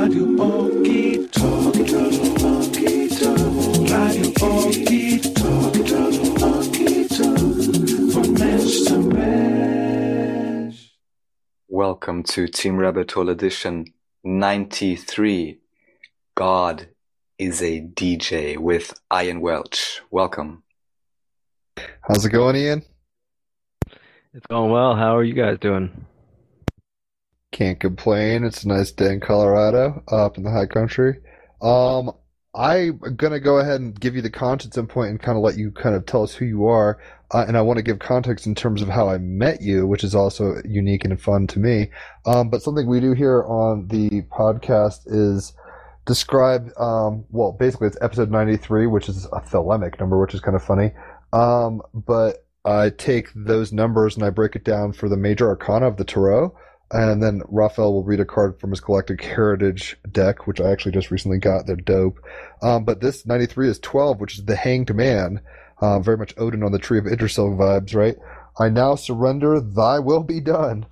Radio 0.00 0.24
Radio 0.24 0.72
Von 8.10 8.32
Mensch 8.32 8.84
zu 8.86 8.98
Mensch. 8.98 10.76
Welcome 11.68 12.22
to 12.22 12.46
Team 12.48 12.78
Rabbit 12.78 13.12
Hole 13.12 13.28
Edition 13.28 13.92
93. 14.24 15.58
God 16.34 16.88
is 17.38 17.60
a 17.60 17.82
DJ 17.82 18.56
with 18.56 18.98
Ian 19.12 19.42
Welch. 19.42 20.00
Welcome. 20.10 20.62
How's 22.08 22.24
it 22.24 22.30
going, 22.30 22.56
Ian? 22.56 22.84
It's 24.32 24.46
going 24.48 24.70
well. 24.70 24.96
How 24.96 25.14
are 25.14 25.24
you 25.24 25.34
guys 25.34 25.58
doing? 25.58 26.06
Can't 27.52 27.80
complain. 27.80 28.44
It's 28.44 28.64
a 28.64 28.68
nice 28.68 28.92
day 28.92 29.12
in 29.12 29.20
Colorado, 29.20 30.02
up 30.08 30.36
in 30.36 30.44
the 30.44 30.50
high 30.50 30.66
country. 30.66 31.20
Um, 31.60 32.12
I'm 32.54 32.98
gonna 33.16 33.40
go 33.40 33.58
ahead 33.58 33.80
and 33.80 33.98
give 33.98 34.14
you 34.14 34.22
the 34.22 34.30
context 34.30 34.78
point 34.88 35.10
and 35.10 35.20
kind 35.20 35.36
of 35.36 35.42
let 35.42 35.56
you 35.58 35.70
kind 35.70 35.94
of 35.94 36.06
tell 36.06 36.22
us 36.22 36.34
who 36.34 36.44
you 36.44 36.66
are. 36.66 36.98
Uh, 37.32 37.44
and 37.46 37.56
I 37.56 37.62
want 37.62 37.76
to 37.76 37.82
give 37.82 38.00
context 38.00 38.46
in 38.46 38.54
terms 38.56 38.82
of 38.82 38.88
how 38.88 39.08
I 39.08 39.18
met 39.18 39.62
you, 39.62 39.86
which 39.86 40.02
is 40.02 40.14
also 40.14 40.60
unique 40.64 41.04
and 41.04 41.20
fun 41.20 41.46
to 41.48 41.60
me. 41.60 41.90
Um, 42.26 42.50
but 42.50 42.62
something 42.62 42.88
we 42.88 42.98
do 42.98 43.12
here 43.12 43.44
on 43.44 43.86
the 43.86 44.22
podcast 44.22 45.02
is 45.06 45.52
describe, 46.06 46.70
um, 46.76 47.24
well, 47.30 47.52
basically 47.52 47.86
it's 47.86 47.98
episode 48.00 48.32
93, 48.32 48.86
which 48.86 49.08
is 49.08 49.26
a 49.26 49.40
thelemic 49.40 50.00
number, 50.00 50.20
which 50.20 50.34
is 50.34 50.40
kind 50.40 50.56
of 50.56 50.64
funny. 50.64 50.90
Um, 51.32 51.82
but 51.94 52.44
I 52.64 52.90
take 52.90 53.28
those 53.34 53.72
numbers 53.72 54.16
and 54.16 54.24
I 54.24 54.30
break 54.30 54.56
it 54.56 54.64
down 54.64 54.92
for 54.92 55.08
the 55.08 55.16
major 55.16 55.48
arcana 55.48 55.86
of 55.86 55.98
the 55.98 56.04
tarot. 56.04 56.56
And 56.92 57.22
then 57.22 57.42
Raphael 57.48 57.92
will 57.92 58.02
read 58.02 58.18
a 58.18 58.24
card 58.24 58.58
from 58.58 58.70
his 58.70 58.80
Galactic 58.80 59.22
Heritage 59.22 59.96
deck, 60.10 60.46
which 60.46 60.60
I 60.60 60.70
actually 60.70 60.92
just 60.92 61.10
recently 61.10 61.38
got. 61.38 61.66
They're 61.66 61.76
dope. 61.76 62.18
Um, 62.62 62.84
but 62.84 63.00
this 63.00 63.24
93 63.24 63.68
is 63.68 63.78
12, 63.78 64.20
which 64.20 64.38
is 64.38 64.44
the 64.44 64.56
Hanged 64.56 64.94
Man. 64.94 65.40
Uh, 65.80 66.00
very 66.00 66.16
much 66.16 66.34
Odin 66.36 66.62
on 66.62 66.72
the 66.72 66.78
Tree 66.78 66.98
of 66.98 67.06
Yggdrasil 67.06 67.56
vibes, 67.56 67.94
right? 67.94 68.16
I 68.58 68.68
now 68.68 68.96
surrender, 68.96 69.60
thy 69.60 70.00
will 70.00 70.24
be 70.24 70.40
done. 70.40 70.86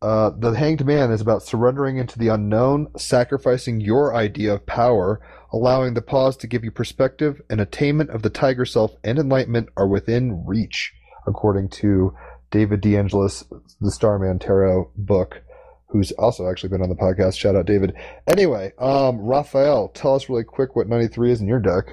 Uh, 0.00 0.30
the 0.36 0.52
Hanged 0.52 0.84
Man 0.84 1.10
is 1.10 1.20
about 1.20 1.42
surrendering 1.42 1.96
into 1.96 2.18
the 2.18 2.28
unknown, 2.28 2.88
sacrificing 2.96 3.80
your 3.80 4.14
idea 4.14 4.54
of 4.54 4.66
power, 4.66 5.20
allowing 5.52 5.94
the 5.94 6.02
pause 6.02 6.36
to 6.38 6.46
give 6.46 6.64
you 6.64 6.70
perspective, 6.70 7.40
and 7.50 7.60
attainment 7.60 8.10
of 8.10 8.22
the 8.22 8.30
tiger 8.30 8.64
self 8.64 8.96
and 9.04 9.18
enlightenment 9.18 9.68
are 9.76 9.86
within 9.86 10.44
reach, 10.46 10.92
according 11.26 11.68
to 11.68 12.14
David 12.52 12.82
DeAngelis, 12.82 13.44
the 13.80 13.90
Starman 13.90 14.38
Tarot 14.38 14.92
book, 14.94 15.42
who's 15.88 16.12
also 16.12 16.48
actually 16.48 16.68
been 16.68 16.82
on 16.82 16.90
the 16.90 16.94
podcast. 16.94 17.36
Shout 17.36 17.56
out, 17.56 17.66
David. 17.66 17.94
Anyway, 18.28 18.72
um, 18.78 19.18
Raphael, 19.18 19.88
tell 19.88 20.14
us 20.14 20.28
really 20.28 20.44
quick 20.44 20.76
what 20.76 20.86
93 20.86 21.32
is 21.32 21.40
in 21.40 21.48
your 21.48 21.58
deck. 21.58 21.86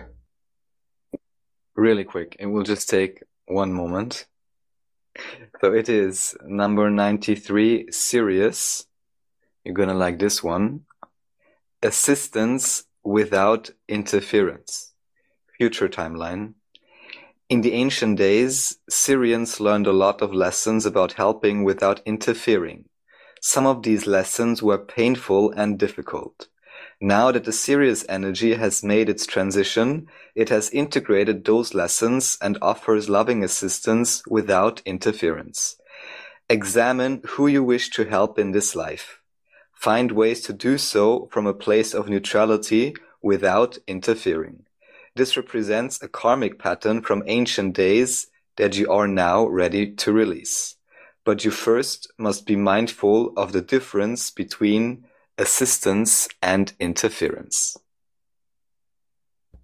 Really 1.75 2.03
quick. 2.03 2.35
It 2.39 2.47
will 2.47 2.63
just 2.63 2.89
take 2.89 3.23
one 3.45 3.71
moment. 3.71 4.27
So 5.61 5.73
it 5.73 5.87
is 5.87 6.35
number 6.45 6.89
93, 6.89 7.91
Sirius. 7.91 8.85
You're 9.63 9.73
gonna 9.73 9.93
like 9.93 10.19
this 10.19 10.43
one. 10.43 10.81
Assistance 11.81 12.83
without 13.03 13.69
interference. 13.87 14.93
Future 15.57 15.87
timeline. 15.87 16.55
In 17.49 17.61
the 17.61 17.73
ancient 17.73 18.19
days, 18.19 18.77
Sirians 18.91 19.59
learned 19.59 19.87
a 19.87 19.91
lot 19.91 20.21
of 20.21 20.31
lessons 20.31 20.85
about 20.85 21.13
helping 21.13 21.63
without 21.63 21.99
interfering. 22.05 22.85
Some 23.41 23.65
of 23.65 23.81
these 23.81 24.05
lessons 24.05 24.61
were 24.61 24.77
painful 24.77 25.51
and 25.53 25.79
difficult. 25.79 26.47
Now 27.01 27.31
that 27.31 27.45
the 27.45 27.51
Sirius 27.51 28.05
energy 28.07 28.53
has 28.53 28.83
made 28.83 29.09
its 29.09 29.25
transition, 29.25 30.05
it 30.35 30.49
has 30.49 30.69
integrated 30.69 31.43
those 31.43 31.73
lessons 31.73 32.37
and 32.39 32.59
offers 32.61 33.09
loving 33.09 33.43
assistance 33.43 34.21
without 34.27 34.83
interference. 34.85 35.75
Examine 36.51 37.23
who 37.29 37.47
you 37.47 37.63
wish 37.63 37.89
to 37.91 38.05
help 38.05 38.37
in 38.37 38.51
this 38.51 38.75
life. 38.75 39.21
Find 39.73 40.11
ways 40.11 40.41
to 40.41 40.53
do 40.53 40.77
so 40.77 41.27
from 41.31 41.47
a 41.47 41.53
place 41.55 41.95
of 41.95 42.09
neutrality 42.09 42.93
without 43.23 43.79
interfering. 43.87 44.65
This 45.19 45.35
represents 45.35 46.01
a 46.01 46.07
karmic 46.07 46.59
pattern 46.59 47.01
from 47.01 47.23
ancient 47.27 47.75
days 47.75 48.27
that 48.55 48.77
you 48.77 48.89
are 48.89 49.05
now 49.05 49.45
ready 49.45 49.91
to 49.95 50.13
release. 50.13 50.77
But 51.25 51.43
you 51.43 51.51
first 51.51 52.09
must 52.17 52.45
be 52.45 52.55
mindful 52.55 53.33
of 53.35 53.51
the 53.51 53.59
difference 53.59 54.31
between 54.31 55.03
assistance 55.37 56.29
and 56.41 56.71
interference. 56.79 57.75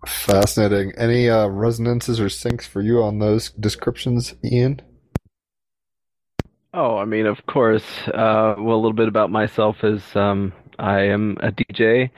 Fascinating. 0.06 0.92
Any 0.98 1.30
uh, 1.30 1.48
resonances 1.48 2.20
or 2.20 2.26
syncs 2.26 2.68
for 2.68 2.82
you 2.82 3.02
on 3.02 3.20
those 3.20 3.52
descriptions, 3.52 4.34
Ian? 4.44 4.82
Oh, 6.74 6.98
I 6.98 7.06
mean, 7.06 7.28
of 7.28 7.46
course. 7.46 7.86
Uh, 8.08 8.56
well, 8.58 8.76
a 8.76 8.82
little 8.84 8.92
bit 8.92 9.08
about 9.08 9.32
myself 9.32 9.86
is 9.86 10.04
um, 10.16 10.52
I 10.78 11.04
am 11.04 11.38
a 11.40 11.54
DJ. 11.54 12.10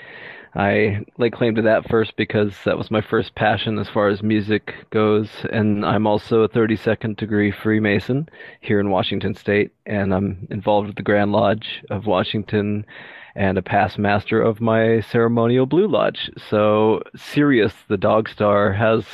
I 0.58 1.06
lay 1.20 1.30
claim 1.30 1.54
to 1.56 1.62
that 1.62 1.88
first 1.88 2.16
because 2.18 2.52
that 2.66 2.80
was 2.80 2.90
my 2.90 3.02
first 3.02 3.36
passion 3.36 3.78
as 3.78 3.88
far 3.90 4.08
as 4.08 4.24
music 4.24 4.74
goes, 4.90 5.30
and 5.52 5.86
I'm 5.86 6.08
also 6.08 6.42
a 6.42 6.50
32nd 6.50 7.16
degree 7.16 7.52
Freemason 7.52 8.28
here 8.60 8.80
in 8.80 8.90
Washington 8.90 9.36
State, 9.36 9.72
and 9.86 10.12
I'm 10.16 10.48
involved 10.50 10.88
with 10.88 10.96
the 10.96 11.04
Grand 11.04 11.32
Lodge 11.32 11.84
of 11.92 12.08
Washington 12.08 12.88
and 13.36 13.60
a 13.60 13.62
past 13.62 14.00
master 14.00 14.42
of 14.42 14.60
my 14.60 15.02
ceremonial 15.02 15.68
Blue 15.68 15.88
Lodge. 15.88 16.32
So 16.50 17.04
Sirius, 17.16 17.76
the 17.88 17.98
dog 17.98 18.28
star, 18.28 18.74
has 18.74 19.06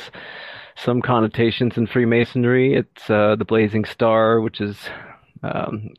some 0.76 1.02
connotations 1.02 1.76
in 1.76 1.86
Freemasonry. 1.86 2.74
It's 2.74 3.10
uh, 3.10 3.36
the 3.36 3.44
blazing 3.44 3.84
star, 3.84 4.40
which 4.40 4.62
is 4.62 4.78
um, 5.42 5.90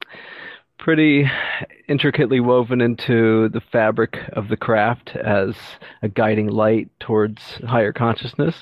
pretty 0.77 1.29
intricately 1.87 2.39
woven 2.39 2.81
into 2.81 3.49
the 3.49 3.61
fabric 3.71 4.17
of 4.33 4.49
the 4.49 4.57
craft 4.57 5.15
as 5.15 5.55
a 6.01 6.09
guiding 6.09 6.47
light 6.47 6.89
towards 6.99 7.41
higher 7.67 7.93
consciousness. 7.93 8.55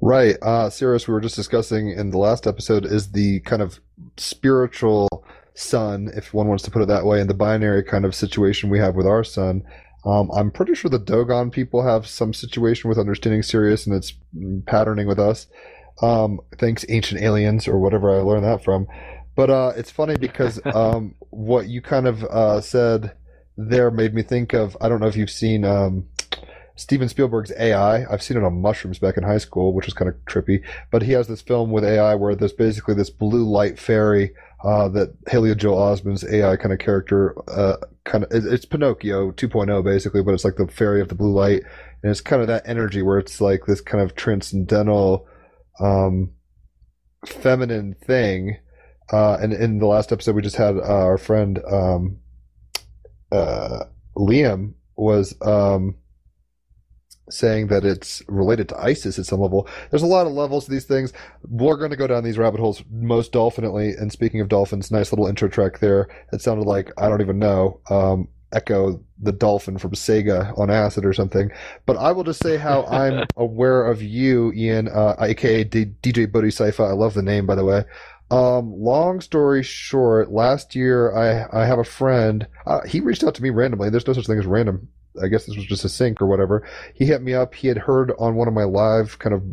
Right. 0.00 0.36
Uh, 0.42 0.68
Sirius, 0.68 1.08
we 1.08 1.14
were 1.14 1.20
just 1.20 1.36
discussing 1.36 1.90
in 1.90 2.10
the 2.10 2.18
last 2.18 2.46
episode, 2.46 2.84
is 2.84 3.12
the 3.12 3.40
kind 3.40 3.62
of 3.62 3.80
spiritual 4.16 5.24
sun, 5.54 6.10
if 6.14 6.34
one 6.34 6.48
wants 6.48 6.64
to 6.64 6.70
put 6.70 6.82
it 6.82 6.88
that 6.88 7.06
way, 7.06 7.20
in 7.20 7.26
the 7.26 7.34
binary 7.34 7.82
kind 7.82 8.04
of 8.04 8.14
situation 8.14 8.70
we 8.70 8.78
have 8.78 8.96
with 8.96 9.06
our 9.06 9.24
sun. 9.24 9.62
Um, 10.04 10.30
I'm 10.32 10.50
pretty 10.50 10.74
sure 10.74 10.90
the 10.90 10.98
Dogon 10.98 11.50
people 11.50 11.82
have 11.82 12.06
some 12.06 12.34
situation 12.34 12.90
with 12.90 12.98
understanding 12.98 13.42
Sirius 13.42 13.86
and 13.86 13.96
its 13.96 14.12
patterning 14.66 15.06
with 15.06 15.18
us. 15.18 15.46
Um, 16.02 16.40
thanks, 16.58 16.84
ancient 16.88 17.22
aliens, 17.22 17.66
or 17.66 17.78
whatever 17.78 18.10
I 18.10 18.20
learned 18.20 18.44
that 18.44 18.62
from. 18.62 18.86
But 19.36 19.50
uh, 19.50 19.72
it's 19.76 19.90
funny 19.90 20.16
because 20.16 20.60
um, 20.74 21.14
what 21.30 21.68
you 21.68 21.82
kind 21.82 22.06
of 22.06 22.24
uh, 22.24 22.60
said 22.60 23.12
there 23.56 23.90
made 23.90 24.14
me 24.14 24.22
think 24.22 24.52
of 24.52 24.76
I 24.80 24.88
don't 24.88 25.00
know 25.00 25.06
if 25.06 25.16
you've 25.16 25.30
seen 25.30 25.64
um, 25.64 26.06
Steven 26.76 27.08
Spielberg's 27.08 27.52
AI. 27.58 28.04
I've 28.12 28.22
seen 28.22 28.36
it 28.36 28.44
on 28.44 28.60
mushrooms 28.60 28.98
back 28.98 29.16
in 29.16 29.22
high 29.22 29.38
school, 29.38 29.72
which 29.72 29.86
is 29.86 29.94
kind 29.94 30.08
of 30.08 30.16
trippy. 30.26 30.62
But 30.90 31.02
he 31.02 31.12
has 31.12 31.28
this 31.28 31.40
film 31.40 31.70
with 31.70 31.84
AI 31.84 32.14
where 32.14 32.34
there's 32.34 32.52
basically 32.52 32.94
this 32.94 33.10
blue 33.10 33.44
light 33.44 33.78
fairy 33.78 34.32
uh, 34.64 34.88
that 34.88 35.14
Haley 35.28 35.54
Joel 35.54 35.78
Osment's 35.78 36.24
AI 36.24 36.56
kind 36.56 36.72
of 36.72 36.78
character, 36.78 37.34
uh, 37.48 37.76
kind 38.04 38.24
of 38.24 38.30
it's 38.32 38.64
Pinocchio 38.64 39.30
2.0 39.32 39.84
basically, 39.84 40.22
but 40.22 40.32
it's 40.32 40.44
like 40.44 40.56
the 40.56 40.66
fairy 40.66 41.00
of 41.00 41.08
the 41.08 41.14
blue 41.14 41.32
light, 41.32 41.62
and 42.02 42.10
it's 42.10 42.22
kind 42.22 42.40
of 42.40 42.48
that 42.48 42.66
energy 42.66 43.02
where 43.02 43.18
it's 43.18 43.40
like 43.40 43.66
this 43.66 43.82
kind 43.82 44.02
of 44.02 44.16
transcendental, 44.16 45.28
um, 45.80 46.30
feminine 47.26 47.94
thing. 48.06 48.56
Uh, 49.12 49.34
and 49.34 49.52
in 49.52 49.78
the 49.78 49.86
last 49.86 50.12
episode, 50.12 50.34
we 50.34 50.42
just 50.42 50.56
had 50.56 50.76
uh, 50.76 50.82
our 50.82 51.18
friend 51.18 51.60
um, 51.70 52.18
uh, 53.30 53.84
Liam 54.16 54.74
was 54.96 55.34
um, 55.42 55.96
saying 57.28 57.68
that 57.68 57.84
it's 57.84 58.22
related 58.28 58.68
to 58.68 58.78
ISIS 58.78 59.18
at 59.18 59.26
some 59.26 59.40
level. 59.40 59.68
There's 59.90 60.02
a 60.02 60.06
lot 60.06 60.26
of 60.26 60.32
levels 60.32 60.66
to 60.66 60.70
these 60.70 60.84
things. 60.84 61.12
We're 61.42 61.76
going 61.76 61.90
to 61.90 61.96
go 61.96 62.06
down 62.06 62.24
these 62.24 62.38
rabbit 62.38 62.60
holes 62.60 62.82
most 62.90 63.32
dolphinately. 63.32 63.90
And 63.92 64.12
speaking 64.12 64.40
of 64.40 64.48
dolphins, 64.48 64.90
nice 64.90 65.12
little 65.12 65.26
intro 65.26 65.48
track 65.48 65.80
there. 65.80 66.08
It 66.32 66.40
sounded 66.40 66.66
like, 66.66 66.90
I 66.98 67.08
don't 67.08 67.20
even 67.20 67.38
know, 67.38 67.80
um, 67.90 68.28
Ecco 68.52 69.02
the 69.18 69.32
dolphin 69.32 69.78
from 69.78 69.92
Sega 69.92 70.56
on 70.58 70.70
acid 70.70 71.04
or 71.04 71.12
something. 71.12 71.50
But 71.86 71.96
I 71.96 72.12
will 72.12 72.24
just 72.24 72.42
say 72.42 72.56
how 72.56 72.84
I'm 72.90 73.26
aware 73.36 73.86
of 73.86 74.02
you, 74.02 74.52
Ian, 74.52 74.88
uh, 74.88 75.16
aka 75.18 75.64
D- 75.64 75.92
DJ 76.02 76.30
Bodhi 76.30 76.48
Saifa. 76.48 76.88
I 76.88 76.92
love 76.92 77.14
the 77.14 77.22
name, 77.22 77.46
by 77.46 77.54
the 77.54 77.64
way. 77.64 77.84
Um, 78.30 78.72
long 78.76 79.20
story 79.20 79.62
short, 79.62 80.30
last 80.32 80.74
year 80.74 81.14
I 81.16 81.62
I 81.62 81.66
have 81.66 81.78
a 81.78 81.84
friend. 81.84 82.46
Uh, 82.66 82.80
he 82.86 83.00
reached 83.00 83.22
out 83.22 83.34
to 83.36 83.42
me 83.42 83.50
randomly. 83.50 83.90
There's 83.90 84.06
no 84.06 84.12
such 84.14 84.26
thing 84.26 84.38
as 84.38 84.46
random 84.46 84.88
I 85.22 85.28
guess 85.28 85.46
this 85.46 85.56
was 85.56 85.66
just 85.66 85.84
a 85.84 85.88
sync 85.88 86.20
or 86.20 86.26
whatever. 86.26 86.66
He 86.94 87.06
hit 87.06 87.22
me 87.22 87.34
up. 87.34 87.54
He 87.54 87.68
had 87.68 87.78
heard 87.78 88.12
on 88.18 88.34
one 88.34 88.48
of 88.48 88.54
my 88.54 88.64
live 88.64 89.18
kind 89.20 89.32
of 89.34 89.44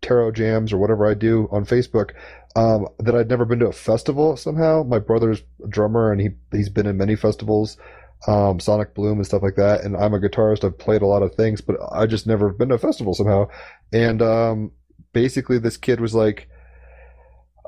tarot 0.00 0.32
jams 0.32 0.72
or 0.72 0.78
whatever 0.78 1.06
I 1.10 1.14
do 1.14 1.48
on 1.50 1.64
Facebook 1.64 2.10
um, 2.54 2.86
that 3.00 3.14
I'd 3.14 3.28
never 3.28 3.44
been 3.44 3.58
to 3.60 3.66
a 3.66 3.72
festival 3.72 4.36
somehow. 4.36 4.84
My 4.84 5.00
brother's 5.00 5.42
a 5.64 5.66
drummer 5.68 6.12
and 6.12 6.20
he 6.20 6.30
he's 6.52 6.68
been 6.68 6.86
in 6.86 6.96
many 6.98 7.16
festivals. 7.16 7.76
um, 8.28 8.60
Sonic 8.60 8.94
Bloom 8.94 9.18
and 9.18 9.26
stuff 9.26 9.42
like 9.42 9.56
that. 9.56 9.82
And 9.82 9.96
I'm 9.96 10.14
a 10.14 10.20
guitarist. 10.20 10.64
I've 10.64 10.78
played 10.78 11.02
a 11.02 11.06
lot 11.06 11.22
of 11.22 11.34
things, 11.34 11.60
but 11.60 11.76
I 11.90 12.06
just 12.06 12.26
never 12.26 12.50
been 12.50 12.68
to 12.68 12.76
a 12.76 12.78
festival 12.78 13.14
somehow. 13.14 13.48
And 13.92 14.22
um, 14.22 14.72
basically, 15.12 15.58
this 15.58 15.76
kid 15.76 16.00
was 16.00 16.14
like, 16.14 16.48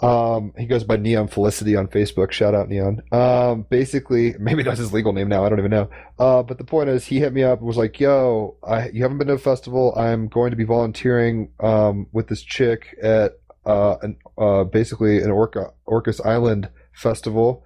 um, 0.02 0.52
he 0.58 0.66
goes 0.66 0.82
by 0.82 0.96
Neon 0.96 1.28
Felicity 1.28 1.76
on 1.76 1.86
Facebook. 1.86 2.32
Shout 2.32 2.54
out 2.54 2.68
Neon. 2.68 3.02
Um, 3.12 3.66
basically, 3.68 4.34
maybe 4.40 4.62
that's 4.62 4.78
his 4.78 4.92
legal 4.92 5.12
name 5.12 5.28
now. 5.28 5.44
I 5.44 5.48
don't 5.48 5.58
even 5.58 5.70
know. 5.70 5.88
Uh, 6.18 6.42
but 6.42 6.58
the 6.58 6.64
point 6.64 6.88
is, 6.88 7.06
he 7.06 7.20
hit 7.20 7.32
me 7.32 7.42
up 7.42 7.58
and 7.58 7.66
was 7.66 7.76
like, 7.76 8.00
"Yo, 8.00 8.56
I, 8.66 8.88
you 8.88 9.02
haven't 9.02 9.18
been 9.18 9.28
to 9.28 9.34
a 9.34 9.38
festival. 9.38 9.94
I'm 9.96 10.28
going 10.28 10.50
to 10.50 10.56
be 10.56 10.64
volunteering 10.64 11.50
um, 11.60 12.08
with 12.12 12.28
this 12.28 12.42
chick 12.42 12.96
at 13.02 13.38
uh, 13.64 13.96
an, 14.02 14.16
uh, 14.36 14.64
basically 14.64 15.18
an 15.18 15.30
Orca 15.30 15.72
Orcas 15.86 16.24
Island 16.24 16.68
festival, 16.92 17.64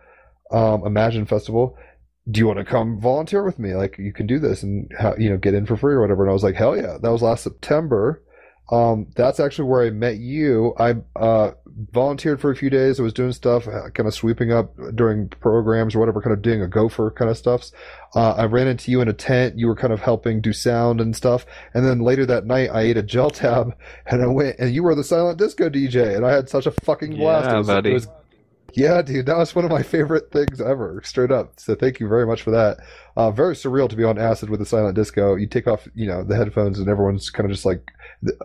um, 0.51 0.87
Imagine 0.87 1.27
festival. 1.27 1.77
Do 2.31 2.41
you 2.41 2.47
want 2.47 2.59
to 2.59 2.65
come 2.65 3.01
volunteer 3.01 3.43
with 3.43 3.59
me? 3.59 3.75
Like, 3.75 3.97
you 3.97 4.13
can 4.13 4.27
do 4.27 4.39
this 4.39 4.63
and 4.63 4.93
you 5.19 5.31
know 5.31 5.39
get 5.39 5.55
in 5.55 5.65
for 5.65 5.79
free 5.79 5.95
or 5.95 6.03
whatever." 6.03 6.25
And 6.25 6.31
I 6.31 6.35
was 6.35 6.45
like, 6.45 6.57
"Hell 6.57 6.77
yeah!" 6.77 6.99
That 7.01 7.11
was 7.11 7.23
last 7.23 7.43
September. 7.43 8.23
Um, 8.71 9.07
that's 9.17 9.41
actually 9.41 9.69
where 9.69 9.87
I 9.87 9.91
met 9.91 10.19
you. 10.19 10.75
I 10.79 10.97
uh, 11.17 11.53
volunteered 11.93 12.41
for 12.41 12.51
a 12.51 12.57
few 12.57 12.71
days. 12.71 12.99
I 12.99 13.03
was 13.03 13.13
doing 13.13 13.33
stuff, 13.33 13.69
uh, 13.69 13.91
kind 13.91 14.07
of 14.07 14.15
sweeping 14.15 14.53
up 14.53 14.75
during 14.95 15.29
programs 15.29 15.95
or 15.95 16.01
whatever, 16.01 16.21
kind 16.21 16.33
of 16.33 16.43
doing 16.43 16.63
a 16.63 16.69
gopher 16.69 17.11
kind 17.11 17.31
of 17.31 17.39
stuffs. 17.39 17.73
Uh, 18.15 18.33
I 18.33 18.45
ran 18.45 18.67
into 18.67 18.91
you 18.91 19.01
in 19.01 19.09
a 19.09 19.13
tent. 19.13 19.59
You 19.59 19.69
were 19.69 19.77
kind 19.77 19.93
of 19.93 20.01
helping 20.01 20.41
do 20.41 20.53
sound 20.53 21.01
and 21.01 21.15
stuff. 21.15 21.47
And 21.75 21.87
then 21.87 22.01
later 22.01 22.27
that 22.27 22.47
night, 22.47 22.71
I 22.71 22.83
ate 22.83 22.97
a 22.97 23.03
gel 23.03 23.31
tab 23.31 23.77
and 24.07 24.23
I 24.23 24.27
went, 24.27 24.59
and 24.59 24.75
you 24.75 24.83
were 24.83 24.95
the 24.95 25.05
silent 25.05 25.39
disco 25.39 25.69
DJ, 25.69 26.17
and 26.17 26.27
I 26.27 26.33
had 26.33 26.49
such 26.49 26.67
a 26.67 26.71
fucking 26.71 27.17
blast. 27.17 27.47
Yeah, 27.47 27.55
it 27.55 27.59
was, 27.59 27.67
buddy. 27.67 27.91
It 27.91 27.95
was, 27.95 28.09
yeah, 28.75 29.03
dude, 29.03 29.27
that 29.27 29.37
was 29.37 29.55
one 29.55 29.65
of 29.65 29.71
my 29.71 29.83
favorite 29.95 30.31
things 30.31 30.61
ever, 30.61 31.01
straight 31.05 31.31
up. 31.31 31.59
So 31.59 31.75
thank 31.75 32.01
you 32.01 32.09
very 32.09 32.27
much 32.27 32.43
for 32.43 32.51
that. 32.51 32.79
Uh, 33.19 33.33
very 33.33 33.55
surreal 33.57 33.89
to 33.91 33.97
be 33.97 34.05
on 34.05 34.17
acid 34.17 34.49
with 34.49 34.61
a 34.63 34.65
silent 34.65 34.95
disco. 34.95 35.35
You 35.35 35.49
take 35.49 35.67
off, 35.67 35.89
you 35.97 36.07
know, 36.07 36.23
the 36.23 36.37
headphones, 36.37 36.79
and 36.79 36.89
everyone's 36.89 37.31
kind 37.31 37.45
of 37.47 37.51
just 37.51 37.67
like, 37.67 37.91
you 38.23 38.37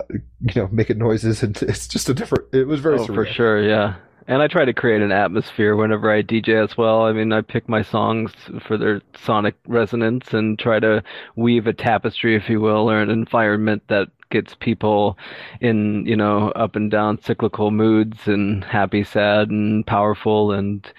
know, 0.56 0.68
making 0.72 0.98
noises, 0.98 1.44
and 1.46 1.56
it's 1.62 1.88
just 1.88 2.10
a 2.10 2.14
different. 2.16 2.46
It 2.54 2.68
was 2.68 2.80
very 2.80 2.98
Oh, 2.98 3.06
surreal. 3.06 3.14
for 3.14 3.26
sure, 3.28 3.62
yeah. 3.62 3.96
And 4.28 4.42
I 4.42 4.48
try 4.48 4.66
to 4.66 4.74
create 4.74 5.02
an 5.02 5.12
atmosphere 5.12 5.76
whenever 5.76 6.10
I 6.12 6.24
DJ 6.24 6.64
as 6.64 6.76
well. 6.78 7.04
I 7.04 7.12
mean, 7.12 7.32
I 7.34 7.42
pick 7.42 7.70
my 7.70 7.84
songs 7.84 8.32
for 8.66 8.78
their 8.78 9.02
sonic 9.16 9.56
resonance 9.68 10.34
and 10.34 10.58
try 10.58 10.80
to 10.80 11.04
weave 11.36 11.68
a 11.68 11.74
tapestry, 11.74 12.36
if 12.36 12.50
you 12.50 12.60
will, 12.62 12.90
or 12.90 13.00
an 13.02 13.10
environment 13.12 13.84
that 13.90 14.08
gets 14.32 14.56
people 14.56 15.18
in, 15.62 16.06
you 16.08 16.16
know, 16.16 16.50
up 16.52 16.76
and 16.78 16.90
down 16.90 17.22
cyclical 17.22 17.70
moods 17.70 18.28
and 18.28 18.64
happy, 18.64 19.04
sad, 19.04 19.50
and 19.52 19.86
powerful. 19.86 20.52
And, 20.54 20.90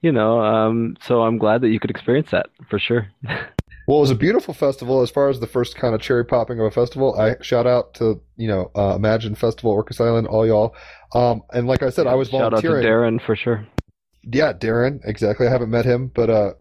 you 0.00 0.12
know, 0.12 0.40
um, 0.40 0.96
so 1.02 1.22
I'm 1.22 1.38
glad 1.38 1.60
that 1.62 1.68
you 1.68 1.80
could 1.80 1.90
experience 1.90 2.30
that 2.30 2.46
for 2.68 2.78
sure. 2.78 3.08
Well, 3.90 3.98
it 3.98 4.02
was 4.02 4.10
a 4.12 4.14
beautiful 4.14 4.54
festival. 4.54 5.00
As 5.00 5.10
far 5.10 5.30
as 5.30 5.40
the 5.40 5.48
first 5.48 5.74
kind 5.74 5.96
of 5.96 6.00
cherry 6.00 6.24
popping 6.24 6.60
of 6.60 6.66
a 6.66 6.70
festival, 6.70 7.18
I 7.18 7.34
shout 7.42 7.66
out 7.66 7.94
to 7.94 8.20
you 8.36 8.46
know 8.46 8.70
uh, 8.76 8.94
Imagine 8.94 9.34
Festival, 9.34 9.74
Orcas 9.74 10.00
Island, 10.00 10.28
all 10.28 10.46
y'all. 10.46 10.76
Um, 11.12 11.42
and 11.52 11.66
like 11.66 11.82
I 11.82 11.90
said, 11.90 12.06
I 12.06 12.14
was 12.14 12.28
volunteering. 12.28 12.62
Shout 12.62 12.76
out 12.76 12.82
to. 12.82 12.86
Darren 12.86 13.20
for 13.20 13.34
sure. 13.34 13.66
Yeah, 14.22 14.52
Darren, 14.52 15.00
exactly. 15.04 15.48
I 15.48 15.50
haven't 15.50 15.70
met 15.70 15.86
him, 15.86 16.08
but 16.14 16.30
uh, 16.30 16.52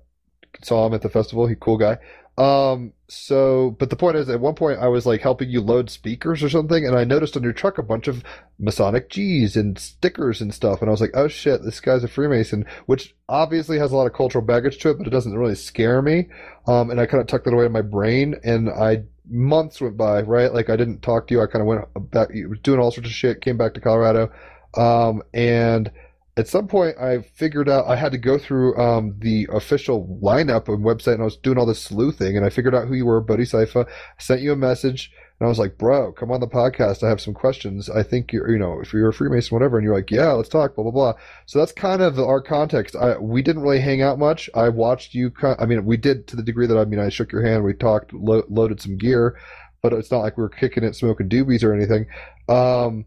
saw 0.64 0.88
him 0.88 0.96
at 0.96 1.04
the 1.04 1.10
festival. 1.10 1.46
He 1.46 1.54
cool 1.54 1.78
guy. 1.78 2.00
Um, 2.40 2.94
so, 3.10 3.76
but 3.80 3.90
the 3.90 3.98
point 3.98 4.16
is, 4.16 4.30
at 4.30 4.40
one 4.40 4.56
point, 4.56 4.80
I 4.80 4.88
was 4.88 5.06
like 5.06 5.20
helping 5.20 5.50
you 5.50 5.60
load 5.60 5.90
speakers 5.90 6.42
or 6.42 6.50
something, 6.50 6.88
and 6.88 6.96
I 6.96 7.04
noticed 7.04 7.36
on 7.36 7.44
your 7.44 7.52
truck 7.52 7.78
a 7.78 7.84
bunch 7.84 8.08
of 8.08 8.24
Masonic 8.58 9.10
G's 9.10 9.58
and 9.58 9.78
stickers 9.78 10.40
and 10.40 10.54
stuff, 10.54 10.82
and 10.82 10.90
I 10.90 10.92
was 10.92 11.02
like, 11.02 11.12
oh 11.16 11.28
shit, 11.28 11.64
this 11.64 11.82
guy's 11.82 12.06
a 12.06 12.08
Freemason, 12.08 12.66
which 12.86 13.14
obviously 13.28 13.78
has 13.78 13.92
a 13.92 13.98
lot 13.98 14.08
of 14.08 14.14
cultural 14.14 14.46
baggage 14.46 14.78
to 14.80 14.90
it, 14.90 14.98
but 14.98 15.06
it 15.06 15.10
doesn't 15.10 15.38
really 15.38 15.56
scare 15.56 16.02
me. 16.02 16.30
Um, 16.66 16.90
and 16.90 17.02
I 17.02 17.08
kind 17.08 17.20
of 17.20 17.28
tucked 17.28 17.46
it 17.46 17.54
away 17.54 17.66
in 17.66 17.74
my 17.74 17.82
brain, 17.82 18.36
and 18.42 18.70
I 18.70 19.04
months 19.30 19.82
went 19.82 19.98
by, 19.98 20.22
right? 20.22 20.54
Like 20.54 20.70
I 20.70 20.78
didn't 20.78 21.02
talk 21.02 21.28
to 21.28 21.34
you. 21.34 21.42
I 21.42 21.48
kind 21.48 21.62
of 21.62 21.68
went 21.68 22.12
back, 22.12 22.30
doing 22.64 22.80
all 22.80 22.92
sorts 22.92 23.10
of 23.10 23.14
shit, 23.14 23.42
came 23.42 23.58
back 23.58 23.74
to 23.74 23.82
Colorado, 23.82 24.32
um, 24.78 25.24
and 25.34 25.92
at 26.40 26.48
some 26.48 26.68
point 26.68 26.98
I 26.98 27.22
figured 27.36 27.68
out 27.68 27.88
I 27.88 27.98
had 27.98 28.14
to 28.14 28.18
go 28.18 28.38
through 28.38 28.78
um, 28.78 29.16
the 29.20 29.48
official 29.52 30.20
lineup 30.24 30.70
and 30.70 30.84
website, 30.86 31.14
and 31.14 31.22
I 31.22 31.26
was 31.26 31.36
doing 31.36 31.58
all 31.58 31.66
this 31.66 31.82
sleuthing, 31.82 32.38
and 32.38 32.46
I 32.46 32.50
figured 32.50 32.74
out 32.74 32.88
who 32.88 32.94
you 32.96 33.06
were, 33.06 33.20
Bodhi 33.20 33.44
Saifa. 33.44 33.86
I 33.86 34.22
sent 34.22 34.40
you 34.42 34.54
a 34.54 34.56
message, 34.56 35.12
and 35.40 35.46
I 35.46 35.50
was 35.50 35.60
like, 35.60 35.78
"Bro, 35.78 36.14
come 36.14 36.32
on 36.32 36.40
the 36.40 36.48
podcast. 36.48 37.04
I 37.04 37.10
have 37.10 37.20
some 37.20 37.34
questions. 37.34 37.90
I 37.90 38.04
think 38.04 38.32
you're, 38.32 38.50
you 38.50 38.58
know, 38.58 38.80
if 38.80 38.94
you're 38.94 39.10
a 39.10 39.14
Freemason, 39.14 39.54
whatever." 39.54 39.78
And 39.78 39.84
you're 39.84 39.96
like, 39.96 40.12
"Yeah, 40.12 40.32
let's 40.32 40.48
talk." 40.48 40.76
Blah 40.76 40.84
blah 40.84 40.92
blah. 40.92 41.14
So 41.46 41.60
that's 41.60 41.74
kind 41.74 42.02
of 42.02 42.18
our 42.18 42.42
context. 42.42 42.96
I, 42.96 43.18
we 43.18 43.42
didn't 43.42 43.62
really 43.62 43.82
hang 43.82 44.02
out 44.02 44.18
much. 44.18 44.50
I 44.56 44.70
watched 44.70 45.14
you. 45.14 45.34
I 45.44 45.66
mean, 45.66 45.84
we 45.84 45.98
did 45.98 46.26
to 46.28 46.38
the 46.38 46.44
degree 46.44 46.68
that 46.68 46.78
I 46.78 46.86
mean, 46.86 47.02
I 47.02 47.10
shook 47.10 47.34
your 47.34 47.46
hand. 47.46 47.66
We 47.66 47.74
talked, 47.74 48.14
lo- 48.14 48.46
loaded 48.50 48.82
some 48.82 48.98
gear, 48.98 49.38
but 49.82 49.92
it's 49.92 50.10
not 50.10 50.20
like 50.20 50.38
we 50.38 50.44
were 50.44 50.50
kicking 50.50 50.86
it, 50.86 50.96
smoking 50.96 51.28
doobies 51.28 51.64
or 51.64 51.74
anything. 51.74 52.06
Um, 52.48 53.06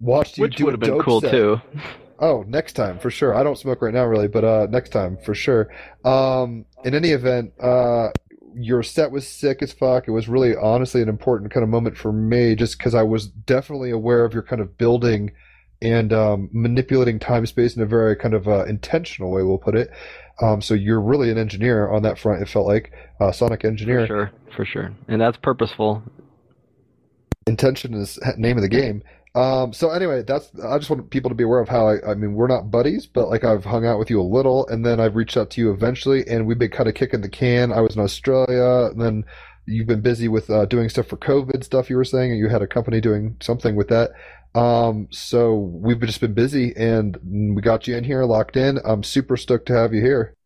watched 0.00 0.38
you 0.38 0.42
Which 0.42 0.60
would 0.60 0.72
have 0.72 0.80
been 0.80 1.00
cool 1.00 1.20
set. 1.20 1.30
too. 1.30 1.60
Oh, 2.18 2.44
next 2.46 2.74
time 2.74 2.98
for 2.98 3.10
sure. 3.10 3.34
I 3.34 3.42
don't 3.42 3.58
smoke 3.58 3.82
right 3.82 3.94
now, 3.94 4.04
really, 4.04 4.28
but 4.28 4.44
uh, 4.44 4.66
next 4.70 4.90
time 4.90 5.18
for 5.24 5.34
sure. 5.34 5.68
Um, 6.04 6.64
in 6.84 6.94
any 6.94 7.10
event, 7.10 7.52
uh, 7.60 8.10
your 8.54 8.82
set 8.82 9.10
was 9.10 9.26
sick 9.26 9.62
as 9.62 9.72
fuck. 9.72 10.06
It 10.06 10.12
was 10.12 10.28
really, 10.28 10.54
honestly, 10.54 11.02
an 11.02 11.08
important 11.08 11.52
kind 11.52 11.64
of 11.64 11.70
moment 11.70 11.96
for 11.96 12.12
me, 12.12 12.54
just 12.54 12.78
because 12.78 12.94
I 12.94 13.02
was 13.02 13.26
definitely 13.26 13.90
aware 13.90 14.24
of 14.24 14.32
your 14.32 14.42
kind 14.42 14.62
of 14.62 14.78
building 14.78 15.32
and 15.82 16.12
um, 16.12 16.48
manipulating 16.52 17.18
time 17.18 17.46
space 17.46 17.76
in 17.76 17.82
a 17.82 17.86
very 17.86 18.16
kind 18.16 18.32
of 18.32 18.46
uh, 18.48 18.64
intentional 18.64 19.30
way. 19.30 19.42
We'll 19.42 19.58
put 19.58 19.74
it. 19.74 19.90
Um, 20.40 20.60
so 20.62 20.74
you're 20.74 21.00
really 21.00 21.30
an 21.30 21.38
engineer 21.38 21.90
on 21.90 22.02
that 22.02 22.18
front. 22.18 22.42
It 22.42 22.48
felt 22.48 22.66
like 22.66 22.92
uh, 23.20 23.32
sonic 23.32 23.64
engineer. 23.64 24.02
For 24.02 24.06
sure, 24.06 24.30
for 24.56 24.64
sure. 24.64 24.92
And 25.08 25.20
that's 25.20 25.36
purposeful. 25.36 26.02
intention 27.46 27.94
is 27.94 28.18
name 28.36 28.56
of 28.56 28.62
the 28.62 28.68
game. 28.68 29.02
Um, 29.34 29.72
so 29.72 29.90
anyway, 29.90 30.22
that's 30.22 30.50
I 30.60 30.78
just 30.78 30.90
want 30.90 31.10
people 31.10 31.28
to 31.28 31.34
be 31.34 31.42
aware 31.42 31.58
of 31.58 31.68
how 31.68 31.88
I, 31.88 32.12
I 32.12 32.14
mean 32.14 32.34
we're 32.34 32.46
not 32.46 32.70
buddies, 32.70 33.06
but 33.06 33.28
like 33.28 33.42
I've 33.44 33.64
hung 33.64 33.84
out 33.84 33.98
with 33.98 34.08
you 34.08 34.20
a 34.20 34.22
little, 34.22 34.66
and 34.68 34.86
then 34.86 35.00
I've 35.00 35.16
reached 35.16 35.36
out 35.36 35.50
to 35.50 35.60
you 35.60 35.72
eventually, 35.72 36.24
and 36.28 36.46
we've 36.46 36.58
been 36.58 36.70
kind 36.70 36.88
of 36.88 36.94
kicking 36.94 37.20
the 37.20 37.28
can. 37.28 37.72
I 37.72 37.80
was 37.80 37.96
in 37.96 38.02
Australia, 38.02 38.90
and 38.92 39.00
then 39.00 39.24
you've 39.66 39.88
been 39.88 40.02
busy 40.02 40.28
with 40.28 40.50
uh, 40.50 40.66
doing 40.66 40.88
stuff 40.88 41.08
for 41.08 41.16
COVID 41.16 41.64
stuff. 41.64 41.90
You 41.90 41.96
were 41.96 42.04
saying, 42.04 42.30
and 42.30 42.38
you 42.38 42.48
had 42.48 42.62
a 42.62 42.68
company 42.68 43.00
doing 43.00 43.36
something 43.40 43.74
with 43.74 43.88
that. 43.88 44.12
Um, 44.54 45.08
so 45.10 45.54
we've 45.54 46.00
just 46.00 46.20
been 46.20 46.34
busy, 46.34 46.72
and 46.76 47.18
we 47.56 47.60
got 47.60 47.88
you 47.88 47.96
in 47.96 48.04
here, 48.04 48.24
locked 48.24 48.56
in. 48.56 48.78
I'm 48.84 49.02
super 49.02 49.36
stoked 49.36 49.66
to 49.66 49.76
have 49.76 49.92
you 49.92 50.00
here. 50.00 50.36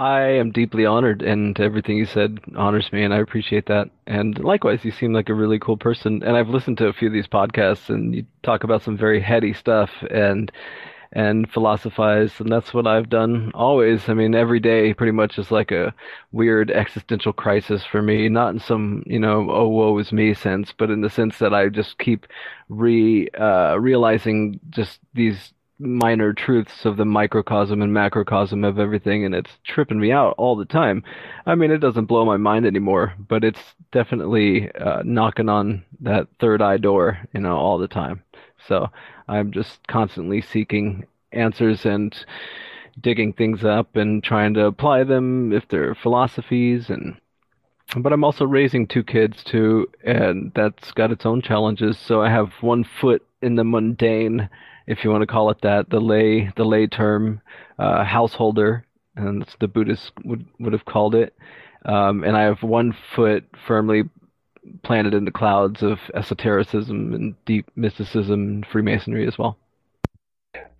I 0.00 0.22
am 0.22 0.50
deeply 0.50 0.86
honored, 0.86 1.20
and 1.20 1.60
everything 1.60 1.98
you 1.98 2.06
said 2.06 2.38
honors 2.56 2.90
me, 2.90 3.04
and 3.04 3.12
I 3.12 3.18
appreciate 3.18 3.66
that. 3.66 3.90
And 4.06 4.38
likewise, 4.38 4.82
you 4.82 4.92
seem 4.92 5.12
like 5.12 5.28
a 5.28 5.34
really 5.34 5.58
cool 5.58 5.76
person. 5.76 6.22
And 6.22 6.38
I've 6.38 6.48
listened 6.48 6.78
to 6.78 6.86
a 6.86 6.94
few 6.94 7.08
of 7.08 7.12
these 7.12 7.26
podcasts, 7.26 7.90
and 7.90 8.14
you 8.14 8.24
talk 8.42 8.64
about 8.64 8.80
some 8.80 8.96
very 8.96 9.20
heady 9.20 9.52
stuff 9.52 9.90
and 10.10 10.50
and 11.12 11.50
philosophize, 11.52 12.40
and 12.40 12.50
that's 12.50 12.72
what 12.72 12.86
I've 12.86 13.10
done 13.10 13.50
always. 13.54 14.08
I 14.08 14.14
mean, 14.14 14.34
every 14.34 14.60
day 14.60 14.94
pretty 14.94 15.12
much 15.12 15.38
is 15.38 15.50
like 15.50 15.70
a 15.70 15.92
weird 16.32 16.70
existential 16.70 17.34
crisis 17.34 17.84
for 17.84 18.00
me, 18.00 18.28
not 18.30 18.54
in 18.54 18.60
some, 18.60 19.02
you 19.06 19.18
know, 19.18 19.50
oh 19.50 19.68
woe 19.68 19.98
is 19.98 20.12
me 20.12 20.32
sense, 20.34 20.72
but 20.72 20.88
in 20.90 21.02
the 21.02 21.10
sense 21.10 21.38
that 21.40 21.52
I 21.52 21.68
just 21.68 21.98
keep 21.98 22.26
re 22.70 23.28
uh, 23.38 23.76
realizing 23.78 24.60
just 24.70 25.00
these 25.12 25.52
minor 25.80 26.32
truths 26.32 26.84
of 26.84 26.96
the 26.96 27.04
microcosm 27.04 27.82
and 27.82 27.92
macrocosm 27.92 28.64
of 28.64 28.78
everything, 28.78 29.24
and 29.24 29.34
it's 29.34 29.58
tripping 29.64 29.98
me 29.98 30.12
out 30.12 30.34
all 30.36 30.54
the 30.54 30.64
time. 30.64 31.02
I 31.46 31.54
mean, 31.54 31.70
it 31.70 31.78
doesn't 31.78 32.04
blow 32.04 32.24
my 32.24 32.36
mind 32.36 32.66
anymore, 32.66 33.14
but 33.28 33.42
it's 33.42 33.74
definitely 33.90 34.70
uh, 34.72 35.02
knocking 35.04 35.48
on 35.48 35.84
that 36.00 36.28
third 36.38 36.62
eye 36.62 36.76
door, 36.76 37.18
you 37.32 37.40
know, 37.40 37.56
all 37.56 37.78
the 37.78 37.88
time. 37.88 38.22
So 38.68 38.88
I'm 39.26 39.50
just 39.52 39.86
constantly 39.88 40.42
seeking 40.42 41.06
answers 41.32 41.86
and 41.86 42.14
digging 43.00 43.32
things 43.32 43.64
up 43.64 43.96
and 43.96 44.22
trying 44.22 44.54
to 44.54 44.66
apply 44.66 45.04
them 45.04 45.52
if 45.52 45.66
they're 45.68 45.94
philosophies 45.94 46.90
and 46.90 47.16
but 47.96 48.12
I'm 48.12 48.22
also 48.22 48.44
raising 48.44 48.86
two 48.86 49.02
kids 49.02 49.42
too, 49.42 49.88
and 50.04 50.52
that's 50.54 50.92
got 50.92 51.10
its 51.10 51.26
own 51.26 51.42
challenges. 51.42 51.98
So 51.98 52.22
I 52.22 52.30
have 52.30 52.52
one 52.60 52.84
foot 52.84 53.26
in 53.42 53.56
the 53.56 53.64
mundane, 53.64 54.48
if 54.90 55.04
you 55.04 55.10
want 55.10 55.22
to 55.22 55.26
call 55.26 55.50
it 55.50 55.60
that, 55.62 55.88
the 55.88 56.00
lay 56.00 56.50
the 56.56 56.64
lay 56.64 56.88
term, 56.88 57.40
uh, 57.78 58.04
householder, 58.04 58.84
and 59.14 59.40
that's 59.40 59.54
the 59.60 59.68
Buddhists 59.68 60.10
would 60.24 60.44
would 60.58 60.72
have 60.72 60.84
called 60.84 61.14
it. 61.14 61.34
Um, 61.84 62.24
and 62.24 62.36
I 62.36 62.42
have 62.42 62.62
one 62.62 62.94
foot 63.14 63.44
firmly 63.66 64.02
planted 64.82 65.14
in 65.14 65.24
the 65.24 65.30
clouds 65.30 65.82
of 65.82 65.98
esotericism 66.14 67.14
and 67.14 67.34
deep 67.46 67.70
mysticism 67.76 68.34
and 68.34 68.66
Freemasonry 68.66 69.26
as 69.26 69.38
well. 69.38 69.56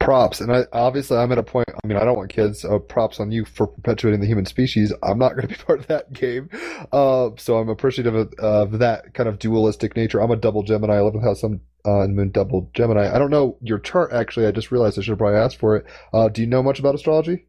Props. 0.00 0.40
And 0.40 0.52
I 0.52 0.64
obviously 0.73 1.16
I'm 1.16 1.30
at 1.30 1.38
a 1.38 1.42
point 1.42 1.69
I 1.69 1.87
mean 1.87 1.97
I 1.97 2.04
don't 2.04 2.16
want 2.16 2.30
kids 2.30 2.62
so 2.62 2.78
props 2.80 3.21
on 3.21 3.30
you 3.30 3.45
for 3.45 3.69
perpetuating 3.69 4.21
the 4.21 4.26
human 4.26 4.47
species. 4.47 4.92
I'm 5.02 5.19
not 5.19 5.37
going 5.37 5.42
to 5.42 5.49
be 5.49 5.54
part 5.66 5.80
of 5.80 5.87
that 5.87 6.12
game. 6.12 6.50
Uh, 6.90 7.30
so 7.37 7.59
I'm 7.59 7.69
appreciative 7.69 8.14
of, 8.14 8.35
of 8.38 8.78
that 8.80 9.14
kind 9.14 9.28
of 9.28 9.38
dualistic 9.38 9.95
nature. 9.95 10.21
I'm 10.21 10.30
a 10.30 10.37
double 10.37 10.64
Gemini. 10.64 10.97
11th 10.97 11.23
house 11.23 11.40
sun 11.42 11.61
uh, 11.85 12.07
moon 12.09 12.30
double 12.30 12.69
Gemini. 12.75 13.14
I 13.14 13.19
don't 13.19 13.30
know 13.30 13.57
your 13.62 13.78
chart 13.78 14.12
actually. 14.12 14.47
I 14.47 14.50
just 14.50 14.73
realized 14.73 14.99
I 14.99 15.02
should 15.02 15.12
have 15.12 15.19
probably 15.19 15.38
asked 15.38 15.59
for 15.59 15.76
it. 15.76 15.87
Uh, 16.12 16.28
do 16.28 16.40
you 16.40 16.47
know 16.47 16.62
much 16.62 16.80
about 16.80 16.95
astrology 16.95 17.47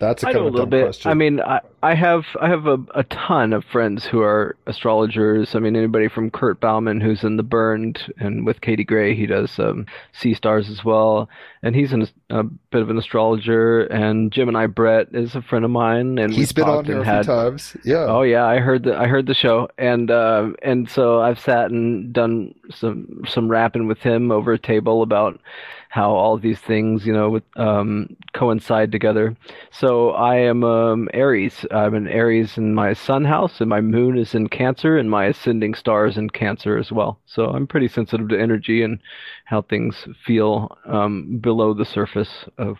That's 0.00 0.22
a 0.22 0.28
I 0.28 0.32
know 0.32 0.44
a 0.44 0.46
of 0.46 0.48
a 0.48 0.50
little 0.50 0.66
bit. 0.66 0.84
question. 0.84 1.10
I 1.10 1.14
mean, 1.14 1.40
I, 1.40 1.60
I 1.82 1.94
have 1.94 2.24
I 2.40 2.48
have 2.48 2.66
a, 2.66 2.78
a 2.94 3.04
ton 3.04 3.52
of 3.52 3.64
friends 3.64 4.04
who 4.04 4.20
are 4.20 4.54
astrologers. 4.66 5.54
I 5.54 5.60
mean, 5.60 5.76
anybody 5.76 6.08
from 6.08 6.30
Kurt 6.30 6.60
Bauman, 6.60 7.00
who's 7.00 7.24
in 7.24 7.36
The 7.36 7.42
Burned, 7.42 8.12
and 8.18 8.44
with 8.44 8.60
Katie 8.60 8.84
Gray, 8.84 9.14
he 9.14 9.26
does 9.26 9.58
um, 9.58 9.86
Sea 10.12 10.34
Stars 10.34 10.68
as 10.68 10.84
well, 10.84 11.28
and 11.62 11.74
he's 11.74 11.92
an, 11.92 12.06
a 12.30 12.42
bit 12.44 12.82
of 12.82 12.90
an 12.90 12.98
astrologer. 12.98 13.84
And 13.84 14.30
Gemini 14.30 14.66
Brett 14.66 15.08
is 15.12 15.34
a 15.34 15.42
friend 15.42 15.64
of 15.64 15.70
mine, 15.70 16.18
and 16.18 16.32
he's 16.32 16.52
been 16.52 16.64
on 16.68 16.84
here 16.84 16.94
a 16.94 16.98
and 16.98 17.06
few 17.06 17.14
had 17.14 17.26
times. 17.26 17.76
Yeah. 17.84 18.06
Oh 18.06 18.22
yeah, 18.22 18.44
I 18.44 18.58
heard 18.58 18.84
the 18.84 18.96
I 18.96 19.06
heard 19.06 19.26
the 19.26 19.34
show, 19.34 19.68
and 19.78 20.10
uh, 20.10 20.50
and 20.62 20.88
so 20.90 21.20
I've 21.20 21.40
sat 21.40 21.70
and 21.70 22.12
done 22.12 22.54
some 22.70 23.22
some 23.26 23.48
rapping 23.48 23.88
with 23.88 24.00
him 24.00 24.30
over 24.30 24.52
a 24.52 24.58
table 24.58 25.02
about 25.02 25.40
how 25.88 26.10
all 26.10 26.38
these 26.38 26.60
things 26.60 27.06
you 27.06 27.12
know 27.12 27.40
um, 27.56 28.16
coincide 28.34 28.92
together. 28.92 29.36
So 29.70 30.10
I 30.10 30.36
am 30.36 30.64
um, 30.64 31.08
Aries. 31.12 31.64
I'm 31.70 31.94
an 31.94 32.08
Aries 32.08 32.58
in 32.58 32.74
my 32.74 32.92
Sun 32.92 33.24
house, 33.24 33.60
and 33.60 33.68
my 33.68 33.80
Moon 33.80 34.18
is 34.18 34.34
in 34.34 34.48
Cancer, 34.48 34.98
and 34.98 35.10
my 35.10 35.26
ascending 35.26 35.74
star 35.74 36.06
is 36.06 36.16
in 36.16 36.30
Cancer 36.30 36.78
as 36.78 36.92
well. 36.92 37.20
So 37.26 37.46
I'm 37.46 37.66
pretty 37.66 37.88
sensitive 37.88 38.28
to 38.28 38.40
energy 38.40 38.82
and 38.82 39.00
how 39.44 39.62
things 39.62 40.06
feel 40.26 40.76
um, 40.86 41.38
below 41.38 41.74
the 41.74 41.84
surface 41.84 42.44
of 42.58 42.76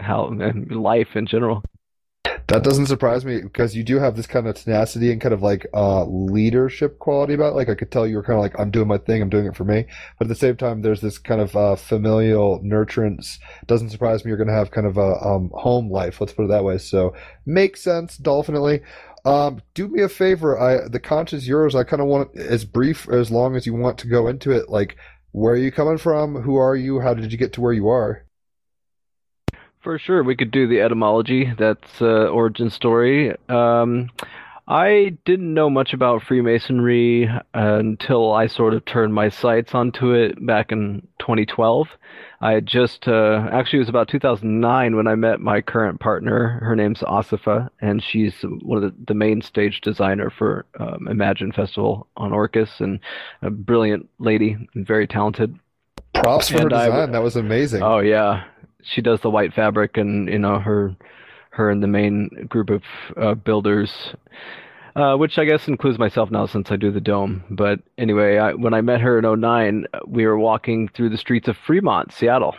how 0.00 0.32
life 0.70 1.14
in 1.14 1.26
general. 1.26 1.62
That 2.48 2.64
doesn't 2.64 2.86
surprise 2.86 3.24
me 3.24 3.40
because 3.40 3.76
you 3.76 3.84
do 3.84 3.98
have 3.98 4.16
this 4.16 4.26
kind 4.26 4.46
of 4.46 4.54
tenacity 4.54 5.12
and 5.12 5.20
kind 5.20 5.32
of 5.32 5.42
like 5.42 5.66
uh, 5.72 6.04
leadership 6.04 6.98
quality 6.98 7.34
about 7.34 7.52
it. 7.52 7.56
Like 7.56 7.68
I 7.68 7.74
could 7.74 7.90
tell 7.90 8.06
you 8.06 8.16
were 8.16 8.22
kind 8.22 8.38
of 8.38 8.42
like, 8.42 8.58
I'm 8.58 8.70
doing 8.70 8.88
my 8.88 8.98
thing, 8.98 9.22
I'm 9.22 9.30
doing 9.30 9.46
it 9.46 9.56
for 9.56 9.64
me. 9.64 9.86
But 10.18 10.26
at 10.26 10.28
the 10.28 10.34
same 10.34 10.56
time, 10.56 10.82
there's 10.82 11.00
this 11.00 11.18
kind 11.18 11.40
of 11.40 11.56
uh, 11.56 11.76
familial 11.76 12.60
nurturance. 12.60 13.38
Doesn't 13.66 13.90
surprise 13.90 14.24
me 14.24 14.30
you're 14.30 14.38
going 14.38 14.48
to 14.48 14.54
have 14.54 14.70
kind 14.70 14.86
of 14.86 14.96
a 14.96 15.24
um, 15.24 15.50
home 15.54 15.90
life. 15.90 16.20
Let's 16.20 16.32
put 16.32 16.44
it 16.44 16.48
that 16.48 16.64
way. 16.64 16.78
So 16.78 17.14
makes 17.46 17.82
sense, 17.82 18.16
definitely. 18.16 18.82
Um, 19.24 19.62
do 19.74 19.88
me 19.88 20.02
a 20.02 20.08
favor. 20.08 20.58
I 20.58 20.88
the 20.88 20.98
conch 20.98 21.32
is 21.32 21.46
yours. 21.46 21.74
I 21.74 21.84
kind 21.84 22.02
of 22.02 22.08
want 22.08 22.36
as 22.36 22.64
brief 22.64 23.08
as 23.08 23.30
long 23.30 23.54
as 23.54 23.66
you 23.66 23.74
want 23.74 23.98
to 23.98 24.08
go 24.08 24.26
into 24.26 24.50
it. 24.50 24.68
Like, 24.68 24.96
where 25.30 25.54
are 25.54 25.56
you 25.56 25.70
coming 25.70 25.98
from? 25.98 26.42
Who 26.42 26.56
are 26.56 26.74
you? 26.74 27.00
How 27.00 27.14
did 27.14 27.30
you 27.30 27.38
get 27.38 27.52
to 27.54 27.60
where 27.60 27.72
you 27.72 27.88
are? 27.88 28.24
For 29.82 29.98
sure, 29.98 30.22
we 30.22 30.36
could 30.36 30.50
do 30.52 30.68
the 30.68 30.80
etymology. 30.80 31.52
That's 31.58 32.00
uh, 32.00 32.26
origin 32.28 32.70
story. 32.70 33.34
Um, 33.48 34.10
I 34.68 35.16
didn't 35.24 35.52
know 35.52 35.68
much 35.68 35.92
about 35.92 36.22
Freemasonry 36.22 37.28
until 37.52 38.32
I 38.32 38.46
sort 38.46 38.74
of 38.74 38.84
turned 38.84 39.12
my 39.12 39.28
sights 39.28 39.74
onto 39.74 40.12
it 40.12 40.44
back 40.46 40.70
in 40.70 41.06
2012. 41.18 41.88
I 42.40 42.52
had 42.52 42.66
just 42.66 43.08
uh, 43.08 43.48
actually 43.52 43.78
it 43.78 43.82
was 43.82 43.88
about 43.88 44.06
2009 44.08 44.94
when 44.96 45.08
I 45.08 45.16
met 45.16 45.40
my 45.40 45.60
current 45.60 45.98
partner. 45.98 46.60
Her 46.62 46.76
name's 46.76 47.00
Asifa, 47.00 47.68
and 47.80 48.00
she's 48.02 48.34
one 48.62 48.82
of 48.82 48.84
the, 48.84 48.94
the 49.08 49.14
main 49.14 49.42
stage 49.42 49.80
designer 49.80 50.30
for 50.30 50.64
um, 50.78 51.08
Imagine 51.08 51.50
Festival 51.50 52.06
on 52.16 52.30
Orcas, 52.30 52.80
and 52.80 53.00
a 53.42 53.50
brilliant 53.50 54.08
lady 54.20 54.56
and 54.74 54.86
very 54.86 55.08
talented. 55.08 55.58
Props 56.14 56.48
for 56.50 56.58
her 56.58 56.64
And 56.66 56.72
I- 56.72 56.86
design. 56.86 57.12
that 57.12 57.22
was 57.22 57.34
amazing. 57.34 57.82
Oh 57.82 57.98
yeah, 57.98 58.44
she 58.82 59.00
does 59.00 59.20
the 59.20 59.30
white 59.30 59.54
fabric, 59.54 59.96
and 59.96 60.28
you 60.28 60.38
know 60.38 60.58
her, 60.58 60.94
her 61.50 61.70
and 61.70 61.82
the 61.82 61.88
main 61.88 62.46
group 62.48 62.70
of 62.70 62.82
uh, 63.16 63.34
builders, 63.34 64.14
uh, 64.96 65.16
which 65.16 65.38
I 65.38 65.44
guess 65.44 65.68
includes 65.68 65.98
myself 65.98 66.30
now 66.30 66.46
since 66.46 66.70
I 66.70 66.76
do 66.76 66.90
the 66.90 67.00
dome. 67.00 67.44
But 67.50 67.80
anyway, 67.98 68.38
I, 68.38 68.54
when 68.54 68.74
I 68.74 68.80
met 68.80 69.00
her 69.00 69.18
in 69.18 69.40
09, 69.40 69.86
we 70.06 70.26
were 70.26 70.38
walking 70.38 70.88
through 70.88 71.10
the 71.10 71.18
streets 71.18 71.48
of 71.48 71.56
Fremont, 71.56 72.12
Seattle. 72.12 72.56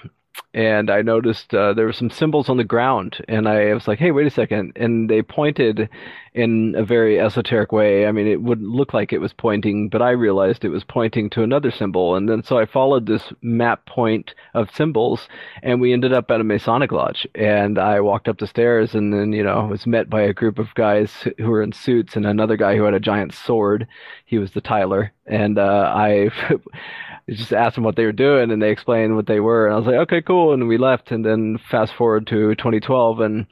And 0.53 0.91
I 0.91 1.01
noticed 1.01 1.53
uh, 1.53 1.73
there 1.73 1.85
were 1.85 1.93
some 1.93 2.09
symbols 2.09 2.47
on 2.47 2.57
the 2.57 2.63
ground, 2.63 3.23
and 3.27 3.47
I 3.47 3.73
was 3.73 3.87
like, 3.87 3.99
"Hey, 3.99 4.11
wait 4.11 4.27
a 4.27 4.29
second. 4.29 4.73
And 4.75 5.09
they 5.09 5.21
pointed 5.21 5.89
in 6.33 6.73
a 6.75 6.83
very 6.83 7.19
esoteric 7.19 7.71
way. 7.71 8.07
I 8.07 8.11
mean, 8.11 8.27
it 8.27 8.41
wouldn't 8.41 8.69
look 8.69 8.93
like 8.93 9.13
it 9.13 9.21
was 9.21 9.33
pointing, 9.33 9.89
but 9.89 10.01
I 10.01 10.11
realized 10.11 10.65
it 10.65 10.69
was 10.69 10.83
pointing 10.83 11.29
to 11.31 11.43
another 11.43 11.69
symbol. 11.69 12.15
And 12.15 12.27
then 12.27 12.43
so 12.43 12.57
I 12.57 12.65
followed 12.65 13.05
this 13.05 13.31
map 13.41 13.85
point 13.85 14.33
of 14.53 14.73
symbols, 14.73 15.27
and 15.61 15.79
we 15.79 15.93
ended 15.93 16.13
up 16.13 16.31
at 16.31 16.41
a 16.41 16.43
Masonic 16.43 16.91
lodge. 16.91 17.27
And 17.35 17.77
I 17.77 17.99
walked 17.99 18.27
up 18.27 18.39
the 18.39 18.47
stairs, 18.47 18.95
and 18.95 19.13
then 19.13 19.31
you 19.33 19.43
know 19.43 19.65
was 19.65 19.85
met 19.85 20.09
by 20.09 20.21
a 20.21 20.33
group 20.33 20.59
of 20.59 20.73
guys 20.75 21.27
who 21.37 21.49
were 21.49 21.61
in 21.61 21.71
suits, 21.71 22.15
and 22.15 22.25
another 22.25 22.57
guy 22.57 22.75
who 22.75 22.83
had 22.83 22.93
a 22.93 22.99
giant 22.99 23.33
sword. 23.33 23.87
He 24.25 24.37
was 24.39 24.51
the 24.51 24.61
Tyler, 24.61 25.13
and 25.25 25.57
uh, 25.57 25.91
I. 25.95 26.29
just 27.29 27.53
asked 27.53 27.75
them 27.75 27.85
what 27.85 27.95
they 27.95 28.03
were 28.03 28.11
doing 28.11 28.51
and 28.51 28.61
they 28.61 28.69
explained 28.69 29.15
what 29.15 29.27
they 29.27 29.39
were 29.39 29.65
and 29.65 29.73
I 29.73 29.77
was 29.77 29.85
like 29.85 29.95
okay 29.95 30.21
cool 30.21 30.42
and 30.51 30.67
we 30.67 30.77
left 30.77 31.11
and 31.11 31.25
then 31.25 31.57
fast 31.69 31.93
forward 31.93 32.27
to 32.27 32.55
2012 32.55 33.21
and 33.21 33.47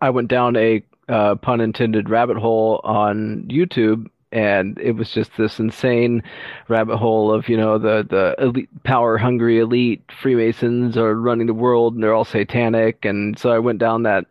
I 0.00 0.10
went 0.10 0.28
down 0.28 0.56
a 0.56 0.82
uh, 1.08 1.36
pun 1.36 1.60
intended 1.60 2.10
rabbit 2.10 2.36
hole 2.36 2.80
on 2.84 3.44
YouTube, 3.48 4.06
and 4.32 4.78
it 4.78 4.92
was 4.92 5.10
just 5.10 5.36
this 5.36 5.60
insane 5.60 6.22
rabbit 6.68 6.96
hole 6.96 7.32
of 7.32 7.48
you 7.48 7.56
know 7.56 7.78
the 7.78 8.06
the 8.08 8.34
elite, 8.44 8.82
power 8.82 9.16
hungry 9.18 9.60
elite 9.60 10.02
Freemasons 10.20 10.96
are 10.96 11.14
running 11.14 11.46
the 11.46 11.54
world, 11.54 11.94
and 11.94 12.02
they're 12.02 12.14
all 12.14 12.24
satanic, 12.24 13.04
and 13.04 13.38
so 13.38 13.50
I 13.50 13.58
went 13.58 13.78
down 13.78 14.04
that 14.04 14.26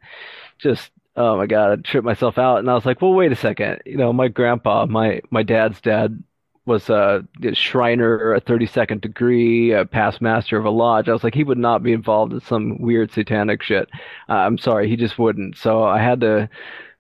just. 0.58 0.92
Oh 1.18 1.38
my 1.38 1.46
God! 1.46 1.72
I 1.72 1.76
tripped 1.82 2.04
myself 2.04 2.38
out, 2.38 2.58
and 2.58 2.70
I 2.70 2.74
was 2.74 2.86
like, 2.86 3.02
"Well, 3.02 3.14
wait 3.14 3.32
a 3.32 3.38
second. 3.38 3.82
You 3.86 3.96
know, 3.96 4.12
my 4.12 4.28
grandpa, 4.28 4.86
my 4.86 5.22
my 5.30 5.44
dad's 5.44 5.80
dad, 5.80 6.22
was 6.66 6.90
a 6.90 7.24
Shriner, 7.54 8.34
a 8.34 8.42
32nd 8.42 9.02
degree, 9.02 9.72
a 9.72 9.86
past 9.86 10.22
master 10.22 10.58
of 10.58 10.66
a 10.66 10.70
lodge. 10.70 11.08
I 11.08 11.14
was 11.14 11.24
like, 11.24 11.36
he 11.36 11.44
would 11.44 11.58
not 11.58 11.84
be 11.84 11.94
involved 11.94 12.34
in 12.34 12.42
some 12.42 12.80
weird 12.80 13.12
satanic 13.12 13.62
shit. 13.62 13.90
Uh, 14.28 14.34
I'm 14.34 14.58
sorry, 14.58 14.90
he 14.90 14.96
just 14.96 15.20
wouldn't. 15.20 15.58
So 15.58 15.84
I 15.84 16.02
had 16.02 16.22
to 16.22 16.50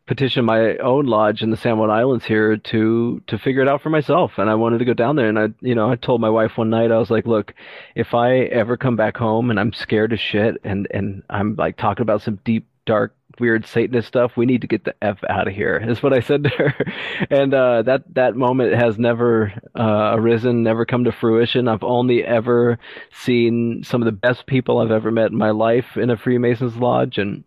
petition 0.07 0.45
my 0.45 0.77
own 0.77 1.05
lodge 1.05 1.41
in 1.41 1.49
the 1.49 1.57
San 1.57 1.79
Juan 1.79 1.89
Islands 1.89 2.25
here 2.25 2.57
to 2.57 3.21
to 3.25 3.39
figure 3.39 3.61
it 3.61 3.67
out 3.67 3.81
for 3.81 3.89
myself. 3.89 4.33
And 4.37 4.49
I 4.49 4.55
wanted 4.55 4.77
to 4.79 4.85
go 4.85 4.93
down 4.93 5.15
there. 5.15 5.29
And 5.29 5.39
I, 5.39 5.47
you 5.61 5.73
know, 5.73 5.89
I 5.89 5.95
told 5.95 6.21
my 6.21 6.29
wife 6.29 6.57
one 6.57 6.69
night, 6.69 6.91
I 6.91 6.99
was 6.99 7.09
like, 7.09 7.25
look, 7.25 7.53
if 7.95 8.13
I 8.13 8.37
ever 8.37 8.77
come 8.77 8.95
back 8.95 9.17
home 9.17 9.49
and 9.49 9.59
I'm 9.59 9.73
scared 9.73 10.13
as 10.13 10.19
shit, 10.19 10.57
and 10.63 10.87
and 10.91 11.23
I'm 11.29 11.55
like 11.55 11.77
talking 11.77 12.03
about 12.03 12.21
some 12.21 12.39
deep 12.45 12.67
dark 12.85 13.15
weird 13.39 13.65
Satanist 13.65 14.07
stuff. 14.07 14.37
We 14.37 14.45
need 14.45 14.61
to 14.61 14.67
get 14.67 14.83
the 14.85 14.95
f 15.01 15.19
out 15.29 15.47
of 15.47 15.53
here. 15.53 15.83
Is 15.85 16.03
what 16.03 16.13
I 16.13 16.19
said 16.19 16.43
to 16.43 16.49
her, 16.49 16.73
and 17.29 17.53
uh, 17.53 17.81
that 17.83 18.03
that 18.15 18.35
moment 18.35 18.73
has 18.73 18.97
never 18.97 19.53
uh, 19.77 20.13
arisen, 20.15 20.63
never 20.63 20.85
come 20.85 21.03
to 21.05 21.11
fruition. 21.11 21.67
I've 21.67 21.83
only 21.83 22.23
ever 22.23 22.79
seen 23.11 23.83
some 23.83 24.01
of 24.01 24.05
the 24.05 24.11
best 24.11 24.45
people 24.45 24.79
I've 24.79 24.91
ever 24.91 25.11
met 25.11 25.31
in 25.31 25.37
my 25.37 25.51
life 25.51 25.97
in 25.97 26.09
a 26.09 26.17
Freemasons 26.17 26.75
lodge, 26.77 27.17
and 27.17 27.43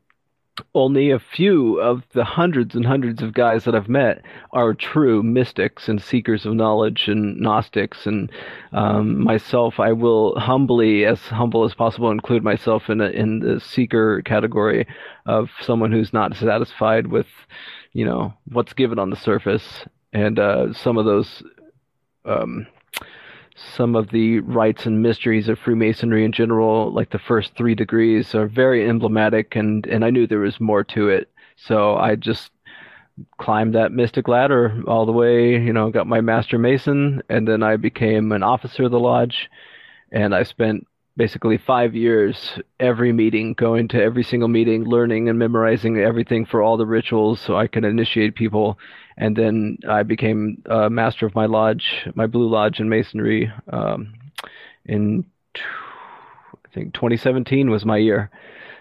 only 0.75 1.11
a 1.11 1.19
few 1.19 1.81
of 1.81 2.03
the 2.13 2.25
hundreds 2.25 2.75
and 2.75 2.87
hundreds 2.87 3.23
of 3.23 3.35
guys 3.35 3.65
that 3.65 3.75
I've 3.75 3.89
met 3.89 4.23
are 4.53 4.75
true 4.75 5.23
mystics 5.23 5.89
and 5.89 6.03
seekers 6.03 6.47
of 6.47 6.55
knowledge 6.55 7.09
and 7.09 7.39
Gnostics. 7.39 8.07
And 8.07 8.31
um, 8.73 9.23
myself, 9.23 9.79
I 9.79 9.93
will 9.93 10.39
humbly, 10.39 11.05
as 11.05 11.21
humble 11.21 11.65
as 11.65 11.75
possible, 11.75 12.11
include 12.11 12.45
myself 12.45 12.89
in 12.89 13.01
a, 13.01 13.07
in 13.07 13.41
the 13.41 13.61
seeker 13.61 14.23
category 14.23 14.87
of 15.27 15.51
someone 15.61 15.93
who's 15.93 16.13
not 16.13 16.37
satisfied 16.37 17.07
with, 17.07 17.27
you 17.93 18.05
know, 18.05 18.35
what's 18.51 18.73
given 18.73 18.99
on 18.99 19.11
the 19.11 19.17
surface. 19.17 19.85
And 20.13 20.39
uh, 20.39 20.73
some 20.73 20.99
of 20.99 21.05
those. 21.05 21.43
Um, 22.25 22.67
some 23.77 23.97
of 23.97 24.11
the 24.11 24.41
rites 24.41 24.87
and 24.87 25.03
mysteries 25.03 25.49
of 25.49 25.59
Freemasonry 25.59 26.25
in 26.25 26.33
general, 26.33 26.93
like 26.93 27.11
the 27.11 27.19
first 27.19 27.55
three 27.57 27.75
degrees, 27.75 28.35
are 28.35 28.47
very 28.47 28.89
emblematic, 28.89 29.57
and, 29.57 29.87
and 29.87 30.05
I 30.05 30.11
knew 30.11 30.27
there 30.27 30.39
was 30.39 30.61
more 30.61 30.85
to 30.85 31.09
it. 31.09 31.31
So 31.57 31.97
I 31.97 32.15
just 32.15 32.51
climbed 33.39 33.75
that 33.75 33.93
mystic 33.93 34.29
ladder 34.29 34.83
all 34.87 35.07
the 35.07 35.13
way, 35.13 35.61
you 35.61 35.73
know, 35.73 35.91
got 35.91 36.07
my 36.07 36.21
Master 36.21 36.59
Mason, 36.59 37.23
and 37.29 37.49
then 37.49 37.63
I 37.63 37.77
became 37.77 38.33
an 38.33 38.43
officer 38.43 38.85
of 38.85 38.91
the 38.91 39.01
lodge, 39.01 39.51
and 40.13 40.35
I 40.35 40.45
spent 40.45 40.87
basically 41.17 41.59
five 41.59 41.97
years 41.97 42.61
every 42.79 43.13
meeting, 43.13 43.53
going 43.55 43.89
to 43.89 44.01
every 44.01 44.23
single 44.23 44.49
meeting, 44.49 44.85
learning 44.85 45.29
and 45.29 45.39
memorizing 45.39 45.99
everything 45.99 46.47
for 46.47 46.63
all 46.63 46.77
the 46.77 46.87
rituals 46.87 47.41
so 47.41 47.57
I 47.57 47.67
could 47.67 47.85
initiate 47.85 48.37
people. 48.37 48.79
And 49.21 49.35
then 49.35 49.79
I 49.89 50.05
became 50.05 50.63
a 50.67 50.89
master 50.89 51.27
of 51.27 51.35
my 51.35 51.47
lodge, 51.47 52.07
my 52.15 52.29
Blue 52.29 52.49
Lodge 52.49 52.79
in 52.79 52.89
Masonry, 52.89 53.53
um, 53.69 54.15
in 54.87 55.25
t- 55.55 55.63
I 56.65 56.69
think 56.73 56.95
2017 56.95 57.69
was 57.69 57.85
my 57.85 57.97
year. 57.97 58.31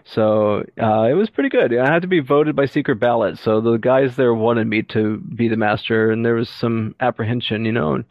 So 0.06 0.64
uh, 0.80 1.08
it 1.10 1.16
was 1.16 1.32
pretty 1.32 1.50
good. 1.50 1.76
I 1.76 1.92
had 1.92 2.04
to 2.04 2.08
be 2.08 2.20
voted 2.20 2.56
by 2.56 2.68
secret 2.68 3.00
ballot, 3.00 3.40
so 3.40 3.60
the 3.60 3.78
guys 3.78 4.16
there 4.16 4.34
wanted 4.34 4.68
me 4.68 4.84
to 4.84 5.18
be 5.18 5.48
the 5.48 5.58
master, 5.58 6.12
and 6.12 6.24
there 6.24 6.36
was 6.36 6.50
some 6.50 6.96
apprehension, 7.00 7.66
you 7.66 7.72
know. 7.72 8.04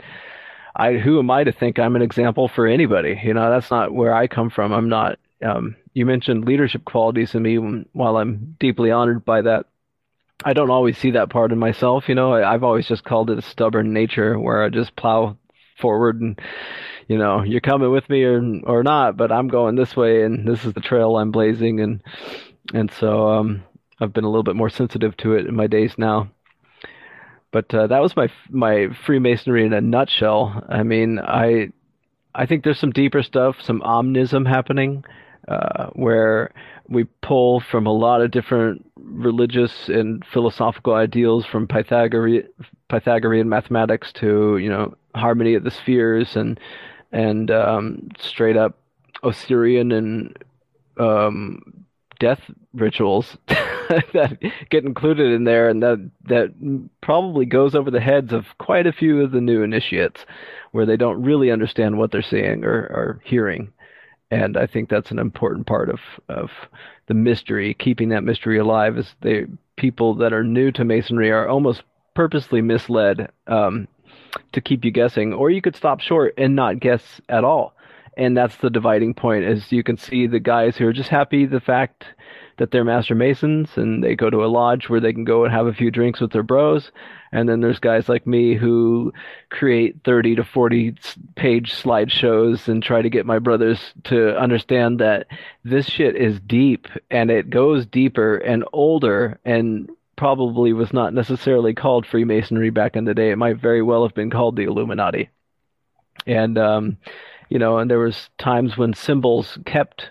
I 0.75 0.95
who 0.95 1.21
am 1.21 1.31
I 1.31 1.45
to 1.45 1.53
think 1.53 1.79
I'm 1.79 1.97
an 1.97 2.03
example 2.03 2.49
for 2.49 2.67
anybody? 2.67 3.19
You 3.23 3.35
know, 3.35 3.51
that's 3.51 3.71
not 3.71 3.95
where 3.95 4.15
I 4.15 4.27
come 4.27 4.51
from. 4.51 4.73
I'm 4.73 4.89
not. 4.91 5.19
Um, 5.43 5.77
you 5.95 6.05
mentioned 6.05 6.45
leadership 6.45 6.85
qualities 6.85 7.35
in 7.35 7.43
me. 7.43 7.57
While 7.93 8.19
I'm 8.19 8.57
deeply 8.59 8.91
honored 8.91 9.25
by 9.25 9.41
that, 9.43 9.67
I 10.47 10.55
don't 10.55 10.71
always 10.71 10.97
see 10.97 11.11
that 11.11 11.29
part 11.29 11.53
in 11.53 11.59
myself. 11.59 12.09
You 12.09 12.15
know, 12.15 12.33
I, 12.33 12.55
I've 12.55 12.65
always 12.65 12.87
just 12.87 13.05
called 13.05 13.31
it 13.31 13.39
a 13.39 13.43
stubborn 13.43 13.93
nature 13.93 14.39
where 14.39 14.63
I 14.63 14.71
just 14.71 14.97
plow 14.97 15.37
forward 15.79 16.23
and 16.23 16.41
you 17.07 17.19
know 17.19 17.43
you're 17.43 17.61
coming 17.61 17.91
with 17.91 18.09
me 18.09 18.23
or 18.23 18.41
or 18.65 18.83
not 18.83 19.15
but 19.15 19.31
i'm 19.31 19.47
going 19.47 19.77
this 19.77 19.95
way 19.95 20.23
and 20.23 20.49
this 20.49 20.65
is 20.65 20.73
the 20.73 20.81
trail 20.81 21.17
i'm 21.19 21.31
blazing 21.31 21.81
and 21.81 22.03
and 22.73 22.91
so 22.91 23.29
um, 23.29 23.63
I've 24.01 24.13
been 24.13 24.25
a 24.25 24.29
little 24.29 24.43
bit 24.43 24.57
more 24.57 24.69
sensitive 24.69 25.17
to 25.19 25.35
it 25.35 25.47
in 25.47 25.55
my 25.55 25.67
days 25.67 25.95
now. 25.97 26.31
But 27.53 27.73
uh, 27.75 27.87
that 27.87 28.03
was 28.03 28.17
my 28.17 28.29
my 28.51 28.89
Freemasonry 29.07 29.65
in 29.65 29.73
a 29.73 29.81
nutshell. 29.81 30.65
I 30.69 30.83
mean, 30.83 31.19
I 31.19 31.71
I 32.35 32.47
think 32.47 32.65
there's 32.65 32.79
some 32.79 32.91
deeper 32.91 33.23
stuff, 33.23 33.57
some 33.63 33.81
omnism 33.81 34.47
happening, 34.47 35.05
uh, 35.49 35.87
where 35.93 36.53
we 36.89 37.05
pull 37.23 37.61
from 37.61 37.87
a 37.87 37.93
lot 37.93 38.21
of 38.21 38.31
different 38.31 38.86
religious 39.07 39.89
and 39.89 40.25
philosophical 40.27 40.95
ideals, 40.95 41.45
from 41.47 41.67
Pythagorean 41.67 42.49
Pythagorean 42.89 43.49
mathematics 43.49 44.13
to 44.15 44.59
you 44.59 44.69
know 44.69 44.95
harmony 45.15 45.55
of 45.55 45.65
the 45.65 45.71
spheres 45.71 46.37
and 46.37 46.61
and 47.13 47.51
um, 47.51 48.09
straight 48.19 48.57
up 48.57 48.79
Osirian 49.23 49.93
and 49.93 50.37
um, 50.99 51.85
death 52.19 52.41
rituals 52.75 53.37
that 53.49 54.39
get 54.71 54.85
included 54.85 55.33
in 55.33 55.45
there, 55.45 55.69
and 55.69 55.83
that 55.83 56.11
that 56.25 56.89
probably 57.01 57.47
goes 57.47 57.75
over 57.75 57.91
the 57.91 58.01
heads 58.01 58.33
of 58.33 58.47
quite 58.59 58.87
a 58.87 58.93
few 58.93 59.23
of 59.23 59.33
the 59.33 59.41
new 59.41 59.63
initiates, 59.63 60.25
where 60.73 60.87
they 60.87 60.97
don't 60.97 61.23
really 61.23 61.51
understand 61.51 61.99
what 61.99 62.13
they're 62.13 62.23
seeing 62.23 62.65
or, 62.65 62.73
or 62.73 63.21
hearing. 63.25 63.73
And 64.31 64.57
I 64.57 64.67
think 64.67 64.89
that's 64.89 65.11
an 65.11 65.19
important 65.19 65.67
part 65.67 65.89
of 65.89 66.01
of 66.29 66.51
the 67.07 67.15
mystery, 67.15 67.75
keeping 67.75 68.09
that 68.09 68.25
mystery 68.25 68.59
alive. 68.59 68.99
Is 68.99 69.15
the 69.23 69.49
people 69.77 70.15
that 70.17 70.33
are 70.33 70.45
new 70.45 70.73
to 70.73 70.85
masonry 70.85 71.31
are 71.31 71.49
almost 71.49 71.83
purposely 72.15 72.61
misled 72.61 73.31
um, 73.47 73.87
to 74.53 74.61
keep 74.61 74.85
you 74.85 74.91
guessing, 74.91 75.33
or 75.33 75.51
you 75.51 75.63
could 75.63 75.77
stop 75.77 76.01
short 76.01 76.35
and 76.39 76.57
not 76.57 76.81
guess 76.81 77.21
at 77.29 77.45
all 77.45 77.77
and 78.17 78.37
that's 78.37 78.57
the 78.57 78.71
dividing 78.71 79.15
point 79.15 79.45
As 79.45 79.71
you 79.71 79.83
can 79.83 79.97
see 79.97 80.27
the 80.27 80.41
guys 80.41 80.77
who 80.77 80.87
are 80.87 80.93
just 80.93 81.11
happy 81.11 81.47
the 81.47 81.61
fact 81.61 82.05
that 82.59 82.71
they're 82.71 82.85
master 82.85 83.15
masons 83.15 83.69
and 83.77 84.03
they 84.03 84.15
go 84.15 84.31
to 84.31 84.45
a 84.45 84.47
lodge 84.47 84.89
where 84.89 85.01
they 85.01 85.13
can 85.13 85.25
go 85.25 85.45
and 85.45 85.53
have 85.53 85.67
a 85.67 85.75
few 85.75 85.91
drinks 85.91 86.21
with 86.21 86.33
their 86.33 86.43
bros 86.43 86.91
and 87.33 87.49
then 87.49 87.61
there's 87.61 87.79
guys 87.79 88.09
like 88.09 88.27
me 88.27 88.55
who 88.55 89.13
create 89.51 89.97
30 90.05 90.37
to 90.37 90.45
40 90.45 90.97
page 91.35 91.75
slideshows 91.75 92.69
and 92.69 92.83
try 92.83 93.03
to 93.03 93.11
get 93.11 93.27
my 93.27 93.39
brothers 93.39 93.81
to 94.05 94.37
understand 94.37 95.01
that 95.01 95.27
this 95.65 95.87
shit 95.87 96.17
is 96.17 96.41
deep 96.41 96.87
and 97.11 97.31
it 97.31 97.51
goes 97.51 97.87
deeper 97.87 98.37
and 98.37 98.65
older 98.73 99.39
and 99.45 99.91
probably 100.17 100.73
was 100.73 100.93
not 100.93 101.13
necessarily 101.13 101.75
called 101.75 102.07
freemasonry 102.07 102.71
back 102.71 102.97
in 102.97 103.05
the 103.05 103.15
day 103.15 103.31
it 103.31 103.37
might 103.37 103.59
very 103.59 103.83
well 103.83 104.03
have 104.03 104.15
been 104.15 104.31
called 104.31 104.57
the 104.57 104.65
illuminati 104.65 105.29
and 106.27 106.57
um 106.57 106.97
you 107.49 107.59
know, 107.59 107.79
and 107.79 107.91
there 107.91 107.99
was 107.99 108.29
times 108.39 108.77
when 108.77 108.95
symbols 108.95 109.59
kept 109.67 110.11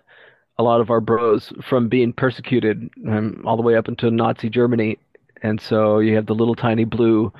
a 0.57 0.63
lot 0.63 0.79
of 0.79 0.89
our 0.89 1.01
bros 1.01 1.51
from 1.61 1.89
being 1.89 2.13
persecuted 2.13 2.89
um, 3.07 3.43
all 3.45 3.57
the 3.57 3.63
way 3.63 3.75
up 3.75 3.87
into 3.87 4.09
Nazi 4.09 4.49
Germany. 4.49 4.97
And 5.41 5.59
so 5.59 5.99
you 5.99 6.15
have 6.15 6.25
the 6.25 6.35
little 6.35 6.55
tiny 6.55 6.85
blue 6.85 7.31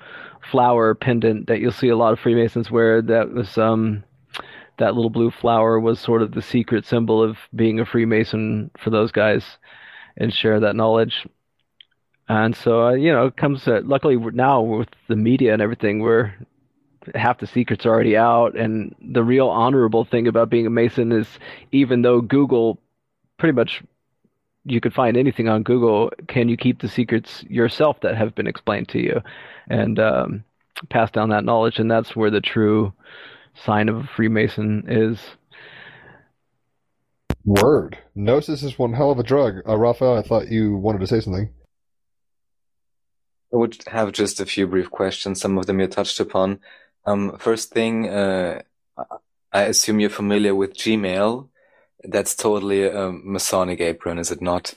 flower 0.52 0.94
pendant 0.94 1.48
that 1.48 1.60
you'll 1.60 1.72
see 1.72 1.90
a 1.90 1.98
lot 1.98 2.14
of 2.14 2.20
Freemasons 2.20 2.70
wear. 2.70 3.02
That 3.02 3.32
was 3.32 3.58
um, 3.58 4.04
that 4.78 4.96
little 4.96 5.10
blue 5.10 5.32
flower 5.32 5.80
was 5.80 6.00
sort 6.00 6.22
of 6.22 6.32
the 6.32 6.42
secret 6.42 6.86
symbol 6.86 7.24
of 7.24 7.38
being 7.56 7.80
a 7.80 7.86
Freemason 7.86 8.72
for 8.78 8.90
those 8.90 9.12
guys, 9.12 9.44
and 10.18 10.34
share 10.34 10.60
that 10.60 10.76
knowledge. 10.76 11.28
And 12.28 12.56
so 12.56 12.88
uh, 12.88 12.94
you 12.94 13.12
know, 13.12 13.28
it 13.28 13.38
comes. 13.38 13.68
Uh, 13.68 13.82
luckily 13.84 14.18
now 14.18 14.62
with 14.62 14.90
the 15.08 15.16
media 15.16 15.54
and 15.54 15.62
everything, 15.62 16.00
we're 16.00 16.34
half 17.14 17.40
the 17.40 17.48
secrets 17.48 17.86
are 17.86 17.94
already 17.94 18.18
out. 18.18 18.56
And 18.58 18.96
the 19.00 19.24
real 19.24 19.48
honorable 19.48 20.06
thing 20.06 20.28
about 20.28 20.50
being 20.50 20.66
a 20.66 20.72
Mason 20.72 21.12
is 21.12 21.28
even 21.72 22.02
though 22.02 22.22
Google 22.22 22.80
pretty 23.38 23.54
much 23.54 23.84
you 24.66 24.82
could 24.82 24.94
find 24.94 25.16
anything 25.16 25.48
on 25.48 25.64
Google, 25.64 26.12
can 26.28 26.50
you 26.50 26.58
keep 26.58 26.82
the 26.82 26.90
secrets 26.90 27.44
yourself 27.44 28.02
that 28.02 28.18
have 28.18 28.36
been 28.36 28.48
explained 28.48 28.90
to 28.90 29.00
you 29.00 29.22
and 29.70 30.00
um, 30.00 30.44
pass 30.90 31.12
down 31.12 31.30
that 31.30 31.46
knowledge? 31.46 31.80
And 31.80 31.90
that's 31.90 32.16
where 32.16 32.32
the 32.32 32.42
true 32.42 32.92
sign 33.64 33.90
of 33.90 33.98
a 33.98 34.10
Freemason 34.16 34.86
is. 34.88 35.20
Word. 37.46 37.98
Gnosis 38.16 38.64
is 38.64 38.80
one 38.80 38.94
hell 38.94 39.12
of 39.12 39.20
a 39.20 39.24
drug. 39.24 39.62
Uh, 39.68 39.78
Raphael, 39.78 40.18
I 40.18 40.24
thought 40.24 40.50
you 40.50 40.76
wanted 40.76 41.00
to 41.02 41.08
say 41.08 41.20
something. 41.22 41.50
I 43.54 43.58
would 43.58 43.78
have 43.88 44.12
just 44.12 44.40
a 44.40 44.46
few 44.46 44.66
brief 44.66 44.90
questions. 44.90 45.40
Some 45.40 45.58
of 45.58 45.68
them 45.68 45.80
you 45.80 45.88
touched 45.88 46.20
upon. 46.20 46.60
Um, 47.06 47.38
first 47.38 47.72
thing, 47.72 48.10
uh, 48.10 48.64
I 49.54 49.62
assume 49.62 50.00
you're 50.00 50.10
familiar 50.10 50.56
with 50.56 50.74
Gmail. 50.74 51.48
That's 52.08 52.36
totally 52.36 52.88
a 52.88 53.12
Masonic 53.12 53.80
apron, 53.82 54.20
is 54.20 54.32
it 54.32 54.42
not? 54.42 54.74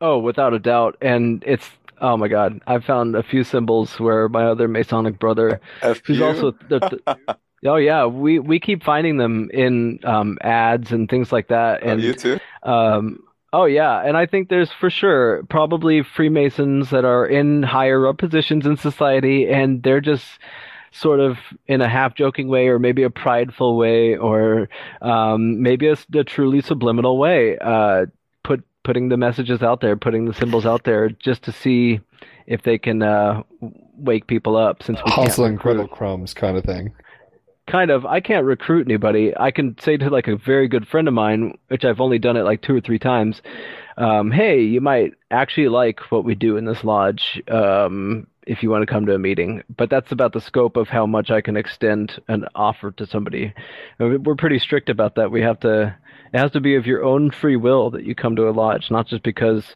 Oh, 0.00 0.18
without 0.18 0.54
a 0.54 0.58
doubt. 0.58 0.96
And 1.00 1.42
it's 1.46 1.68
oh 2.00 2.16
my 2.16 2.28
god, 2.28 2.60
I 2.66 2.78
found 2.80 3.16
a 3.16 3.22
few 3.22 3.44
symbols 3.44 3.98
where 3.98 4.28
my 4.28 4.46
other 4.46 4.68
Masonic 4.68 5.18
brother, 5.18 5.60
who's 6.04 6.20
also 6.20 6.52
the, 6.68 6.78
the, 6.78 7.36
oh 7.66 7.76
yeah, 7.76 8.06
we 8.06 8.38
we 8.38 8.60
keep 8.60 8.82
finding 8.82 9.16
them 9.16 9.50
in 9.52 10.00
um, 10.04 10.38
ads 10.42 10.92
and 10.92 11.08
things 11.08 11.32
like 11.32 11.48
that. 11.48 11.80
Oh, 11.82 11.88
and 11.88 12.02
you 12.02 12.14
too. 12.14 12.38
Um, 12.62 13.20
Oh 13.52 13.64
yeah, 13.64 14.02
and 14.04 14.18
I 14.18 14.26
think 14.26 14.50
there's 14.50 14.70
for 14.72 14.90
sure 14.90 15.42
probably 15.48 16.02
Freemasons 16.02 16.90
that 16.90 17.06
are 17.06 17.24
in 17.24 17.62
higher 17.62 18.06
up 18.06 18.18
positions 18.18 18.66
in 18.66 18.76
society, 18.76 19.48
and 19.48 19.82
they're 19.82 20.02
just 20.02 20.26
sort 20.96 21.20
of 21.20 21.38
in 21.66 21.80
a 21.80 21.88
half 21.88 22.14
joking 22.14 22.48
way, 22.48 22.68
or 22.68 22.78
maybe 22.78 23.02
a 23.02 23.10
prideful 23.10 23.76
way, 23.76 24.16
or 24.16 24.68
um, 25.02 25.62
maybe 25.62 25.88
a, 25.88 25.96
a, 26.14 26.24
truly 26.24 26.60
subliminal 26.60 27.18
way, 27.18 27.58
uh, 27.58 28.06
put 28.42 28.64
putting 28.82 29.08
the 29.08 29.16
messages 29.16 29.62
out 29.62 29.80
there, 29.80 29.96
putting 29.96 30.24
the 30.24 30.34
symbols 30.34 30.66
out 30.66 30.84
there, 30.84 31.10
just 31.10 31.42
to 31.42 31.52
see 31.52 32.00
if 32.46 32.62
they 32.62 32.78
can 32.78 33.02
uh, 33.02 33.42
wake 33.96 34.26
people 34.26 34.56
up. 34.56 34.82
Since 34.82 35.00
we 35.04 35.10
hustling 35.10 35.58
crumbs 35.58 36.34
kind 36.34 36.56
of 36.56 36.64
thing. 36.64 36.94
Kind 37.66 37.90
of. 37.90 38.06
I 38.06 38.20
can't 38.20 38.46
recruit 38.46 38.86
anybody. 38.86 39.36
I 39.36 39.50
can 39.50 39.76
say 39.78 39.96
to 39.96 40.08
like 40.08 40.28
a 40.28 40.36
very 40.36 40.68
good 40.68 40.86
friend 40.86 41.08
of 41.08 41.14
mine 41.14 41.58
which 41.68 41.84
i've 41.84 42.00
only 42.00 42.18
done 42.18 42.36
it 42.36 42.42
like 42.42 42.62
two 42.62 42.76
or 42.76 42.80
three 42.80 42.98
times 42.98 43.42
um, 43.96 44.30
hey 44.30 44.60
you 44.60 44.80
might 44.80 45.14
actually 45.30 45.68
like 45.68 46.00
what 46.12 46.24
we 46.24 46.34
do 46.34 46.56
in 46.56 46.64
this 46.64 46.84
lodge 46.84 47.42
um, 47.48 48.26
if 48.46 48.62
you 48.62 48.70
want 48.70 48.82
to 48.82 48.86
come 48.86 49.06
to 49.06 49.14
a 49.14 49.18
meeting 49.18 49.62
but 49.76 49.90
that's 49.90 50.12
about 50.12 50.32
the 50.32 50.40
scope 50.40 50.76
of 50.76 50.88
how 50.88 51.06
much 51.06 51.30
i 51.30 51.40
can 51.40 51.56
extend 51.56 52.20
an 52.28 52.44
offer 52.54 52.90
to 52.90 53.06
somebody 53.06 53.52
uh, 54.00 54.08
we're 54.22 54.34
pretty 54.34 54.58
strict 54.58 54.88
about 54.88 55.14
that 55.14 55.30
we 55.30 55.42
have 55.42 55.60
to 55.60 55.94
it 56.32 56.38
has 56.38 56.50
to 56.50 56.60
be 56.60 56.74
of 56.74 56.86
your 56.86 57.04
own 57.04 57.30
free 57.30 57.56
will 57.56 57.90
that 57.90 58.04
you 58.04 58.14
come 58.14 58.36
to 58.36 58.48
a 58.48 58.50
lodge 58.50 58.90
not 58.90 59.06
just 59.06 59.22
because 59.22 59.74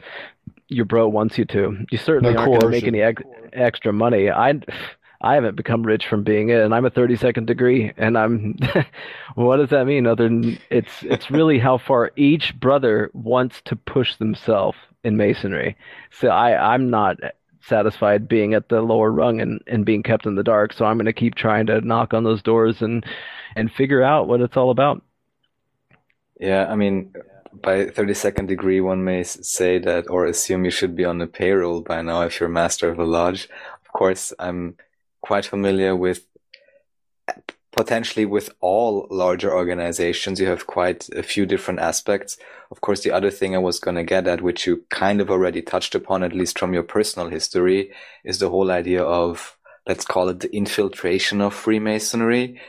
your 0.68 0.84
bro 0.84 1.08
wants 1.08 1.36
you 1.36 1.44
to 1.44 1.76
you 1.90 1.98
certainly 1.98 2.34
no 2.34 2.40
aren't 2.40 2.52
going 2.52 2.60
to 2.60 2.68
make 2.68 2.86
any 2.86 3.02
ex- 3.02 3.22
extra 3.52 3.92
money 3.92 4.30
i 4.30 4.60
I 5.22 5.34
haven't 5.34 5.56
become 5.56 5.82
rich 5.82 6.06
from 6.06 6.24
being 6.24 6.48
it, 6.48 6.60
and 6.60 6.74
I'm 6.74 6.86
a 6.86 6.90
32nd 6.90 7.44
degree, 7.44 7.92
and 7.96 8.16
I'm. 8.16 8.56
what 9.34 9.58
does 9.58 9.68
that 9.68 9.86
mean? 9.86 10.06
Other 10.06 10.24
than 10.24 10.58
it's 10.70 11.02
it's 11.02 11.30
really 11.30 11.58
how 11.58 11.76
far 11.76 12.10
each 12.16 12.58
brother 12.58 13.10
wants 13.12 13.60
to 13.66 13.76
push 13.76 14.16
themselves 14.16 14.78
in 15.04 15.18
masonry. 15.18 15.76
So 16.10 16.28
I 16.28 16.74
I'm 16.74 16.88
not 16.88 17.18
satisfied 17.68 18.28
being 18.28 18.54
at 18.54 18.68
the 18.68 18.80
lower 18.80 19.10
rung 19.10 19.40
and, 19.40 19.60
and 19.66 19.84
being 19.84 20.02
kept 20.02 20.26
in 20.26 20.34
the 20.34 20.42
dark. 20.42 20.72
So 20.72 20.84
I'm 20.84 20.96
going 20.96 21.06
to 21.06 21.12
keep 21.12 21.34
trying 21.34 21.66
to 21.66 21.80
knock 21.80 22.14
on 22.14 22.24
those 22.24 22.42
doors 22.42 22.82
and 22.82 23.04
and 23.56 23.70
figure 23.72 24.02
out 24.02 24.28
what 24.28 24.40
it's 24.40 24.56
all 24.56 24.70
about. 24.70 25.02
Yeah, 26.38 26.66
I 26.70 26.76
mean, 26.76 27.12
by 27.52 27.86
32nd 27.86 28.46
degree, 28.46 28.80
one 28.80 29.04
may 29.04 29.22
say 29.24 29.78
that 29.78 30.08
or 30.08 30.24
assume 30.24 30.64
you 30.64 30.70
should 30.70 30.94
be 30.94 31.04
on 31.04 31.18
the 31.18 31.26
payroll 31.26 31.80
by 31.80 32.00
now 32.02 32.22
if 32.22 32.40
you're 32.40 32.48
master 32.48 32.88
of 32.88 32.98
a 32.98 33.04
lodge. 33.04 33.48
Of 33.84 33.92
course, 33.92 34.32
I'm 34.38 34.76
quite 35.20 35.44
familiar 35.44 35.94
with 35.94 36.24
potentially 37.72 38.26
with 38.26 38.50
all 38.60 39.06
larger 39.10 39.54
organizations. 39.54 40.40
You 40.40 40.48
have 40.48 40.66
quite 40.66 41.08
a 41.10 41.22
few 41.22 41.46
different 41.46 41.80
aspects. 41.80 42.36
Of 42.70 42.80
course, 42.80 43.02
the 43.02 43.12
other 43.12 43.30
thing 43.30 43.54
I 43.54 43.58
was 43.58 43.78
going 43.78 43.96
to 43.96 44.04
get 44.04 44.26
at, 44.26 44.42
which 44.42 44.66
you 44.66 44.84
kind 44.90 45.20
of 45.20 45.30
already 45.30 45.62
touched 45.62 45.94
upon, 45.94 46.22
at 46.22 46.34
least 46.34 46.58
from 46.58 46.74
your 46.74 46.82
personal 46.82 47.28
history, 47.28 47.92
is 48.24 48.38
the 48.38 48.50
whole 48.50 48.70
idea 48.70 49.02
of, 49.02 49.56
let's 49.86 50.04
call 50.04 50.28
it 50.28 50.40
the 50.40 50.54
infiltration 50.54 51.40
of 51.40 51.54
Freemasonry. 51.54 52.60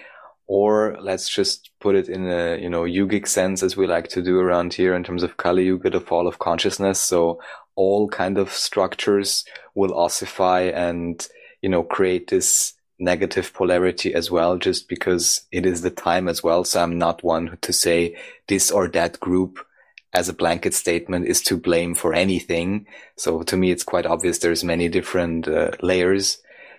Or 0.47 0.97
let's 0.99 1.29
just 1.29 1.69
put 1.79 1.95
it 1.95 2.09
in 2.09 2.27
a, 2.27 2.57
you 2.57 2.69
know, 2.69 2.81
yogic 2.81 3.27
sense 3.27 3.63
as 3.63 3.77
we 3.77 3.87
like 3.87 4.09
to 4.09 4.21
do 4.21 4.37
around 4.39 4.73
here 4.73 4.93
in 4.93 5.03
terms 5.03 5.23
of 5.23 5.37
Kali 5.37 5.65
Yuga, 5.65 5.89
the 5.89 6.01
fall 6.01 6.27
of 6.27 6.39
consciousness. 6.39 6.99
So 6.99 7.39
all 7.75 8.09
kind 8.09 8.37
of 8.37 8.51
structures 8.51 9.45
will 9.75 9.93
ossify 9.93 10.63
and 10.75 11.25
you 11.61 11.69
know, 11.69 11.83
create 11.83 12.29
this 12.29 12.73
negative 13.01 13.53
polarity 13.53 14.13
as 14.13 14.29
well, 14.31 14.57
just 14.57 14.87
because 14.87 15.41
it 15.51 15.65
is 15.65 15.81
the 15.81 15.89
time 15.89 16.27
as 16.27 16.43
well. 16.43 16.63
So 16.63 16.81
I'm 16.81 16.97
not 16.97 17.23
one 17.23 17.57
to 17.61 17.73
say 17.73 18.17
this 18.47 18.71
or 18.71 18.87
that 18.89 19.19
group 19.19 19.65
as 20.13 20.29
a 20.29 20.33
blanket 20.33 20.73
statement 20.73 21.25
is 21.25 21.41
to 21.41 21.57
blame 21.57 21.95
for 21.95 22.13
anything. 22.13 22.85
So 23.15 23.43
to 23.43 23.57
me, 23.57 23.71
it's 23.71 23.83
quite 23.83 24.05
obvious 24.05 24.39
there's 24.39 24.63
many 24.63 24.89
different 24.89 25.47
uh, 25.47 25.71
layers. 25.81 26.37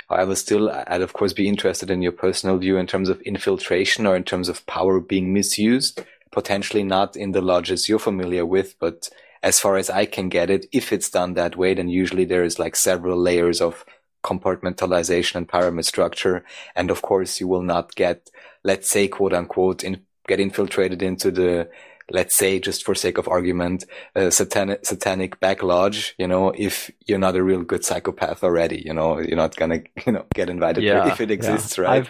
However, 0.08 0.34
still, 0.34 0.70
I'd 0.70 1.00
of 1.00 1.14
course 1.14 1.32
be 1.32 1.48
interested 1.48 1.90
in 1.90 2.02
your 2.02 2.12
personal 2.12 2.58
view 2.58 2.76
in 2.76 2.86
terms 2.86 3.08
of 3.08 3.20
infiltration 3.22 4.06
or 4.06 4.14
in 4.14 4.24
terms 4.24 4.48
of 4.48 4.66
power 4.66 5.00
being 5.00 5.32
misused. 5.32 6.04
Potentially 6.30 6.82
not 6.82 7.16
in 7.16 7.32
the 7.32 7.42
lodges 7.42 7.88
you're 7.88 7.98
familiar 7.98 8.44
with, 8.44 8.78
but 8.78 9.08
as 9.42 9.58
far 9.58 9.76
as 9.76 9.90
I 9.90 10.06
can 10.06 10.28
get 10.28 10.50
it, 10.50 10.66
if 10.72 10.92
it's 10.92 11.10
done 11.10 11.34
that 11.34 11.56
way, 11.56 11.74
then 11.74 11.88
usually 11.88 12.24
there 12.24 12.44
is 12.44 12.58
like 12.58 12.76
several 12.76 13.18
layers 13.18 13.60
of 13.60 13.84
compartmentalization 14.22 15.36
and 15.36 15.48
pyramid 15.48 15.84
structure. 15.86 16.44
And 16.74 16.90
of 16.90 17.02
course, 17.02 17.40
you 17.40 17.48
will 17.48 17.62
not 17.62 17.94
get, 17.94 18.30
let's 18.64 18.88
say, 18.90 19.08
quote 19.08 19.32
unquote, 19.32 19.84
in, 19.84 20.02
get 20.28 20.40
infiltrated 20.40 21.02
into 21.02 21.30
the, 21.30 21.68
let's 22.10 22.34
say, 22.34 22.58
just 22.60 22.84
for 22.84 22.94
sake 22.94 23.18
of 23.18 23.28
argument, 23.28 23.84
uh, 24.16 24.30
satanic, 24.30 24.84
satanic 24.84 25.40
back 25.40 25.62
lodge, 25.62 26.14
you 26.18 26.26
know, 26.26 26.50
if 26.56 26.90
you're 27.06 27.18
not 27.18 27.36
a 27.36 27.42
real 27.42 27.62
good 27.62 27.84
psychopath 27.84 28.44
already, 28.44 28.82
you 28.84 28.92
know, 28.94 29.18
you're 29.18 29.36
not 29.36 29.56
gonna, 29.56 29.82
you 30.06 30.12
know, 30.12 30.24
get 30.34 30.50
invited 30.50 30.84
Yeah, 30.84 31.06
if 31.08 31.20
it 31.20 31.30
exists, 31.30 31.78
yeah. 31.78 31.84
right? 31.84 32.08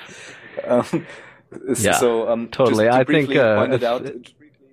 Um, 0.67 1.07
Yeah, 1.79 1.93
so 1.93 2.29
um, 2.29 2.49
totally. 2.49 2.87
Just 2.87 2.95
to 2.97 3.01
I 3.01 3.05
think, 3.05 3.07
briefly 3.29 3.39
uh, 3.39 3.65
it 3.65 3.83
out, 3.83 4.07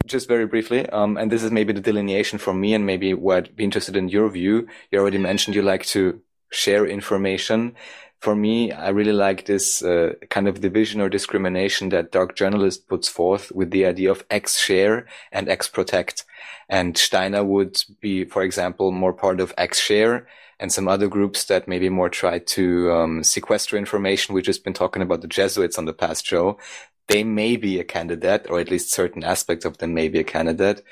just 0.06 0.28
very 0.28 0.46
briefly, 0.46 0.88
um, 0.90 1.18
and 1.18 1.32
this 1.32 1.44
is 1.44 1.52
maybe 1.52 1.74
the 1.74 1.82
delineation 1.82 2.40
for 2.40 2.54
me, 2.54 2.74
and 2.74 2.86
maybe 2.86 3.14
what 3.14 3.38
I'd 3.38 3.56
be 3.56 3.64
interested 3.64 3.96
in 3.96 4.10
your 4.10 4.30
view. 4.30 4.68
You 4.92 5.00
already 5.00 5.18
mentioned 5.18 5.56
you 5.56 5.62
like 5.62 5.86
to 5.88 6.22
share 6.50 6.86
information. 6.86 7.76
For 8.20 8.36
me, 8.36 8.72
I 8.74 8.90
really 8.90 9.14
like 9.14 9.46
this 9.46 9.82
uh, 9.82 10.14
kind 10.30 10.48
of 10.48 10.60
division 10.60 11.00
or 11.00 11.08
discrimination 11.08 11.90
that 11.90 12.12
Dark 12.12 12.36
Journalist 12.36 12.88
puts 12.90 13.08
forth 13.08 13.52
with 13.54 13.72
the 13.72 13.86
idea 13.86 14.12
of 14.12 14.26
X 14.30 14.60
share 14.60 15.08
and 15.32 15.48
X 15.48 15.70
protect. 15.70 16.26
And 16.68 16.98
Steiner 16.98 17.44
would 17.44 17.82
be, 18.02 18.26
for 18.26 18.44
example, 18.44 18.92
more 18.92 19.14
part 19.14 19.40
of 19.40 19.54
X 19.58 19.80
share 19.80 20.28
and 20.60 20.72
some 20.72 20.90
other 20.90 21.08
groups 21.08 21.46
that 21.46 21.68
maybe 21.68 21.88
more 21.88 22.10
try 22.10 22.40
to 22.40 22.92
um, 22.92 23.24
sequester 23.24 23.78
information. 23.78 24.36
We've 24.36 24.44
just 24.44 24.66
been 24.66 24.74
talking 24.74 25.02
about 25.02 25.22
the 25.22 25.28
Jesuits 25.28 25.78
on 25.78 25.86
the 25.86 25.94
past 25.94 26.26
show. 26.26 26.58
They 27.08 27.24
may 27.24 27.56
be 27.56 27.80
a 27.80 27.86
candidate, 27.86 28.48
or 28.50 28.60
at 28.60 28.70
least 28.70 28.92
certain 28.92 29.24
aspects 29.24 29.66
of 29.66 29.78
them 29.78 29.94
may 29.94 30.10
be 30.10 30.20
a 30.20 30.24
candidate. 30.24 30.84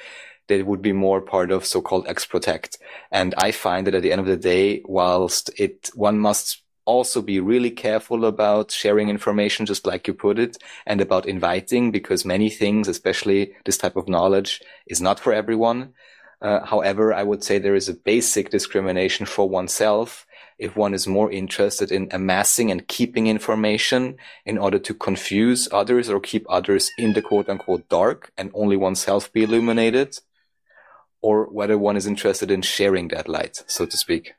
They 0.48 0.64
would 0.64 0.82
be 0.82 0.94
more 0.94 1.22
part 1.22 1.52
of 1.52 1.66
so-called 1.66 2.08
X 2.08 2.26
protect. 2.26 2.78
And 3.12 3.34
I 3.38 3.52
find 3.52 3.86
that 3.86 3.96
at 3.96 4.02
the 4.02 4.12
end 4.12 4.22
of 4.22 4.28
the 4.28 4.38
day, 4.38 4.82
whilst 4.86 5.50
it, 5.60 5.90
one 5.94 6.20
must 6.20 6.62
also 6.86 7.22
be 7.22 7.40
really 7.40 7.70
careful 7.70 8.26
about 8.26 8.72
sharing 8.72 9.10
information, 9.10 9.66
just 9.66 9.86
like 9.86 10.08
you 10.08 10.14
put 10.14 10.40
it, 10.40 10.58
and 10.86 11.02
about 11.02 11.28
inviting, 11.28 11.92
because 11.92 12.24
many 12.24 12.50
things, 12.50 12.88
especially 12.88 13.54
this 13.66 13.78
type 13.78 13.98
of 13.98 14.08
knowledge, 14.08 14.62
is 14.88 15.02
not 15.02 15.20
for 15.20 15.34
everyone. 15.34 15.94
Uh, 16.42 16.66
however, 16.66 17.14
I 17.14 17.24
would 17.24 17.44
say 17.44 17.58
there 17.58 17.76
is 17.76 17.90
a 17.90 17.94
basic 17.94 18.52
discrimination 18.52 19.26
for 19.26 19.50
oneself 19.50 20.26
if 20.58 20.76
one 20.76 20.94
is 20.94 21.08
more 21.08 21.32
interested 21.32 21.92
in 21.92 22.08
amassing 22.12 22.72
and 22.72 22.88
keeping 22.88 23.28
information 23.28 24.18
in 24.46 24.58
order 24.58 24.80
to 24.80 24.94
confuse 24.94 25.68
others 25.72 26.10
or 26.10 26.20
keep 26.20 26.46
others 26.50 26.90
in 26.98 27.14
the 27.14 27.22
quote 27.22 27.50
unquote 27.50 27.88
dark 27.90 28.32
and 28.38 28.52
only 28.54 28.76
oneself 28.76 29.32
be 29.34 29.44
illuminated, 29.44 30.18
or 31.22 31.46
whether 31.46 31.78
one 31.78 31.98
is 31.98 32.08
interested 32.08 32.52
in 32.52 32.62
sharing 32.62 33.10
that 33.10 33.28
light, 33.28 33.64
so 33.68 33.86
to 33.86 33.98
speak. 33.98 34.34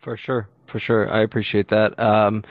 For 0.00 0.16
sure, 0.16 0.48
for 0.70 0.78
sure. 0.78 1.10
I 1.12 1.22
appreciate 1.22 1.68
that. 1.70 1.98
Um, 1.98 2.44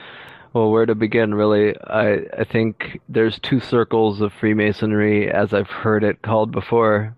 well, 0.52 0.70
where 0.70 0.86
to 0.86 0.94
begin, 0.94 1.34
really? 1.34 1.74
I, 1.78 2.24
I 2.38 2.44
think 2.44 3.00
there's 3.08 3.38
two 3.38 3.60
circles 3.60 4.20
of 4.20 4.32
Freemasonry, 4.32 5.30
as 5.30 5.52
I've 5.52 5.68
heard 5.68 6.02
it 6.02 6.22
called 6.22 6.50
before. 6.50 7.16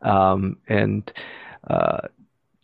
Um, 0.00 0.58
and 0.68 1.10
uh, 1.68 2.08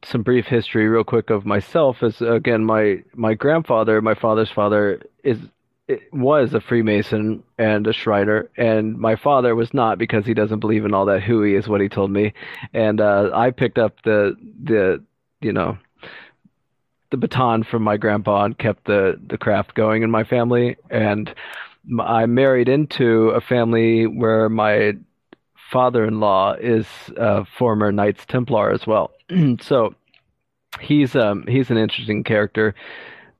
some 0.04 0.22
brief 0.22 0.46
history, 0.46 0.86
real 0.86 1.04
quick, 1.04 1.30
of 1.30 1.44
myself 1.44 2.02
is 2.02 2.20
again, 2.20 2.64
my 2.64 3.02
my 3.14 3.34
grandfather, 3.34 4.00
my 4.00 4.14
father's 4.14 4.50
father, 4.50 5.02
is 5.22 5.38
it 5.86 6.12
was 6.12 6.54
a 6.54 6.60
Freemason 6.60 7.42
and 7.58 7.86
a 7.86 7.92
Shriner, 7.92 8.50
and 8.56 8.96
my 8.96 9.16
father 9.16 9.54
was 9.54 9.74
not 9.74 9.98
because 9.98 10.24
he 10.24 10.34
doesn't 10.34 10.60
believe 10.60 10.84
in 10.84 10.94
all 10.94 11.04
that 11.06 11.22
hooey, 11.22 11.54
is 11.54 11.68
what 11.68 11.80
he 11.80 11.88
told 11.88 12.10
me. 12.10 12.32
And 12.72 13.00
uh, 13.00 13.30
I 13.34 13.50
picked 13.50 13.78
up 13.78 14.02
the 14.02 14.36
the 14.62 15.02
you 15.40 15.52
know 15.52 15.76
the 17.10 17.18
baton 17.18 17.64
from 17.64 17.82
my 17.82 17.96
grandpa 17.96 18.44
and 18.44 18.58
kept 18.58 18.86
the 18.86 19.20
the 19.26 19.38
craft 19.38 19.74
going 19.74 20.02
in 20.02 20.10
my 20.10 20.24
family. 20.24 20.76
And 20.90 21.32
I 22.00 22.26
married 22.26 22.68
into 22.68 23.28
a 23.30 23.40
family 23.40 24.06
where 24.06 24.48
my 24.48 24.94
father-in-law 25.70 26.54
is 26.60 26.86
a 27.16 27.44
former 27.44 27.92
Knights 27.92 28.24
Templar 28.26 28.70
as 28.70 28.86
well. 28.86 29.10
so 29.60 29.94
he's 30.80 31.14
um 31.14 31.44
he's 31.46 31.70
an 31.70 31.76
interesting 31.76 32.24
character. 32.24 32.74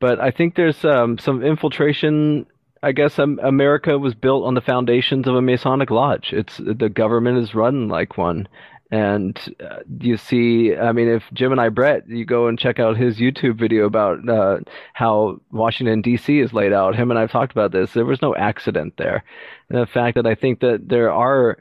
But 0.01 0.21
I 0.21 0.31
think 0.31 0.55
there's 0.55 0.85
um, 0.85 1.19
some 1.19 1.43
infiltration. 1.43 2.47
I 2.83 2.93
guess 2.93 3.19
um, 3.19 3.41
America 3.43 3.99
was 3.99 4.15
built 4.15 4.45
on 4.45 4.55
the 4.55 4.61
foundations 4.61 5.27
of 5.27 5.35
a 5.35 5.43
Masonic 5.43 5.91
lodge. 5.91 6.33
It's 6.33 6.59
the 6.59 6.89
government 6.89 7.39
is 7.39 7.55
run 7.55 7.89
like 7.89 8.19
one, 8.19 8.47
and 8.91 9.39
uh, 9.61 9.79
you 10.01 10.17
see. 10.17 10.77
I 10.77 10.93
mean, 10.93 11.09
if 11.09 11.23
Gemini 11.33 11.69
Brett, 11.71 12.09
you 12.09 12.25
go 12.25 12.47
and 12.47 12.59
check 12.59 12.79
out 12.79 12.97
his 12.97 13.19
YouTube 13.19 13.59
video 13.59 13.87
about 13.87 14.29
uh, 14.29 14.59
how 14.93 15.41
Washington 15.51 16.03
D.C. 16.03 16.41
is 16.41 16.53
laid 16.53 16.73
out. 16.73 16.95
Him 16.95 17.11
and 17.11 17.19
I've 17.19 17.31
talked 17.31 17.53
about 17.53 17.73
this. 17.73 17.93
There 17.93 18.05
was 18.05 18.23
no 18.23 18.35
accident 18.35 18.95
there. 18.99 19.25
And 19.69 19.81
the 19.81 19.87
fact 19.87 20.17
that 20.17 20.27
I 20.27 20.35
think 20.35 20.61
that 20.61 20.89
there 20.89 21.11
are 21.11 21.59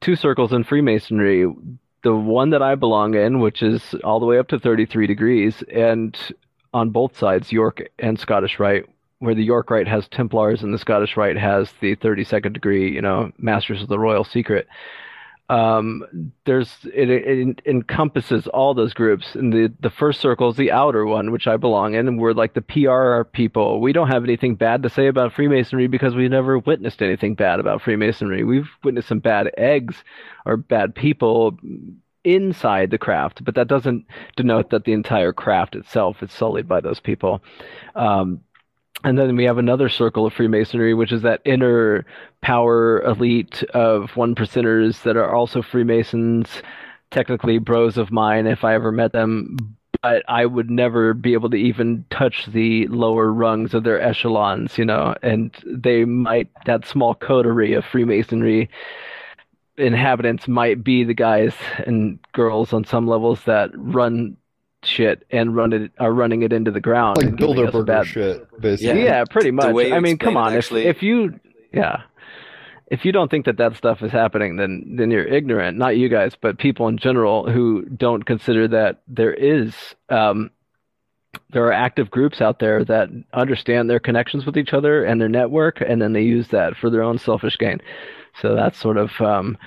two 0.00 0.16
circles 0.16 0.52
in 0.52 0.64
Freemasonry. 0.64 1.52
The 2.04 2.14
one 2.14 2.50
that 2.50 2.62
I 2.62 2.76
belong 2.76 3.14
in, 3.14 3.40
which 3.40 3.60
is 3.60 3.94
all 4.04 4.20
the 4.20 4.26
way 4.26 4.38
up 4.38 4.48
to 4.48 4.60
33 4.60 5.08
degrees, 5.08 5.64
and 5.72 6.16
on 6.74 6.90
both 6.90 7.16
sides, 7.16 7.52
York 7.52 7.82
and 7.98 8.18
Scottish 8.18 8.58
Rite, 8.58 8.86
where 9.18 9.34
the 9.34 9.44
York 9.44 9.70
Rite 9.70 9.88
has 9.88 10.08
Templars 10.08 10.62
and 10.62 10.72
the 10.72 10.78
Scottish 10.78 11.16
Rite 11.16 11.38
has 11.38 11.72
the 11.80 11.96
32nd 11.96 12.52
degree, 12.52 12.92
you 12.92 13.02
know, 13.02 13.32
Masters 13.38 13.82
of 13.82 13.88
the 13.88 13.98
Royal 13.98 14.24
Secret. 14.24 14.68
Um, 15.50 16.32
there's 16.44 16.70
it, 16.92 17.08
it 17.08 17.62
encompasses 17.64 18.46
all 18.48 18.74
those 18.74 18.92
groups, 18.92 19.34
and 19.34 19.50
the 19.50 19.72
the 19.80 19.88
first 19.88 20.20
circle 20.20 20.50
is 20.50 20.56
the 20.56 20.72
outer 20.72 21.06
one, 21.06 21.32
which 21.32 21.46
I 21.46 21.56
belong 21.56 21.94
in, 21.94 22.06
and 22.06 22.20
we're 22.20 22.34
like 22.34 22.52
the 22.52 22.60
PR 22.60 23.24
people. 23.24 23.80
We 23.80 23.94
don't 23.94 24.08
have 24.10 24.24
anything 24.24 24.56
bad 24.56 24.82
to 24.82 24.90
say 24.90 25.06
about 25.06 25.32
Freemasonry 25.32 25.86
because 25.86 26.14
we've 26.14 26.30
never 26.30 26.58
witnessed 26.58 27.00
anything 27.00 27.34
bad 27.34 27.60
about 27.60 27.80
Freemasonry. 27.80 28.44
We've 28.44 28.68
witnessed 28.84 29.08
some 29.08 29.20
bad 29.20 29.50
eggs 29.56 30.04
or 30.44 30.58
bad 30.58 30.94
people 30.94 31.56
inside 32.24 32.90
the 32.90 32.98
craft, 32.98 33.44
but 33.44 33.54
that 33.54 33.68
doesn't 33.68 34.06
denote 34.36 34.70
that 34.70 34.84
the 34.84 34.92
entire 34.92 35.32
craft 35.32 35.74
itself 35.74 36.22
is 36.22 36.32
sullied 36.32 36.68
by 36.68 36.80
those 36.80 37.00
people. 37.00 37.42
Um, 37.94 38.40
and 39.04 39.16
then 39.16 39.36
we 39.36 39.44
have 39.44 39.58
another 39.58 39.88
circle 39.88 40.26
of 40.26 40.32
Freemasonry, 40.32 40.92
which 40.92 41.12
is 41.12 41.22
that 41.22 41.40
inner 41.44 42.04
power 42.40 43.00
elite 43.02 43.62
of 43.74 44.16
one 44.16 44.34
percenters 44.34 45.02
that 45.02 45.16
are 45.16 45.32
also 45.32 45.62
Freemasons, 45.62 46.62
technically 47.10 47.58
bros 47.58 47.96
of 47.96 48.10
mine 48.10 48.46
if 48.46 48.64
I 48.64 48.74
ever 48.74 48.90
met 48.90 49.12
them. 49.12 49.76
But 50.02 50.22
I 50.28 50.46
would 50.46 50.70
never 50.70 51.14
be 51.14 51.32
able 51.32 51.50
to 51.50 51.56
even 51.56 52.04
touch 52.10 52.46
the 52.46 52.86
lower 52.88 53.32
rungs 53.32 53.74
of 53.74 53.84
their 53.84 54.00
echelons, 54.00 54.78
you 54.78 54.84
know, 54.84 55.14
and 55.22 55.52
they 55.64 56.04
might, 56.04 56.48
that 56.66 56.86
small 56.86 57.14
coterie 57.14 57.74
of 57.74 57.84
Freemasonry 57.84 58.68
inhabitants 59.78 60.46
might 60.48 60.82
be 60.84 61.04
the 61.04 61.14
guys 61.14 61.54
and 61.86 62.18
girls 62.32 62.72
on 62.72 62.84
some 62.84 63.06
levels 63.06 63.42
that 63.44 63.70
run 63.74 64.36
shit 64.84 65.24
and 65.30 65.56
run 65.56 65.72
it 65.72 65.90
are 65.98 66.12
running 66.12 66.42
it 66.42 66.52
into 66.52 66.70
the 66.70 66.80
ground 66.80 67.16
like 67.16 67.26
and 67.26 67.38
giving 67.38 67.56
Bilderberger 67.56 67.86
bad 67.86 68.06
shit, 68.06 68.60
basically. 68.60 69.04
yeah, 69.04 69.24
pretty 69.28 69.50
much. 69.50 69.74
I 69.92 70.00
mean, 70.00 70.18
come 70.18 70.36
it 70.36 70.40
on. 70.40 70.54
actually- 70.54 70.84
If 70.86 70.96
if 70.98 71.02
you, 71.02 71.40
yeah, 71.72 72.02
if 72.86 73.04
you 73.04 73.12
don't 73.12 73.30
think 73.30 73.46
that 73.46 73.56
that 73.58 73.76
stuff 73.76 74.02
is 74.02 74.12
happening, 74.12 74.56
then 74.56 74.94
then 74.96 75.10
you're 75.10 75.26
ignorant. 75.26 75.76
Not 75.78 75.96
you 75.96 76.08
guys, 76.08 76.34
but 76.40 76.58
people 76.58 76.88
in 76.88 76.96
general 76.98 77.50
who 77.50 77.84
don't 77.86 78.24
consider 78.24 78.68
that 78.68 79.02
there 79.08 79.34
is. 79.34 79.74
Um, 80.08 80.50
there 81.50 81.64
are 81.66 81.72
active 81.72 82.10
groups 82.10 82.40
out 82.40 82.58
there 82.58 82.84
that 82.86 83.10
understand 83.34 83.88
their 83.90 84.00
connections 84.00 84.46
with 84.46 84.56
each 84.56 84.72
other 84.72 85.04
and 85.04 85.20
their 85.20 85.28
network, 85.28 85.80
and 85.86 86.00
then 86.00 86.12
they 86.14 86.22
use 86.22 86.48
that 86.48 86.74
for 86.76 86.88
their 86.88 87.02
own 87.02 87.18
selfish 87.18 87.58
gain. 87.58 87.80
So 88.40 88.54
that's 88.54 88.78
sort 88.78 88.96
of 88.96 89.10
um, 89.20 89.58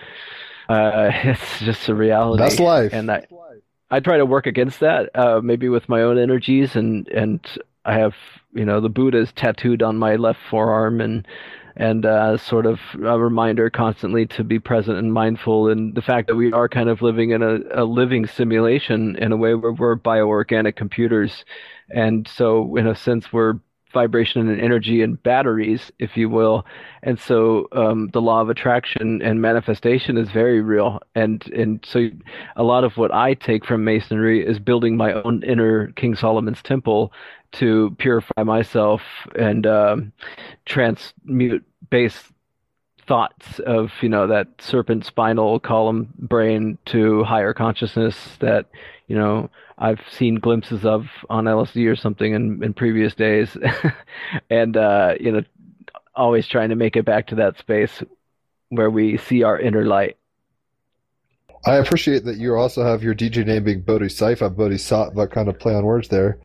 uh, 0.70 1.12
it's 1.24 1.60
just 1.60 1.90
a 1.90 1.96
reality. 1.96 2.42
That's 2.44 2.60
life. 2.60 2.94
And 2.94 3.12
I, 3.12 3.26
I 3.90 4.00
try 4.00 4.18
to 4.18 4.26
work 4.26 4.48
against 4.48 4.80
that, 4.80 5.10
uh, 5.16 5.42
maybe 5.42 5.70
with 5.70 5.90
my 5.90 6.02
own 6.02 6.18
energies, 6.18 6.76
and 6.76 7.08
and 7.10 7.46
I 7.84 7.96
have 7.96 8.14
you 8.54 8.66
know 8.66 8.80
the 8.80 8.90
Buddha's 8.90 9.32
tattooed 9.34 9.82
on 9.84 9.98
my 9.98 10.16
left 10.16 10.40
forearm, 10.50 11.02
and 11.02 11.28
and 11.76 12.06
uh, 12.06 12.38
sort 12.38 12.66
of 12.66 12.80
a 13.04 13.20
reminder 13.20 13.70
constantly 13.70 14.26
to 14.28 14.44
be 14.44 14.60
present 14.60 14.98
and 14.98 15.14
mindful, 15.14 15.70
and 15.70 15.94
the 15.96 16.02
fact 16.02 16.28
that 16.28 16.36
we 16.36 16.54
are 16.54 16.70
kind 16.70 16.90
of 16.90 17.02
living 17.02 17.32
in 17.32 17.42
a, 17.42 17.60
a 17.74 17.84
living 17.84 18.28
simulation 18.28 19.16
in 19.18 19.32
a 19.32 19.38
way 19.38 19.56
where 19.56 19.74
we're 19.74 19.98
bioorganic 19.98 20.76
computers, 20.76 21.44
and 21.90 22.28
so 22.28 22.78
in 22.78 22.88
a 22.88 22.96
sense 22.96 23.34
we're 23.34 23.56
vibration 23.94 24.48
and 24.48 24.60
energy 24.60 25.02
and 25.02 25.22
batteries, 25.22 25.92
if 26.00 26.18
you 26.18 26.30
will. 26.30 26.66
And 27.04 27.20
so 27.20 27.68
um, 27.72 28.10
the 28.14 28.22
law 28.22 28.42
of 28.42 28.50
attraction 28.50 29.22
and 29.22 29.42
manifestation 29.42 30.18
is 30.18 30.30
very 30.32 30.62
real. 30.62 31.00
And 31.16 31.46
and 31.48 31.86
so 31.86 32.10
a 32.56 32.64
lot 32.64 32.84
of 32.84 32.98
what 32.98 33.14
I 33.14 33.34
take 33.34 33.66
from 33.66 33.84
masonry 33.84 34.46
is 34.46 34.60
building 34.60 34.98
my 34.98 35.14
own 35.14 35.44
inner 35.44 35.92
King 35.94 36.16
Solomon's 36.16 36.62
temple 36.62 37.12
to 37.54 37.96
purify 37.98 38.44
myself 38.44 39.02
and 39.38 39.68
um, 39.68 40.14
transmute 40.66 41.66
base 41.90 42.32
thoughts 43.08 43.60
of 43.66 43.92
you 44.02 44.08
know 44.08 44.28
that 44.28 44.48
serpent 44.60 45.06
spinal 45.06 45.60
column 45.60 46.08
brain 46.18 46.78
to 46.86 47.24
higher 47.24 47.54
consciousness 47.54 48.38
that 48.40 48.68
you 49.12 49.18
know 49.18 49.50
I've 49.78 50.00
seen 50.10 50.36
glimpses 50.36 50.86
of 50.86 51.06
on 51.30 51.44
LSD 51.44 51.92
or 51.92 51.98
something 51.98 52.32
in, 52.32 52.64
in 52.64 52.74
previous 52.74 53.14
days, 53.14 53.58
and 54.50 54.78
uh, 54.78 55.16
you 55.20 55.34
know 55.34 55.42
always 56.16 56.48
trying 56.48 56.70
to 56.70 56.78
make 56.78 56.96
it 56.96 57.04
back 57.04 57.28
to 57.28 57.36
that 57.36 57.58
space 57.58 58.02
where 58.70 58.90
we 58.90 59.18
see 59.18 59.44
our 59.44 59.60
inner 59.60 59.84
light. 59.84 60.16
I 61.66 61.76
appreciate 61.76 62.24
that 62.24 62.38
you 62.38 62.56
also 62.56 62.86
have 62.86 63.04
your 63.04 63.14
DJ 63.14 63.46
name 63.46 63.66
being 63.66 63.82
Bodhisattva, 63.82 64.52
Bodhisattva 64.52 65.28
kind 65.28 65.50
of 65.50 65.60
play 65.60 65.76
on 65.76 65.84
words 65.84 66.08
there. 66.08 66.40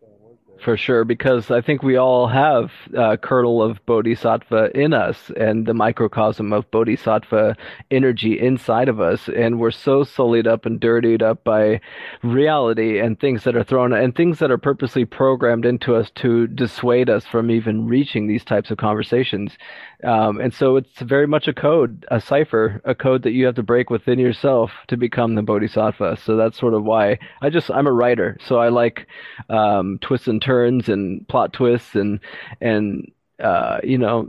For 0.59 0.77
sure, 0.77 1.05
because 1.05 1.51
I 1.51 1.61
think 1.61 1.83
we 1.83 1.97
all 1.97 2.27
have 2.29 2.73
a 2.95 3.19
kernel 3.19 3.62
of 3.62 3.85
bodhisattva 3.85 4.71
in 4.75 4.95
us 4.95 5.31
and 5.37 5.66
the 5.66 5.75
microcosm 5.75 6.53
of 6.53 6.69
bodhisattva 6.71 7.57
energy 7.90 8.40
inside 8.40 8.88
of 8.88 9.01
us. 9.01 9.29
And 9.29 9.61
we're 9.61 9.71
so 9.71 10.03
sullied 10.03 10.47
up 10.47 10.64
and 10.64 10.81
dirtied 10.81 11.23
up 11.23 11.45
by 11.45 11.81
reality 12.23 12.99
and 12.99 13.21
things 13.21 13.45
that 13.45 13.55
are 13.55 13.64
thrown 13.64 13.92
and 13.92 14.14
things 14.14 14.38
that 14.38 14.51
are 14.51 14.59
purposely 14.59 15.05
programmed 15.05 15.66
into 15.66 15.95
us 15.95 16.11
to 16.16 16.47
dissuade 16.47 17.11
us 17.11 17.27
from 17.27 17.51
even 17.51 17.87
reaching 17.87 18.27
these 18.27 18.45
types 18.45 18.71
of 18.71 18.79
conversations. 18.79 19.59
Um, 20.07 20.40
and 20.40 20.55
so 20.55 20.77
it's 20.77 21.01
very 21.01 21.27
much 21.27 21.49
a 21.49 21.53
code, 21.53 22.07
a 22.12 22.21
cipher, 22.21 22.81
a 22.85 22.95
code 22.95 23.25
that 23.25 23.33
you 23.33 23.45
have 23.47 23.57
to 23.57 23.62
break 23.62 23.90
within 23.90 24.21
yourself 24.21 24.71
to 24.87 24.97
become 24.97 25.35
the 25.35 25.42
bodhisattva. 25.42 26.19
So 26.25 26.37
that's 26.37 26.59
sort 26.59 26.75
of 26.75 26.85
why 26.85 27.19
I 27.42 27.51
just, 27.51 27.71
I'm 27.71 27.88
a 27.88 27.92
writer. 27.92 28.38
So 28.47 28.59
I 28.59 28.69
like 28.69 29.09
um, 29.51 29.99
twists 30.01 30.29
and 30.29 30.40
turns 30.40 30.88
and 30.88 31.27
plot 31.27 31.53
twists 31.53 31.97
and, 31.97 32.21
and 32.61 33.11
uh, 33.40 33.81
you 33.83 33.99
know, 33.99 34.29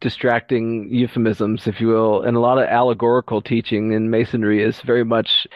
distracting 0.00 0.92
euphemisms, 0.92 1.66
if 1.66 1.80
you 1.80 1.86
will, 1.86 2.22
and 2.22 2.36
a 2.36 2.40
lot 2.40 2.58
of 2.58 2.64
allegorical 2.64 3.40
teaching 3.40 3.92
in 3.92 4.10
masonry 4.10 4.62
is 4.62 4.80
very 4.80 5.04
much 5.04 5.46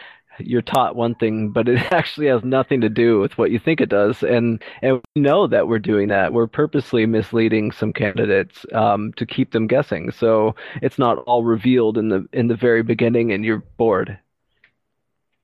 you're 0.47 0.61
taught 0.61 0.95
one 0.95 1.15
thing, 1.15 1.49
but 1.49 1.67
it 1.67 1.79
actually 1.91 2.27
has 2.27 2.43
nothing 2.43 2.81
to 2.81 2.89
do 2.89 3.19
with 3.19 3.37
what 3.37 3.51
you 3.51 3.59
think 3.59 3.81
it 3.81 3.89
does. 3.89 4.23
And 4.23 4.61
and 4.81 5.01
we 5.15 5.21
know 5.21 5.47
that 5.47 5.67
we're 5.67 5.79
doing 5.79 6.07
that. 6.09 6.33
We're 6.33 6.47
purposely 6.47 7.05
misleading 7.05 7.71
some 7.71 7.93
candidates 7.93 8.65
um, 8.73 9.13
to 9.17 9.25
keep 9.25 9.51
them 9.51 9.67
guessing. 9.67 10.11
So 10.11 10.55
it's 10.81 10.99
not 10.99 11.19
all 11.19 11.43
revealed 11.43 11.97
in 11.97 12.09
the 12.09 12.27
in 12.33 12.47
the 12.47 12.55
very 12.55 12.83
beginning, 12.83 13.31
and 13.31 13.43
you're 13.43 13.63
bored. 13.77 14.17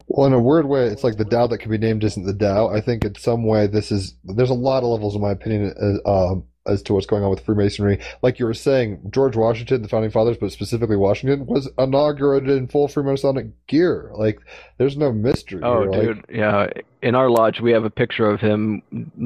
Well, 0.07 0.25
in 0.25 0.33
a 0.33 0.39
weird 0.39 0.67
way, 0.67 0.87
it's 0.87 1.03
like 1.03 1.17
the 1.17 1.25
Tao 1.25 1.47
that 1.47 1.57
can 1.57 1.69
be 1.69 1.77
named 1.77 2.03
isn't 2.03 2.25
the 2.25 2.33
Tao. 2.33 2.69
I 2.69 2.79
think 2.79 3.03
in 3.03 3.15
some 3.15 3.45
way 3.45 3.67
this 3.67 3.91
is. 3.91 4.15
There's 4.23 4.49
a 4.49 4.55
lot 4.55 4.83
of 4.83 4.89
levels, 4.89 5.15
in 5.15 5.21
my 5.21 5.31
opinion, 5.31 5.73
uh, 6.05 6.35
as 6.67 6.81
to 6.83 6.93
what's 6.93 7.05
going 7.05 7.23
on 7.23 7.29
with 7.29 7.43
Freemasonry. 7.45 7.99
Like 8.21 8.39
you 8.39 8.45
were 8.45 8.53
saying, 8.53 8.99
George 9.09 9.35
Washington, 9.35 9.81
the 9.81 9.87
founding 9.87 10.11
fathers, 10.11 10.37
but 10.39 10.51
specifically 10.51 10.97
Washington, 10.97 11.45
was 11.45 11.69
inaugurated 11.77 12.49
in 12.49 12.67
full 12.67 12.87
Freemasonic 12.87 13.51
gear. 13.67 14.11
Like, 14.13 14.39
there's 14.77 14.97
no 14.97 15.11
mystery. 15.11 15.61
Oh, 15.63 15.91
here. 15.91 16.13
dude, 16.13 16.17
Like, 16.17 16.25
yeah. 16.29 16.67
In 17.01 17.15
our 17.15 17.29
lodge, 17.29 17.61
we 17.61 17.71
have 17.71 17.85
a 17.85 17.89
picture 17.89 18.29
of 18.29 18.41
him 18.41 18.81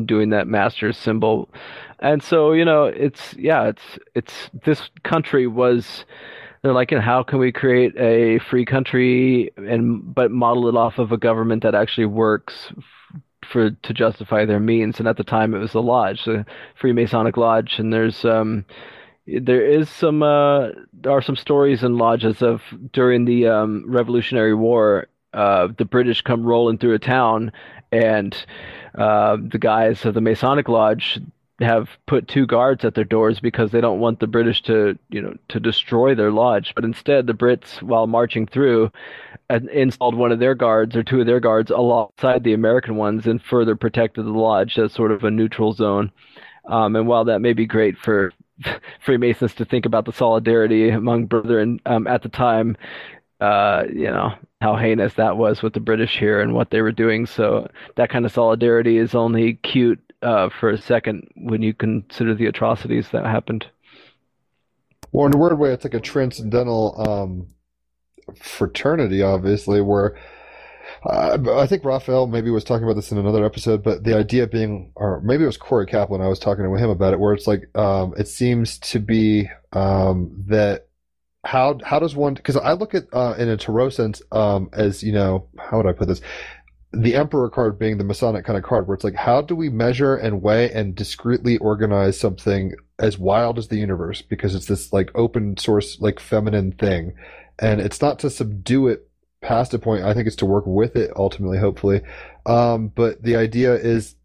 doing 0.05 0.29
that 0.29 0.47
master's 0.47 0.97
symbol, 0.97 1.49
and 1.99 2.21
so 2.21 2.51
you 2.51 2.65
know, 2.65 2.85
it's 2.85 3.33
yeah, 3.35 3.67
it's 3.67 3.99
it's 4.13 4.33
this 4.65 4.89
country 5.03 5.47
was. 5.47 6.05
They're 6.63 6.73
like, 6.73 6.91
and 6.91 7.01
how 7.01 7.23
can 7.23 7.39
we 7.39 7.51
create 7.51 7.97
a 7.97 8.37
free 8.37 8.65
country 8.65 9.51
and 9.57 10.13
but 10.13 10.29
model 10.29 10.67
it 10.67 10.75
off 10.75 10.99
of 10.99 11.11
a 11.11 11.17
government 11.17 11.63
that 11.63 11.73
actually 11.73 12.05
works 12.05 12.71
for 13.45 13.71
to 13.71 13.93
justify 13.93 14.45
their 14.45 14.59
means. 14.59 14.99
And 14.99 15.07
at 15.07 15.17
the 15.17 15.23
time, 15.23 15.53
it 15.53 15.59
was 15.59 15.73
the 15.73 15.81
lodge, 15.81 16.25
the 16.25 16.45
Freemasonic 16.79 17.37
Lodge. 17.37 17.79
And 17.79 17.93
there's 17.93 18.25
um, 18.25 18.65
there 19.27 19.65
is 19.65 19.89
some 19.89 20.23
uh, 20.23 20.69
there 20.93 21.11
are 21.11 21.21
some 21.21 21.35
stories 21.35 21.83
in 21.83 21.97
lodges 21.97 22.41
of 22.41 22.61
during 22.91 23.25
the 23.25 23.47
um, 23.47 23.85
Revolutionary 23.87 24.53
War, 24.53 25.07
uh, 25.33 25.67
the 25.77 25.85
British 25.85 26.21
come 26.21 26.43
rolling 26.43 26.77
through 26.77 26.95
a 26.95 26.99
town, 26.99 27.51
and 27.91 28.45
uh, 28.95 29.37
the 29.41 29.59
guys 29.59 30.05
of 30.05 30.13
the 30.13 30.21
Masonic 30.21 30.67
Lodge 30.67 31.19
have 31.61 31.89
put 32.07 32.27
two 32.27 32.45
guards 32.45 32.83
at 32.83 32.95
their 32.95 33.03
doors 33.03 33.39
because 33.39 33.71
they 33.71 33.81
don't 33.81 33.99
want 33.99 34.19
the 34.19 34.27
British 34.27 34.61
to, 34.63 34.97
you 35.09 35.21
know, 35.21 35.35
to 35.49 35.59
destroy 35.59 36.15
their 36.15 36.31
lodge. 36.31 36.73
But 36.75 36.85
instead, 36.85 37.27
the 37.27 37.33
Brits, 37.33 37.81
while 37.81 38.07
marching 38.07 38.47
through, 38.47 38.91
installed 39.49 40.15
one 40.15 40.31
of 40.31 40.39
their 40.39 40.55
guards 40.55 40.95
or 40.95 41.03
two 41.03 41.19
of 41.19 41.25
their 41.25 41.39
guards 41.39 41.71
alongside 41.71 42.43
the 42.43 42.53
American 42.53 42.95
ones 42.95 43.27
and 43.27 43.41
further 43.41 43.75
protected 43.75 44.25
the 44.25 44.31
lodge 44.31 44.77
as 44.77 44.93
sort 44.93 45.11
of 45.11 45.23
a 45.23 45.31
neutral 45.31 45.73
zone. 45.73 46.11
Um, 46.65 46.95
and 46.95 47.07
while 47.07 47.25
that 47.25 47.39
may 47.39 47.53
be 47.53 47.65
great 47.65 47.97
for 47.97 48.33
Freemasons 48.99 49.55
to 49.55 49.65
think 49.65 49.85
about 49.85 50.05
the 50.05 50.13
solidarity 50.13 50.89
among 50.89 51.25
brethren 51.25 51.79
um, 51.85 52.07
at 52.07 52.21
the 52.21 52.29
time, 52.29 52.77
uh, 53.39 53.83
you 53.91 54.05
know, 54.05 54.33
how 54.61 54.75
heinous 54.75 55.15
that 55.15 55.37
was 55.37 55.63
with 55.63 55.73
the 55.73 55.79
British 55.79 56.17
here 56.17 56.41
and 56.41 56.53
what 56.53 56.69
they 56.69 56.81
were 56.81 56.91
doing. 56.91 57.25
So 57.25 57.69
that 57.95 58.09
kind 58.09 58.25
of 58.25 58.31
solidarity 58.31 58.97
is 58.97 59.15
only 59.15 59.55
cute 59.55 59.99
uh, 60.21 60.49
for 60.59 60.69
a 60.69 60.81
second 60.81 61.27
when 61.35 61.61
you 61.61 61.73
consider 61.73 62.35
the 62.35 62.45
atrocities 62.47 63.09
that 63.11 63.25
happened. 63.25 63.65
well, 65.11 65.27
in 65.27 65.33
a 65.33 65.37
weird 65.37 65.57
way, 65.57 65.71
it's 65.71 65.83
like 65.83 65.93
a 65.93 65.99
transcendental 65.99 66.95
um, 67.07 67.47
fraternity, 68.35 69.21
obviously, 69.21 69.81
where 69.81 70.17
uh, 71.05 71.37
I 71.57 71.67
think 71.67 71.83
Raphael 71.83 72.27
maybe 72.27 72.51
was 72.51 72.63
talking 72.63 72.83
about 72.83 72.95
this 72.95 73.11
in 73.11 73.17
another 73.17 73.45
episode, 73.45 73.83
but 73.83 74.03
the 74.03 74.15
idea 74.15 74.47
being, 74.47 74.91
or 74.95 75.21
maybe 75.21 75.43
it 75.43 75.47
was 75.47 75.57
Corey 75.57 75.85
Kaplan, 75.85 76.21
I 76.21 76.27
was 76.27 76.39
talking 76.39 76.63
to 76.63 76.73
him 76.75 76.89
about 76.89 77.13
it, 77.13 77.19
where 77.19 77.33
it's 77.33 77.47
like, 77.47 77.75
um, 77.75 78.13
it 78.17 78.27
seems 78.27 78.77
to 78.79 78.99
be 78.99 79.49
um, 79.73 80.43
that 80.47 80.87
how 81.43 81.79
how 81.83 81.99
does 81.99 82.15
one 82.15 82.35
because 82.35 82.55
I 82.55 82.73
look 82.73 82.93
at 82.93 83.05
uh, 83.13 83.35
in 83.37 83.49
a 83.49 83.57
tarot 83.57 83.89
sense 83.89 84.21
um, 84.31 84.69
as 84.73 85.01
you 85.01 85.11
know 85.11 85.47
how 85.57 85.77
would 85.77 85.87
I 85.87 85.93
put 85.93 86.07
this 86.07 86.21
the 86.93 87.15
emperor 87.15 87.49
card 87.49 87.79
being 87.79 87.97
the 87.97 88.03
masonic 88.03 88.45
kind 88.45 88.57
of 88.57 88.63
card 88.63 88.87
where 88.87 88.95
it's 88.95 89.03
like 89.03 89.15
how 89.15 89.41
do 89.41 89.55
we 89.55 89.69
measure 89.69 90.15
and 90.15 90.41
weigh 90.41 90.71
and 90.71 90.95
discreetly 90.95 91.57
organize 91.57 92.19
something 92.19 92.73
as 92.99 93.17
wild 93.17 93.57
as 93.57 93.69
the 93.69 93.77
universe? 93.77 94.21
Because 94.21 94.55
it's 94.55 94.65
this 94.65 94.91
like 94.91 95.09
open 95.15 95.57
source 95.57 95.99
like 96.01 96.19
feminine 96.19 96.73
thing. 96.73 97.13
And 97.59 97.79
it's 97.79 98.01
not 98.01 98.19
to 98.19 98.29
subdue 98.29 98.87
it 98.87 99.07
past 99.41 99.73
a 99.73 99.79
point. 99.79 100.03
I 100.03 100.13
think 100.13 100.27
it's 100.27 100.35
to 100.37 100.45
work 100.45 100.65
with 100.67 100.95
it 100.95 101.11
ultimately 101.15 101.57
hopefully. 101.57 102.01
Um, 102.45 102.89
but 102.89 103.23
the 103.23 103.37
idea 103.37 103.73
is 103.75 104.15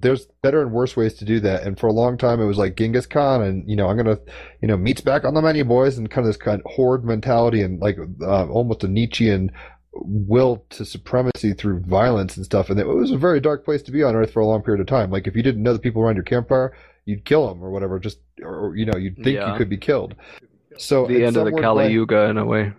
there's 0.00 0.26
better 0.42 0.60
and 0.60 0.70
worse 0.70 0.96
ways 0.96 1.14
to 1.14 1.24
do 1.24 1.40
that. 1.40 1.64
And 1.64 1.78
for 1.78 1.88
a 1.88 1.92
long 1.92 2.18
time 2.18 2.40
it 2.40 2.46
was 2.46 2.58
like 2.58 2.76
genghis 2.76 3.06
khan 3.06 3.42
and 3.42 3.68
you 3.68 3.74
know 3.74 3.88
i'm 3.88 3.96
gonna 3.96 4.18
you 4.60 4.68
know 4.68 4.76
meat's 4.76 5.00
back 5.00 5.24
on 5.24 5.34
the 5.34 5.42
menu 5.42 5.64
boys 5.64 5.98
and 5.98 6.10
kind 6.10 6.26
of 6.26 6.32
this 6.32 6.36
kind 6.36 6.60
of 6.60 6.70
horde 6.70 7.04
mentality 7.04 7.62
and 7.62 7.80
like 7.80 7.96
uh, 8.22 8.46
almost 8.48 8.84
a 8.84 8.88
nietzschean 8.88 9.50
will 10.02 10.64
to 10.70 10.84
supremacy 10.84 11.52
through 11.52 11.80
violence 11.80 12.36
and 12.36 12.44
stuff. 12.44 12.70
And 12.70 12.78
it 12.80 12.86
was 12.86 13.10
a 13.10 13.18
very 13.18 13.40
dark 13.40 13.64
place 13.64 13.82
to 13.82 13.92
be 13.92 14.02
on 14.02 14.14
Earth 14.14 14.32
for 14.32 14.40
a 14.40 14.46
long 14.46 14.62
period 14.62 14.80
of 14.80 14.86
time. 14.86 15.10
Like 15.10 15.26
if 15.26 15.36
you 15.36 15.42
didn't 15.42 15.62
know 15.62 15.72
the 15.72 15.78
people 15.78 16.02
around 16.02 16.16
your 16.16 16.24
campfire, 16.24 16.76
you'd 17.04 17.24
kill 17.24 17.48
them 17.48 17.62
or 17.62 17.70
whatever. 17.70 17.98
Just 17.98 18.18
or 18.42 18.74
you 18.76 18.84
know 18.86 18.96
you'd 18.98 19.16
think 19.16 19.28
Yeah. 19.36 19.52
you 19.52 19.58
could 19.58 19.68
be 19.68 19.76
killed. 19.78 20.14
So 20.78 21.06
The 21.06 21.24
end 21.24 21.36
of 21.36 21.44
the 21.46 21.52
Kali 21.52 21.86
way- 21.86 21.92
Yuga, 21.92 22.22
in 22.30 22.36
a 22.36 22.44
way. 22.44 22.72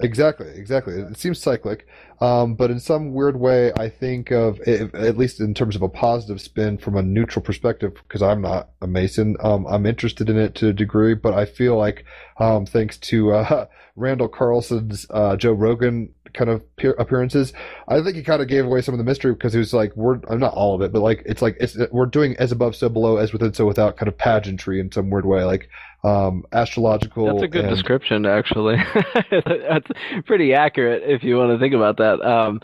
Exactly, 0.00 0.48
exactly. 0.56 0.94
It 0.94 1.16
seems 1.18 1.40
cyclic, 1.40 1.86
um, 2.20 2.54
but 2.56 2.68
in 2.72 2.80
some 2.80 3.12
weird 3.12 3.38
way, 3.38 3.72
I 3.76 3.88
think 3.88 4.32
of 4.32 4.58
if, 4.66 4.92
at 4.92 5.16
least 5.16 5.40
in 5.40 5.54
terms 5.54 5.76
of 5.76 5.82
a 5.82 5.88
positive 5.88 6.40
spin 6.40 6.78
from 6.78 6.96
a 6.96 7.02
neutral 7.02 7.44
perspective, 7.44 7.92
because 7.94 8.20
I'm 8.22 8.40
not 8.40 8.70
a 8.82 8.88
Mason. 8.88 9.36
Um, 9.38 9.66
I'm 9.68 9.86
interested 9.86 10.28
in 10.28 10.36
it 10.36 10.56
to 10.56 10.68
a 10.68 10.72
degree, 10.72 11.14
but 11.14 11.32
I 11.34 11.44
feel 11.44 11.76
like 11.76 12.04
um, 12.40 12.66
thanks 12.66 12.96
to 12.98 13.34
uh, 13.34 13.66
Randall 13.96 14.26
Carlson's 14.28 15.06
uh, 15.10 15.36
Joe 15.36 15.52
Rogan 15.52 16.12
kind 16.34 16.50
of 16.50 16.62
appearances, 16.98 17.52
I 17.88 18.02
think 18.02 18.16
he 18.16 18.22
kind 18.22 18.42
of 18.42 18.48
gave 18.48 18.64
away 18.64 18.82
some 18.82 18.92
of 18.92 18.98
the 18.98 19.04
mystery 19.04 19.32
because 19.32 19.52
he 19.52 19.58
was 19.58 19.72
like, 19.72 19.96
"We're 19.96 20.20
uh, 20.28 20.34
not 20.36 20.54
all 20.54 20.74
of 20.74 20.82
it, 20.82 20.92
but 20.92 21.00
like 21.00 21.22
it's 21.24 21.40
like 21.40 21.56
it's 21.60 21.76
we're 21.90 22.06
doing 22.06 22.36
as 22.38 22.52
above, 22.52 22.76
so 22.76 22.88
below, 22.88 23.16
as 23.16 23.32
within, 23.32 23.54
so 23.54 23.64
without, 23.64 23.96
kind 23.96 24.08
of 24.08 24.18
pageantry 24.18 24.80
in 24.80 24.92
some 24.92 25.10
weird 25.10 25.24
way, 25.24 25.44
like 25.44 25.68
um, 26.02 26.44
astrological." 26.52 27.26
That's 27.26 27.42
a 27.42 27.48
good 27.48 27.64
and- 27.64 27.74
description, 27.74 28.26
actually. 28.26 28.76
That's 29.30 29.88
pretty 30.26 30.52
accurate 30.54 31.02
if 31.06 31.22
you 31.22 31.36
want 31.36 31.52
to 31.52 31.58
think 31.58 31.74
about 31.74 31.96
that. 31.98 32.20
Um, 32.20 32.60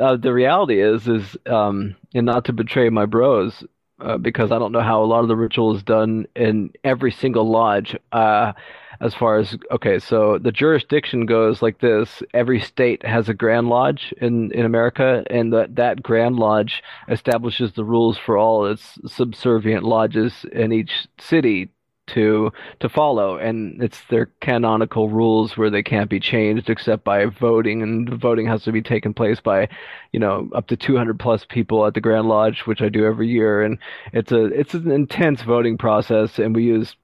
uh, 0.00 0.16
the 0.16 0.32
reality 0.32 0.80
is, 0.80 1.06
is, 1.08 1.36
um, 1.46 1.96
and 2.14 2.24
not 2.24 2.46
to 2.46 2.52
betray 2.52 2.88
my 2.88 3.06
bros, 3.06 3.64
uh, 4.00 4.16
because 4.16 4.50
I 4.50 4.58
don't 4.58 4.72
know 4.72 4.80
how 4.80 5.02
a 5.02 5.06
lot 5.06 5.20
of 5.20 5.28
the 5.28 5.36
ritual 5.36 5.76
is 5.76 5.82
done 5.82 6.26
in 6.34 6.70
every 6.84 7.12
single 7.12 7.50
lodge. 7.50 7.96
Uh, 8.12 8.52
as 9.00 9.14
far 9.14 9.38
as 9.38 9.56
okay, 9.70 9.98
so 9.98 10.38
the 10.38 10.52
jurisdiction 10.52 11.26
goes 11.26 11.62
like 11.62 11.80
this: 11.80 12.22
every 12.34 12.60
state 12.60 13.04
has 13.04 13.28
a 13.28 13.34
Grand 13.34 13.68
Lodge 13.68 14.12
in 14.18 14.52
in 14.52 14.64
America, 14.64 15.24
and 15.30 15.52
that 15.52 15.76
that 15.76 16.02
Grand 16.02 16.36
Lodge 16.36 16.82
establishes 17.08 17.72
the 17.72 17.84
rules 17.84 18.18
for 18.18 18.36
all 18.36 18.66
its 18.66 18.98
subservient 19.06 19.84
lodges 19.84 20.44
in 20.52 20.72
each 20.72 21.06
city 21.18 21.70
to 22.10 22.52
to 22.80 22.88
follow. 22.88 23.36
And 23.36 23.82
it's 23.82 24.00
their 24.10 24.26
canonical 24.40 25.08
rules 25.08 25.56
where 25.56 25.70
they 25.70 25.82
can't 25.82 26.10
be 26.10 26.20
changed 26.20 26.68
except 26.68 27.04
by 27.04 27.24
voting 27.26 27.82
and 27.82 28.08
voting 28.20 28.46
has 28.46 28.62
to 28.64 28.72
be 28.72 28.82
taken 28.82 29.14
place 29.14 29.40
by 29.40 29.68
you 30.12 30.20
know 30.20 30.48
up 30.54 30.66
to 30.68 30.76
200 30.76 31.18
plus 31.18 31.44
people 31.48 31.86
at 31.86 31.94
the 31.94 32.00
grand 32.00 32.28
lodge 32.28 32.66
which 32.66 32.82
i 32.82 32.88
do 32.88 33.04
every 33.04 33.28
year. 33.28 33.62
And 33.62 33.78
it's 34.12 34.32
a 34.32 34.44
it's 34.46 34.74
an 34.74 34.90
intense 34.90 35.42
voting 35.42 35.78
process. 35.78 36.38
And 36.38 36.54
we 36.54 36.64
use 36.64 36.96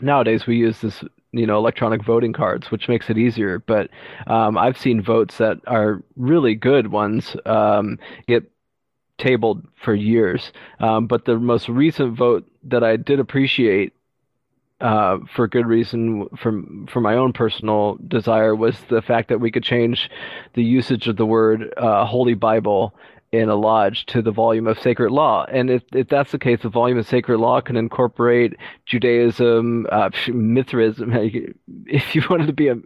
nowadays 0.00 0.46
we 0.46 0.56
use 0.56 0.80
this 0.80 1.04
you 1.36 1.46
know 1.46 1.58
electronic 1.58 2.04
voting 2.04 2.32
cards 2.32 2.70
which 2.70 2.88
makes 2.88 3.10
it 3.10 3.18
easier. 3.18 3.58
But 3.58 3.90
um, 4.26 4.56
i've 4.58 4.78
seen 4.78 5.02
votes 5.02 5.38
that 5.38 5.58
are 5.66 6.02
really 6.16 6.54
good 6.54 6.88
ones 6.88 7.36
um, 7.46 7.98
get 8.26 8.50
tabled 9.18 9.66
for 9.76 9.94
years. 9.94 10.52
Um, 10.80 11.06
but 11.06 11.24
the 11.24 11.38
most 11.38 11.68
recent 11.68 12.16
vote 12.16 12.46
that 12.64 12.82
i 12.82 12.96
did 12.96 13.20
appreciate 13.20 13.92
uh, 14.80 15.18
for 15.34 15.46
good 15.48 15.66
reason 15.66 16.28
from 16.36 16.86
for 16.90 17.00
my 17.00 17.14
own 17.14 17.32
personal 17.32 17.96
desire 18.08 18.54
was 18.54 18.76
the 18.90 19.00
fact 19.00 19.28
that 19.28 19.40
we 19.40 19.50
could 19.50 19.62
change 19.62 20.10
the 20.54 20.62
usage 20.64 21.06
of 21.08 21.16
the 21.16 21.24
word 21.24 21.72
uh, 21.76 22.04
holy 22.04 22.34
bible 22.34 22.94
in 23.38 23.48
a 23.48 23.54
lodge 23.54 24.06
to 24.06 24.22
the 24.22 24.30
volume 24.30 24.66
of 24.66 24.78
sacred 24.78 25.10
law. 25.10 25.44
And 25.44 25.70
if, 25.70 25.82
if 25.92 26.08
that's 26.08 26.32
the 26.32 26.38
case, 26.38 26.60
the 26.62 26.68
volume 26.68 26.98
of 26.98 27.06
sacred 27.06 27.38
law 27.38 27.60
can 27.60 27.76
incorporate 27.76 28.56
Judaism, 28.86 29.86
uh, 29.90 30.10
Mithraism. 30.28 31.12
If 31.86 32.14
you 32.14 32.22
wanted 32.30 32.46
to 32.46 32.52
be 32.52 32.68
a, 32.68 32.76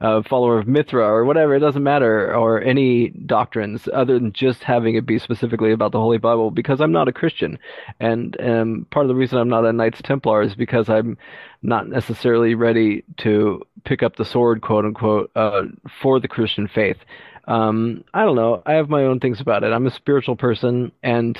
a, 0.00 0.22
follower 0.22 0.58
of 0.58 0.68
Mithra 0.68 1.04
or 1.04 1.24
whatever, 1.24 1.54
it 1.54 1.60
doesn't 1.60 1.82
matter, 1.82 2.34
or 2.34 2.60
any 2.60 3.08
doctrines 3.10 3.88
other 3.92 4.18
than 4.18 4.32
just 4.32 4.62
having 4.62 4.94
it 4.94 5.06
be 5.06 5.18
specifically 5.18 5.72
about 5.72 5.92
the 5.92 6.00
Holy 6.00 6.18
Bible, 6.18 6.50
because 6.50 6.80
I'm 6.80 6.92
not 6.92 7.08
a 7.08 7.12
Christian. 7.12 7.58
And 7.98 8.38
um, 8.40 8.86
part 8.90 9.04
of 9.04 9.08
the 9.08 9.14
reason 9.14 9.38
I'm 9.38 9.48
not 9.48 9.64
a 9.64 9.72
Knights 9.72 10.02
Templar 10.02 10.42
is 10.42 10.54
because 10.54 10.88
I'm 10.88 11.16
not 11.62 11.88
necessarily 11.88 12.54
ready 12.54 13.04
to 13.18 13.62
pick 13.84 14.02
up 14.02 14.16
the 14.16 14.24
sword, 14.24 14.60
quote 14.60 14.84
unquote, 14.84 15.30
uh, 15.34 15.62
for 16.00 16.20
the 16.20 16.28
Christian 16.28 16.68
faith. 16.68 16.98
Um, 17.46 18.04
I 18.14 18.22
don't 18.24 18.36
know. 18.36 18.62
I 18.66 18.74
have 18.74 18.88
my 18.88 19.04
own 19.04 19.20
things 19.20 19.40
about 19.40 19.64
it. 19.64 19.72
I'm 19.72 19.86
a 19.86 19.90
spiritual 19.90 20.36
person, 20.36 20.92
and 21.02 21.38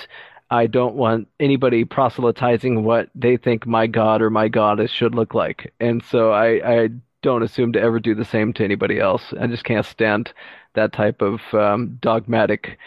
I 0.51 0.67
don't 0.67 0.95
want 0.97 1.29
anybody 1.41 1.85
proselytizing 1.85 2.85
what 2.85 3.09
they 3.15 3.37
think 3.37 3.67
my 3.67 3.87
god 3.87 4.21
or 4.23 4.31
my 4.31 4.49
goddess 4.49 4.91
should 4.91 5.15
look 5.15 5.35
like. 5.35 5.73
And 5.81 6.03
so 6.05 6.33
I, 6.33 6.83
I 6.85 6.89
don't 7.23 7.43
assume 7.43 7.73
to 7.75 7.81
ever 7.81 8.01
do 8.01 8.15
the 8.15 8.25
same 8.25 8.53
to 8.55 8.65
anybody 8.65 8.99
else. 9.01 9.33
I 9.41 9.47
just 9.47 9.65
can't 9.65 9.87
stand 9.87 10.33
that 10.75 10.93
type 10.93 11.23
of 11.23 11.41
um, 11.55 11.99
dogmatic 12.01 12.79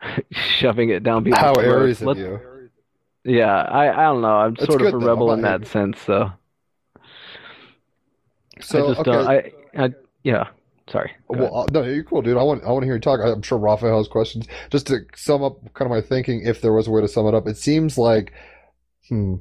shoving 0.32 0.90
it 0.90 1.02
down 1.02 1.24
people's 1.24 1.52
How. 1.54 1.58
Aries 1.58 2.02
of 2.02 2.16
you. 2.16 2.40
Yeah, 3.24 3.62
I, 3.62 3.90
I 3.92 4.04
don't 4.06 4.22
know. 4.22 4.36
I'm 4.36 4.56
It's 4.58 4.66
sort 4.66 4.82
of 4.82 4.92
a 4.92 4.98
though. 4.98 4.98
rebel 4.98 5.32
in 5.32 5.42
that 5.42 5.66
sense, 5.66 6.00
so 6.00 6.32
So 8.60 8.78
I 8.78 8.82
just 8.82 9.02
okay. 9.02 9.04
don't. 9.04 9.26
I, 9.26 9.52
I, 9.76 9.90
yeah. 10.22 10.48
Sorry. 10.90 11.12
Well, 11.28 11.56
uh, 11.56 11.66
no, 11.70 11.82
you're 11.82 12.04
cool, 12.04 12.22
dude. 12.22 12.36
I 12.36 12.42
want 12.42 12.64
I 12.64 12.70
want 12.70 12.82
to 12.82 12.86
hear 12.86 12.94
you 12.94 13.00
talk. 13.00 13.20
I'm 13.22 13.42
sure 13.42 13.58
Raphael 13.58 13.98
has 13.98 14.08
questions. 14.08 14.46
Just 14.70 14.88
to 14.88 15.00
sum 15.14 15.42
up 15.42 15.58
kind 15.74 15.90
of 15.90 15.96
my 15.96 16.00
thinking, 16.00 16.42
if 16.44 16.60
there 16.60 16.72
was 16.72 16.88
a 16.88 16.90
way 16.90 17.00
to 17.00 17.08
sum 17.08 17.26
it 17.26 17.34
up, 17.34 17.46
it 17.46 17.56
seems 17.56 17.96
like, 17.96 18.32
hmm, 19.08 19.36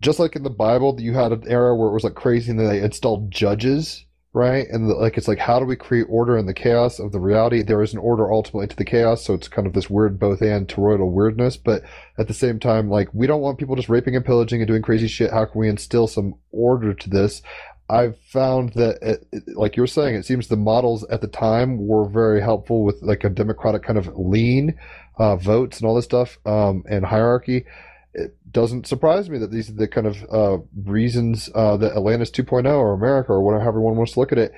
just 0.00 0.18
like 0.18 0.36
in 0.36 0.42
the 0.42 0.50
Bible, 0.50 0.98
you 0.98 1.12
had 1.12 1.32
an 1.32 1.44
era 1.46 1.76
where 1.76 1.88
it 1.88 1.92
was 1.92 2.04
like 2.04 2.14
crazy, 2.14 2.50
and 2.50 2.58
then 2.58 2.68
they 2.68 2.80
installed 2.80 3.30
judges, 3.30 4.06
right? 4.32 4.66
And 4.70 4.88
the, 4.88 4.94
like 4.94 5.18
it's 5.18 5.28
like, 5.28 5.38
how 5.38 5.58
do 5.60 5.66
we 5.66 5.76
create 5.76 6.06
order 6.08 6.38
in 6.38 6.46
the 6.46 6.54
chaos 6.54 6.98
of 6.98 7.12
the 7.12 7.20
reality? 7.20 7.62
There 7.62 7.82
is 7.82 7.92
an 7.92 7.98
order 7.98 8.32
ultimately 8.32 8.68
to 8.68 8.76
the 8.76 8.84
chaos, 8.84 9.22
so 9.22 9.34
it's 9.34 9.48
kind 9.48 9.66
of 9.66 9.74
this 9.74 9.90
weird 9.90 10.18
both 10.18 10.40
and 10.40 10.66
toroidal 10.66 11.12
weirdness. 11.12 11.58
But 11.58 11.82
at 12.16 12.26
the 12.26 12.34
same 12.34 12.58
time, 12.58 12.88
like 12.88 13.08
we 13.12 13.26
don't 13.26 13.42
want 13.42 13.58
people 13.58 13.76
just 13.76 13.90
raping 13.90 14.16
and 14.16 14.24
pillaging 14.24 14.62
and 14.62 14.68
doing 14.68 14.82
crazy 14.82 15.08
shit. 15.08 15.30
How 15.30 15.44
can 15.44 15.60
we 15.60 15.68
instill 15.68 16.06
some 16.06 16.36
order 16.50 16.94
to 16.94 17.10
this? 17.10 17.42
I've 17.90 18.18
found 18.32 18.72
that, 18.74 18.98
it, 19.02 19.26
it- 19.32 19.56
like 19.56 19.76
you 19.76 19.82
were 19.82 19.86
saying, 19.88 20.14
it 20.14 20.24
seems 20.24 20.48
the 20.48 20.56
models 20.56 21.04
at 21.10 21.20
the 21.20 21.28
time 21.28 21.86
were 21.86 22.08
very 22.08 22.40
helpful 22.40 22.84
with 22.84 23.02
like 23.02 23.24
a 23.24 23.30
democratic 23.30 23.82
kind 23.82 23.98
of 23.98 24.08
lean 24.16 24.78
uh, 25.18 25.36
votes 25.36 25.78
and 25.80 25.88
all 25.88 25.94
this 25.96 26.04
stuff 26.04 26.38
um, 26.46 26.84
and 26.88 27.04
hierarchy. 27.04 27.66
It 28.14 28.36
doesn't 28.50 28.86
surprise 28.86 29.30
me 29.30 29.38
that 29.38 29.50
these 29.52 29.70
are 29.70 29.74
the 29.74 29.88
kind 29.88 30.06
of 30.06 30.24
uh, 30.32 30.58
reasons 30.84 31.48
uh, 31.54 31.76
that 31.78 31.92
Atlantis 31.92 32.30
2.0 32.30 32.66
or 32.66 32.92
America 32.92 33.32
or 33.32 33.42
whatever 33.42 33.68
everyone 33.68 33.96
wants 33.96 34.12
to 34.12 34.20
look 34.20 34.32
at 34.32 34.38
it 34.38 34.52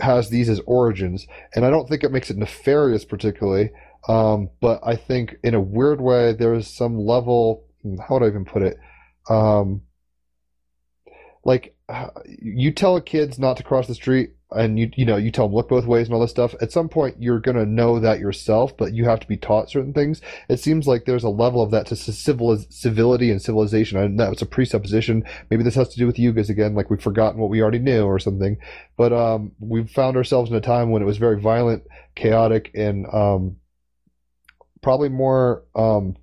has 0.00 0.30
these 0.30 0.48
as 0.48 0.60
origins. 0.66 1.26
And 1.54 1.64
I 1.64 1.70
don't 1.70 1.88
think 1.88 2.04
it 2.04 2.12
makes 2.12 2.30
it 2.30 2.36
nefarious 2.36 3.04
particularly, 3.04 3.70
um, 4.08 4.50
but 4.60 4.80
I 4.84 4.96
think 4.96 5.36
in 5.42 5.54
a 5.54 5.60
weird 5.60 6.00
way 6.00 6.32
there 6.32 6.54
is 6.54 6.68
some 6.68 6.98
level. 6.98 7.64
How 8.08 8.14
would 8.18 8.24
I 8.24 8.28
even 8.28 8.44
put 8.44 8.62
it? 8.62 8.78
Um, 9.28 9.82
like 11.44 11.75
you 12.26 12.72
tell 12.72 13.00
kids 13.00 13.38
not 13.38 13.56
to 13.56 13.62
cross 13.62 13.86
the 13.86 13.94
street 13.94 14.30
and 14.52 14.78
you 14.78 14.88
you 14.94 15.04
know 15.04 15.16
you 15.16 15.32
tell 15.32 15.48
them 15.48 15.56
look 15.56 15.68
both 15.68 15.86
ways 15.86 16.06
and 16.06 16.14
all 16.14 16.20
this 16.20 16.30
stuff. 16.30 16.54
At 16.60 16.70
some 16.70 16.88
point 16.88 17.20
you're 17.20 17.40
going 17.40 17.56
to 17.56 17.66
know 17.66 17.98
that 17.98 18.20
yourself 18.20 18.76
but 18.76 18.92
you 18.92 19.04
have 19.04 19.20
to 19.20 19.26
be 19.26 19.36
taught 19.36 19.70
certain 19.70 19.92
things. 19.92 20.20
It 20.48 20.60
seems 20.60 20.86
like 20.86 21.04
there's 21.04 21.24
a 21.24 21.28
level 21.28 21.62
of 21.62 21.72
that 21.72 21.86
to 21.86 21.96
civil 21.96 22.56
civility 22.70 23.30
and 23.30 23.42
civilization 23.42 23.98
and 23.98 24.20
that 24.20 24.30
was 24.30 24.42
a 24.42 24.46
presupposition. 24.46 25.24
Maybe 25.50 25.64
this 25.64 25.74
has 25.74 25.88
to 25.88 25.98
do 25.98 26.06
with 26.06 26.16
yugas 26.16 26.48
again 26.48 26.74
like 26.74 26.90
we've 26.90 27.02
forgotten 27.02 27.40
what 27.40 27.50
we 27.50 27.60
already 27.60 27.80
knew 27.80 28.04
or 28.04 28.18
something. 28.18 28.58
But 28.96 29.12
um 29.12 29.52
we've 29.58 29.90
found 29.90 30.16
ourselves 30.16 30.50
in 30.50 30.56
a 30.56 30.60
time 30.60 30.90
when 30.90 31.02
it 31.02 31.06
was 31.06 31.18
very 31.18 31.40
violent 31.40 31.84
chaotic 32.14 32.70
and 32.74 33.06
um 33.12 33.56
probably 34.80 35.08
more 35.08 35.64
um 35.74 36.16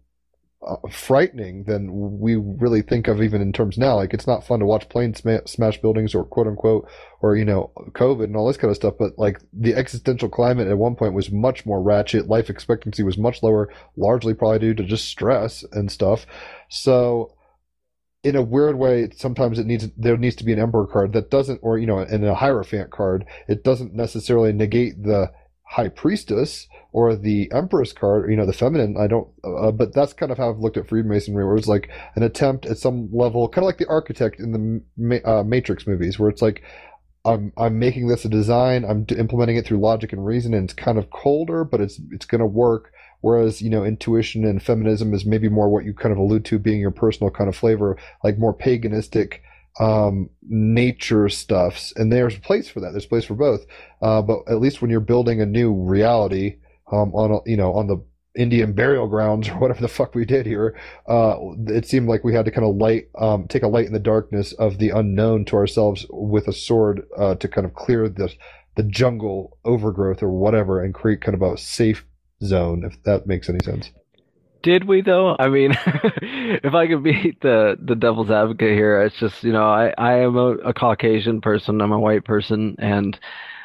uh, 0.66 0.88
frightening 0.90 1.64
than 1.64 2.20
we 2.20 2.36
really 2.36 2.82
think 2.82 3.08
of 3.08 3.22
even 3.22 3.42
in 3.42 3.52
terms 3.54 3.78
now. 3.78 3.96
Like 3.96 4.14
it's 4.14 4.28
not 4.28 4.46
fun 4.46 4.60
to 4.60 4.66
watch 4.66 4.90
planes 4.90 5.20
sma- 5.20 5.48
smash 5.48 5.82
buildings 5.82 6.16
or 6.16 6.24
quote 6.24 6.48
unquote 6.48 6.88
or 7.22 7.36
you 7.36 7.46
know 7.46 7.72
COVID 7.92 8.26
and 8.26 8.36
all 8.36 8.48
this 8.48 8.58
kind 8.58 8.70
of 8.70 8.76
stuff. 8.76 8.96
But 8.98 9.18
like 9.18 9.40
the 9.52 9.76
existential 9.76 10.30
climate 10.30 10.68
at 10.68 10.78
one 10.78 10.96
point 10.96 11.14
was 11.14 11.32
much 11.32 11.66
more 11.66 11.82
ratchet. 11.82 12.28
Life 12.28 12.50
expectancy 12.50 13.04
was 13.04 13.18
much 13.18 13.44
lower, 13.44 13.70
largely 13.96 14.34
probably 14.34 14.60
due 14.60 14.74
to 14.76 14.84
just 14.84 15.06
stress 15.06 15.64
and 15.72 15.92
stuff. 15.92 16.26
So 16.70 17.36
in 18.24 18.38
a 18.38 18.42
weird 18.42 18.78
way, 18.78 19.10
sometimes 19.16 19.60
it 19.60 19.66
needs 19.66 19.90
there 19.98 20.18
needs 20.18 20.38
to 20.38 20.46
be 20.46 20.54
an 20.54 20.60
emperor 20.60 20.88
card 20.88 21.14
that 21.14 21.30
doesn't, 21.30 21.60
or 21.62 21.78
you 21.78 21.86
know, 21.86 22.00
and 22.00 22.26
a 22.26 22.36
hierophant 22.36 22.90
card. 22.90 23.26
It 23.48 23.64
doesn't 23.64 23.94
necessarily 23.94 24.54
negate 24.54 25.04
the 25.04 25.32
high 25.64 25.90
priestess 25.90 26.68
or 26.92 27.16
the 27.16 27.52
empress 27.52 27.92
card, 27.92 28.30
you 28.30 28.38
know, 28.38 28.46
the 28.46 28.54
feminine. 28.54 28.96
I 28.98 29.08
don't, 29.08 29.28
uh, 29.44 29.72
but 29.72 29.94
that's 29.94 30.14
kind 30.14 30.32
of 30.32 30.38
how 30.38 30.52
I've 30.52 30.60
looked 30.60 30.78
at 30.78 30.88
Freemasonry, 30.88 31.46
where 31.46 31.56
it's 31.56 31.68
like 31.68 31.90
an 32.16 32.24
attempt 32.24 32.66
at 32.66 32.78
some 32.78 33.10
level, 33.12 33.50
kind 33.50 33.64
of 33.64 33.68
like 33.68 33.80
the 33.80 33.88
architect 33.88 34.40
in 34.40 34.84
the 34.98 35.22
uh, 35.28 35.44
Matrix 35.44 35.88
movies, 35.88 36.20
where 36.20 36.30
it's 36.30 36.42
like 36.42 36.64
I'm 37.26 37.54
I'm 37.58 37.80
making 37.80 38.08
this 38.08 38.26
a 38.26 38.30
design, 38.30 38.86
I'm 38.86 39.06
implementing 39.18 39.56
it 39.56 39.66
through 39.66 39.80
logic 39.80 40.14
and 40.14 40.26
reason, 40.26 40.54
and 40.54 40.66
it's 40.66 40.74
kind 40.74 40.98
of 40.98 41.10
colder, 41.10 41.64
but 41.64 41.82
it's 41.82 42.00
it's 42.12 42.26
going 42.26 42.40
to 42.40 42.46
work. 42.46 42.92
Whereas 43.22 43.62
you 43.62 43.70
know, 43.70 43.86
intuition 43.86 44.44
and 44.44 44.62
feminism 44.62 45.14
is 45.14 45.26
maybe 45.26 45.48
more 45.48 45.70
what 45.70 45.86
you 45.86 45.94
kind 45.94 46.12
of 46.12 46.18
allude 46.18 46.46
to 46.46 46.60
being 46.60 46.82
your 46.82 46.92
personal 46.92 47.32
kind 47.32 47.48
of 47.48 47.56
flavor, 47.56 47.98
like 48.24 48.38
more 48.38 48.54
paganistic 48.54 49.40
um 49.80 50.30
nature 50.44 51.30
stuffs 51.30 51.94
and 51.96 52.12
there's 52.12 52.36
a 52.36 52.42
place 52.42 52.70
for 52.70 52.80
that. 52.80 52.92
There's 52.92 53.06
a 53.06 53.10
place 53.10 53.26
for 53.26 53.36
both. 53.36 53.66
Uh 54.02 54.22
but 54.22 54.40
at 54.48 54.60
least 54.60 54.82
when 54.82 54.92
you're 54.92 55.00
building 55.00 55.42
a 55.42 55.46
new 55.46 55.74
reality 55.74 56.58
um 56.92 57.14
on 57.16 57.32
a, 57.32 57.50
you 57.50 57.58
know 57.58 57.74
on 57.74 57.88
the 57.88 58.04
indian 58.36 58.74
burial 58.74 59.08
grounds 59.08 59.48
or 59.50 59.58
whatever 59.60 59.82
the 59.82 59.88
fuck 59.88 60.16
we 60.16 60.26
did 60.26 60.46
here 60.46 60.78
uh 61.08 61.36
it 61.68 61.86
seemed 61.86 62.08
like 62.08 62.24
we 62.24 62.34
had 62.34 62.46
to 62.46 62.52
kind 62.52 62.68
of 62.68 62.76
light 62.76 63.10
um 63.18 63.48
take 63.48 63.64
a 63.64 63.68
light 63.68 63.86
in 63.86 63.94
the 63.94 64.00
darkness 64.00 64.54
of 64.54 64.78
the 64.80 64.90
unknown 64.90 65.46
to 65.46 65.56
ourselves 65.56 66.06
with 66.10 66.48
a 66.48 66.54
sword 66.54 67.04
uh 67.18 67.36
to 67.36 67.48
kind 67.48 67.66
of 67.66 67.74
clear 67.74 68.10
the 68.10 68.34
the 68.76 68.84
jungle 68.84 69.58
overgrowth 69.66 70.24
or 70.24 70.32
whatever 70.32 70.84
and 70.84 70.94
create 70.94 71.22
kind 71.22 71.36
of 71.36 71.42
a 71.42 71.58
safe 71.58 72.06
zone 72.44 72.84
if 72.84 73.02
that 73.04 73.28
makes 73.28 73.50
any 73.50 73.60
sense 73.64 73.92
Did 74.64 74.86
we 74.86 75.02
though? 75.02 75.36
I 75.38 75.50
mean, 75.50 75.72
if 75.86 76.74
I 76.74 76.88
could 76.88 77.04
be 77.04 77.38
the 77.42 77.78
the 77.80 77.96
devil's 77.96 78.32
advocate 78.32 78.72
here, 78.72 79.02
it's 79.04 79.18
just 79.18 79.44
you 79.44 79.52
know 79.52 79.66
I 79.66 79.94
I 79.98 80.20
am 80.20 80.38
a, 80.38 80.54
a 80.56 80.74
Caucasian 80.74 81.42
person. 81.42 81.82
I'm 81.82 81.92
a 81.92 82.00
white 82.00 82.24
person, 82.24 82.78
and 82.80 83.20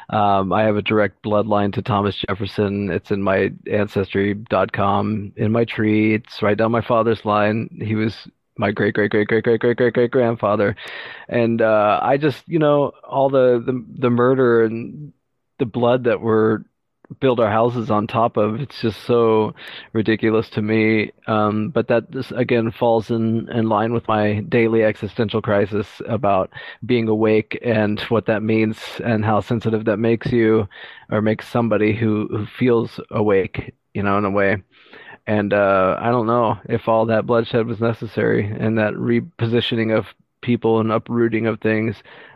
um, 0.09 0.51
I 0.51 0.63
have 0.63 0.75
a 0.75 0.81
direct 0.81 1.23
bloodline 1.23 1.73
to 1.73 1.81
Thomas 1.81 2.15
Jefferson. 2.27 2.91
It's 2.91 3.11
in 3.11 3.23
my 3.23 3.51
ancestry.com 3.71 5.33
in 5.37 5.51
my 5.53 5.63
tree. 5.63 6.15
It's 6.15 6.41
right 6.41 6.57
down 6.57 6.71
my 6.71 6.81
father's 6.81 7.23
line. 7.23 7.79
He 7.81 7.95
was 7.95 8.27
my 8.57 8.71
great 8.71 8.93
great 8.93 9.11
great 9.11 9.29
great 9.29 9.45
great 9.45 9.61
great 9.61 9.77
great 9.77 9.93
great 9.93 10.11
grandfather, 10.11 10.75
and 11.29 11.61
uh, 11.61 11.99
I 12.03 12.17
just 12.17 12.43
you 12.45 12.59
know 12.59 12.91
all 13.07 13.29
the 13.29 13.63
the 13.65 13.85
the 14.01 14.09
murder 14.09 14.65
and 14.65 15.13
the 15.59 15.65
blood 15.65 16.03
that 16.05 16.19
we're 16.19 16.59
build 17.19 17.39
our 17.39 17.49
houses 17.49 17.89
on 17.89 18.07
top 18.07 18.37
of. 18.37 18.59
It's 18.61 18.81
just 18.81 19.03
so 19.03 19.53
ridiculous 19.93 20.49
to 20.51 20.61
me. 20.61 21.11
Um, 21.27 21.69
but 21.69 21.87
that 21.87 22.11
just 22.11 22.31
again 22.33 22.71
falls 22.71 23.09
in, 23.09 23.49
in 23.49 23.67
line 23.67 23.93
with 23.93 24.07
my 24.07 24.41
daily 24.41 24.83
existential 24.83 25.41
crisis 25.41 26.01
about 26.07 26.51
being 26.85 27.07
awake 27.07 27.59
and 27.63 27.99
what 28.01 28.27
that 28.27 28.43
means 28.43 28.77
and 29.03 29.25
how 29.25 29.41
sensitive 29.41 29.85
that 29.85 29.97
makes 29.97 30.31
you 30.31 30.67
or 31.11 31.21
makes 31.21 31.47
somebody 31.47 31.95
who, 31.95 32.27
who 32.29 32.45
feels 32.45 32.99
awake, 33.11 33.73
you 33.93 34.03
know, 34.03 34.17
in 34.17 34.25
a 34.25 34.31
way. 34.31 34.57
And 35.25 35.53
uh, 35.53 35.97
I 35.99 36.09
don't 36.09 36.27
know 36.27 36.57
if 36.67 36.87
all 36.87 37.05
that 37.07 37.25
bloodshed 37.25 37.67
was 37.67 37.79
necessary 37.79 38.45
and 38.45 38.77
that 38.77 38.93
repositioning 38.93 39.95
of 39.95 40.07
people 40.41 40.79
and 40.79 40.91
uprooting 40.91 41.47
of 41.47 41.59
things. 41.59 41.95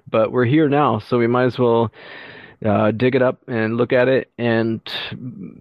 But 0.10 0.32
we're 0.32 0.46
here 0.46 0.68
now, 0.70 1.00
so 1.00 1.18
we 1.18 1.28
might 1.28 1.46
as 1.46 1.58
well 1.58 1.92
uh, 2.66 2.92
dig 2.92 3.16
it 3.16 3.22
up 3.22 3.42
and 3.48 3.78
look 3.78 3.92
at 3.92 4.08
it 4.08 4.32
and 4.38 4.82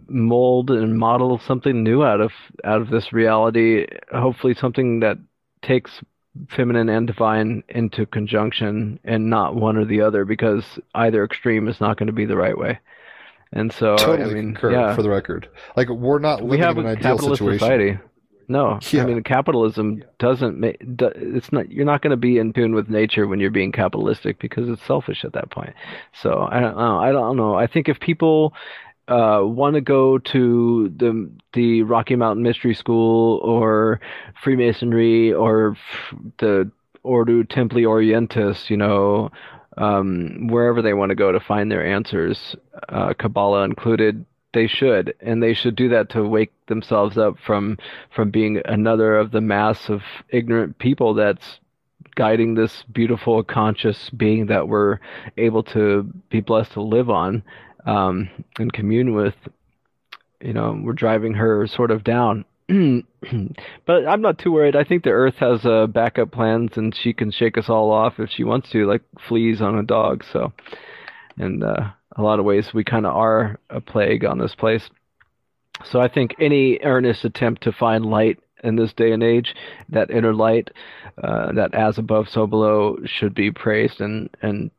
mold 0.09 0.71
and 0.71 0.99
model 0.99 1.39
something 1.39 1.83
new 1.83 2.05
out 2.05 2.21
of 2.21 2.33
out 2.65 2.81
of 2.81 2.91
this 2.91 3.13
reality. 3.13 3.87
Hopefully, 4.13 4.55
something 4.55 5.01
that 5.01 5.19
takes 5.63 6.01
feminine 6.49 6.89
and 6.89 7.07
divine 7.07 7.63
into 7.69 8.07
conjunction 8.07 8.99
and 9.05 9.29
not 9.29 9.55
one 9.55 9.77
or 9.77 9.85
the 9.85 10.01
other 10.01 10.25
because 10.25 10.65
either 10.95 11.25
extreme 11.25 11.69
is 11.69 11.81
not 11.81 11.99
going 11.99 12.07
to 12.07 12.13
be 12.13 12.25
the 12.25 12.37
right 12.37 12.57
way. 12.57 12.79
And 13.53 13.71
so, 13.71 13.97
totally 13.97 14.31
I 14.31 14.35
mean, 14.35 14.59
yeah, 14.63 14.95
for 14.95 15.03
the 15.03 15.11
record. 15.11 15.49
Like 15.77 15.91
we're 15.91 16.19
not 16.19 16.43
we 16.43 16.57
living 16.57 16.63
have 16.63 16.79
in 16.79 16.87
a 16.87 16.89
an 16.89 16.97
ideal 16.97 17.17
capitalist 17.17 17.39
situation. 17.39 17.59
society. 17.59 17.99
No, 18.53 18.79
Yeah. 18.93 19.03
I 19.03 19.07
mean 19.07 19.23
capitalism 19.23 20.03
doesn't 20.19 20.59
make. 20.59 20.77
It's 20.81 21.53
not. 21.53 21.71
You're 21.71 21.85
not 21.87 22.03
going 22.03 22.13
to 22.13 22.17
be 22.17 22.39
in 22.39 22.53
tune 22.53 22.75
with 22.75 22.89
nature 22.89 23.27
when 23.27 23.41
you're 23.41 23.51
being 23.51 23.73
capitalistic 23.73 24.39
because 24.39 24.69
it's 24.69 24.83
selfish 24.83 25.25
at 25.25 25.33
that 25.33 25.51
point. 25.51 25.75
So 26.13 26.47
I 26.51 26.61
don't 26.61 26.77
know. 26.77 26.99
I 26.99 27.13
don't 27.13 27.37
know. 27.37 27.55
I 27.55 27.67
think 27.67 27.89
if 27.89 27.99
people 28.01 28.55
uh, 29.09 29.41
want 29.43 29.75
to 29.75 29.81
go 29.81 30.19
to 30.19 30.89
the 30.97 31.31
the 31.55 31.83
Rocky 31.83 32.17
Mountain 32.17 32.43
Mystery 32.43 32.75
School 32.75 33.39
or 33.43 34.01
Freemasonry 34.43 35.33
or 35.33 35.73
f- 35.73 36.19
the 36.39 36.71
Ordo 37.03 37.43
Templi 37.43 37.83
Orientis, 37.85 38.71
you 38.71 38.77
know, 38.77 39.31
um, 39.77 40.47
wherever 40.49 40.83
they 40.83 40.95
want 40.95 41.11
to 41.11 41.17
go 41.17 41.33
to 41.33 41.41
find 41.41 41.71
their 41.71 41.85
answers, 41.85 42.55
uh, 42.91 43.13
Kabbalah 43.15 43.65
included, 43.65 44.25
they 44.53 44.67
should, 44.67 45.15
and 45.21 45.43
they 45.43 45.55
should 45.55 45.77
do 45.77 45.89
that 45.91 46.11
to 46.11 46.23
wake 46.23 46.53
themselves 46.67 47.19
up 47.19 47.37
from 47.45 47.79
from 48.15 48.31
being 48.31 48.61
another 48.65 49.17
of 49.17 49.31
the 49.31 49.41
mass 49.41 49.89
of 49.89 50.03
ignorant 50.29 50.79
people 50.79 51.15
that's 51.15 51.59
guiding 52.15 52.55
this 52.55 52.83
beautiful 52.93 53.43
conscious 53.43 54.11
being 54.11 54.47
that 54.47 54.69
we're 54.69 54.99
able 55.37 55.63
to 55.63 56.03
be 56.31 56.41
blessed 56.41 56.73
to 56.73 56.83
live 56.83 57.09
on 57.09 57.43
um, 57.87 58.29
and 58.59 58.73
commune 58.73 59.15
with. 59.15 59.35
You 60.41 60.53
know, 60.53 60.79
we're 60.83 60.93
driving 60.93 61.35
her 61.35 61.67
sort 61.69 61.93
of 61.93 62.03
down. 62.03 62.45
but 63.87 64.09
I'm 64.09 64.23
not 64.23 64.39
too 64.39 64.53
worried. 64.53 64.77
I 64.77 64.85
think 64.85 65.05
the 65.05 65.11
Earth 65.11 65.37
has 65.37 65.65
uh, 65.65 65.87
backup 65.87 66.33
plans, 66.33 66.77
and 66.77 66.95
she 66.95 67.13
can 67.13 67.31
shake 67.31 67.57
us 67.59 67.69
all 67.69 67.93
off 67.93 68.19
if 68.19 68.31
she 68.31 68.45
wants 68.45 68.71
to, 68.71 68.87
like 68.87 69.03
fleas 69.29 69.63
on 69.63 69.79
a 69.79 69.83
dog. 69.83 70.25
So, 70.33 70.53
and 71.39 71.63
uh, 71.63 71.91
a 72.17 72.23
lot 72.23 72.39
of 72.39 72.45
ways, 72.45 72.71
we 72.75 72.85
kind 72.85 73.07
of 73.07 73.15
are 73.15 73.59
a 73.71 73.81
plague 73.81 74.25
on 74.25 74.39
this 74.39 74.55
place. 74.55 74.89
So 75.85 76.01
I 76.01 76.09
think 76.09 76.35
any 76.39 76.79
earnest 76.83 77.25
attempt 77.25 77.63
to 77.63 77.73
find 77.73 78.05
light 78.05 78.39
in 78.63 78.77
this 78.77 78.93
day 78.93 79.13
and 79.13 79.23
age, 79.23 79.55
that 79.89 80.11
inner 80.11 80.35
light, 80.35 80.71
uh, 81.23 81.53
that 81.53 81.75
as 81.75 81.99
above, 81.99 82.29
so 82.29 82.47
below, 82.47 82.99
should 83.05 83.35
be 83.35 83.51
praised. 83.51 84.01
And 84.01 84.31
and 84.43 84.71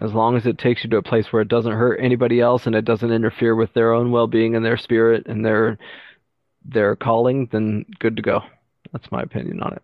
as 0.00 0.12
long 0.12 0.36
as 0.36 0.46
it 0.46 0.58
takes 0.58 0.84
you 0.84 0.90
to 0.90 0.98
a 0.98 1.02
place 1.02 1.26
where 1.30 1.42
it 1.42 1.48
doesn't 1.48 1.72
hurt 1.72 2.00
anybody 2.00 2.40
else 2.40 2.66
and 2.66 2.74
it 2.74 2.84
doesn't 2.84 3.10
interfere 3.10 3.54
with 3.56 3.72
their 3.74 3.92
own 3.92 4.12
well-being 4.12 4.54
and 4.54 4.64
their 4.64 4.76
spirit 4.76 5.26
and 5.26 5.44
their 5.44 5.78
their 6.64 6.96
calling, 6.96 7.48
then 7.50 7.84
good 7.98 8.16
to 8.16 8.22
go. 8.22 8.40
That's 8.92 9.10
my 9.10 9.22
opinion 9.22 9.60
on 9.60 9.74
it. 9.74 9.82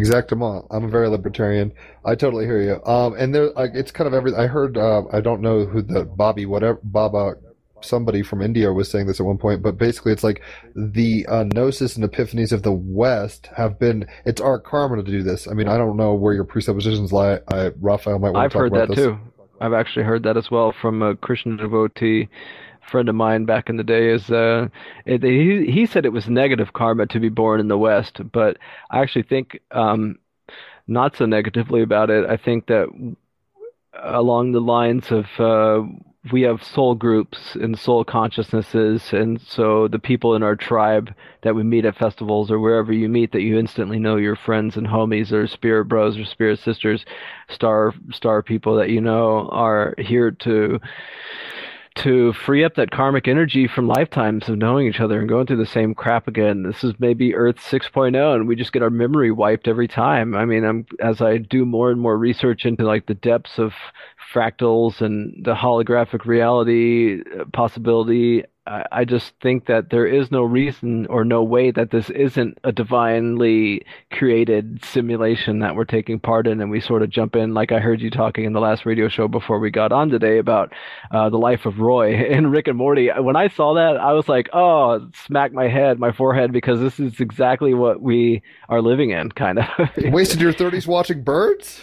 Exactement. 0.00 0.66
I'm 0.70 0.84
a 0.84 0.88
very 0.88 1.08
libertarian. 1.08 1.72
I 2.04 2.14
totally 2.14 2.46
hear 2.46 2.60
you. 2.60 2.84
Um, 2.84 3.14
and 3.14 3.34
there, 3.34 3.50
like, 3.50 3.72
it's 3.74 3.90
kind 3.90 4.08
of 4.08 4.14
every. 4.14 4.34
I 4.34 4.46
heard. 4.46 4.76
Uh, 4.76 5.02
I 5.12 5.20
don't 5.20 5.40
know 5.40 5.64
who 5.64 5.82
the 5.82 6.04
Bobby, 6.04 6.46
whatever 6.46 6.80
Baba, 6.82 7.34
somebody 7.82 8.22
from 8.22 8.42
India 8.42 8.72
was 8.72 8.90
saying 8.90 9.06
this 9.06 9.20
at 9.20 9.26
one 9.26 9.38
point. 9.38 9.62
But 9.62 9.78
basically, 9.78 10.12
it's 10.12 10.24
like 10.24 10.42
the 10.74 11.26
uh, 11.26 11.44
gnosis 11.44 11.96
and 11.96 12.10
epiphanies 12.10 12.52
of 12.52 12.62
the 12.62 12.72
West 12.72 13.48
have 13.56 13.78
been. 13.78 14.06
It's 14.24 14.40
our 14.40 14.58
karma 14.58 14.96
to 14.96 15.02
do 15.02 15.22
this. 15.22 15.46
I 15.46 15.52
mean, 15.52 15.68
I 15.68 15.76
don't 15.76 15.96
know 15.96 16.14
where 16.14 16.34
your 16.34 16.44
presuppositions 16.44 17.12
lie. 17.12 17.40
I, 17.48 17.70
Raphael 17.80 18.18
might 18.18 18.30
want 18.30 18.44
I've 18.44 18.50
to 18.50 18.54
talk 18.54 18.62
heard 18.62 18.72
about 18.72 18.88
that 18.88 18.94
too. 18.94 19.18
I've 19.60 19.74
actually 19.74 20.04
heard 20.04 20.22
that 20.22 20.38
as 20.38 20.50
well 20.50 20.74
from 20.80 21.02
a 21.02 21.14
Christian 21.16 21.58
devotee 21.58 22.28
friend 22.90 23.08
of 23.08 23.14
mine 23.14 23.44
back 23.44 23.68
in 23.68 23.76
the 23.76 23.84
day. 23.84 24.10
Is 24.10 24.30
uh, 24.30 24.68
it, 25.06 25.22
he 25.22 25.70
he 25.70 25.86
said 25.86 26.04
it 26.04 26.12
was 26.12 26.28
negative 26.28 26.72
karma 26.72 27.06
to 27.06 27.20
be 27.20 27.28
born 27.28 27.60
in 27.60 27.68
the 27.68 27.78
West, 27.78 28.20
but 28.32 28.58
I 28.90 29.00
actually 29.00 29.24
think 29.24 29.60
um, 29.70 30.18
not 30.86 31.16
so 31.16 31.26
negatively 31.26 31.82
about 31.82 32.10
it. 32.10 32.28
I 32.28 32.36
think 32.36 32.66
that 32.66 32.88
along 34.02 34.52
the 34.52 34.60
lines 34.60 35.10
of 35.10 35.26
uh, 35.38 35.86
we 36.32 36.42
have 36.42 36.62
soul 36.62 36.94
groups 36.94 37.54
and 37.54 37.78
soul 37.78 38.04
consciousnesses, 38.04 39.12
and 39.12 39.40
so 39.40 39.88
the 39.88 39.98
people 39.98 40.34
in 40.34 40.42
our 40.42 40.54
tribe 40.54 41.14
that 41.42 41.54
we 41.54 41.62
meet 41.62 41.86
at 41.86 41.96
festivals 41.96 42.50
or 42.50 42.60
wherever 42.60 42.92
you 42.92 43.08
meet 43.08 43.32
that 43.32 43.40
you 43.40 43.58
instantly 43.58 43.98
know 43.98 44.16
your 44.16 44.36
friends 44.36 44.76
and 44.76 44.86
homies 44.86 45.32
or 45.32 45.46
spirit 45.46 45.86
bros 45.86 46.18
or 46.18 46.24
spirit 46.26 46.58
sisters, 46.58 47.06
star 47.48 47.94
star 48.12 48.42
people 48.42 48.76
that 48.76 48.90
you 48.90 49.00
know 49.00 49.48
are 49.50 49.94
here 49.98 50.30
to 50.30 50.78
to 51.96 52.32
free 52.32 52.64
up 52.64 52.76
that 52.76 52.90
karmic 52.90 53.26
energy 53.26 53.66
from 53.66 53.88
lifetimes 53.88 54.48
of 54.48 54.56
knowing 54.56 54.86
each 54.86 55.00
other 55.00 55.18
and 55.18 55.28
going 55.28 55.46
through 55.46 55.56
the 55.56 55.66
same 55.66 55.94
crap 55.94 56.28
again. 56.28 56.62
This 56.62 56.84
is 56.84 56.94
maybe 56.98 57.34
Earth 57.34 57.56
6.0 57.56 58.34
and 58.34 58.46
we 58.46 58.56
just 58.56 58.72
get 58.72 58.82
our 58.82 58.90
memory 58.90 59.30
wiped 59.30 59.66
every 59.66 59.88
time. 59.88 60.34
I 60.34 60.44
mean, 60.44 60.64
I'm 60.64 60.86
as 61.00 61.20
I 61.20 61.38
do 61.38 61.64
more 61.64 61.90
and 61.90 62.00
more 62.00 62.16
research 62.16 62.64
into 62.64 62.84
like 62.84 63.06
the 63.06 63.14
depths 63.14 63.58
of 63.58 63.72
fractals 64.32 65.00
and 65.00 65.44
the 65.44 65.54
holographic 65.54 66.24
reality 66.24 67.22
uh, 67.38 67.44
possibility, 67.52 68.44
I, 68.70 68.84
I 68.92 69.04
just 69.04 69.32
think 69.42 69.66
that 69.66 69.90
there 69.90 70.06
is 70.06 70.30
no 70.30 70.42
reason 70.42 71.06
or 71.08 71.24
no 71.24 71.42
way 71.42 71.72
that 71.72 71.90
this 71.90 72.08
isn't 72.08 72.58
a 72.62 72.70
divinely 72.70 73.84
created 74.12 74.84
simulation 74.84 75.58
that 75.58 75.74
we're 75.74 75.84
taking 75.84 76.20
part 76.20 76.46
in 76.46 76.60
and 76.60 76.70
we 76.70 76.80
sort 76.80 77.02
of 77.02 77.10
jump 77.10 77.34
in 77.34 77.52
like 77.52 77.72
I 77.72 77.80
heard 77.80 78.00
you 78.00 78.10
talking 78.10 78.44
in 78.44 78.52
the 78.52 78.60
last 78.60 78.86
radio 78.86 79.08
show 79.08 79.26
before 79.26 79.58
we 79.58 79.72
got 79.72 79.90
on 79.90 80.08
today 80.08 80.38
about 80.38 80.72
uh, 81.10 81.28
the 81.30 81.36
life 81.36 81.66
of 81.66 81.80
Roy 81.80 82.14
and 82.32 82.52
Rick 82.52 82.68
and 82.68 82.78
Morty. 82.78 83.08
When 83.08 83.34
I 83.34 83.48
saw 83.48 83.74
that, 83.74 83.96
I 83.96 84.12
was 84.12 84.28
like, 84.28 84.48
oh, 84.52 85.10
smack 85.26 85.52
my 85.52 85.66
head, 85.66 85.98
my 85.98 86.12
forehead, 86.12 86.52
because 86.52 86.78
this 86.78 87.00
is 87.00 87.18
exactly 87.18 87.74
what 87.74 88.00
we 88.00 88.40
are 88.68 88.80
living 88.80 89.10
in, 89.10 89.32
kind 89.32 89.58
of. 89.58 89.66
Wasted 89.96 90.40
your 90.40 90.52
30s 90.52 90.86
watching 90.86 91.24
birds? 91.24 91.82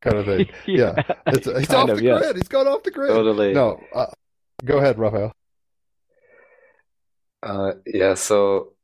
Kind 0.00 0.16
of 0.16 0.26
thing. 0.26 0.48
Yeah. 0.66 1.02
It's, 1.26 1.46
he's 1.46 1.66
kind 1.66 1.90
off 1.90 1.90
of, 1.90 1.98
the 1.98 2.04
yes. 2.04 2.20
grid. 2.20 2.36
He's 2.36 2.48
gone 2.48 2.68
off 2.68 2.84
the 2.84 2.92
grid. 2.92 3.10
Totally. 3.10 3.52
No. 3.52 3.80
Uh, 3.92 4.06
go 4.64 4.78
ahead, 4.78 4.98
Raphael. 4.98 5.32
Uh, 7.42 7.72
yeah, 7.86 8.14
so 8.14 8.74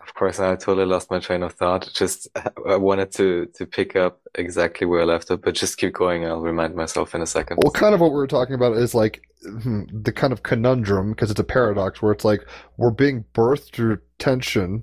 of 0.00 0.14
course 0.14 0.40
I 0.40 0.56
totally 0.56 0.86
lost 0.86 1.10
my 1.10 1.20
train 1.20 1.42
of 1.42 1.52
thought. 1.52 1.88
Just 1.94 2.28
I 2.66 2.76
wanted 2.76 3.12
to 3.12 3.46
to 3.54 3.66
pick 3.66 3.94
up 3.94 4.20
exactly 4.34 4.86
where 4.86 5.02
I 5.02 5.04
left 5.04 5.30
it, 5.30 5.42
but 5.42 5.54
just 5.54 5.78
keep 5.78 5.94
going. 5.94 6.26
I'll 6.26 6.40
remind 6.40 6.74
myself 6.74 7.14
in 7.14 7.22
a 7.22 7.26
second. 7.26 7.58
Well, 7.62 7.72
kind 7.72 7.94
of 7.94 8.00
what 8.00 8.10
we 8.10 8.16
were 8.16 8.26
talking 8.26 8.54
about 8.54 8.76
is 8.76 8.94
like 8.94 9.22
hmm, 9.42 9.82
the 9.92 10.12
kind 10.12 10.32
of 10.32 10.42
conundrum 10.42 11.10
because 11.10 11.30
it's 11.30 11.40
a 11.40 11.44
paradox 11.44 12.02
where 12.02 12.12
it's 12.12 12.24
like 12.24 12.44
we're 12.76 12.90
being 12.90 13.24
birthed 13.32 13.72
through 13.72 13.98
tension 14.18 14.82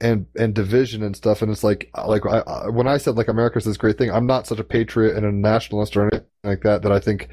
and 0.00 0.26
and 0.38 0.54
division 0.54 1.02
and 1.02 1.16
stuff, 1.16 1.40
and 1.40 1.50
it's 1.50 1.64
like 1.64 1.90
like 2.06 2.26
I, 2.26 2.40
I, 2.40 2.68
when 2.68 2.86
I 2.86 2.98
said 2.98 3.16
like 3.16 3.28
America's 3.28 3.64
this 3.64 3.78
great 3.78 3.96
thing, 3.96 4.10
I'm 4.10 4.26
not 4.26 4.46
such 4.46 4.58
a 4.58 4.64
patriot 4.64 5.16
and 5.16 5.24
a 5.24 5.32
nationalist 5.32 5.96
or 5.96 6.02
anything 6.02 6.26
like 6.44 6.62
that. 6.62 6.82
That 6.82 6.92
I 6.92 7.00
think 7.00 7.28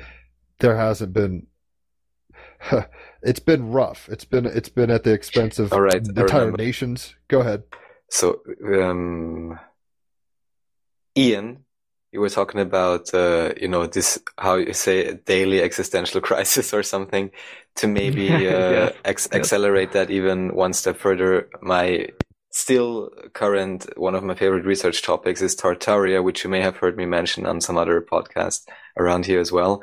there 0.59 0.77
hasn't 0.77 1.13
been. 1.13 1.47
It's 3.25 3.39
been 3.39 3.71
rough. 3.71 4.09
It's 4.09 4.25
been 4.25 4.45
it's 4.45 4.67
been 4.69 4.89
at 4.91 5.03
the 5.05 5.13
expense 5.13 5.57
of 5.57 5.71
All 5.71 5.79
right, 5.79 5.95
I 6.17 6.21
entire 6.21 6.39
remember. 6.41 6.57
nations. 6.57 7.15
Go 7.29 7.39
ahead. 7.39 7.63
So, 8.09 8.41
um, 8.65 9.57
Ian, 11.17 11.65
you 12.11 12.19
were 12.19 12.29
talking 12.29 12.59
about, 12.59 13.13
uh, 13.13 13.53
you 13.59 13.67
know, 13.67 13.87
this, 13.87 14.19
how 14.37 14.55
you 14.55 14.73
say, 14.73 15.05
a 15.07 15.13
daily 15.15 15.61
existential 15.61 16.21
crisis 16.29 16.73
or 16.73 16.83
something 16.83 17.31
to 17.75 17.87
maybe, 17.87 18.29
uh, 18.47 18.91
Yes, 18.91 18.93
ex 19.05 19.27
yes. 19.31 19.39
accelerate 19.39 19.93
that 19.93 20.11
even 20.11 20.53
one 20.53 20.73
step 20.73 20.97
further. 20.97 21.49
My 21.61 22.09
still 22.51 23.09
current, 23.33 23.87
one 23.97 24.13
of 24.15 24.23
my 24.23 24.35
favorite 24.35 24.65
research 24.65 25.01
topics 25.01 25.41
is 25.41 25.55
Tartaria, 25.55 26.23
which 26.23 26.43
you 26.43 26.49
may 26.49 26.61
have 26.61 26.77
heard 26.77 26.97
me 26.97 27.05
mention 27.05 27.45
on 27.47 27.61
some 27.61 27.77
other 27.77 27.99
podcast 28.01 28.67
around 28.97 29.25
here 29.25 29.39
as 29.39 29.51
well, 29.51 29.81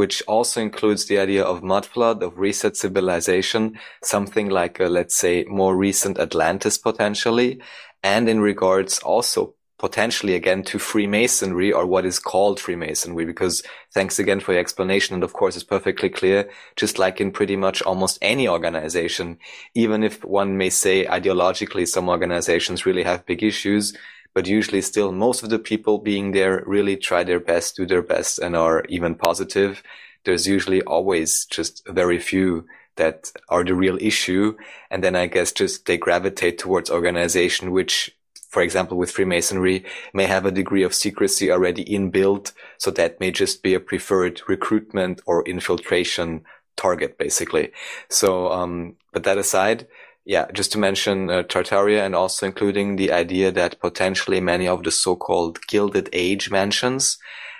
which 0.00 0.22
also 0.26 0.62
includes 0.62 1.04
the 1.04 1.18
idea 1.18 1.44
of 1.44 1.62
mud 1.62 1.84
flood, 1.84 2.22
of 2.22 2.38
reset 2.38 2.74
civilization, 2.74 3.78
something 4.02 4.48
like 4.48 4.80
a, 4.80 4.86
let's 4.86 5.14
say, 5.14 5.44
more 5.44 5.76
recent 5.76 6.18
Atlantis 6.18 6.78
potentially 6.78 7.60
and 8.02 8.26
in 8.26 8.40
regards 8.40 8.98
also 9.00 9.54
potentially 9.78 10.34
again 10.34 10.62
to 10.62 10.78
Freemasonry 10.78 11.70
or 11.70 11.84
what 11.84 12.06
is 12.06 12.18
called 12.18 12.58
Freemasonry, 12.58 13.26
because 13.26 13.62
thanks 13.92 14.18
again 14.18 14.40
for 14.40 14.52
your 14.52 14.60
explanation. 14.62 15.12
And 15.12 15.22
of 15.22 15.34
course, 15.34 15.54
it's 15.54 15.64
perfectly 15.76 16.08
clear, 16.08 16.48
just 16.76 16.98
like 16.98 17.20
in 17.20 17.30
pretty 17.30 17.56
much 17.56 17.82
almost 17.82 18.16
any 18.22 18.48
organization, 18.48 19.36
even 19.74 20.02
if 20.02 20.24
one 20.24 20.56
may 20.56 20.70
say 20.70 21.04
ideologically 21.04 21.86
some 21.86 22.08
organizations 22.08 22.86
really 22.86 23.02
have 23.02 23.26
big 23.26 23.42
issues, 23.42 23.94
but 24.34 24.46
usually 24.46 24.82
still 24.82 25.12
most 25.12 25.42
of 25.42 25.50
the 25.50 25.58
people 25.58 25.98
being 25.98 26.32
there 26.32 26.62
really 26.66 26.96
try 26.96 27.24
their 27.24 27.40
best, 27.40 27.76
do 27.76 27.86
their 27.86 28.02
best 28.02 28.38
and 28.38 28.56
are 28.56 28.84
even 28.88 29.14
positive. 29.14 29.82
There's 30.24 30.46
usually 30.46 30.82
always 30.82 31.46
just 31.46 31.86
very 31.88 32.18
few 32.18 32.66
that 32.96 33.32
are 33.48 33.64
the 33.64 33.74
real 33.74 33.98
issue. 34.00 34.56
And 34.90 35.02
then 35.02 35.16
I 35.16 35.26
guess 35.26 35.52
just 35.52 35.86
they 35.86 35.96
gravitate 35.96 36.58
towards 36.58 36.90
organization, 36.90 37.70
which, 37.70 38.14
for 38.50 38.62
example, 38.62 38.98
with 38.98 39.10
Freemasonry 39.10 39.84
may 40.12 40.24
have 40.24 40.44
a 40.44 40.50
degree 40.50 40.82
of 40.82 40.94
secrecy 40.94 41.50
already 41.50 41.84
inbuilt. 41.84 42.52
So 42.78 42.90
that 42.92 43.18
may 43.18 43.30
just 43.30 43.62
be 43.62 43.74
a 43.74 43.80
preferred 43.80 44.42
recruitment 44.48 45.22
or 45.26 45.42
infiltration 45.44 46.44
target, 46.76 47.18
basically. 47.18 47.72
So, 48.08 48.50
um, 48.52 48.96
but 49.12 49.24
that 49.24 49.38
aside, 49.38 49.86
yeah, 50.30 50.46
just 50.52 50.70
to 50.70 50.78
mention 50.78 51.28
uh, 51.28 51.42
Tartaria 51.42 52.06
and 52.06 52.14
also 52.14 52.46
including 52.46 52.94
the 52.94 53.10
idea 53.10 53.50
that 53.50 53.80
potentially 53.80 54.40
many 54.40 54.68
of 54.68 54.84
the 54.84 54.92
so-called 54.92 55.58
Gilded 55.66 56.08
Age 56.12 56.52
mansions, 56.52 57.18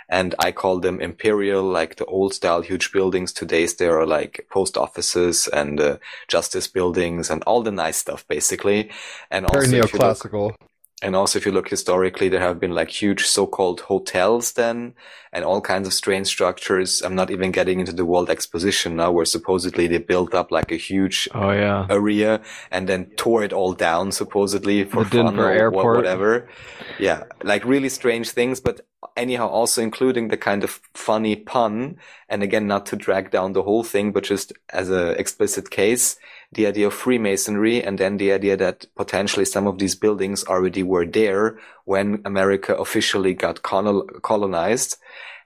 and 0.09 0.37
I 0.39 0.53
call 0.53 0.79
them 0.79 1.01
imperial, 1.01 1.64
like 1.64 1.97
the 1.97 2.05
old 2.05 2.33
style 2.33 2.61
huge 2.61 2.93
buildings. 2.93 3.33
Today's 3.33 3.75
there 3.75 3.99
are 3.99 4.07
like 4.07 4.47
post 4.53 4.77
offices 4.77 5.49
and 5.49 5.81
uh, 5.81 5.97
justice 6.29 6.68
buildings 6.68 7.29
and 7.29 7.43
all 7.43 7.61
the 7.64 7.73
nice 7.73 7.97
stuff, 7.97 8.25
basically. 8.29 8.93
And 9.33 9.49
Very 9.51 9.64
also, 9.64 9.77
you 9.77 9.83
look- 9.83 9.91
neoclassical. 9.91 10.55
And 11.03 11.16
also, 11.16 11.38
if 11.38 11.46
you 11.46 11.53
look 11.53 11.68
historically, 11.68 12.28
there 12.28 12.40
have 12.40 12.61
been 12.61 12.72
like 12.72 12.90
huge 12.90 13.24
so-called 13.26 13.80
hotels 13.80 14.53
then 14.53 14.94
and 15.32 15.44
all 15.44 15.61
kinds 15.61 15.86
of 15.86 15.94
strange 15.94 16.26
structures. 16.26 17.03
I'm 17.03 17.14
not 17.14 17.30
even 17.30 17.53
getting 17.53 17.80
into 17.80 17.92
the 17.92 18.05
World 18.05 18.28
Exposition 18.30 18.96
now 18.96 19.12
where 19.12 19.24
supposedly 19.24 19.86
they 19.86 19.98
built 19.98 20.34
up 20.34 20.51
like 20.51 20.72
a 20.72 20.76
huge 20.76 21.28
Oh 21.34 21.53
yeah. 21.53 21.86
area 21.88 22.40
and 22.70 22.88
then 22.88 23.07
tore 23.16 23.44
it 23.44 23.53
all 23.53 23.72
down 23.72 24.12
supposedly 24.12 24.84
for 24.84 25.05
The 25.05 25.11
fun 25.11 25.26
Denver 25.26 25.48
or 25.48 25.53
airport. 25.53 25.96
whatever. 25.96 26.48
Yeah, 26.98 27.24
like 27.42 27.64
really 27.64 27.88
strange 27.88 28.30
things, 28.30 28.61
but 28.61 28.80
anyhow, 29.16 29.48
also 29.48 29.80
including 29.82 30.28
the 30.28 30.36
kind 30.36 30.64
of 30.64 30.80
funny 30.94 31.36
pun. 31.36 31.96
And 32.28 32.42
again, 32.42 32.66
not 32.66 32.86
to 32.86 32.96
drag 32.96 33.30
down 33.30 33.53
the 33.55 33.62
whole 33.62 33.84
thing, 33.84 34.12
but 34.12 34.24
just 34.24 34.53
as 34.70 34.90
a 34.90 35.12
explicit 35.12 35.70
case, 35.70 36.16
the 36.53 36.66
idea 36.66 36.88
of 36.88 36.94
Freemasonry 36.94 37.82
and 37.82 37.98
then 37.98 38.16
the 38.16 38.32
idea 38.32 38.57
that 38.57 38.86
potentially 38.96 39.44
some 39.44 39.66
of 39.66 39.78
these 39.78 39.94
buildings 39.94 40.44
already 40.44 40.82
were 40.82 41.07
there 41.07 41.59
when 41.84 42.22
America 42.24 42.74
officially 42.74 43.34
got 43.34 43.62
colon- 43.62 44.09
colonized. 44.22 44.96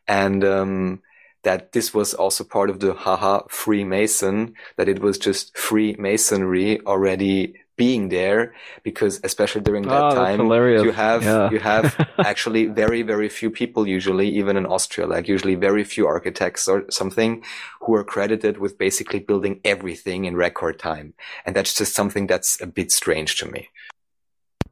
And, 0.08 0.44
um, 0.44 1.02
that 1.44 1.72
this 1.72 1.94
was 1.94 2.14
also 2.14 2.42
part 2.42 2.70
of 2.70 2.80
the 2.80 2.94
haha 2.94 3.42
Freemason, 3.48 4.54
that 4.76 4.88
it 4.88 5.00
was 5.00 5.18
just 5.18 5.56
Freemasonry 5.56 6.80
already 6.86 7.54
being 7.76 8.08
there 8.08 8.54
because 8.82 9.20
especially 9.24 9.60
during 9.60 9.88
that 9.88 10.10
Oh, 10.10 10.14
time 10.14 10.40
you 10.82 10.92
have 10.92 11.22
Yeah. 11.22 11.50
you 11.50 11.58
have 11.60 11.96
actually 12.22 12.66
very 12.66 13.02
very 13.02 13.28
few 13.28 13.50
people 13.50 13.86
usually 13.86 14.28
even 14.28 14.56
in 14.56 14.66
Austria 14.66 15.06
like 15.06 15.28
usually 15.28 15.54
very 15.56 15.84
few 15.84 16.06
architects 16.06 16.68
or 16.68 16.84
something 16.90 17.42
who 17.82 17.94
are 17.94 18.04
credited 18.04 18.58
with 18.58 18.78
basically 18.78 19.20
building 19.20 19.60
everything 19.64 20.24
in 20.24 20.36
record 20.36 20.78
time 20.78 21.14
and 21.44 21.54
that's 21.56 21.74
just 21.74 21.94
something 21.94 22.26
that's 22.26 22.60
a 22.60 22.66
bit 22.66 22.90
strange 22.92 23.36
to 23.38 23.46
me 23.50 23.68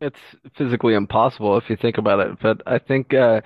It's 0.00 0.18
physically 0.56 0.94
impossible 0.94 1.56
if 1.58 1.70
you 1.70 1.76
think 1.76 1.96
about 1.98 2.20
it. 2.20 2.38
But 2.42 2.60
I 2.66 2.78
think 2.78 3.14
uh, 3.14 3.40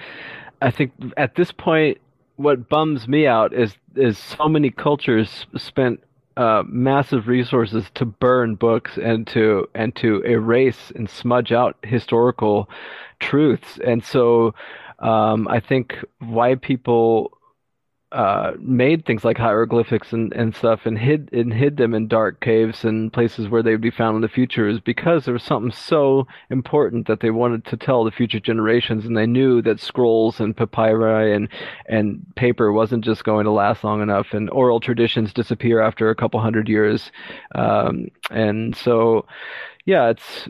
I 0.63 0.71
think 0.71 0.93
at 1.17 1.35
this 1.35 1.53
point, 1.53 1.99
what 2.37 2.69
bums 2.69 3.07
me 3.07 3.27
out 3.27 3.53
is 3.53 3.75
is 3.95 4.19
so 4.19 4.49
many 4.49 4.71
cultures 4.71 5.47
spent 5.57 6.01
uh, 6.37 6.63
massive 6.67 7.29
resources 7.29 7.85
to 7.95 8.05
burn 8.05 8.55
books 8.55 8.99
and 9.03 9.27
to 9.29 9.69
and 9.75 9.95
to 9.97 10.21
erase 10.23 10.93
and 10.95 11.09
smudge 11.09 11.53
out 11.53 11.77
historical 11.83 12.69
truths. 13.21 13.79
And 13.85 14.05
so 14.05 14.55
um, 14.99 15.49
I 15.49 15.61
think 15.61 15.97
why 16.19 16.55
people 16.55 17.37
uh, 18.13 18.53
made 18.61 19.05
things 19.05 19.25
like 19.25 19.37
hieroglyphics 19.37 20.13
and, 20.13 20.33
and 20.33 20.55
stuff 20.55 20.87
and 20.87 20.97
hid 20.97 21.29
and 21.33 21.53
hid 21.53 21.77
them 21.77 21.93
in 21.93 22.07
dark 22.07 22.41
caves 22.41 22.85
and 22.85 23.13
places 23.13 23.49
where 23.49 23.65
they 23.65 23.73
would 23.73 23.81
be 23.81 23.91
found 23.91 24.15
in 24.15 24.23
the 24.23 24.29
future 24.29 24.69
is 24.69 24.79
because 24.79 25.25
there 25.25 25.35
was 25.35 25.43
something 25.43 25.73
so 25.73 26.25
important 26.49 27.09
that 27.09 27.19
they 27.19 27.31
wanted 27.31 27.65
to 27.65 27.77
tell 27.77 28.05
the 28.05 28.13
future 28.13 28.39
generations 28.39 29.05
and 29.05 29.17
they 29.17 29.27
knew 29.27 29.61
that 29.61 29.81
scrolls 29.81 30.39
and 30.39 30.57
papyri 30.57 31.35
and 31.35 31.49
and 31.89 32.25
paper 32.37 32.73
wasn't 32.73 33.05
just 33.05 33.25
going 33.25 33.45
to 33.45 33.51
last 33.51 33.83
long 33.83 34.01
enough 34.01 34.29
and 34.33 34.49
oral 34.51 34.79
traditions 34.79 35.33
disappear 35.33 35.81
after 35.81 36.09
a 36.09 36.15
couple 36.15 36.39
hundred 36.41 36.69
years. 36.69 37.11
Um, 37.57 38.07
and 38.31 38.77
so 38.77 39.27
yeah 39.85 40.11
it's 40.11 40.49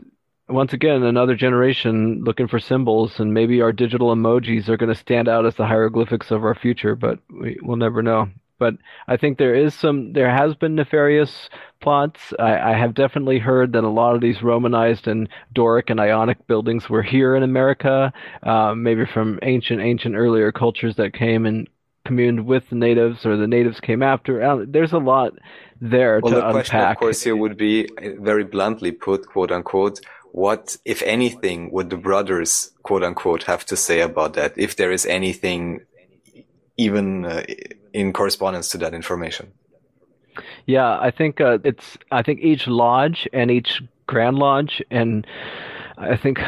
once 0.49 0.73
again, 0.73 1.03
another 1.03 1.35
generation 1.35 2.23
looking 2.23 2.47
for 2.47 2.59
symbols, 2.59 3.19
and 3.19 3.33
maybe 3.33 3.61
our 3.61 3.71
digital 3.73 4.15
emojis 4.15 4.69
are 4.69 4.77
going 4.77 4.93
to 4.93 4.99
stand 4.99 5.27
out 5.27 5.45
as 5.45 5.55
the 5.55 5.65
hieroglyphics 5.65 6.31
of 6.31 6.43
our 6.43 6.55
future, 6.55 6.95
but 6.95 7.19
we, 7.29 7.57
we'll 7.61 7.77
never 7.77 8.01
know. 8.01 8.29
But 8.59 8.75
I 9.07 9.17
think 9.17 9.37
there 9.37 9.53
is 9.53 9.75
some, 9.75 10.13
there 10.13 10.31
has 10.31 10.55
been 10.55 10.75
nefarious 10.75 11.49
plots. 11.79 12.33
I, 12.39 12.71
I 12.71 12.77
have 12.77 12.95
definitely 12.95 13.37
heard 13.37 13.73
that 13.73 13.83
a 13.83 13.89
lot 13.89 14.15
of 14.15 14.21
these 14.21 14.41
Romanized 14.41 15.07
and 15.07 15.29
Doric 15.53 15.91
and 15.91 15.99
Ionic 15.99 16.47
buildings 16.47 16.89
were 16.89 17.03
here 17.03 17.35
in 17.35 17.43
America, 17.43 18.11
um, 18.41 18.81
maybe 18.81 19.05
from 19.05 19.39
ancient, 19.43 19.81
ancient 19.81 20.15
earlier 20.15 20.51
cultures 20.51 20.95
that 20.95 21.13
came 21.13 21.45
and 21.45 21.69
communed 22.05 22.45
with 22.47 22.67
the 22.69 22.75
natives, 22.75 23.25
or 23.25 23.37
the 23.37 23.47
natives 23.47 23.79
came 23.79 24.01
after. 24.01 24.41
Uh, 24.41 24.65
There's 24.67 24.93
a 24.93 24.97
lot 24.97 25.33
there 25.79 26.19
well 26.23 26.31
to 26.31 26.39
the 26.39 26.51
question 26.51 26.77
unpack. 26.77 26.95
of 26.95 26.99
course 26.99 27.21
here 27.21 27.35
would 27.35 27.57
be 27.57 27.87
uh, 28.01 28.09
very 28.19 28.43
bluntly 28.43 28.91
put 28.91 29.27
quote 29.27 29.51
unquote 29.51 29.99
what 30.31 30.77
if 30.85 31.01
anything 31.03 31.71
would 31.71 31.89
the 31.89 31.97
brothers 31.97 32.71
quote 32.83 33.03
unquote 33.03 33.43
have 33.43 33.65
to 33.65 33.75
say 33.75 34.01
about 34.01 34.33
that 34.33 34.53
if 34.57 34.75
there 34.75 34.91
is 34.91 35.05
anything 35.05 35.79
even 36.77 37.25
uh, 37.25 37.43
in 37.93 38.13
correspondence 38.13 38.69
to 38.69 38.77
that 38.77 38.93
information 38.93 39.51
Yeah, 40.65 40.99
I 40.99 41.11
think 41.11 41.41
uh, 41.41 41.59
it's. 41.63 41.97
I 42.11 42.21
think 42.21 42.41
each 42.41 42.67
lodge 42.67 43.27
and 43.33 43.49
each 43.49 43.81
grand 44.05 44.37
lodge 44.37 44.81
and 44.89 45.25
I 45.97 46.15
think 46.15 46.39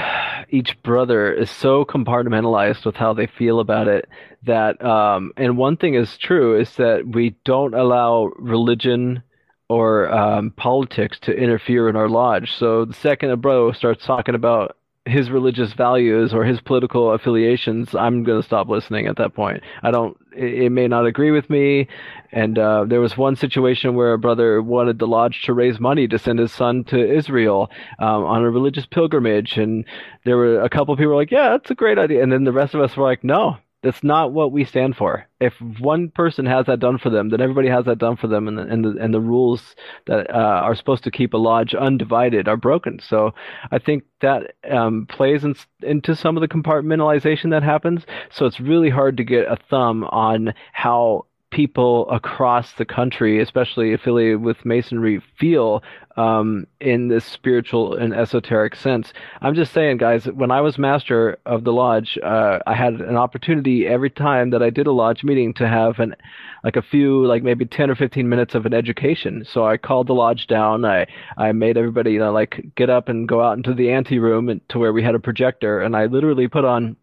each 0.50 0.82
brother 0.84 1.34
is 1.34 1.50
so 1.50 1.84
compartmentalized 1.84 2.86
with 2.86 2.96
how 2.96 3.14
they 3.14 3.28
feel 3.28 3.60
about 3.60 3.88
it 3.88 4.08
that. 4.44 4.84
Um, 4.84 5.34
and 5.38 5.58
one 5.58 5.78
thing 5.78 5.96
is 5.96 6.18
true 6.18 6.60
is 6.60 6.76
that 6.76 7.08
we 7.08 7.36
don't 7.46 7.74
allow 7.74 8.32
religion 8.38 9.24
or 9.70 10.12
um, 10.12 10.52
politics 10.52 11.20
to 11.22 11.32
interfere 11.32 11.88
in 11.88 11.96
our 11.96 12.10
lodge. 12.10 12.52
So 12.58 12.86
the 12.86 12.94
second 12.94 13.30
a 13.30 13.38
bro 13.38 13.72
starts 13.72 14.06
talking 14.06 14.36
about 14.36 14.76
his 15.06 15.30
religious 15.30 15.74
values 15.74 16.34
or 16.34 16.44
his 16.44 16.62
political 16.62 17.12
affiliations, 17.12 17.96
I'm 17.96 18.24
going 18.24 18.42
to 18.42 18.46
stop 18.46 18.70
listening 18.70 19.08
at 19.08 19.18
that 19.18 19.34
point. 19.34 19.64
I 19.82 19.92
don't, 19.92 20.18
it, 20.36 20.64
it 20.64 20.70
may 20.72 20.88
not 20.88 21.06
agree 21.06 21.32
with 21.32 21.50
me. 21.50 21.88
And 22.32 22.58
uh, 22.60 22.86
there 22.86 23.02
was 23.02 23.18
one 23.18 23.36
situation 23.36 23.96
where 23.96 24.14
a 24.14 24.20
brother 24.20 24.62
wanted 24.62 25.00
the 25.00 25.08
lodge 25.08 25.44
to 25.44 25.54
raise 25.54 25.80
money 25.80 26.08
to 26.08 26.20
send 26.20 26.40
his 26.40 26.52
son 26.52 26.84
to 26.86 27.18
Israel 27.18 27.72
um, 27.98 28.24
on 28.24 28.44
a 28.44 28.50
religious 28.50 28.86
pilgrimage. 28.86 29.58
And 29.58 29.86
there 30.26 30.38
were 30.38 30.62
a 30.62 30.70
couple 30.70 30.94
of 30.94 30.98
people 30.98 31.14
were 31.14 31.20
like, 31.20 31.32
yeah, 31.32 31.50
that's 31.50 31.72
a 31.72 31.76
great 31.76 31.98
idea. 31.98 32.22
And 32.22 32.32
then 32.32 32.44
the 32.44 32.52
rest 32.52 32.74
of 32.74 32.82
us 32.82 32.96
were 32.96 33.04
like, 33.04 33.24
no, 33.24 33.58
that's 33.82 34.04
not 34.04 34.34
what 34.34 34.52
we 34.52 34.66
stand 34.66 34.98
for. 34.98 35.28
If 35.40 35.54
one 35.80 36.10
person 36.10 36.46
has 36.46 36.66
that 36.66 36.80
done 36.80 36.98
for 36.98 37.10
them, 37.10 37.30
then 37.30 37.40
everybody 37.40 37.70
has 37.70 37.86
that 37.86 37.98
done 37.98 38.18
for 38.18 38.28
them, 38.28 38.48
and 38.48 38.58
the 38.58 38.64
and 38.64 38.84
the, 38.84 38.96
and 39.00 39.14
the 39.14 39.22
rules 39.22 39.76
that 40.06 40.30
uh, 40.30 40.62
are 40.64 40.76
supposed 40.76 41.06
to 41.06 41.12
keep 41.12 41.34
a 41.34 41.38
lodge 41.38 41.74
undivided 41.74 42.48
are 42.48 42.58
broken. 42.58 43.00
So 43.00 43.34
I 43.72 43.80
think 43.80 44.04
that 44.20 44.56
um, 44.70 45.06
plays 45.08 45.46
in, 45.46 45.56
into 45.82 46.16
some 46.16 46.36
of 46.36 46.42
the 46.42 46.48
compartmentalization 46.48 47.52
that 47.52 47.64
happens. 47.64 48.04
So 48.30 48.46
it's 48.46 48.60
really 48.60 48.90
hard 48.90 49.16
to 49.18 49.24
get 49.24 49.48
a 49.48 49.58
thumb 49.70 50.04
on 50.04 50.54
how 50.74 51.26
people 51.52 52.10
across 52.10 52.74
the 52.74 52.86
country, 52.86 53.40
especially 53.40 53.94
affiliated 53.94 54.42
with 54.42 54.66
Masonry, 54.66 55.22
feel 55.38 55.84
um, 56.18 56.68
in 56.80 57.08
this 57.08 57.26
spiritual 57.26 57.96
and 57.96 58.14
esoteric 58.14 58.76
sense. 58.76 59.14
I'm 59.42 59.56
just 59.56 59.74
saying, 59.74 59.98
guys, 59.98 60.26
when 60.26 60.52
I 60.52 60.62
was 60.62 60.78
master 60.78 61.38
of 61.46 61.64
the 61.64 61.72
lodge, 61.72 62.18
uh, 62.22 62.60
I 62.68 62.76
had 62.76 62.96
an 62.96 63.16
opportunity 63.16 63.88
every 63.88 64.10
time 64.10 64.50
that 64.50 64.62
I 64.62 64.70
did 64.70 64.86
a 64.86 64.92
lodge 64.92 65.24
meeting 65.24 65.54
to 65.56 65.68
have 65.68 66.00
an 66.00 66.16
like 66.64 66.76
a 66.76 66.82
few, 66.82 67.26
like 67.26 67.42
maybe 67.42 67.66
10 67.66 67.90
or 67.90 67.96
15 67.96 68.28
minutes 68.28 68.54
of 68.54 68.66
an 68.66 68.74
education. 68.74 69.46
So 69.46 69.66
I 69.66 69.78
called 69.78 70.08
the 70.08 70.14
lodge 70.14 70.48
down. 70.48 70.84
I, 70.84 71.08
I 71.38 71.54
made 71.54 71.78
everybody, 71.78 72.12
you 72.12 72.20
know, 72.20 72.34
like 72.34 72.72
get 72.76 72.90
up 72.90 73.08
and 73.08 73.28
go 73.28 73.42
out 73.42 73.56
into 73.56 73.74
the 73.74 73.92
ante 73.92 74.20
room 74.20 74.50
and, 74.50 74.60
to 74.70 74.78
where 74.78 74.92
we 74.92 75.02
had 75.02 75.16
a 75.16 75.20
projector. 75.20 75.80
And 75.80 75.96
I 75.96 76.08
literally 76.08 76.50
put 76.50 76.66
on 76.66 76.98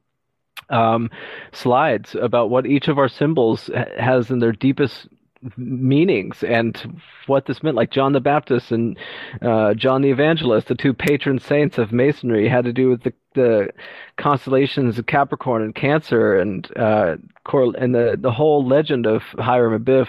um, 0.70 1.10
slides 1.52 2.14
about 2.14 2.50
what 2.50 2.66
each 2.66 2.88
of 2.88 2.98
our 2.98 3.08
symbols 3.08 3.70
has 3.98 4.30
in 4.30 4.38
their 4.38 4.52
deepest 4.52 5.08
meanings 5.56 6.42
and 6.42 7.00
what 7.26 7.46
this 7.46 7.62
meant. 7.62 7.76
Like 7.76 7.90
John 7.90 8.12
the 8.12 8.20
Baptist 8.20 8.72
and 8.72 8.96
uh, 9.42 9.74
John 9.74 10.02
the 10.02 10.10
Evangelist, 10.10 10.68
the 10.68 10.74
two 10.74 10.94
patron 10.94 11.38
saints 11.38 11.78
of 11.78 11.92
Masonry, 11.92 12.48
had 12.48 12.64
to 12.64 12.72
do 12.72 12.88
with 12.88 13.02
the, 13.02 13.12
the 13.34 13.68
constellations 14.16 14.98
of 14.98 15.06
Capricorn 15.06 15.62
and 15.62 15.74
Cancer, 15.74 16.36
and 16.38 16.66
uh, 16.76 17.16
and 17.52 17.94
the 17.94 18.16
the 18.18 18.32
whole 18.32 18.66
legend 18.66 19.06
of 19.06 19.22
Hiram 19.38 19.82
Abiff 19.82 20.08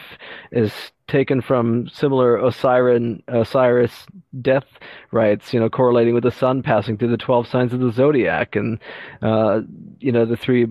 is 0.51 0.71
taken 1.07 1.41
from 1.41 1.87
similar 1.89 2.37
Osiris 2.37 3.21
Osiris 3.27 4.05
death 4.41 4.65
rites, 5.11 5.53
you 5.53 5.59
know, 5.59 5.69
correlating 5.69 6.13
with 6.13 6.23
the 6.23 6.31
sun 6.31 6.63
passing 6.63 6.97
through 6.97 7.11
the 7.11 7.17
twelve 7.17 7.47
signs 7.47 7.73
of 7.73 7.79
the 7.79 7.91
zodiac, 7.91 8.55
and 8.55 8.79
uh, 9.21 9.61
you 9.99 10.11
know 10.11 10.25
the 10.25 10.37
three 10.37 10.65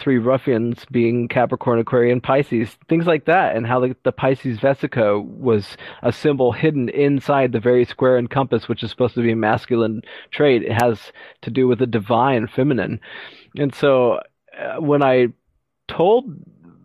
three 0.00 0.18
ruffians 0.18 0.84
being 0.90 1.28
Capricorn, 1.28 1.78
Aquarian, 1.78 2.20
Pisces, 2.20 2.76
things 2.88 3.06
like 3.06 3.26
that, 3.26 3.54
and 3.54 3.66
how 3.66 3.80
the, 3.80 3.94
the 4.02 4.12
Pisces 4.12 4.58
vesica 4.58 5.22
was 5.22 5.76
a 6.02 6.10
symbol 6.10 6.52
hidden 6.52 6.88
inside 6.88 7.52
the 7.52 7.60
very 7.60 7.84
square 7.84 8.16
and 8.16 8.30
compass, 8.30 8.68
which 8.68 8.82
is 8.82 8.90
supposed 8.90 9.14
to 9.14 9.22
be 9.22 9.32
a 9.32 9.36
masculine 9.36 10.00
trait. 10.30 10.62
It 10.62 10.80
has 10.82 11.12
to 11.42 11.50
do 11.50 11.68
with 11.68 11.78
the 11.78 11.86
divine 11.86 12.46
feminine. 12.46 12.98
And 13.56 13.74
so 13.74 14.20
uh, 14.58 14.80
when 14.80 15.02
I 15.02 15.28
told 15.86 16.24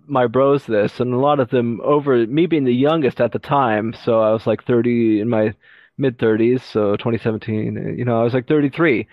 my 0.08 0.28
bros 0.28 0.66
this, 0.66 0.99
and 0.99 1.14
a 1.14 1.18
lot 1.20 1.39
of 1.39 1.49
them 1.49 1.82
over 1.84 2.26
me 2.28 2.45
being 2.45 2.66
the 2.66 2.74
youngest 2.74 3.22
at 3.22 3.32
the 3.32 3.39
time, 3.39 3.93
so 4.03 4.22
I 4.22 4.32
was 4.32 4.47
like 4.47 4.66
30 4.66 5.22
in 5.22 5.30
my 5.30 5.53
mid 5.97 6.18
30s, 6.18 6.62
so 6.62 6.95
2017, 6.95 7.95
you 7.97 8.06
know, 8.06 8.20
I 8.20 8.24
was 8.24 8.34
like 8.34 8.47
33. 8.47 9.08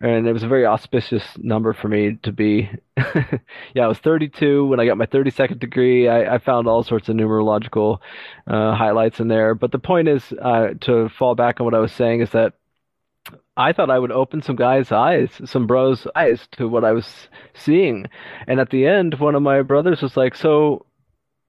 And 0.00 0.26
it 0.26 0.32
was 0.32 0.42
a 0.42 0.48
very 0.48 0.66
auspicious 0.66 1.22
number 1.38 1.72
for 1.72 1.88
me 1.88 2.18
to 2.24 2.32
be. 2.32 2.68
yeah, 2.96 3.84
I 3.84 3.86
was 3.86 3.98
32 3.98 4.66
when 4.66 4.78
I 4.78 4.86
got 4.86 4.98
my 4.98 5.06
32nd 5.06 5.58
degree. 5.60 6.08
I, 6.08 6.34
I 6.34 6.38
found 6.38 6.66
all 6.66 6.82
sorts 6.82 7.08
of 7.08 7.16
numerological 7.16 8.00
uh, 8.46 8.74
highlights 8.74 9.20
in 9.20 9.28
there. 9.28 9.54
But 9.54 9.72
the 9.72 9.78
point 9.78 10.08
is, 10.08 10.22
uh, 10.42 10.74
to 10.82 11.08
fall 11.08 11.34
back 11.34 11.60
on 11.60 11.64
what 11.64 11.74
I 11.74 11.78
was 11.78 11.92
saying, 11.92 12.20
is 12.20 12.30
that 12.30 12.54
I 13.56 13.72
thought 13.72 13.90
I 13.90 13.98
would 13.98 14.12
open 14.12 14.42
some 14.42 14.56
guys' 14.56 14.90
eyes, 14.90 15.30
some 15.44 15.66
bros' 15.66 16.06
eyes 16.16 16.48
to 16.52 16.68
what 16.68 16.84
I 16.84 16.92
was 16.92 17.28
seeing. 17.54 18.06
And 18.46 18.58
at 18.60 18.70
the 18.70 18.86
end, 18.86 19.14
one 19.14 19.34
of 19.34 19.42
my 19.42 19.62
brothers 19.62 20.02
was 20.02 20.16
like, 20.16 20.34
So, 20.34 20.86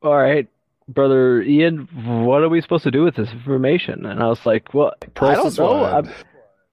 all 0.03 0.17
right, 0.17 0.47
brother 0.87 1.41
Ian, 1.41 1.87
what 2.25 2.43
are 2.43 2.49
we 2.49 2.61
supposed 2.61 2.83
to 2.83 2.91
do 2.91 3.03
with 3.03 3.15
this 3.15 3.31
information? 3.31 4.05
And 4.05 4.21
I 4.21 4.27
was 4.27 4.45
like, 4.45 4.73
Well, 4.73 4.93
I 5.19 5.35
don't 5.35 5.57
know. 5.57 5.83
I'm, 5.83 6.09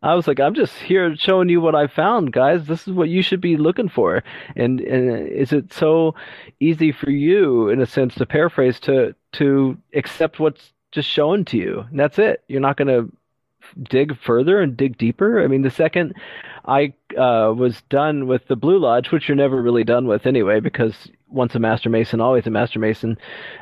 I 0.03 0.15
was 0.15 0.27
like, 0.27 0.41
I'm 0.41 0.55
just 0.55 0.75
here 0.75 1.15
showing 1.17 1.49
you 1.49 1.61
what 1.61 1.77
I 1.77 1.87
found, 1.87 2.33
guys. 2.33 2.67
This 2.67 2.89
is 2.89 2.93
what 2.93 3.09
you 3.09 3.23
should 3.23 3.41
be 3.41 3.57
looking 3.57 3.89
for. 3.89 4.25
And, 4.57 4.81
and 4.81 5.29
is 5.29 5.53
it 5.53 5.73
so 5.73 6.17
easy 6.59 6.91
for 6.91 7.09
you, 7.11 7.69
in 7.69 7.81
a 7.81 7.87
sense, 7.87 8.17
to 8.17 8.27
paraphrase, 8.27 8.81
to 8.81 9.15
to 9.35 9.79
accept 9.95 10.41
what's 10.41 10.73
just 10.91 11.09
shown 11.09 11.45
to 11.47 11.57
you? 11.57 11.85
And 11.89 12.01
that's 12.01 12.19
it. 12.19 12.43
You're 12.49 12.61
not 12.61 12.77
going 12.77 12.89
to 12.89 13.13
dig 13.81 14.17
further 14.25 14.61
and 14.61 14.77
dig 14.77 14.99
deeper. 14.99 15.43
I 15.43 15.47
mean, 15.47 15.63
the 15.63 15.71
second 15.71 16.15
I 16.65 16.95
uh, 17.17 17.53
was 17.53 17.83
done 17.89 18.27
with 18.27 18.47
the 18.49 18.57
Blue 18.57 18.79
Lodge, 18.79 19.11
which 19.11 19.29
you're 19.29 19.37
never 19.37 19.61
really 19.61 19.85
done 19.85 20.07
with 20.07 20.27
anyway, 20.27 20.61
because 20.61 21.11
once 21.29 21.55
a 21.55 21.59
Master 21.59 21.91
Mason, 21.91 22.21
always 22.21 22.47
a 22.47 22.51
Master 22.51 22.79
Mason. 22.79 23.19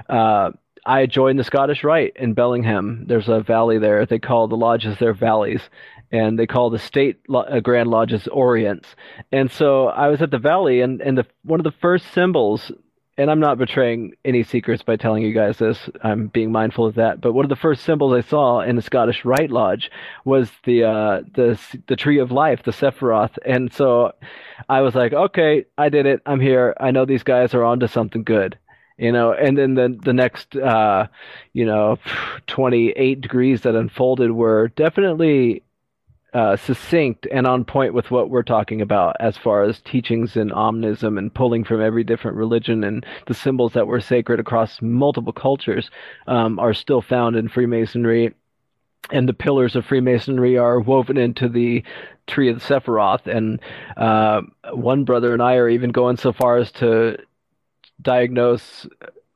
Uh, 0.08 0.50
I 0.84 1.06
joined 1.06 1.38
the 1.38 1.44
Scottish 1.44 1.84
Rite 1.84 2.16
in 2.16 2.34
Bellingham. 2.34 3.04
There's 3.06 3.28
a 3.28 3.40
valley 3.40 3.78
there. 3.78 4.06
They 4.06 4.18
call 4.18 4.48
the 4.48 4.56
lodges 4.56 4.98
their 4.98 5.14
valleys, 5.14 5.62
and 6.10 6.38
they 6.38 6.46
call 6.46 6.70
the 6.70 6.78
state 6.78 7.20
uh, 7.32 7.60
Grand 7.60 7.90
Lodges 7.90 8.26
Orients. 8.28 8.88
And 9.30 9.50
so 9.50 9.86
I 9.88 10.08
was 10.08 10.22
at 10.22 10.30
the 10.30 10.38
valley, 10.38 10.80
and 10.80 11.00
and 11.00 11.18
the 11.18 11.26
one 11.42 11.60
of 11.60 11.64
the 11.64 11.78
first 11.80 12.12
symbols 12.12 12.72
and 13.20 13.30
I'm 13.30 13.38
not 13.38 13.58
betraying 13.58 14.14
any 14.24 14.42
secrets 14.42 14.82
by 14.82 14.96
telling 14.96 15.22
you 15.22 15.34
guys 15.34 15.58
this. 15.58 15.90
I'm 16.02 16.28
being 16.28 16.50
mindful 16.50 16.86
of 16.86 16.94
that. 16.94 17.20
But 17.20 17.34
one 17.34 17.44
of 17.44 17.50
the 17.50 17.56
first 17.56 17.84
symbols 17.84 18.14
I 18.14 18.26
saw 18.26 18.60
in 18.60 18.76
the 18.76 18.82
Scottish 18.82 19.26
Rite 19.26 19.50
Lodge 19.50 19.90
was 20.24 20.50
the 20.64 20.84
uh, 20.84 21.20
the 21.34 21.60
the 21.86 21.96
tree 21.96 22.18
of 22.18 22.32
life, 22.32 22.62
the 22.62 22.70
Sephiroth. 22.70 23.36
And 23.44 23.70
so 23.74 24.12
I 24.70 24.80
was 24.80 24.94
like, 24.94 25.12
okay, 25.12 25.66
I 25.76 25.90
did 25.90 26.06
it. 26.06 26.22
I'm 26.24 26.40
here. 26.40 26.74
I 26.80 26.92
know 26.92 27.04
these 27.04 27.22
guys 27.22 27.52
are 27.52 27.62
onto 27.62 27.88
something 27.88 28.24
good. 28.24 28.58
You 28.96 29.12
know, 29.12 29.34
and 29.34 29.56
then 29.56 29.74
the 29.74 29.98
the 30.02 30.14
next, 30.14 30.56
uh, 30.56 31.08
you 31.52 31.66
know, 31.66 31.98
28 32.46 33.20
degrees 33.20 33.60
that 33.62 33.74
unfolded 33.74 34.30
were 34.30 34.68
definitely 34.68 35.62
uh, 36.32 36.56
succinct 36.56 37.26
and 37.30 37.46
on 37.46 37.64
point 37.64 37.92
with 37.94 38.10
what 38.10 38.30
we're 38.30 38.42
talking 38.42 38.80
about 38.80 39.16
as 39.18 39.36
far 39.36 39.64
as 39.64 39.80
teachings 39.80 40.36
in 40.36 40.50
omnism 40.50 41.18
and 41.18 41.34
pulling 41.34 41.64
from 41.64 41.82
every 41.82 42.04
different 42.04 42.36
religion 42.36 42.84
and 42.84 43.04
the 43.26 43.34
symbols 43.34 43.72
that 43.72 43.86
were 43.86 44.00
sacred 44.00 44.38
across 44.38 44.80
multiple 44.80 45.32
cultures 45.32 45.90
um, 46.26 46.58
are 46.58 46.74
still 46.74 47.02
found 47.02 47.36
in 47.36 47.48
Freemasonry. 47.48 48.34
And 49.10 49.28
the 49.28 49.34
pillars 49.34 49.74
of 49.74 49.86
Freemasonry 49.86 50.56
are 50.56 50.78
woven 50.78 51.16
into 51.16 51.48
the 51.48 51.82
tree 52.28 52.48
of 52.48 52.60
the 52.60 52.64
Sephiroth. 52.64 53.26
And 53.26 53.60
uh, 53.96 54.42
one 54.72 55.04
brother 55.04 55.32
and 55.32 55.42
I 55.42 55.54
are 55.54 55.68
even 55.68 55.90
going 55.90 56.16
so 56.16 56.32
far 56.32 56.58
as 56.58 56.70
to 56.72 57.16
diagnose 58.00 58.86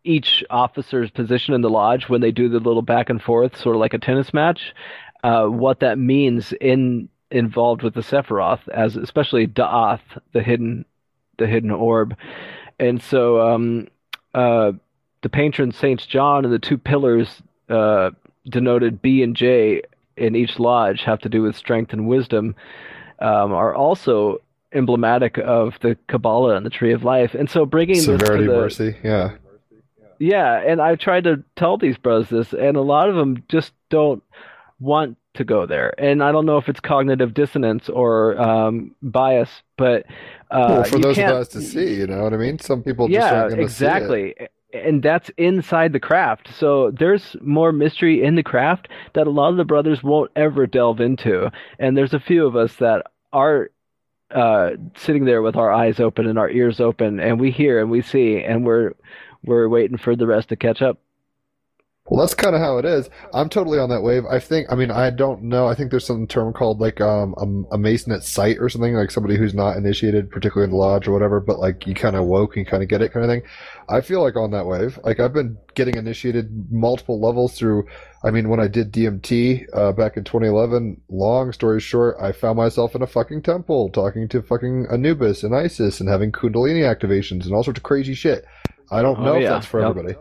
each 0.05 0.45
officer's 0.51 1.11
position 1.11 1.55
in 1.55 1.62
the 1.62 1.70
lodge 1.70 2.09
when 2.09 2.20
they 2.20 2.30
do 2.30 2.49
the 2.49 2.59
little 2.59 2.82
back 2.82 3.09
and 3.09 3.20
forth, 3.20 3.57
sort 3.57 3.74
of 3.74 3.80
like 3.80 3.95
a 3.95 3.99
tennis 3.99 4.34
match, 4.34 4.74
uh, 5.25 5.47
what 5.47 5.81
that 5.81 5.99
means 5.99 6.53
in 6.61 7.09
involved 7.31 7.83
with 7.83 7.95
the 7.95 8.03
Sephiroth, 8.03 8.68
as 8.68 8.95
especially 8.95 9.47
Da'ath, 9.47 10.03
the 10.33 10.43
hidden 10.43 10.85
the 11.39 11.47
hidden 11.47 11.70
orb, 11.70 12.14
and 12.79 13.03
so 13.03 13.41
um, 13.41 13.89
uh, 14.35 14.72
the 15.22 15.29
patron 15.31 15.72
Saints 15.72 16.05
John 16.05 16.45
and 16.45 16.53
the 16.53 16.59
two 16.59 16.77
pillars 16.77 17.43
uh, 17.70 18.11
denoted 18.49 19.01
B 19.01 19.22
and 19.22 19.35
J 19.35 19.83
in 20.16 20.37
each 20.37 20.61
lodge 20.61 21.01
have 21.05 21.20
to 21.20 21.31
do 21.31 21.43
with 21.43 21.57
strength 21.57 21.95
and 21.95 22.07
wisdom, 22.07 22.55
um, 23.18 23.53
are 23.53 23.75
also 23.75 24.43
emblematic 24.72 25.39
of 25.39 25.79
the 25.81 25.97
Kabbalah 26.07 26.55
and 26.55 26.66
the 26.66 26.70
Tree 26.70 26.93
of 26.93 27.03
Life, 27.03 27.35
and 27.35 27.49
so 27.49 27.64
bringing 27.64 27.97
severity, 27.97 28.45
this 28.45 28.47
to 28.47 28.53
the, 28.53 28.61
mercy, 28.61 28.97
yeah, 29.03 29.37
yeah, 30.18 30.61
and 30.61 30.83
I 30.83 30.97
tried 30.97 31.25
to 31.25 31.43
tell 31.57 31.79
these 31.79 31.97
brothers 31.97 32.29
this, 32.29 32.53
and 32.53 32.77
a 32.77 32.83
lot 32.83 33.09
of 33.09 33.16
them 33.16 33.43
just 33.49 33.72
don't 33.89 34.22
want 34.85 35.16
to 35.35 35.45
go 35.45 35.66
there. 35.66 35.93
And 35.99 36.22
I 36.22 36.30
don't 36.30 36.47
know 36.47 36.59
if 36.59 36.68
it's 36.68 36.80
cognitive 36.80 37.35
dissonance 37.35 37.89
or 37.89 38.41
um, 38.41 38.95
bias, 39.03 39.51
but 39.76 40.05
uh, 40.51 40.66
well, 40.68 40.85
for 40.85 40.99
those 40.99 41.18
of 41.18 41.24
us 41.24 41.49
to 41.49 41.61
see, 41.61 41.95
you 41.95 42.07
know 42.07 42.22
what 42.22 42.35
I 42.35 42.37
mean? 42.37 42.59
Some 42.59 42.82
people 42.82 43.09
just 43.09 43.14
yeah, 43.14 43.35
aren't 43.35 43.51
going 43.51 43.59
to 43.59 43.64
exactly. 43.64 44.35
And 44.72 45.03
that's 45.03 45.30
inside 45.37 45.93
the 45.93 46.01
craft. 46.01 46.49
So 46.55 46.91
there's 46.91 47.37
more 47.41 47.72
mystery 47.72 48.22
in 48.22 48.35
the 48.35 48.43
craft 48.43 48.89
that 49.14 49.26
a 49.26 49.30
lot 49.30 49.51
of 49.51 49.57
the 49.57 49.64
brothers 49.64 50.03
won't 50.03 50.32
ever 50.37 50.66
delve 50.66 51.01
into. 51.01 51.51
And 51.78 51.97
there's 51.97 52.12
a 52.12 52.20
few 52.20 52.47
of 52.47 52.57
us 52.57 52.74
that 52.76 53.07
are 53.32 53.70
uh, 54.32 54.70
sitting 54.97 55.24
there 55.24 55.43
with 55.43 55.57
our 55.57 55.72
eyes 55.72 56.01
open 56.01 56.26
and 56.26 56.39
our 56.39 56.51
ears 56.51 56.80
open, 56.80 57.20
and 57.20 57.41
we 57.41 57.51
hear 57.51 57.80
and 57.80 57.91
we 57.91 58.03
see, 58.03 58.43
and 58.43 58.64
we're 58.64 58.95
we're 59.45 59.68
waiting 59.68 59.97
for 59.97 60.16
the 60.16 60.26
rest 60.26 60.49
to 60.49 60.57
catch 60.57 60.82
up. 60.82 60.99
Well, 62.07 62.21
that's 62.21 62.35
kind 62.35 62.55
of 62.55 62.61
how 62.61 62.77
it 62.77 62.85
is. 62.85 63.09
I'm 63.33 63.49
totally 63.49 63.79
on 63.79 63.89
that 63.89 64.03
wave. 64.03 64.27
I 64.27 64.39
think, 64.39 64.71
I 64.71 64.75
mean, 64.75 64.91
I 64.91 65.09
don't 65.09 65.45
know. 65.45 65.67
I 65.67 65.75
think 65.75 65.91
there's 65.91 66.05
some 66.05 66.27
term 66.27 66.53
called 66.53 66.79
like 66.79 67.01
um, 67.01 67.35
a, 67.71 67.77
a 67.77 67.79
mason 67.79 68.13
at 68.13 68.23
sight 68.23 68.59
or 68.61 68.69
something, 68.69 68.93
like 68.95 69.11
somebody 69.11 69.39
who's 69.39 69.55
not 69.55 69.79
initiated, 69.79 70.31
particularly 70.31 70.67
in 70.67 70.71
the 70.73 70.77
lodge 70.77 71.09
or 71.09 71.13
whatever, 71.13 71.41
but 71.41 71.59
like 71.59 71.87
you 71.87 71.95
kind 71.95 72.15
of 72.15 72.27
woke 72.27 72.59
and 72.59 72.67
kind 72.67 72.83
of 72.83 72.91
get 72.91 73.01
it 73.01 73.11
kind 73.13 73.25
of 73.25 73.31
thing. 73.31 73.43
I 73.89 74.03
feel 74.03 74.21
like 74.23 74.37
on 74.37 74.51
that 74.51 74.67
wave. 74.67 74.99
Like 75.03 75.19
I've 75.19 75.33
been 75.33 75.57
getting 75.75 75.97
initiated 75.97 76.71
multiple 76.71 77.19
levels 77.23 77.57
through, 77.57 77.87
I 78.23 78.31
mean, 78.31 78.51
when 78.51 78.61
I 78.61 78.69
did 78.69 78.93
DMT 78.93 79.67
uh, 79.73 79.93
back 79.93 80.19
in 80.19 80.25
2011, 80.25 81.01
long 81.09 81.53
story 81.53 81.81
short, 81.81 82.17
I 82.21 82.33
found 82.33 82.59
myself 82.59 82.95
in 82.95 83.01
a 83.01 83.07
fucking 83.07 83.41
temple 83.45 83.89
talking 83.89 84.29
to 84.29 84.43
fucking 84.43 84.89
Anubis 84.93 85.43
and 85.43 85.57
Isis 85.57 86.01
and 86.01 86.11
having 86.11 86.33
Kundalini 86.33 86.83
activations 86.83 87.47
and 87.47 87.55
all 87.55 87.65
sorts 87.65 87.79
of 87.79 87.83
crazy 87.83 88.13
shit. 88.13 88.45
I 88.91 89.01
don't 89.01 89.19
Oh, 89.21 89.25
know 89.25 89.35
if 89.37 89.49
that's 89.49 89.67
for 89.67 89.81
everybody. 89.81 90.17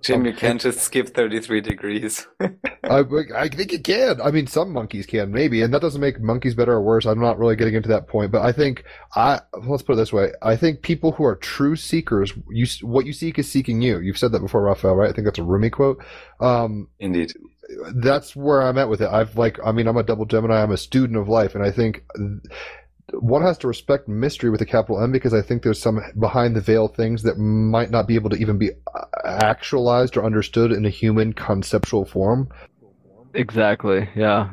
Jim, 0.00 0.24
you 0.24 0.32
can't 0.32 0.60
just 0.60 0.80
skip 0.80 1.08
33 1.08 1.60
degrees. 1.60 2.26
I, 2.40 3.02
I 3.34 3.48
think 3.48 3.72
you 3.72 3.80
can. 3.80 4.20
I 4.20 4.30
mean, 4.30 4.46
some 4.46 4.72
monkeys 4.72 5.06
can, 5.06 5.32
maybe, 5.32 5.62
and 5.62 5.74
that 5.74 5.82
doesn't 5.82 6.00
make 6.00 6.20
monkeys 6.20 6.54
better 6.54 6.72
or 6.72 6.82
worse. 6.82 7.04
I'm 7.04 7.20
not 7.20 7.38
really 7.38 7.56
getting 7.56 7.74
into 7.74 7.88
that 7.88 8.06
point, 8.06 8.30
but 8.30 8.42
I 8.42 8.52
think 8.52 8.84
I 9.16 9.40
let's 9.66 9.82
put 9.82 9.94
it 9.94 9.96
this 9.96 10.12
way: 10.12 10.32
I 10.40 10.56
think 10.56 10.82
people 10.82 11.12
who 11.12 11.24
are 11.24 11.36
true 11.36 11.74
seekers, 11.74 12.32
you 12.50 12.66
what 12.82 13.06
you 13.06 13.12
seek 13.12 13.38
is 13.38 13.50
seeking 13.50 13.82
you. 13.82 13.98
You've 13.98 14.18
said 14.18 14.32
that 14.32 14.40
before, 14.40 14.62
Raphael, 14.62 14.94
right? 14.94 15.10
I 15.10 15.12
think 15.12 15.26
that's 15.26 15.38
a 15.38 15.44
Rumi 15.44 15.70
quote. 15.70 16.02
Um, 16.40 16.88
Indeed. 17.00 17.32
that's 17.96 18.36
where 18.36 18.62
I'm 18.62 18.78
at 18.78 18.88
with 18.88 19.00
it. 19.00 19.08
I've 19.10 19.36
like, 19.36 19.58
I 19.64 19.72
mean, 19.72 19.88
I'm 19.88 19.96
a 19.96 20.04
double 20.04 20.26
Gemini. 20.26 20.62
I'm 20.62 20.72
a 20.72 20.76
student 20.76 21.18
of 21.18 21.28
life, 21.28 21.54
and 21.54 21.64
I 21.64 21.72
think 21.72 22.04
one 23.14 23.42
has 23.42 23.58
to 23.58 23.68
respect 23.68 24.08
mystery 24.08 24.50
with 24.50 24.60
a 24.60 24.66
capital 24.66 25.02
M 25.02 25.12
because 25.12 25.32
I 25.32 25.42
think 25.42 25.62
there's 25.62 25.80
some 25.80 26.00
behind 26.18 26.54
the 26.54 26.60
veil 26.60 26.88
things 26.88 27.22
that 27.22 27.38
might 27.38 27.90
not 27.90 28.06
be 28.06 28.14
able 28.14 28.30
to 28.30 28.36
even 28.36 28.58
be 28.58 28.70
uh, 28.94 29.04
actualized 29.24 30.16
or 30.16 30.24
understood 30.24 30.72
in 30.72 30.84
a 30.84 30.90
human 30.90 31.32
conceptual 31.32 32.04
form. 32.04 32.48
Exactly. 33.34 34.08
Yeah. 34.14 34.50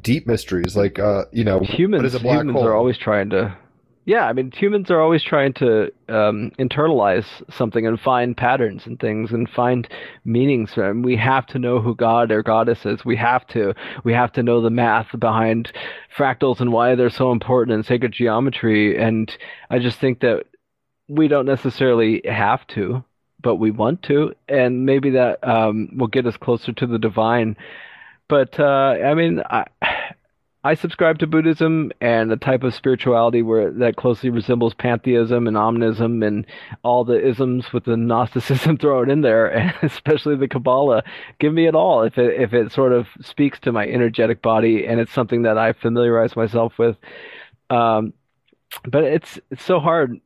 Deep 0.00 0.26
mysteries, 0.26 0.76
like 0.76 0.98
uh, 0.98 1.24
you 1.32 1.44
know, 1.44 1.60
humans 1.60 2.04
is 2.04 2.14
a 2.14 2.20
black 2.20 2.40
humans 2.40 2.56
hole? 2.56 2.66
are 2.66 2.74
always 2.74 2.96
trying 2.96 3.30
to 3.30 3.56
yeah 4.04 4.26
i 4.26 4.32
mean 4.32 4.50
humans 4.52 4.90
are 4.90 5.00
always 5.00 5.22
trying 5.22 5.52
to 5.52 5.90
um, 6.08 6.50
internalize 6.58 7.24
something 7.50 7.86
and 7.86 7.98
find 8.00 8.36
patterns 8.36 8.86
and 8.86 9.00
things 9.00 9.32
and 9.32 9.48
find 9.48 9.88
meanings. 10.24 10.72
And 10.76 11.04
we 11.04 11.16
have 11.16 11.46
to 11.46 11.58
know 11.58 11.80
who 11.80 11.94
god 11.94 12.30
or 12.30 12.42
goddess 12.42 12.84
is. 12.84 13.04
We 13.04 13.16
have 13.16 13.46
to 13.48 13.74
we 14.04 14.12
have 14.12 14.32
to 14.32 14.42
know 14.42 14.60
the 14.60 14.70
math 14.70 15.08
behind 15.18 15.72
fractals 16.16 16.60
and 16.60 16.72
why 16.72 16.94
they're 16.94 17.10
so 17.10 17.32
important 17.32 17.74
in 17.74 17.82
sacred 17.82 18.12
geometry. 18.12 18.98
And 18.98 19.34
i 19.70 19.78
just 19.78 19.98
think 19.98 20.20
that 20.20 20.46
we 21.08 21.28
don't 21.28 21.46
necessarily 21.46 22.22
have 22.24 22.66
to 22.68 23.04
but 23.40 23.56
we 23.56 23.70
want 23.70 24.02
to. 24.04 24.34
And 24.48 24.86
maybe 24.86 25.10
that 25.10 25.46
um, 25.46 25.90
will 25.98 26.06
get 26.06 26.26
us 26.26 26.36
closer 26.38 26.72
to 26.72 26.86
the 26.86 26.98
divine. 26.98 27.56
But 28.28 28.58
uh, 28.58 28.96
i 29.04 29.14
mean 29.14 29.42
i 29.48 29.66
I 30.66 30.72
subscribe 30.72 31.18
to 31.18 31.26
Buddhism 31.26 31.92
and 32.00 32.32
a 32.32 32.38
type 32.38 32.62
of 32.62 32.74
spirituality 32.74 33.42
where 33.42 33.70
that 33.70 33.96
closely 33.96 34.30
resembles 34.30 34.72
pantheism 34.72 35.46
and 35.46 35.58
omnism 35.58 36.26
and 36.26 36.46
all 36.82 37.04
the 37.04 37.22
isms 37.22 37.70
with 37.70 37.84
the 37.84 37.96
Gnosticism 37.98 38.78
thrown 38.78 39.10
in 39.10 39.20
there, 39.20 39.46
and 39.46 39.74
especially 39.82 40.36
the 40.36 40.48
Kabbalah. 40.48 41.04
Give 41.38 41.52
me 41.52 41.66
it 41.66 41.74
all 41.74 42.02
if 42.02 42.16
it 42.16 42.40
if 42.40 42.54
it 42.54 42.72
sort 42.72 42.92
of 42.92 43.06
speaks 43.20 43.60
to 43.60 43.72
my 43.72 43.86
energetic 43.86 44.40
body 44.40 44.86
and 44.86 45.00
it's 45.00 45.12
something 45.12 45.42
that 45.42 45.58
I 45.58 45.74
familiarize 45.74 46.34
myself 46.34 46.78
with. 46.78 46.96
Um, 47.68 48.14
but 48.88 49.04
it's 49.04 49.38
it's 49.50 49.64
so 49.64 49.80
hard 49.80 50.18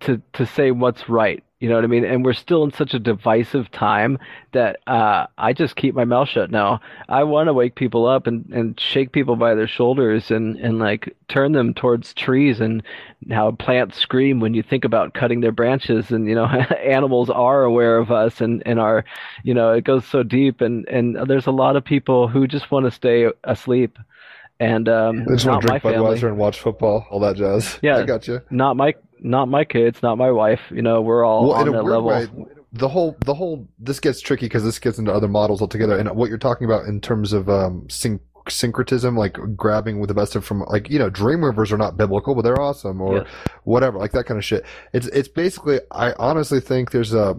to 0.00 0.22
to 0.32 0.46
say 0.46 0.70
what's 0.70 1.10
right 1.10 1.44
You 1.60 1.68
know 1.68 1.74
what 1.74 1.82
I 1.82 1.88
mean? 1.88 2.04
And 2.04 2.24
we're 2.24 2.34
still 2.34 2.62
in 2.62 2.72
such 2.72 2.94
a 2.94 3.00
divisive 3.00 3.68
time 3.72 4.18
that 4.52 4.78
uh, 4.86 5.26
I 5.36 5.52
just 5.52 5.74
keep 5.74 5.92
my 5.92 6.04
mouth 6.04 6.28
shut 6.28 6.52
now. 6.52 6.80
I 7.08 7.24
want 7.24 7.48
to 7.48 7.52
wake 7.52 7.74
people 7.74 8.06
up 8.06 8.28
and, 8.28 8.48
and 8.52 8.78
shake 8.78 9.10
people 9.10 9.34
by 9.34 9.56
their 9.56 9.66
shoulders 9.66 10.30
and, 10.30 10.56
and 10.56 10.78
like 10.78 11.16
turn 11.26 11.52
them 11.52 11.74
towards 11.74 12.14
trees 12.14 12.60
and 12.60 12.80
how 13.30 13.50
plants 13.50 13.98
scream 13.98 14.38
when 14.38 14.54
you 14.54 14.62
think 14.62 14.84
about 14.84 15.14
cutting 15.14 15.40
their 15.40 15.50
branches 15.50 16.12
and 16.12 16.28
you 16.28 16.34
know 16.34 16.46
animals 16.84 17.28
are 17.28 17.64
aware 17.64 17.98
of 17.98 18.12
us 18.12 18.40
and, 18.40 18.62
and 18.64 18.78
are 18.78 19.04
you 19.42 19.52
know 19.52 19.72
it 19.72 19.82
goes 19.82 20.06
so 20.06 20.22
deep 20.22 20.60
and, 20.60 20.86
and 20.88 21.16
there's 21.28 21.48
a 21.48 21.52
lot 21.52 21.74
of 21.74 21.84
people 21.84 22.28
who 22.28 22.46
just 22.46 22.70
want 22.70 22.86
to 22.86 22.90
stay 22.90 23.26
asleep 23.44 23.98
and 24.60 24.88
um, 24.88 25.24
They 25.24 25.34
just 25.34 25.46
want 25.46 25.64
not 25.64 25.74
to 25.74 25.80
drink. 25.80 25.98
Budweiser 25.98 26.28
and 26.28 26.36
watch 26.36 26.60
football, 26.60 27.06
all 27.10 27.20
that 27.20 27.36
jazz. 27.36 27.78
Yeah. 27.80 27.96
I 27.98 28.02
got 28.04 28.26
you. 28.26 28.40
Not 28.50 28.76
my 28.76 28.94
not 29.20 29.48
my 29.48 29.64
kids, 29.64 30.02
not 30.02 30.18
my 30.18 30.30
wife. 30.30 30.60
You 30.70 30.82
know, 30.82 31.00
we're 31.00 31.24
all 31.24 31.48
Well, 31.48 31.56
on 31.58 31.72
that 31.72 31.82
level. 31.84 32.04
way, 32.04 32.26
the 32.72 32.88
whole 32.88 33.16
the 33.24 33.34
whole 33.34 33.66
this 33.78 33.98
gets 34.00 34.20
tricky 34.20 34.46
because 34.46 34.62
this 34.64 34.78
gets 34.78 34.98
into 34.98 35.12
other 35.12 35.28
models 35.28 35.60
altogether. 35.62 35.96
And 35.98 36.10
what 36.16 36.28
you're 36.28 36.38
talking 36.38 36.66
about 36.66 36.84
in 36.86 37.00
terms 37.00 37.32
of 37.32 37.48
um, 37.48 37.86
syn- 37.88 38.20
syncretism, 38.50 39.16
like 39.16 39.38
grabbing 39.56 40.00
with 40.00 40.08
the 40.08 40.14
best 40.14 40.36
of 40.36 40.44
from 40.44 40.60
like 40.68 40.90
you 40.90 40.98
know 40.98 41.08
dream 41.10 41.38
Dreamweavers 41.38 41.72
are 41.72 41.78
not 41.78 41.96
biblical, 41.96 42.34
but 42.34 42.42
they're 42.42 42.60
awesome, 42.60 43.00
or 43.00 43.18
Yes. 43.18 43.26
whatever, 43.64 43.98
like 43.98 44.12
that 44.12 44.26
kind 44.26 44.38
of 44.38 44.44
shit. 44.44 44.64
It's 44.92 45.06
it's 45.08 45.28
basically 45.28 45.80
I 45.90 46.12
honestly 46.18 46.60
think 46.60 46.90
there's 46.90 47.14
a 47.14 47.38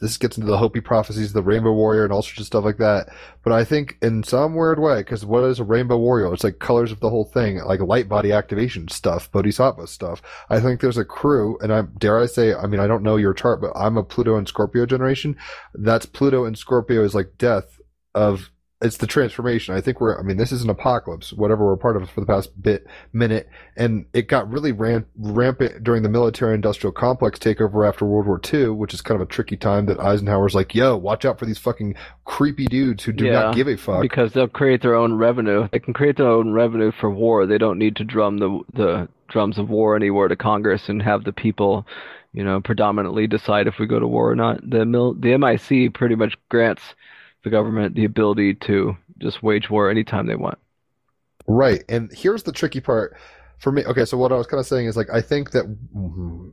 this 0.00 0.16
gets 0.16 0.36
into 0.36 0.50
the 0.50 0.58
Hopi 0.58 0.80
prophecies, 0.80 1.32
the 1.32 1.42
Rainbow 1.42 1.72
Warrior, 1.72 2.04
and 2.04 2.12
all 2.12 2.22
sorts 2.22 2.40
of 2.40 2.46
stuff 2.46 2.64
like 2.64 2.78
that. 2.78 3.08
But 3.42 3.52
I 3.52 3.64
think 3.64 3.96
in 4.02 4.22
some 4.22 4.54
weird 4.54 4.78
way, 4.78 4.98
because 4.98 5.24
what 5.24 5.44
is 5.44 5.58
a 5.60 5.64
Rainbow 5.64 5.96
Warrior? 5.96 6.32
It's 6.34 6.44
like 6.44 6.58
colors 6.58 6.92
of 6.92 7.00
the 7.00 7.10
whole 7.10 7.24
thing, 7.24 7.58
like 7.64 7.80
light 7.80 8.08
body 8.08 8.32
activation 8.32 8.88
stuff, 8.88 9.30
Bodhisattva 9.32 9.86
stuff. 9.86 10.20
I 10.50 10.60
think 10.60 10.80
there's 10.80 10.98
a 10.98 11.04
crew, 11.04 11.58
and 11.60 11.72
I 11.72 11.82
dare 11.82 12.18
I 12.18 12.26
say, 12.26 12.54
I 12.54 12.66
mean, 12.66 12.80
I 12.80 12.86
don't 12.86 13.02
know 13.02 13.16
your 13.16 13.34
chart, 13.34 13.60
but 13.60 13.72
I'm 13.74 13.96
a 13.96 14.02
Pluto 14.02 14.36
and 14.36 14.46
Scorpio 14.46 14.84
generation. 14.86 15.36
That's 15.74 16.06
Pluto 16.06 16.44
and 16.44 16.58
Scorpio 16.58 17.02
is 17.04 17.14
like 17.14 17.38
death 17.38 17.80
of 18.14 18.50
it's 18.80 18.98
the 18.98 19.06
transformation. 19.08 19.74
I 19.74 19.80
think 19.80 20.00
we're, 20.00 20.18
I 20.18 20.22
mean, 20.22 20.36
this 20.36 20.52
is 20.52 20.62
an 20.62 20.70
apocalypse, 20.70 21.32
whatever 21.32 21.66
we're 21.66 21.76
part 21.76 21.96
of 21.96 22.08
for 22.10 22.20
the 22.20 22.26
past 22.26 22.50
bit 22.62 22.86
minute, 23.12 23.48
and 23.76 24.06
it 24.12 24.28
got 24.28 24.48
really 24.48 24.70
ran, 24.70 25.04
rampant 25.16 25.82
during 25.82 26.04
the 26.04 26.08
military 26.08 26.54
industrial 26.54 26.92
complex 26.92 27.40
takeover 27.40 27.88
after 27.88 28.04
World 28.04 28.26
War 28.26 28.40
II, 28.52 28.68
which 28.70 28.94
is 28.94 29.00
kind 29.02 29.20
of 29.20 29.26
a 29.26 29.30
tricky 29.30 29.56
time 29.56 29.86
that 29.86 29.98
Eisenhower's 29.98 30.54
like, 30.54 30.76
yo, 30.76 30.96
watch 30.96 31.24
out 31.24 31.40
for 31.40 31.46
these 31.46 31.58
fucking 31.58 31.96
creepy 32.24 32.66
dudes 32.66 33.02
who 33.02 33.12
do 33.12 33.24
Yeah, 33.26 33.32
not 33.32 33.56
give 33.56 33.66
a 33.66 33.76
fuck. 33.76 34.00
because 34.00 34.32
they'll 34.32 34.46
create 34.46 34.80
their 34.82 34.94
own 34.94 35.14
revenue. 35.14 35.68
They 35.72 35.80
can 35.80 35.92
create 35.92 36.16
their 36.16 36.28
own 36.28 36.52
revenue 36.52 36.92
for 36.92 37.10
war. 37.10 37.46
They 37.46 37.58
don't 37.58 37.78
need 37.78 37.96
to 37.96 38.04
drum 38.04 38.38
the 38.38 38.60
the 38.74 39.08
drums 39.28 39.58
of 39.58 39.68
war 39.68 39.96
anywhere 39.96 40.28
to 40.28 40.36
Congress 40.36 40.88
and 40.88 41.02
have 41.02 41.24
the 41.24 41.32
people, 41.32 41.84
you 42.32 42.44
know, 42.44 42.60
predominantly 42.60 43.26
decide 43.26 43.66
if 43.66 43.78
we 43.80 43.86
go 43.86 43.98
to 43.98 44.06
war 44.06 44.30
or 44.30 44.36
not. 44.36 44.60
The 44.70 44.84
mil 44.86 45.14
the 45.14 45.36
MIC 45.36 45.94
pretty 45.94 46.14
much 46.14 46.36
grants 46.48 46.82
the 47.44 47.50
government 47.50 47.94
the 47.94 48.04
ability 48.04 48.54
to 48.54 48.96
just 49.18 49.42
wage 49.42 49.70
war 49.70 49.90
anytime 49.90 50.26
they 50.26 50.36
want. 50.36 50.58
Right. 51.46 51.82
And 51.88 52.10
here's 52.12 52.42
the 52.42 52.52
tricky 52.52 52.80
part 52.80 53.16
for 53.58 53.72
me. 53.72 53.84
Okay, 53.84 54.04
so 54.04 54.16
what 54.16 54.32
I 54.32 54.36
was 54.36 54.46
kind 54.46 54.60
of 54.60 54.66
saying 54.66 54.86
is 54.86 54.96
like 54.96 55.10
I 55.10 55.20
think 55.20 55.50
that 55.50 55.64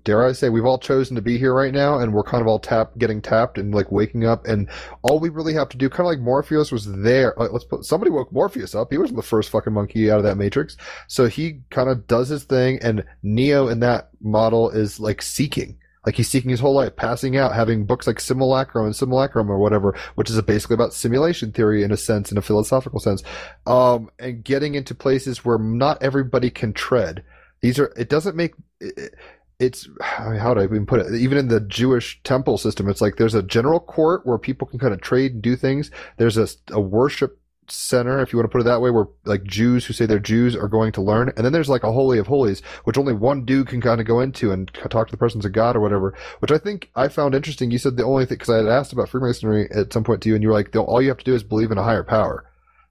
dare 0.04 0.26
I 0.26 0.32
say 0.32 0.50
we've 0.50 0.66
all 0.66 0.80
chosen 0.80 1.16
to 1.16 1.22
be 1.22 1.38
here 1.38 1.54
right 1.54 1.74
now 1.74 2.00
and 2.00 2.14
we're 2.14 2.24
kind 2.24 2.42
of 2.42 2.48
all 2.48 2.60
tap 2.60 2.98
getting 2.98 3.22
tapped 3.22 3.58
and 3.58 3.74
like 3.74 3.92
waking 3.92 4.26
up 4.26 4.48
and 4.48 4.70
all 5.04 5.20
we 5.20 5.30
really 5.30 5.54
have 5.54 5.70
to 5.70 5.78
do 5.78 5.90
kind 5.90 6.02
of 6.02 6.08
like 6.08 6.20
Morpheus 6.20 6.72
was 6.72 6.92
there. 6.92 7.34
Like, 7.38 7.52
let's 7.52 7.66
put 7.66 7.86
somebody 7.86 8.10
woke 8.10 8.32
Morpheus 8.32 8.74
up. 8.74 8.92
He 8.92 8.98
wasn't 8.98 9.18
the 9.18 9.24
first 9.24 9.52
fucking 9.52 9.74
monkey 9.74 10.10
out 10.10 10.18
of 10.18 10.24
that 10.24 10.38
matrix. 10.38 10.78
So 11.08 11.28
he 11.28 11.62
kind 11.70 11.90
of 11.90 12.08
does 12.08 12.30
his 12.30 12.44
thing 12.44 12.80
and 12.82 13.04
Neo 13.22 13.68
in 13.68 13.82
that 13.82 14.10
model 14.22 14.70
is 14.72 15.00
like 15.00 15.22
seeking. 15.22 15.78
Like 16.06 16.16
he's 16.16 16.30
seeking 16.30 16.52
his 16.52 16.60
whole 16.60 16.76
life, 16.76 16.96
passing 16.96 17.38
out, 17.38 17.56
having 17.56 17.86
books 17.86 18.08
like 18.08 18.20
Simulacrum 18.20 18.86
and 18.86 18.96
Simulacrum 18.96 19.50
or 19.50 19.58
whatever, 19.58 19.98
which 20.16 20.30
is 20.30 20.40
basically 20.42 20.76
about 20.76 20.94
simulation 20.94 21.52
theory 21.52 21.84
in 21.84 21.92
a 21.92 21.98
sense, 21.98 22.32
in 22.32 22.38
a 22.38 22.42
philosophical 22.42 23.00
sense 23.00 23.24
um, 23.68 24.10
and 24.20 24.44
getting 24.44 24.76
into 24.76 24.96
places 24.96 25.44
where 25.44 25.58
not 25.58 26.02
everybody 26.02 26.50
can 26.50 26.74
tread. 26.74 27.24
These 27.62 27.80
are. 27.80 27.94
It 27.98 28.10
doesn't 28.10 28.36
make. 28.36 28.54
It, 28.80 29.16
it's 29.58 29.88
how 30.02 30.54
do 30.54 30.60
I 30.60 30.66
even 30.66 30.86
put 30.86 31.00
it? 31.00 31.14
Even 31.16 31.38
in 31.38 31.48
the 31.48 31.62
Jewish 31.62 32.22
temple 32.24 32.58
system, 32.58 32.90
it's 32.90 33.02
like 33.02 33.16
there's 33.16 33.34
a 33.34 33.42
general 33.42 33.80
court 33.80 34.26
where 34.26 34.38
people 34.38 34.68
can 34.68 34.80
kind 34.80 34.94
of 34.94 35.00
trade 35.00 35.34
and 35.34 35.42
do 35.42 35.56
things. 35.56 35.92
There's 36.18 36.38
a, 36.38 36.48
a 36.72 36.80
worship 36.80 37.40
center, 37.68 38.22
if 38.22 38.32
you 38.32 38.38
want 38.40 38.46
to 38.50 38.52
put 38.52 38.62
it 38.62 38.66
that 38.66 38.82
way, 38.82 38.90
where 38.92 39.08
like 39.26 39.44
Jews 39.44 39.86
who 39.86 39.94
say 39.94 40.06
they're 40.06 40.20
Jews 40.20 40.56
are 40.56 40.68
going 40.68 40.92
to 40.94 41.02
learn. 41.02 41.32
And 41.36 41.46
then 41.46 41.54
there's 41.54 41.70
like 41.70 41.84
a 41.84 41.92
holy 41.92 42.18
of 42.20 42.28
holies, 42.28 42.62
which 42.84 42.98
only 42.98 43.14
one 43.14 43.46
dude 43.46 43.68
can 43.68 43.82
kind 43.82 44.00
of 44.00 44.08
go 44.08 44.20
into 44.20 44.52
and 44.52 44.72
talk 44.74 45.08
to 45.08 45.12
the 45.12 45.18
presence 45.18 45.46
of 45.46 45.52
God 45.52 45.76
or 45.76 45.80
whatever. 45.80 46.14
Which 46.40 46.52
I 46.52 46.58
think 46.58 46.90
I 46.96 47.08
found 47.08 47.36
interesting. 47.36 47.72
You 47.72 47.78
said 47.78 47.98
the 47.98 48.04
only 48.04 48.26
thing 48.26 48.38
because 48.38 48.50
I 48.50 48.58
had 48.58 48.68
asked 48.68 48.94
about 48.94 49.10
Freemasonry 49.10 49.70
at 49.72 49.94
some 49.94 50.04
point 50.04 50.22
to 50.24 50.30
you, 50.30 50.36
and 50.36 50.44
you 50.44 50.50
were 50.50 50.56
like, 50.56 50.76
all 50.76 51.02
you 51.02 51.10
have 51.10 51.18
to 51.20 51.26
do 51.26 51.34
is 51.36 51.44
believe 51.44 51.72
in 51.72 51.78
a 51.78 51.84
higher 51.84 52.04
power. 52.04 52.46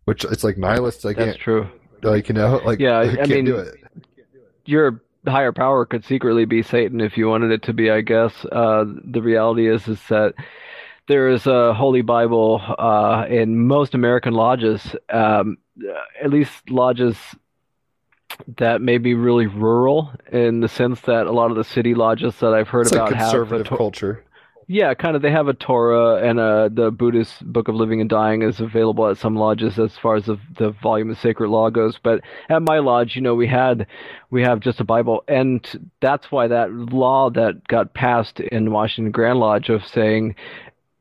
Which 0.05 0.25
it's 0.25 0.45
like 0.45 0.59
nihilists. 0.59 1.05
I 1.05 1.13
That's 1.15 1.25
can't 1.33 1.39
true. 1.39 1.69
like 2.03 2.29
you 2.29 2.35
know 2.35 2.61
like 2.65 2.79
Yeah, 2.79 2.99
I 2.99 3.27
mean, 3.27 3.47
do 3.47 3.57
it. 3.57 3.75
your 4.67 5.01
higher 5.27 5.53
power 5.53 5.87
could 5.87 6.05
secretly 6.05 6.45
be 6.45 6.63
Satan 6.63 7.01
if 7.01 7.17
you 7.17 7.29
wanted 7.29 7.51
it 7.51 7.63
to 7.63 7.73
be, 7.73 7.91
I 7.91 8.03
guess. 8.03 8.33
Uh, 8.53 8.85
the 9.05 9.23
reality 9.23 9.67
is 9.69 9.89
is 9.89 10.01
that 10.09 10.35
there 11.09 11.29
is 11.29 11.47
a 11.47 11.75
Holy 11.75 12.03
Bible 12.03 12.61
uh, 12.79 13.27
in 13.29 13.67
most 13.67 13.95
American 13.95 14.35
lodges, 14.35 14.95
um, 15.13 15.59
at 16.23 16.31
least 16.31 16.71
lodges 16.71 17.17
that 18.57 18.81
may 18.81 18.99
be 18.99 19.15
really 19.15 19.47
rural 19.47 20.11
in 20.33 20.61
the 20.61 20.69
sense 20.69 21.01
that 21.03 21.27
a 21.27 21.33
lot 21.33 21.51
of 21.51 21.57
the 21.57 21.65
city 21.65 21.95
lodges 21.95 22.35
that 22.41 22.53
I've 22.55 22.69
heard 22.69 22.83
It's 22.87 22.93
like 22.93 23.09
about 23.11 23.13
have 23.13 23.21
a 23.21 23.31
conservative 23.31 23.69
to- 23.69 23.77
culture. 23.77 24.25
yeah, 24.67 24.93
kind 24.95 25.15
of. 25.15 25.23
They 25.23 25.31
have 25.31 25.47
a 25.47 25.53
Torah 25.55 26.27
and 26.29 26.41
uh 26.41 26.69
the 26.73 26.91
Buddhist 26.91 27.45
Book 27.45 27.69
of 27.69 27.75
Living 27.77 28.01
and 28.01 28.11
Dying 28.11 28.43
is 28.43 28.59
available 28.61 29.07
at 29.09 29.19
some 29.19 29.37
lodges 29.37 29.79
as 29.79 29.97
far 29.99 30.17
as 30.17 30.25
the, 30.25 30.39
the 30.59 30.71
volume 30.83 31.11
of 31.11 31.19
sacred 31.19 31.49
law 31.51 31.71
goes. 31.71 31.99
But 32.03 32.23
at 32.49 32.63
my 32.63 32.79
lodge, 32.79 33.15
you 33.15 33.21
know, 33.23 33.35
we 33.35 33.47
had 33.47 33.87
we 34.31 34.43
have 34.43 34.59
just 34.61 34.81
a 34.81 34.85
Bible, 34.85 35.23
and 35.29 35.91
that's 36.01 36.33
why 36.33 36.49
that 36.49 36.73
law 36.73 37.31
that 37.31 37.69
got 37.69 37.95
passed 37.95 38.41
in 38.41 38.73
Washington 38.73 39.13
Grand 39.13 39.39
Lodge 39.39 39.69
of 39.69 39.87
saying 39.87 40.35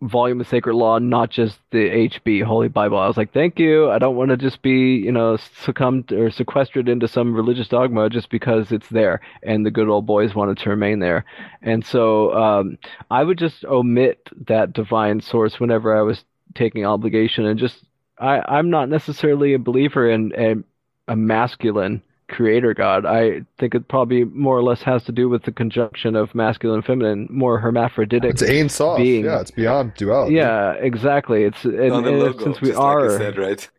volume 0.03 0.41
of 0.41 0.47
sacred 0.47 0.75
law, 0.75 0.99
not 0.99 1.29
just 1.29 1.59
the 1.71 1.77
HB 1.77 2.43
Holy 2.43 2.67
Bible. 2.67 2.97
I 2.97 3.07
was 3.07 3.17
like, 3.17 3.33
thank 3.33 3.59
you. 3.59 3.89
I 3.89 3.99
don't 3.99 4.15
want 4.15 4.29
to 4.31 4.37
just 4.37 4.61
be, 4.61 4.97
you 4.97 5.11
know, 5.11 5.37
succumbed 5.37 6.11
or 6.11 6.29
sequestered 6.29 6.89
into 6.89 7.07
some 7.07 7.33
religious 7.33 7.67
dogma 7.67 8.09
just 8.09 8.29
because 8.29 8.71
it's 8.71 8.89
there 8.89 9.21
and 9.41 9.65
the 9.65 9.71
good 9.71 9.89
old 9.89 10.05
boys 10.05 10.35
wanted 10.35 10.57
to 10.59 10.69
remain 10.69 10.99
there. 10.99 11.25
And 11.61 11.85
so 11.85 12.33
um, 12.33 12.77
I 13.09 13.23
would 13.23 13.37
just 13.37 13.63
omit 13.65 14.29
that 14.47 14.73
divine 14.73 15.21
source 15.21 15.59
whenever 15.59 15.97
I 15.97 16.01
was 16.01 16.23
taking 16.55 16.85
obligation 16.85 17.45
and 17.45 17.57
just 17.57 17.83
I, 18.19 18.41
I'm 18.47 18.69
not 18.69 18.89
necessarily 18.89 19.53
a 19.53 19.59
believer 19.59 20.09
in 20.09 20.33
a, 20.37 21.11
a 21.11 21.15
masculine 21.15 22.03
creator 22.33 22.73
god. 22.73 23.05
I 23.05 23.41
think 23.59 23.75
it 23.75 23.87
probably 23.87 24.23
more 24.25 24.57
or 24.57 24.63
less 24.63 24.81
has 24.81 25.03
to 25.03 25.11
do 25.11 25.29
with 25.29 25.43
the 25.43 25.51
conjunction 25.51 26.15
of 26.15 26.33
masculine 26.33 26.77
and 26.77 26.85
feminine, 26.85 27.27
more 27.29 27.59
hermaphroditic. 27.59 28.29
It's 28.31 28.41
Ain 28.43 28.69
Sof. 28.69 28.97
being- 28.97 29.25
Yeah, 29.25 29.41
it's 29.41 29.51
beyond 29.51 29.93
duality. 29.95 30.35
Yeah, 30.35 30.73
exactly. 30.73 31.43
It's 31.43 31.63
and, 31.63 31.91
on 31.91 32.03
the 32.03 32.09
and 32.09 32.19
logo, 32.19 32.43
since 32.43 32.59
we 32.61 32.69
just 32.69 32.79
are 32.79 33.01
like 33.03 33.11
I 33.11 33.17
said, 33.17 33.37
right? 33.37 33.69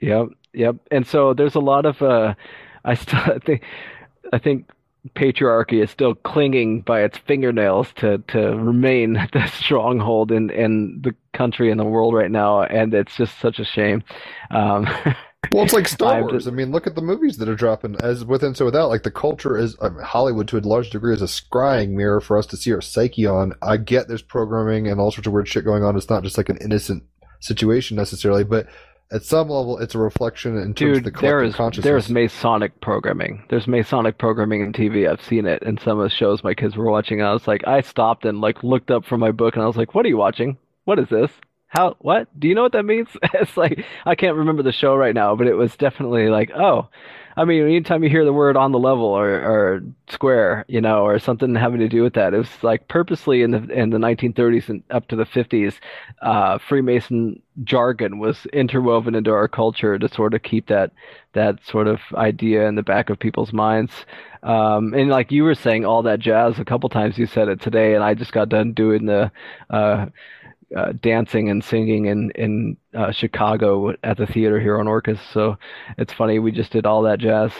Yep, 0.00 0.26
yep. 0.52 0.76
And 0.90 1.06
so 1.06 1.34
there's 1.34 1.54
a 1.56 1.60
lot 1.60 1.84
of 1.86 2.00
uh 2.02 2.34
I 2.84 2.94
still 2.94 3.18
I 3.36 3.38
think 3.38 3.62
I 4.32 4.38
think 4.38 4.70
patriarchy 5.14 5.82
is 5.82 5.90
still 5.90 6.14
clinging 6.14 6.80
by 6.80 7.02
its 7.02 7.18
fingernails 7.18 7.92
to 7.96 8.18
to 8.28 8.38
remain 8.56 9.14
the 9.32 9.46
stronghold 9.48 10.32
in 10.32 10.50
in 10.50 11.00
the 11.02 11.14
country 11.32 11.70
and 11.70 11.78
the 11.78 11.84
world 11.84 12.14
right 12.14 12.30
now 12.30 12.62
and 12.62 12.94
it's 12.94 13.16
just 13.16 13.38
such 13.40 13.58
a 13.58 13.64
shame. 13.64 14.02
Um 14.50 14.86
Well, 15.52 15.64
it's 15.64 15.72
like 15.72 15.88
Star 15.98 16.20
Wars. 16.20 16.32
just- 16.32 16.48
I 16.48 16.50
mean, 16.50 16.70
look 16.72 16.86
at 16.86 16.94
the 16.94 17.02
movies 17.02 17.38
that 17.38 17.48
are 17.48 17.54
dropping. 17.54 17.96
As 18.00 18.24
within, 18.24 18.54
so 18.54 18.64
without, 18.64 18.88
like 18.88 19.02
the 19.02 19.10
culture 19.10 19.56
is 19.56 19.76
I 19.82 19.88
mean, 19.88 20.02
Hollywood 20.02 20.48
to 20.48 20.58
a 20.58 20.60
large 20.60 20.90
degree 20.90 21.14
is 21.14 21.22
a 21.22 21.26
scrying 21.26 21.90
mirror 21.90 22.20
for 22.20 22.36
us 22.38 22.46
to 22.46 22.56
see 22.56 22.72
our 22.72 22.80
psyche 22.80 23.26
on. 23.26 23.52
I 23.62 23.76
get 23.76 24.08
there's 24.08 24.22
programming 24.22 24.88
and 24.88 25.00
all 25.00 25.10
sorts 25.10 25.26
of 25.26 25.32
weird 25.32 25.48
shit 25.48 25.64
going 25.64 25.82
on. 25.84 25.96
It's 25.96 26.10
not 26.10 26.22
just 26.22 26.36
like 26.38 26.48
an 26.48 26.58
innocent 26.60 27.04
situation 27.40 27.96
necessarily, 27.96 28.44
but 28.44 28.66
at 29.12 29.22
some 29.22 29.48
level, 29.50 29.78
it's 29.78 29.94
a 29.94 29.98
reflection 29.98 30.56
in 30.56 30.72
terms 30.74 30.98
of 30.98 31.04
the 31.04 31.10
Dude, 31.10 31.18
collective 31.18 31.48
is 31.50 31.54
consciousness. 31.54 31.84
there's 31.84 32.08
Masonic 32.10 32.80
programming. 32.80 33.44
There's 33.50 33.66
Masonic 33.68 34.16
programming 34.18 34.62
in 34.62 34.72
TV. 34.72 35.08
I've 35.08 35.22
seen 35.22 35.46
it 35.46 35.62
in 35.62 35.76
some 35.78 35.98
of 36.00 36.04
the 36.04 36.14
shows 36.16 36.42
my 36.42 36.54
kids 36.54 36.74
were 36.74 36.90
watching. 36.90 37.20
I 37.22 37.32
was 37.32 37.46
like, 37.46 37.66
I 37.66 37.82
stopped 37.82 38.24
and 38.24 38.40
like 38.40 38.64
looked 38.64 38.90
up 38.90 39.04
from 39.04 39.20
my 39.20 39.30
book 39.30 39.54
and 39.54 39.62
I 39.62 39.66
was 39.66 39.76
like, 39.76 39.94
"What 39.94 40.06
are 40.06 40.08
you 40.08 40.16
watching? 40.16 40.56
What 40.84 40.98
is 40.98 41.08
this? 41.10 41.30
How 41.74 41.96
what? 41.98 42.28
Do 42.38 42.48
you 42.48 42.54
know 42.54 42.62
what 42.62 42.72
that 42.72 42.84
means? 42.84 43.08
It's 43.34 43.56
like 43.56 43.84
i 44.06 44.14
can't 44.14 44.36
remember 44.36 44.62
the 44.62 44.72
show 44.72 44.94
right 44.94 45.14
now 45.14 45.34
but 45.34 45.46
it 45.46 45.54
was 45.54 45.76
definitely 45.76 46.28
like 46.28 46.50
oh 46.54 46.88
i 47.36 47.44
mean 47.44 47.62
anytime 47.62 48.02
you 48.02 48.08
hear 48.08 48.24
the 48.24 48.32
word 48.32 48.56
on 48.56 48.72
the 48.72 48.78
level 48.78 49.06
or, 49.06 49.28
or 49.28 49.82
square 50.08 50.64
you 50.68 50.80
know 50.80 51.04
or 51.04 51.18
something 51.18 51.54
having 51.54 51.80
to 51.80 51.88
do 51.88 52.02
with 52.02 52.14
that 52.14 52.32
it 52.32 52.38
was 52.38 52.62
like 52.62 52.86
purposely 52.88 53.42
in 53.42 53.50
the 53.50 53.62
in 53.70 53.90
the 53.90 53.98
1930s 53.98 54.68
and 54.68 54.82
up 54.90 55.08
to 55.08 55.16
the 55.16 55.24
50s 55.26 55.74
uh, 56.22 56.58
freemason 56.58 57.42
jargon 57.64 58.18
was 58.18 58.46
interwoven 58.52 59.14
into 59.14 59.30
our 59.30 59.48
culture 59.48 59.98
to 59.98 60.08
sort 60.08 60.32
of 60.34 60.42
keep 60.42 60.68
that 60.68 60.92
that 61.34 61.58
sort 61.64 61.88
of 61.88 62.00
idea 62.14 62.66
in 62.66 62.76
the 62.76 62.82
back 62.82 63.10
of 63.10 63.18
people's 63.18 63.52
minds. 63.52 63.92
Um, 64.44 64.94
and 64.94 65.08
like 65.10 65.32
you 65.32 65.42
were 65.42 65.54
saying 65.54 65.84
all 65.84 66.02
that 66.02 66.20
jazz 66.20 66.58
a 66.58 66.64
couple 66.64 66.88
times 66.88 67.18
you 67.18 67.26
said 67.26 67.48
it 67.48 67.60
today 67.60 67.94
and 67.94 68.04
i 68.04 68.12
just 68.12 68.32
got 68.32 68.50
done 68.50 68.72
doing 68.74 69.06
the 69.06 69.32
uh, 69.70 70.06
uh, 70.76 70.92
dancing 70.92 71.50
and 71.50 71.62
singing 71.62 72.06
in 72.06 72.30
in 72.32 72.76
uh, 72.94 73.12
Chicago 73.12 73.94
at 74.02 74.16
the 74.16 74.26
theater 74.26 74.60
here 74.60 74.78
on 74.78 74.86
Orcas. 74.86 75.20
So 75.32 75.56
it's 75.98 76.12
funny 76.12 76.38
we 76.38 76.52
just 76.52 76.72
did 76.72 76.86
all 76.86 77.02
that 77.02 77.18
jazz. 77.18 77.52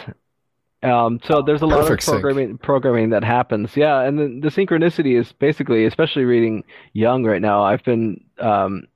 Um, 0.82 1.18
so 1.24 1.40
there's 1.40 1.62
a 1.62 1.66
lot 1.66 1.80
Perfect 1.80 2.02
of 2.02 2.04
sync. 2.04 2.20
programming 2.20 2.58
programming 2.58 3.10
that 3.10 3.24
happens. 3.24 3.76
Yeah, 3.76 4.00
and 4.00 4.18
the, 4.18 4.48
the 4.48 4.54
synchronicity 4.54 5.18
is 5.18 5.32
basically, 5.32 5.86
especially 5.86 6.24
reading 6.24 6.64
Jung 6.92 7.24
right 7.24 7.40
now. 7.40 7.62
I've 7.64 7.82
been 7.84 8.22
um, 8.38 8.86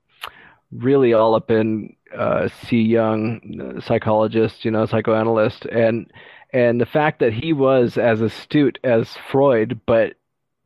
really 0.71 1.13
all 1.13 1.33
up 1.33 1.49
in 1.49 1.95
uh, 2.15 2.47
C. 2.63 2.81
Jung, 2.81 3.75
uh, 3.77 3.81
psychologist, 3.81 4.65
you 4.65 4.71
know, 4.71 4.85
psychoanalyst, 4.85 5.65
and 5.65 6.11
and 6.51 6.79
the 6.79 6.85
fact 6.85 7.19
that 7.19 7.33
he 7.33 7.53
was 7.53 7.97
as 7.97 8.21
astute 8.21 8.77
as 8.83 9.15
Freud, 9.31 9.81
but 9.87 10.13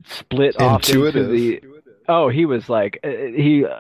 split 0.05 0.59
off 0.59 0.89
into 0.89 1.25
the 1.27 1.61
Oh, 2.07 2.29
he 2.29 2.45
was 2.45 2.69
like 2.69 2.99
uh, 3.03 3.09
he 3.09 3.65
uh, 3.65 3.79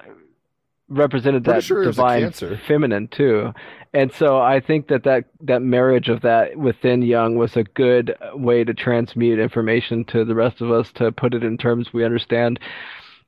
represented 0.87 1.43
that 1.45 1.63
sure 1.63 1.81
he 1.81 1.87
was 1.87 1.97
a 1.97 2.01
divine 2.01 2.57
feminine 2.67 3.07
too, 3.07 3.53
and 3.93 4.11
so 4.11 4.39
I 4.39 4.59
think 4.59 4.87
that, 4.87 5.03
that 5.03 5.25
that 5.41 5.61
marriage 5.61 6.09
of 6.09 6.21
that 6.21 6.57
within 6.57 7.01
Jung 7.01 7.35
was 7.35 7.55
a 7.55 7.63
good 7.63 8.15
way 8.33 8.63
to 8.63 8.73
transmute 8.73 9.39
information 9.39 10.03
to 10.05 10.25
the 10.25 10.35
rest 10.35 10.61
of 10.61 10.71
us 10.71 10.91
to 10.93 11.11
put 11.11 11.33
it 11.33 11.43
in 11.43 11.57
terms 11.57 11.93
we 11.93 12.05
understand. 12.05 12.59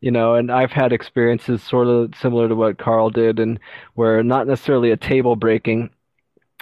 You 0.02 0.12
know, 0.12 0.36
and 0.36 0.52
I've 0.52 0.72
had 0.72 0.92
experiences 0.92 1.64
sort 1.64 1.88
of 1.88 2.14
similar 2.16 2.48
to 2.48 2.56
what 2.56 2.78
Carl 2.78 3.10
did, 3.10 3.40
and 3.40 3.60
where 3.94 4.24
not 4.24 4.48
necessarily 4.48 4.92
a 4.92 4.98
table 4.98 5.36
breaking, 5.36 5.90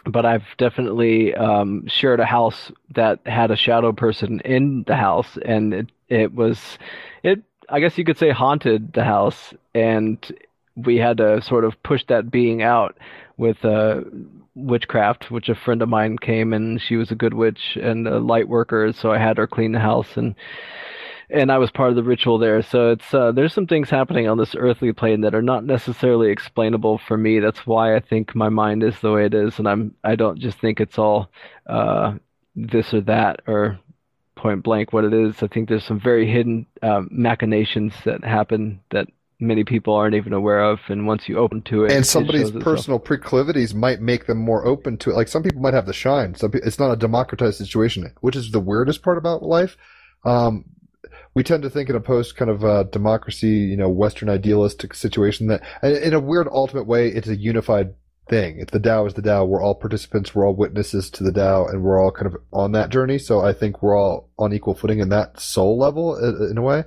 but 0.06 0.26
I've 0.26 0.46
definitely 0.58 1.34
um, 1.34 1.86
shared 1.88 2.20
a 2.20 2.26
house 2.26 2.72
that 2.96 3.20
had 3.26 3.52
a 3.52 3.56
shadow 3.56 3.92
person 3.92 4.40
in 4.42 4.84
the 4.88 4.96
house, 4.96 5.38
and 5.44 5.74
it 5.74 5.92
it 6.10 6.34
was 6.34 6.78
it 7.24 7.42
I 7.70 7.80
guess 7.80 7.98
you 7.98 8.04
could 8.04 8.18
say 8.18 8.32
haunted 8.32 8.94
the 8.94 9.04
house, 9.04 9.54
and 9.74 10.18
we 10.76 10.98
had 10.98 11.18
to 11.18 11.42
sort 11.42 11.66
of 11.66 11.82
push 11.84 12.04
that 12.08 12.32
being 12.32 12.62
out 12.62 12.98
with 13.38 13.64
uh, 13.66 14.02
witchcraft, 14.56 15.32
which 15.32 15.50
a 15.50 15.56
friend 15.56 15.82
of 15.82 15.90
mine 15.90 16.18
came 16.18 16.54
and 16.54 16.82
she 16.82 16.96
was 16.96 17.12
a 17.12 17.16
good 17.16 17.34
witch 17.34 17.78
and 17.82 18.08
a 18.08 18.20
light 18.20 18.48
worker, 18.48 18.92
so 18.94 19.12
I 19.12 19.18
had 19.18 19.38
her 19.38 19.48
clean 19.48 19.72
the 19.72 19.80
house 19.80 20.18
and 20.18 20.36
and 21.30 21.52
I 21.52 21.58
was 21.58 21.72
part 21.72 21.90
of 21.90 21.96
the 21.96 22.04
ritual 22.04 22.38
there. 22.38 22.62
So 22.62 22.92
it's 22.92 23.14
uh, 23.14 23.32
there's 23.32 23.54
some 23.54 23.66
things 23.66 23.90
happening 23.90 24.28
on 24.28 24.38
this 24.38 24.56
earthly 24.56 24.94
plane 24.94 25.22
that 25.22 25.34
are 25.34 25.42
not 25.42 25.66
necessarily 25.66 26.30
explainable 26.30 27.00
for 27.00 27.18
me. 27.18 27.40
That's 27.40 27.66
why 27.66 27.96
I 27.96 28.00
think 28.00 28.36
my 28.36 28.50
mind 28.50 28.84
is 28.84 29.00
the 29.00 29.12
way 29.12 29.26
it 29.26 29.34
is, 29.34 29.58
and 29.58 29.68
I'm 29.68 29.96
I 30.04 30.16
don't 30.16 30.40
just 30.40 30.60
think 30.60 30.80
it's 30.80 31.00
all 31.00 31.30
uh, 31.68 32.14
this 32.56 32.94
or 32.94 33.02
that 33.02 33.42
or 33.48 33.80
point 34.44 34.62
blank 34.62 34.94
what 34.94 35.06
it 35.06 35.14
is. 35.14 35.42
I 35.42 35.48
think 35.48 35.70
there's 35.70 35.86
some 35.86 36.00
very 36.00 36.30
hidden 36.30 36.68
um, 36.84 37.08
machinations 37.12 37.94
that 38.06 38.24
happen 38.24 38.82
that 38.92 39.08
many 39.40 39.64
people 39.64 39.94
aren't 39.96 40.16
even 40.16 40.34
aware 40.34 40.64
of, 40.64 40.80
and 40.90 41.08
once 41.08 41.28
you 41.28 41.38
open 41.38 41.62
to 41.64 41.86
it, 41.86 41.92
and 41.92 42.02
it 42.02 42.08
somebody's 42.08 42.50
itself. 42.50 42.64
personal 42.64 43.00
proclivities 43.00 43.74
might 43.74 44.02
make 44.02 44.28
them 44.28 44.38
more 44.38 44.66
open 44.66 44.98
to 44.98 45.10
it. 45.10 45.16
Like 45.16 45.28
some 45.28 45.44
people 45.44 45.62
might 45.62 45.74
have 45.74 45.86
the 45.86 45.94
shine. 45.94 46.36
Some 46.36 46.52
it's 46.54 46.78
not 46.78 46.92
a 46.92 46.98
democratized 46.98 47.58
situation, 47.58 48.14
which 48.22 48.36
is 48.36 48.52
the 48.52 48.60
weirdest 48.60 49.02
part 49.02 49.18
about 49.18 49.42
life. 49.42 49.78
Um, 50.26 50.66
we 51.36 51.44
tend 51.44 51.64
to 51.64 51.70
think 51.70 51.90
in 51.90 51.96
a 51.96 52.02
post 52.02 52.36
kind 52.36 52.52
of 52.52 52.64
uh, 52.64 52.84
democracy, 52.84 53.48
you 53.48 53.78
know, 53.78 53.90
Western 53.90 54.30
idealistic 54.30 54.94
situation 54.94 55.48
that, 55.48 55.64
in 55.82 56.14
a 56.14 56.20
weird 56.20 56.48
ultimate 56.52 56.86
way, 56.86 57.08
it's 57.08 57.28
a 57.28 57.36
unified 57.36 57.96
thing. 58.30 58.60
It's 58.60 58.72
the 58.72 58.80
Tao 58.80 59.06
is 59.06 59.14
the 59.14 59.22
Tao. 59.22 59.46
We're 59.46 59.62
all 59.62 59.76
participants. 59.76 60.34
We're 60.34 60.48
all 60.48 60.56
witnesses 60.56 61.10
to 61.12 61.24
the 61.24 61.32
Tao, 61.32 61.66
and 61.68 61.84
we're 61.84 62.02
all 62.02 62.12
kind 62.12 62.28
of 62.28 62.38
on 62.52 62.72
that 62.74 62.90
journey. 62.90 63.18
So 63.18 63.42
I 63.42 63.54
think 63.54 63.82
we're 63.82 63.98
all 63.98 64.30
on 64.40 64.54
equal 64.54 64.76
footing 64.76 65.00
in 65.00 65.10
that 65.10 65.40
soul 65.40 65.78
level, 65.78 66.16
in 66.50 66.58
a 66.58 66.62
way. 66.62 66.84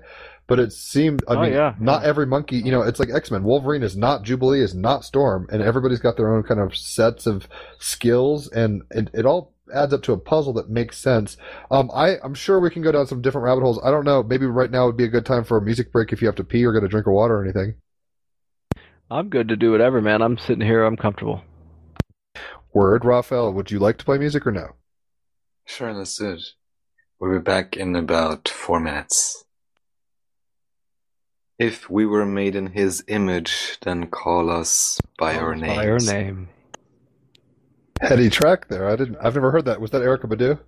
But 0.49 0.61
it 0.61 0.73
seemed, 0.73 1.25
I 1.29 1.35
Oh, 1.35 1.43
mean, 1.43 1.53
yeah. 1.53 1.75
not 1.81 2.05
every 2.05 2.25
monkey, 2.25 2.59
you 2.59 2.71
know, 2.71 2.83
it's 2.83 3.01
like 3.01 3.09
X 3.13 3.31
Men. 3.33 3.43
Wolverine 3.43 3.83
is 3.83 3.97
not 3.97 4.23
Jubilee, 4.23 4.61
is 4.61 4.75
not 4.77 5.05
Storm, 5.05 5.49
and 5.51 5.61
everybody's 5.61 5.99
got 5.99 6.17
their 6.17 6.33
own 6.33 6.45
kind 6.45 6.61
of 6.61 6.77
sets 6.77 7.27
of 7.27 7.49
skills, 7.81 8.49
and 8.49 8.83
it, 8.93 9.11
it 9.13 9.27
all 9.27 9.53
adds 9.75 9.93
up 9.93 10.03
to 10.05 10.13
a 10.13 10.19
puzzle 10.19 10.53
that 10.53 10.71
makes 10.71 10.99
sense. 10.99 11.37
Um, 11.73 11.91
I, 11.93 12.19
I'm 12.23 12.35
sure 12.35 12.61
we 12.61 12.71
can 12.71 12.83
go 12.83 12.93
down 12.93 13.09
some 13.09 13.23
different 13.23 13.45
rabbit 13.45 13.63
holes. 13.63 13.81
I 13.83 13.91
don't 13.91 14.05
know. 14.05 14.23
Maybe 14.23 14.47
right 14.47 14.71
now 14.71 14.87
would 14.87 14.97
be 14.97 15.03
a 15.05 15.09
good 15.09 15.27
time 15.27 15.43
for 15.43 15.57
a 15.57 15.63
music 15.63 15.91
break 15.91 16.13
if 16.13 16.23
you 16.23 16.29
have 16.29 16.37
to 16.37 16.45
pee 16.45 16.65
or 16.65 16.73
get 16.73 16.85
a 16.85 16.89
drink 16.89 17.09
of 17.09 17.13
water 17.15 17.39
or 17.39 17.43
anything. 17.45 17.75
I'm 19.11 19.29
good 19.29 19.49
to 19.49 19.57
do 19.57 19.71
whatever, 19.71 20.01
man. 20.01 20.21
I'm 20.21 20.37
sitting 20.37 20.67
here. 20.67 20.85
I'm 20.85 20.97
comfortable. 20.97 21.43
Word, 22.75 23.05
Raphael, 23.05 23.53
would 23.53 23.71
you 23.71 23.79
like 23.79 23.99
to 23.99 24.05
play 24.05 24.19
music 24.19 24.47
or 24.47 24.53
no? 24.53 24.71
Sure, 25.65 25.93
let's 25.93 26.17
do 26.17 26.33
it. 26.33 26.43
We'll 27.19 27.39
be 27.39 27.43
back 27.43 27.77
in 27.77 27.97
about 27.97 28.49
four 28.49 28.81
minutes. 28.81 29.45
If 31.59 31.89
we 31.89 32.05
were 32.05 32.27
made 32.27 32.55
in 32.55 32.67
his 32.67 33.03
image, 33.09 33.79
then 33.81 34.09
call 34.09 34.51
us 34.51 35.01
by 35.19 35.37
our 35.37 35.55
name. 35.55 35.77
By 35.77 35.85
your 35.85 35.99
name. 35.99 36.49
Heady 38.01 38.29
track 38.29 38.69
there. 38.69 38.89
I 38.89 38.97
didn't. 38.97 39.17
I've 39.23 39.35
never 39.35 39.51
heard 39.51 39.65
that. 39.65 39.81
Was 39.81 39.91
that 39.93 40.03
Erykah 40.03 40.27
Badu? 40.27 40.59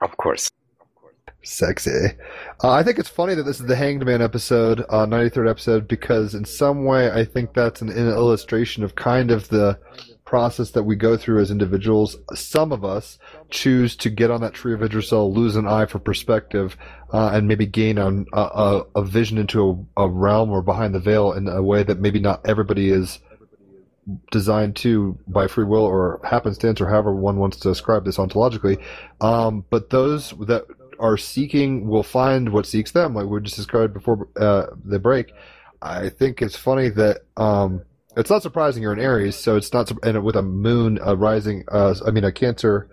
Of 0.00 0.16
course. 0.16 0.50
Sexy. 1.42 2.08
Uh, 2.62 2.70
I 2.70 2.82
think 2.82 2.98
it's 2.98 3.08
funny 3.08 3.34
that 3.34 3.44
this 3.44 3.60
is 3.60 3.66
the 3.66 3.76
Hanged 3.76 4.04
Man 4.04 4.20
episode, 4.20 4.80
uh, 4.88 5.06
93rd 5.06 5.50
episode, 5.50 5.88
because 5.88 6.34
in 6.34 6.44
some 6.44 6.84
way 6.84 7.10
I 7.10 7.24
think 7.24 7.54
that's 7.54 7.80
an, 7.80 7.88
an 7.88 8.08
illustration 8.08 8.84
of 8.84 8.94
kind 8.94 9.30
of 9.30 9.48
the 9.48 9.78
process 10.30 10.70
that 10.70 10.84
we 10.84 10.94
go 10.94 11.16
through 11.16 11.40
as 11.40 11.50
individuals. 11.50 12.16
Some 12.34 12.70
of 12.70 12.84
us 12.84 13.18
choose 13.50 13.96
to 13.96 14.08
get 14.08 14.30
on 14.30 14.40
that 14.42 14.54
tree 14.54 14.72
of 14.72 14.80
Yggdrasil, 14.80 15.34
lose 15.34 15.56
an 15.56 15.66
eye 15.66 15.86
for 15.86 15.98
perspective, 15.98 16.76
uh, 17.12 17.30
and 17.32 17.48
maybe 17.48 17.66
gain 17.66 17.98
a, 17.98 18.24
a, 18.32 18.84
a 18.94 19.02
vision 19.02 19.38
into 19.38 19.86
a, 19.96 20.02
a 20.02 20.08
realm 20.08 20.50
or 20.50 20.62
behind 20.62 20.94
the 20.94 21.00
veil 21.00 21.32
in 21.32 21.48
a 21.48 21.60
way 21.60 21.82
that 21.82 21.98
maybe 21.98 22.20
not 22.20 22.46
everybody 22.46 22.90
is 22.90 23.18
designed 24.30 24.76
to 24.76 25.18
by 25.26 25.48
free 25.48 25.64
will 25.64 25.84
or 25.84 26.20
happenstance 26.24 26.80
or 26.80 26.88
however 26.88 27.12
one 27.12 27.38
wants 27.38 27.56
to 27.58 27.68
describe 27.68 28.04
this 28.04 28.16
ontologically. 28.16 28.80
Um, 29.20 29.64
but 29.68 29.90
those 29.90 30.30
that 30.46 30.64
are 31.00 31.16
seeking 31.16 31.88
will 31.88 32.02
find 32.04 32.50
what 32.50 32.66
seeks 32.66 32.92
them, 32.92 33.14
like 33.14 33.26
we 33.26 33.40
just 33.40 33.56
described 33.56 33.92
before 33.94 34.28
uh, 34.38 34.66
the 34.84 34.98
break. 35.00 35.32
I 35.82 36.10
think 36.10 36.42
it's 36.42 36.56
funny 36.56 36.90
that 36.90 37.22
um, 37.36 37.82
it's 38.16 38.30
not 38.30 38.42
surprising 38.42 38.82
you're 38.82 38.92
in 38.92 39.00
Aries, 39.00 39.34
so 39.34 39.56
it's 39.56 39.72
not 39.72 39.90
and 40.04 40.22
with 40.22 40.36
a 40.36 40.42
moon 40.42 40.96
rising. 40.96 41.64
Uh, 41.72 41.94
I 42.06 42.10
mean, 42.10 42.24
a 42.24 42.30
Cancer 42.30 42.88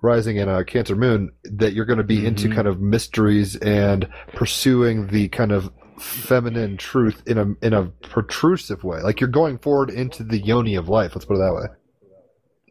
rising 0.00 0.38
and 0.38 0.50
a 0.50 0.64
Cancer 0.64 0.96
moon 0.96 1.30
that 1.44 1.74
you're 1.74 1.84
going 1.84 1.98
to 1.98 2.04
be 2.04 2.24
into 2.26 2.48
Mhm. 2.48 2.54
kind 2.54 2.66
of 2.66 2.80
mysteries 2.80 3.54
and 3.56 4.08
pursuing 4.34 5.08
the 5.08 5.28
kind 5.28 5.52
of 5.52 5.70
feminine 5.98 6.76
truth 6.78 7.22
in 7.26 7.38
a 7.38 7.54
in 7.64 7.72
a 7.74 7.84
protrusive 8.02 8.82
way. 8.82 9.00
Like 9.02 9.20
you're 9.20 9.28
going 9.30 9.58
forward 9.58 9.90
into 9.90 10.24
the 10.24 10.38
yoni 10.38 10.74
of 10.74 10.88
life. 10.88 11.14
Let's 11.14 11.26
put 11.26 11.34
it 11.36 11.40
that 11.40 11.54
way. 11.54 11.66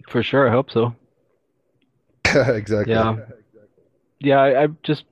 For 0.09 0.23
sure. 0.23 0.49
I 0.49 0.51
hope 0.51 0.71
so. 0.71 0.95
exactly. 2.25 2.93
Yeah. 2.93 3.17
Yeah, 4.21 4.39
I, 4.39 4.63
I 4.63 4.67
just 4.83 5.05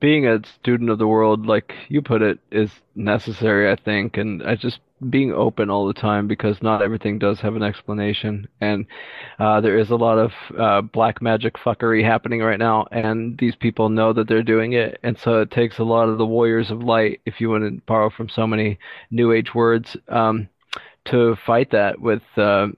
being 0.00 0.26
a 0.26 0.40
student 0.46 0.90
of 0.90 0.98
the 0.98 1.06
world, 1.06 1.46
like 1.46 1.74
you 1.88 2.02
put 2.02 2.22
it, 2.22 2.38
is 2.50 2.70
necessary, 2.94 3.70
I 3.70 3.76
think, 3.76 4.16
and 4.16 4.42
I 4.42 4.54
just 4.56 4.80
being 5.10 5.32
open 5.32 5.70
all 5.70 5.86
the 5.86 5.94
time 5.94 6.28
because 6.28 6.62
not 6.62 6.82
everything 6.82 7.18
does 7.18 7.40
have 7.40 7.56
an 7.56 7.62
explanation, 7.62 8.48
and 8.60 8.86
uh, 9.38 9.60
there 9.60 9.78
is 9.78 9.90
a 9.90 9.96
lot 9.96 10.18
of 10.18 10.32
uh, 10.58 10.82
black 10.82 11.22
magic 11.22 11.54
fuckery 11.56 12.04
happening 12.04 12.40
right 12.40 12.58
now, 12.58 12.86
and 12.92 13.38
these 13.38 13.56
people 13.56 13.88
know 13.90 14.12
that 14.12 14.28
they're 14.28 14.42
doing 14.42 14.74
it, 14.74 14.98
and 15.02 15.18
so 15.18 15.40
it 15.40 15.50
takes 15.50 15.78
a 15.78 15.84
lot 15.84 16.08
of 16.08 16.18
the 16.18 16.26
warriors 16.26 16.70
of 16.70 16.82
light, 16.82 17.20
if 17.26 17.40
you 17.40 17.50
want 17.50 17.64
to 17.64 17.82
borrow 17.86 18.10
from 18.10 18.28
so 18.28 18.46
many 18.46 18.78
new 19.10 19.32
age 19.32 19.54
words, 19.54 19.96
um, 20.08 20.48
to 21.06 21.36
fight 21.46 21.70
that 21.72 22.00
with 22.00 22.22
uh, 22.36 22.68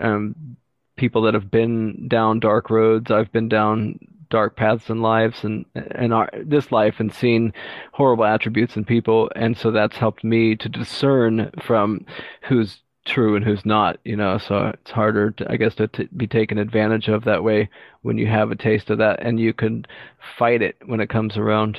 um, 0.00 0.56
people 0.96 1.22
that 1.22 1.34
have 1.34 1.50
been 1.50 2.08
down 2.08 2.40
dark 2.40 2.70
roads. 2.70 3.10
I've 3.10 3.32
been 3.32 3.48
down 3.48 3.98
dark 4.32 4.52
paths 4.56 4.90
in 4.90 4.98
lives 5.14 5.44
and 5.44 5.64
and 5.74 6.12
our, 6.12 6.28
this 6.54 6.72
life 6.72 7.00
and 7.00 7.12
seen 7.12 7.52
horrible 7.92 8.24
attributes 8.34 8.76
in 8.76 8.84
people, 8.84 9.30
and 9.36 9.56
so 9.56 9.70
that's 9.70 9.98
helped 10.04 10.24
me 10.24 10.56
to 10.56 10.68
discern 10.68 11.50
from 11.66 12.04
who's 12.48 12.82
true 13.04 13.36
and 13.36 13.44
who's 13.44 13.64
not. 13.64 13.98
You 14.04 14.16
know, 14.16 14.38
so 14.38 14.54
it's 14.74 14.92
harder, 14.92 15.30
to, 15.36 15.44
I 15.52 15.56
guess, 15.56 15.74
to 15.76 15.88
be 16.16 16.26
taken 16.26 16.58
advantage 16.58 17.08
of 17.14 17.24
that 17.24 17.42
way 17.44 17.68
when 18.04 18.18
you 18.18 18.28
have 18.38 18.50
a 18.52 18.62
taste 18.68 18.90
of 18.90 18.98
that, 18.98 19.16
and 19.26 19.38
you 19.38 19.52
can 19.52 19.84
fight 20.38 20.62
it 20.62 20.76
when 20.86 21.00
it 21.00 21.12
comes 21.16 21.36
around. 21.36 21.78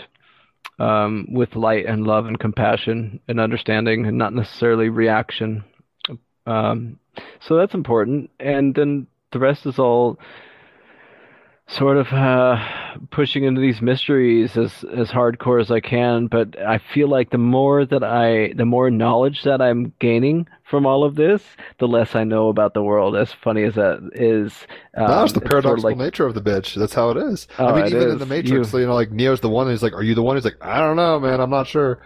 um, 0.80 1.28
with 1.32 1.56
light 1.56 1.86
and 1.86 2.06
love 2.06 2.26
and 2.26 2.39
compassion 2.39 3.20
and 3.28 3.39
understanding, 3.39 4.06
and 4.06 4.18
not 4.18 4.34
necessarily 4.34 4.89
reaction. 4.89 5.64
Um, 6.45 6.99
so 7.39 7.56
that's 7.58 7.74
important. 7.74 8.30
And 8.39 8.76
then 8.76 9.08
the 9.32 9.39
rest 9.39 9.66
is 9.66 9.80
all 9.80 10.20
sort 11.68 11.97
of 11.97 12.07
uh, 12.11 12.57
pushing 13.09 13.43
into 13.45 13.61
these 13.61 13.82
mysteries 13.82 14.55
as 14.57 14.84
as 14.95 15.09
hardcore 15.09 15.59
as 15.61 15.72
I 15.72 15.80
can. 15.80 16.28
But 16.28 16.59
I 16.59 16.78
feel 16.78 17.07
like 17.07 17.30
the 17.32 17.38
more 17.38 17.86
that 17.86 18.03
I, 18.03 18.53
the 18.55 18.66
more 18.66 18.91
knowledge 18.91 19.43
that 19.43 19.61
I'm 19.61 19.93
gaining 19.99 20.47
from 20.64 20.86
all 20.86 21.03
of 21.03 21.16
this, 21.16 21.41
the 21.80 21.88
less 21.88 22.16
I 22.16 22.24
know 22.24 22.49
about 22.49 22.74
the 22.74 22.84
world. 22.84 23.16
As 23.16 23.32
funny 23.32 23.64
as 23.64 23.76
that 23.76 24.09
is, 24.14 24.53
um, 24.97 25.07
That's 25.07 25.09
the 25.09 25.24
it's 25.24 25.32
sort 25.34 25.43
of 25.45 25.49
paradoxical 25.49 25.89
like- 25.91 25.97
nature 25.97 26.26
of 26.26 26.34
the 26.34 26.41
bitch. 26.41 26.76
That's 26.76 26.93
how 26.93 27.09
it 27.11 27.18
is. 27.18 27.47
Oh, 27.59 27.68
I 27.68 27.76
mean, 27.84 27.88
even 27.95 28.09
in 28.09 28.18
the 28.18 28.26
Matrix, 28.26 28.74
You- 28.74 28.80
you 28.80 28.86
know, 28.88 28.93
like 28.95 29.11
Neo's 29.11 29.39
the 29.39 29.49
one. 29.49 29.70
He's 29.70 29.84
like, 29.84 29.93
"Are 29.93 30.03
you 30.03 30.16
the 30.16 30.24
one?" 30.24 30.36
He's 30.36 30.45
like, 30.45 30.57
"I 30.61 30.80
don't 30.80 30.95
know, 30.95 31.20
man. 31.20 31.39
I'm 31.39 31.49
not 31.49 31.68
sure." 31.68 31.99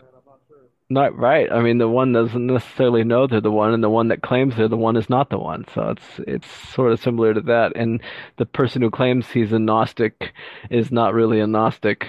Not 0.89 1.17
right. 1.17 1.51
I 1.51 1.61
mean, 1.61 1.79
the 1.79 1.87
one 1.89 2.13
doesn't 2.13 2.47
necessarily 2.47 3.03
know 3.03 3.27
they're 3.27 3.41
the 3.41 3.51
one, 3.51 3.73
and 3.73 3.83
the 3.83 3.89
one 3.89 4.07
that 4.07 4.21
claims 4.21 4.55
they're 4.55 4.69
the 4.69 4.77
one 4.77 4.95
is 4.95 5.09
not 5.09 5.29
the 5.29 5.37
one. 5.37 5.65
So 5.73 5.89
it's 5.89 6.19
it's 6.25 6.47
sort 6.69 6.93
of 6.93 7.01
similar 7.01 7.33
to 7.33 7.41
that. 7.41 7.75
And 7.75 8.01
the 8.37 8.45
person 8.45 8.81
who 8.81 8.89
claims 8.89 9.29
he's 9.29 9.51
a 9.51 9.59
Gnostic 9.59 10.33
is 10.69 10.89
not 10.91 11.13
really 11.13 11.41
a 11.41 11.47
Gnostic. 11.47 12.07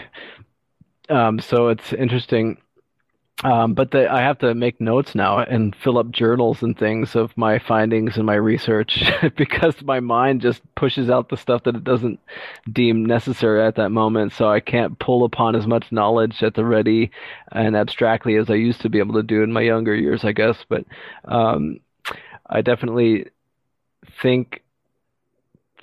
Um, 1.09 1.39
so 1.41 1.69
it's 1.69 1.93
interesting. 1.93 2.59
Um, 3.45 3.75
but 3.75 3.93
the, 3.93 4.13
I 4.13 4.21
have 4.21 4.39
to 4.39 4.53
make 4.53 4.81
notes 4.81 5.15
now 5.15 5.39
and 5.39 5.75
fill 5.77 5.99
up 5.99 6.11
journals 6.11 6.61
and 6.63 6.77
things 6.77 7.15
of 7.15 7.37
my 7.37 7.61
findings 7.61 8.17
and 8.17 8.27
my 8.27 8.35
research 8.35 9.05
because 9.37 9.81
my 9.83 10.01
mind 10.01 10.41
just 10.41 10.61
pushes 10.75 11.09
out 11.09 11.29
the 11.29 11.37
stuff 11.37 11.63
that 11.63 11.77
it 11.77 11.85
doesn't 11.85 12.19
deem 12.73 13.05
necessary 13.05 13.65
at 13.65 13.77
that 13.77 13.91
moment. 13.91 14.33
So 14.33 14.49
I 14.51 14.59
can't 14.59 14.99
pull 14.99 15.25
upon 15.25 15.55
as 15.55 15.69
much 15.69 15.93
knowledge 15.93 16.43
at 16.43 16.55
the 16.55 16.65
ready 16.65 17.13
and 17.53 17.77
abstractly 17.77 18.35
as 18.37 18.51
I 18.51 18.55
used 18.55 18.81
to 18.81 18.89
be 18.89 18.99
able 18.99 19.15
to 19.15 19.23
do 19.23 19.45
in 19.45 19.53
my 19.53 19.63
younger 19.63 19.95
years, 19.95 20.25
I 20.25 20.33
guess. 20.33 20.65
But 20.69 20.85
um, 21.25 21.79
I 22.45 22.61
definitely 22.63 23.27
think 24.21 24.65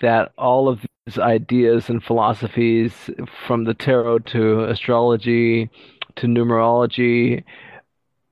that 0.02 0.34
all 0.38 0.68
of 0.68 0.86
these 1.06 1.18
ideas 1.18 1.90
and 1.90 2.04
philosophies, 2.04 3.10
from 3.48 3.64
the 3.64 3.74
tarot 3.74 4.20
to 4.20 4.66
astrology 4.66 5.70
to 6.18 6.28
numerology, 6.28 7.44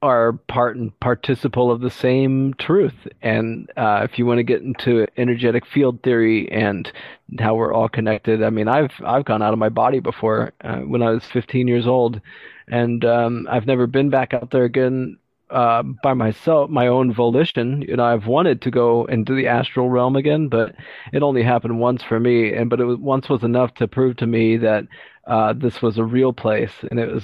are 0.03 0.33
part 0.33 0.75
and 0.75 0.99
participle 0.99 1.71
of 1.71 1.79
the 1.79 1.89
same 1.89 2.53
truth. 2.55 3.07
And 3.21 3.71
uh, 3.77 4.01
if 4.03 4.19
you 4.19 4.25
want 4.25 4.39
to 4.39 4.43
get 4.43 4.61
into 4.61 5.07
energetic 5.15 5.65
field 5.65 6.03
theory 6.03 6.51
and 6.51 6.91
how 7.39 7.55
we're 7.55 7.73
all 7.73 7.87
connected, 7.87 8.43
I 8.43 8.49
mean, 8.49 8.67
I've 8.67 8.91
I've 9.05 9.23
gone 9.23 9.41
out 9.41 9.53
of 9.53 9.59
my 9.59 9.69
body 9.69 10.01
before 10.01 10.51
uh, 10.61 10.79
when 10.79 11.01
I 11.01 11.11
was 11.11 11.23
15 11.25 11.69
years 11.69 11.87
old, 11.87 12.19
and 12.67 13.05
um, 13.05 13.47
I've 13.49 13.65
never 13.65 13.87
been 13.87 14.09
back 14.09 14.33
out 14.33 14.51
there 14.51 14.65
again 14.65 15.17
uh, 15.49 15.83
by 15.83 16.13
myself, 16.13 16.69
my 16.69 16.87
own 16.87 17.13
volition. 17.13 17.81
You 17.83 17.95
know, 17.95 18.03
I've 18.03 18.27
wanted 18.27 18.61
to 18.63 18.71
go 18.71 19.05
into 19.05 19.33
the 19.33 19.47
astral 19.47 19.89
realm 19.89 20.17
again, 20.17 20.49
but 20.49 20.75
it 21.13 21.23
only 21.23 21.43
happened 21.43 21.79
once 21.79 22.03
for 22.03 22.19
me. 22.19 22.53
And 22.53 22.69
but 22.69 22.81
it 22.81 22.85
was 22.85 22.97
once 22.97 23.29
was 23.29 23.43
enough 23.43 23.73
to 23.75 23.87
prove 23.87 24.17
to 24.17 24.27
me 24.27 24.57
that 24.57 24.85
uh, 25.27 25.53
this 25.53 25.81
was 25.81 25.97
a 25.97 26.03
real 26.03 26.33
place 26.33 26.73
and 26.91 26.99
it 26.99 27.09
was 27.09 27.23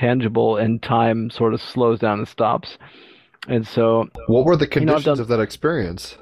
tangible, 0.00 0.56
and 0.56 0.82
time 0.82 1.30
sort 1.30 1.54
of 1.54 1.60
slows 1.60 1.98
down 2.00 2.18
and 2.18 2.28
stops. 2.28 2.78
And 3.48 3.66
so, 3.66 4.08
What 4.26 4.44
were 4.44 4.56
the 4.56 4.64
You 4.64 4.80
know, 4.80 4.92
conditions 4.94 5.04
done- 5.18 5.20
of 5.20 5.28
that 5.28 5.40
experience? 5.40 6.16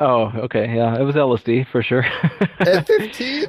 oh, 0.00 0.30
okay, 0.46 0.66
yeah, 0.74 0.98
it 0.98 1.02
was 1.02 1.14
LSD 1.14 1.66
for 1.70 1.82
sure. 1.82 2.04
At 2.60 2.86
15? 2.86 3.46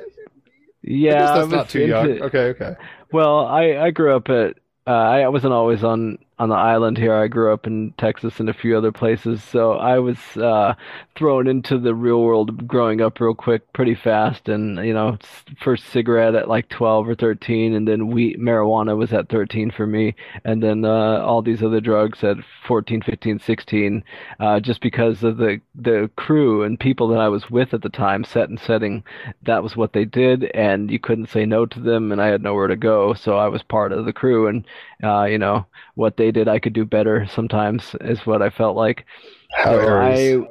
yeah, 0.83 1.13
I 1.13 1.15
I 1.15 1.19
guess 1.19 1.37
that's 1.37 1.51
not 1.51 1.69
too 1.69 1.79
into- 1.81 1.89
young. 1.93 2.21
Okay, 2.23 2.45
okay. 2.53 2.73
Well, 3.11 3.45
I 3.45 3.77
I 3.87 3.91
grew 3.91 4.15
up 4.15 4.29
at 4.29 4.57
uh, 4.87 4.91
I 4.91 5.27
wasn't 5.29 5.53
always 5.53 5.83
on 5.83 6.17
on 6.37 6.49
the 6.49 6.55
island 6.55 6.97
here. 6.97 7.13
I 7.13 7.27
grew 7.27 7.53
up 7.53 7.65
in 7.65 7.93
Texas 7.97 8.39
and 8.39 8.49
a 8.49 8.53
few 8.53 8.77
other 8.77 8.91
places, 8.91 9.41
so 9.43 9.73
I 9.73 9.99
was 9.99 10.17
uh, 10.35 10.75
thrown 11.15 11.47
into 11.47 11.77
the 11.77 11.95
real 11.95 12.21
world 12.21 12.67
growing 12.67 13.01
up 13.01 13.19
real 13.19 13.33
quick, 13.33 13.71
pretty 13.73 13.95
fast. 13.95 14.49
And 14.49 14.85
you 14.85 14.93
know, 14.93 15.17
first 15.61 15.85
cigarette 15.85 16.35
at 16.35 16.49
like 16.49 16.67
12 16.69 17.07
or 17.07 17.15
13, 17.15 17.73
and 17.73 17.87
then 17.87 18.07
weed 18.07 18.37
marijuana 18.39 18.97
was 18.97 19.13
at 19.13 19.29
13 19.29 19.71
for 19.71 19.87
me, 19.87 20.15
and 20.43 20.61
then 20.61 20.83
uh, 20.83 21.19
all 21.23 21.41
these 21.41 21.63
other 21.63 21.79
drugs 21.79 22.23
at 22.23 22.37
14, 22.67 23.01
15, 23.01 23.39
16, 23.39 24.03
uh, 24.39 24.59
just 24.59 24.81
because 24.81 25.23
of 25.23 25.37
the 25.37 25.61
the 25.73 26.09
crew 26.17 26.63
and 26.63 26.79
people 26.79 27.07
that 27.09 27.19
I 27.19 27.29
was 27.29 27.49
with 27.49 27.73
at 27.73 27.81
the 27.81 27.89
time, 27.89 28.23
set 28.23 28.49
and 28.49 28.59
setting. 28.59 29.03
That 29.43 29.63
was 29.63 29.77
what 29.77 29.93
they 29.93 30.05
did, 30.05 30.45
and 30.53 30.91
you 30.91 30.99
couldn't 30.99 31.29
say 31.29 31.45
no 31.45 31.65
to 31.65 31.79
them, 31.79 32.11
and 32.11 32.21
I 32.21 32.27
had 32.27 32.41
nowhere 32.41 32.67
to 32.67 32.75
go, 32.75 33.13
so 33.13 33.37
I 33.37 33.47
was 33.47 33.63
part 33.63 33.93
of 33.93 34.05
the 34.05 34.13
crew, 34.13 34.47
and 34.47 34.65
uh, 35.03 35.25
you 35.25 35.37
know 35.37 35.65
what 35.95 36.17
they 36.17 36.31
did, 36.31 36.47
I 36.47 36.59
could 36.59 36.73
do 36.73 36.85
better 36.85 37.27
sometimes, 37.27 37.95
is 38.01 38.25
what 38.25 38.41
I 38.41 38.49
felt 38.49 38.75
like. 38.75 39.05
How 39.51 39.79
So 39.79 39.97
I, 39.97 40.45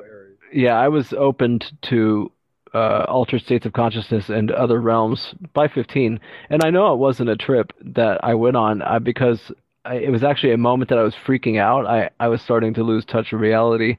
yeah, 0.53 0.79
I 0.79 0.89
was 0.89 1.13
opened 1.13 1.73
to 1.83 2.31
uh, 2.75 3.05
altered 3.09 3.43
states 3.43 3.67
of 3.67 3.73
consciousness 3.73 4.29
and 4.29 4.51
other 4.51 4.81
realms 4.81 5.35
by 5.53 5.69
15, 5.69 6.21
and 6.51 6.65
I 6.65 6.71
know 6.71 6.93
it 6.93 6.99
wasn't 6.99 7.31
a 7.31 7.37
trip 7.37 7.73
that 7.81 8.23
I 8.25 8.35
went 8.35 8.57
on 8.57 8.83
uh, 8.83 8.99
because 8.99 9.53
I, 9.85 9.97
it 9.97 10.11
was 10.11 10.25
actually 10.25 10.53
a 10.53 10.59
moment 10.59 10.89
that 10.89 10.99
I 10.99 11.03
was 11.03 11.15
freaking 11.15 11.59
out. 11.61 11.87
I 11.87 12.11
I 12.19 12.29
was 12.29 12.43
starting 12.43 12.75
to 12.75 12.83
lose 12.83 13.05
touch 13.05 13.33
of 13.33 13.41
reality, 13.41 13.97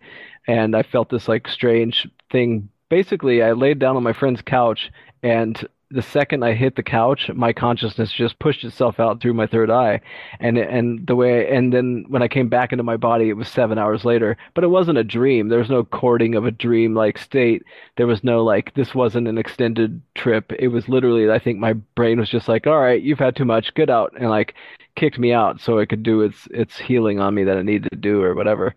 and 0.47 0.75
I 0.75 0.83
felt 0.83 1.09
this 1.09 1.27
like 1.27 1.47
strange 1.47 2.07
thing. 2.31 2.69
Basically, 2.89 3.41
I 3.41 3.53
laid 3.53 3.79
down 3.79 3.95
on 3.95 4.03
my 4.03 4.13
friend's 4.13 4.41
couch, 4.41 4.91
and 5.23 5.67
the 5.91 6.01
second 6.01 6.43
I 6.43 6.53
hit 6.53 6.75
the 6.75 6.83
couch, 6.83 7.29
my 7.33 7.53
consciousness 7.53 8.11
just 8.11 8.39
pushed 8.39 8.63
itself 8.63 8.99
out 8.99 9.21
through 9.21 9.33
my 9.35 9.47
third 9.47 9.69
eye, 9.69 10.01
and 10.39 10.57
and 10.57 11.05
the 11.05 11.15
way 11.15 11.49
and 11.55 11.71
then 11.71 12.05
when 12.07 12.23
I 12.23 12.27
came 12.27 12.49
back 12.49 12.71
into 12.71 12.83
my 12.83 12.97
body, 12.97 13.29
it 13.29 13.37
was 13.37 13.47
seven 13.47 13.77
hours 13.77 14.03
later. 14.03 14.37
But 14.53 14.63
it 14.63 14.67
wasn't 14.67 14.97
a 14.97 15.03
dream. 15.03 15.49
There 15.49 15.59
was 15.59 15.69
no 15.69 15.83
courting 15.83 16.35
of 16.35 16.45
a 16.45 16.51
dream-like 16.51 17.17
state. 17.17 17.63
There 17.97 18.07
was 18.07 18.23
no 18.23 18.43
like 18.43 18.73
this 18.73 18.95
wasn't 18.95 19.27
an 19.27 19.37
extended 19.37 20.01
trip. 20.15 20.51
It 20.57 20.69
was 20.69 20.89
literally, 20.89 21.29
I 21.29 21.39
think 21.39 21.59
my 21.59 21.73
brain 21.73 22.19
was 22.19 22.29
just 22.29 22.47
like, 22.47 22.67
all 22.67 22.79
right, 22.79 23.01
you've 23.01 23.19
had 23.19 23.35
too 23.35 23.45
much, 23.45 23.73
get 23.75 23.89
out, 23.89 24.13
and 24.19 24.29
like 24.29 24.55
kicked 24.95 25.19
me 25.19 25.33
out 25.33 25.59
so 25.61 25.77
it 25.77 25.89
could 25.89 26.03
do 26.03 26.21
its 26.21 26.47
its 26.51 26.77
healing 26.79 27.19
on 27.19 27.35
me 27.35 27.43
that 27.43 27.57
it 27.57 27.63
needed 27.63 27.89
to 27.91 27.97
do 27.97 28.21
or 28.23 28.33
whatever. 28.33 28.75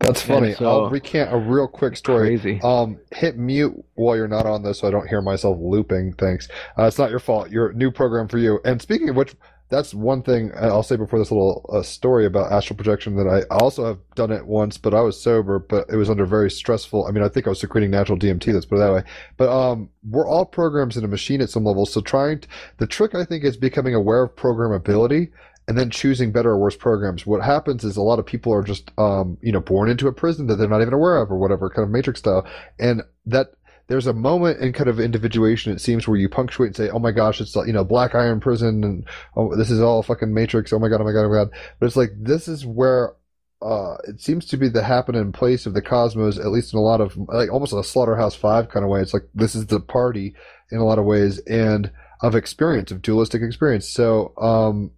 That's 0.00 0.22
funny. 0.22 0.54
so- 0.54 0.66
I'll 0.66 0.90
recant 0.90 1.32
a 1.32 1.36
real 1.36 1.66
quick 1.66 1.96
story. 1.96 2.38
Crazy. 2.38 2.60
Um, 2.62 2.98
hit 3.12 3.36
mute 3.36 3.74
while 3.94 4.16
you're 4.16 4.28
not 4.28 4.46
on 4.46 4.62
this 4.62 4.80
so 4.80 4.88
I 4.88 4.90
don't 4.90 5.08
hear 5.08 5.20
myself 5.20 5.58
looping. 5.60 6.14
Thanks. 6.14 6.48
Uh, 6.78 6.84
it's 6.84 6.98
not 6.98 7.10
your 7.10 7.18
fault. 7.18 7.50
Your 7.50 7.72
new 7.72 7.90
program 7.90 8.28
for 8.28 8.38
you. 8.38 8.60
And 8.64 8.80
speaking 8.80 9.08
of 9.08 9.16
which, 9.16 9.34
that's 9.70 9.92
one 9.92 10.22
thing 10.22 10.50
I'll 10.58 10.82
say 10.82 10.96
before 10.96 11.18
this 11.18 11.30
little 11.30 11.68
uh, 11.70 11.82
story 11.82 12.24
about 12.24 12.50
astral 12.50 12.76
projection 12.76 13.16
that 13.16 13.26
I 13.28 13.42
also 13.54 13.84
have 13.84 13.98
done 14.14 14.30
it 14.30 14.46
once, 14.46 14.78
but 14.78 14.94
I 14.94 15.02
was 15.02 15.20
sober, 15.20 15.58
but 15.58 15.86
it 15.90 15.96
was 15.96 16.08
under 16.08 16.24
very 16.24 16.50
stressful. 16.50 17.06
I 17.06 17.10
mean, 17.10 17.22
I 17.22 17.28
think 17.28 17.46
I 17.46 17.50
was 17.50 17.60
secreting 17.60 17.90
natural 17.90 18.18
DMT. 18.18 18.54
Let's 18.54 18.64
put 18.64 18.76
it 18.76 18.78
that 18.78 18.92
way. 18.92 19.02
But 19.36 19.50
um, 19.50 19.90
we're 20.08 20.26
all 20.26 20.46
programs 20.46 20.96
in 20.96 21.04
a 21.04 21.08
machine 21.08 21.42
at 21.42 21.50
some 21.50 21.64
level. 21.64 21.84
So 21.84 22.00
trying 22.00 22.40
to, 22.40 22.48
the 22.78 22.86
trick 22.86 23.14
I 23.14 23.26
think 23.26 23.44
is 23.44 23.58
becoming 23.58 23.94
aware 23.94 24.22
of 24.22 24.34
programmability 24.36 25.32
and 25.68 25.78
then 25.78 25.90
choosing 25.90 26.32
better 26.32 26.50
or 26.50 26.58
worse 26.58 26.76
programs. 26.76 27.26
What 27.26 27.44
happens 27.44 27.84
is 27.84 27.96
a 27.96 28.02
lot 28.02 28.18
of 28.18 28.24
people 28.24 28.52
are 28.54 28.64
just, 28.64 28.90
um, 28.96 29.36
you 29.42 29.52
know, 29.52 29.60
born 29.60 29.90
into 29.90 30.08
a 30.08 30.12
prison 30.12 30.46
that 30.46 30.56
they're 30.56 30.66
not 30.66 30.80
even 30.80 30.94
aware 30.94 31.18
of 31.18 31.30
or 31.30 31.38
whatever, 31.38 31.68
kind 31.68 31.84
of 31.84 31.90
matrix 31.90 32.20
style. 32.20 32.46
And 32.78 33.02
that 33.26 33.48
there's 33.86 34.06
a 34.06 34.14
moment 34.14 34.60
in 34.60 34.72
kind 34.72 34.88
of 34.88 34.98
individuation, 34.98 35.72
it 35.72 35.80
seems, 35.82 36.08
where 36.08 36.16
you 36.16 36.28
punctuate 36.28 36.68
and 36.68 36.76
say, 36.76 36.88
oh 36.88 36.98
my 36.98 37.12
gosh, 37.12 37.40
it's, 37.40 37.54
like, 37.54 37.66
you 37.66 37.74
know, 37.74 37.84
black 37.84 38.14
iron 38.14 38.40
prison 38.40 38.82
and 38.82 39.06
oh, 39.36 39.54
this 39.56 39.70
is 39.70 39.80
all 39.80 40.02
fucking 40.02 40.32
matrix. 40.32 40.72
Oh 40.72 40.78
my 40.78 40.88
God, 40.88 41.02
oh 41.02 41.04
my 41.04 41.12
God, 41.12 41.26
oh 41.26 41.28
my 41.28 41.36
God. 41.36 41.50
But 41.78 41.86
it's 41.86 41.96
like, 41.96 42.12
this 42.18 42.48
is 42.48 42.64
where, 42.64 43.14
uh, 43.60 43.96
it 44.06 44.20
seems 44.22 44.46
to 44.46 44.56
be 44.56 44.70
the 44.70 44.82
happening 44.82 45.32
place 45.32 45.66
of 45.66 45.74
the 45.74 45.82
cosmos, 45.82 46.38
at 46.38 46.46
least 46.46 46.72
in 46.72 46.78
a 46.78 46.82
lot 46.82 47.02
of, 47.02 47.14
like 47.16 47.52
almost 47.52 47.74
a 47.74 47.84
slaughterhouse 47.84 48.34
five 48.34 48.70
kind 48.70 48.84
of 48.84 48.90
way. 48.90 49.02
It's 49.02 49.12
like, 49.12 49.28
this 49.34 49.54
is 49.54 49.66
the 49.66 49.80
party 49.80 50.34
in 50.70 50.78
a 50.78 50.84
lot 50.84 50.98
of 50.98 51.04
ways 51.04 51.40
and 51.40 51.90
of 52.22 52.34
experience, 52.34 52.90
of 52.90 53.02
dualistic 53.02 53.42
experience. 53.42 53.88
So, 53.88 54.32
um, 54.38 54.92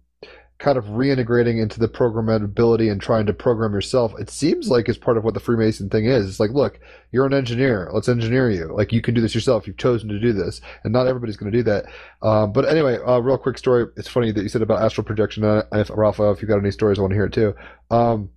kind 0.61 0.77
of 0.77 0.85
reintegrating 0.85 1.59
into 1.59 1.79
the 1.79 1.87
programmability 1.87 2.91
and 2.91 3.01
trying 3.01 3.25
to 3.25 3.33
program 3.33 3.73
yourself. 3.73 4.13
It 4.19 4.29
seems 4.29 4.69
like 4.69 4.87
it's 4.87 4.97
part 4.97 5.17
of 5.17 5.23
what 5.23 5.33
the 5.33 5.39
Freemason 5.39 5.89
thing 5.89 6.05
is. 6.05 6.27
It's 6.27 6.39
like, 6.39 6.51
look, 6.51 6.79
you're 7.11 7.25
an 7.25 7.33
engineer. 7.33 7.89
Let's 7.91 8.07
engineer 8.07 8.49
you. 8.51 8.71
Like 8.73 8.93
you 8.93 9.01
can 9.01 9.15
do 9.15 9.21
this 9.21 9.33
yourself. 9.33 9.65
You've 9.65 9.77
chosen 9.77 10.07
to 10.09 10.19
do 10.19 10.33
this, 10.33 10.61
and 10.83 10.93
not 10.93 11.07
everybody's 11.07 11.35
going 11.35 11.51
to 11.51 11.57
do 11.57 11.63
that. 11.63 11.85
Um, 12.21 12.53
but 12.53 12.69
anyway, 12.69 12.99
uh, 13.05 13.17
real 13.19 13.39
quick 13.39 13.57
story. 13.57 13.87
It's 13.97 14.07
funny 14.07 14.31
that 14.31 14.43
you 14.43 14.49
said 14.49 14.61
about 14.61 14.83
astral 14.83 15.03
projection. 15.03 15.43
Uh, 15.43 15.63
if 15.73 15.89
Rafa, 15.89 16.29
if 16.29 16.41
you 16.43 16.47
got 16.47 16.59
any 16.59 16.71
stories, 16.71 16.99
I 16.99 17.01
want 17.01 17.11
to 17.11 17.15
hear 17.15 17.25
it 17.25 17.33
too. 17.33 17.55
Um, 17.89 18.29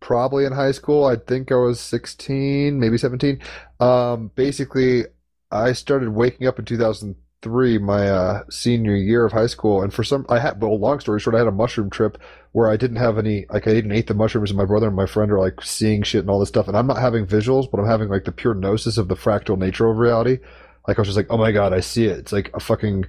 probably 0.00 0.44
in 0.44 0.52
high 0.52 0.72
school. 0.72 1.06
I 1.06 1.16
think 1.16 1.50
I 1.50 1.56
was 1.56 1.80
16, 1.80 2.78
maybe 2.78 2.98
17. 2.98 3.40
Um, 3.80 4.30
basically, 4.34 5.04
I 5.50 5.72
started 5.72 6.10
waking 6.10 6.46
up 6.46 6.58
in 6.58 6.66
2003, 6.66 7.16
my 7.46 8.08
uh, 8.08 8.42
senior 8.50 8.94
year 8.94 9.24
of 9.24 9.32
high 9.32 9.46
school, 9.46 9.82
and 9.82 9.92
for 9.92 10.04
some, 10.04 10.26
I 10.28 10.38
had. 10.38 10.60
Well, 10.60 10.78
long 10.78 11.00
story 11.00 11.20
short, 11.20 11.34
I 11.34 11.38
had 11.38 11.46
a 11.46 11.52
mushroom 11.52 11.90
trip 11.90 12.18
where 12.52 12.70
I 12.70 12.76
didn't 12.76 12.96
have 12.96 13.18
any. 13.18 13.46
Like, 13.50 13.66
I 13.66 13.72
ate 13.72 13.84
an 13.84 13.92
eighth 13.92 14.10
of 14.10 14.16
mushrooms, 14.16 14.50
and 14.50 14.58
my 14.58 14.64
brother 14.64 14.88
and 14.88 14.96
my 14.96 15.06
friend 15.06 15.32
are 15.32 15.38
like 15.38 15.62
seeing 15.62 16.02
shit 16.02 16.20
and 16.20 16.30
all 16.30 16.40
this 16.40 16.48
stuff, 16.48 16.68
and 16.68 16.76
I'm 16.76 16.86
not 16.86 16.98
having 16.98 17.26
visuals, 17.26 17.70
but 17.70 17.80
I'm 17.80 17.86
having 17.86 18.08
like 18.08 18.24
the 18.24 18.32
pure 18.32 18.54
gnosis 18.54 18.98
of 18.98 19.08
the 19.08 19.16
fractal 19.16 19.58
nature 19.58 19.88
of 19.88 19.96
reality. 19.96 20.38
Like 20.86 20.98
I 20.98 21.00
was 21.00 21.08
just 21.08 21.16
like, 21.16 21.28
oh 21.30 21.38
my 21.38 21.52
god, 21.52 21.72
I 21.72 21.80
see 21.80 22.06
it. 22.06 22.18
It's 22.18 22.32
like 22.32 22.50
a 22.54 22.60
fucking 22.60 23.06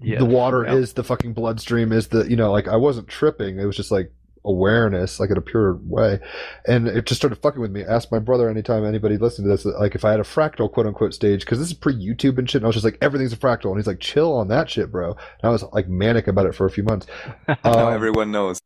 Yes, 0.00 0.20
the 0.20 0.24
water 0.26 0.64
is 0.64 0.92
the 0.92 1.02
fucking 1.02 1.32
bloodstream 1.32 1.92
is 1.92 2.08
the 2.08 2.28
you 2.30 2.36
know 2.36 2.52
like 2.52 2.68
I 2.68 2.76
wasn't 2.76 3.08
tripping. 3.08 3.58
It 3.58 3.64
was 3.64 3.76
just 3.76 3.90
like 3.90 4.12
awareness, 4.46 5.20
like 5.20 5.30
in 5.30 5.36
a 5.36 5.40
pure 5.42 5.74
way, 5.84 6.20
and 6.66 6.88
it 6.88 7.04
just 7.06 7.20
started 7.20 7.36
fucking 7.42 7.60
with 7.60 7.70
me. 7.70 7.84
I 7.84 7.94
asked 7.96 8.10
my 8.12 8.18
brother 8.18 8.48
anytime 8.48 8.84
anybody 8.84 9.18
listened 9.18 9.44
to 9.46 9.50
this, 9.50 9.64
like 9.64 9.94
if 9.94 10.04
I 10.04 10.12
had 10.12 10.20
a 10.20 10.24
fractal 10.24 10.72
quote 10.72 10.86
unquote 10.86 11.12
stage, 11.14 11.40
because 11.40 11.58
this 11.58 11.68
is 11.68 11.74
pre 11.74 11.92
YouTube 11.94 12.38
and 12.38 12.48
shit. 12.48 12.60
And 12.60 12.66
I 12.66 12.68
was 12.68 12.76
just 12.76 12.84
like 12.84 12.98
everything's 13.02 13.32
a 13.32 13.36
fractal, 13.36 13.66
and 13.70 13.76
he's 13.76 13.86
like 13.86 14.00
chill 14.00 14.32
on 14.34 14.48
that 14.48 14.70
shit, 14.70 14.90
bro. 14.90 15.10
And 15.10 15.18
I 15.44 15.50
was 15.50 15.62
like 15.72 15.88
manic 15.88 16.26
about 16.28 16.46
it 16.46 16.54
for 16.54 16.64
a 16.66 16.70
few 16.70 16.84
months. 16.84 17.06
Now 17.64 17.88
Um, 17.88 17.92
everyone 17.92 18.30
knows. 18.30 18.60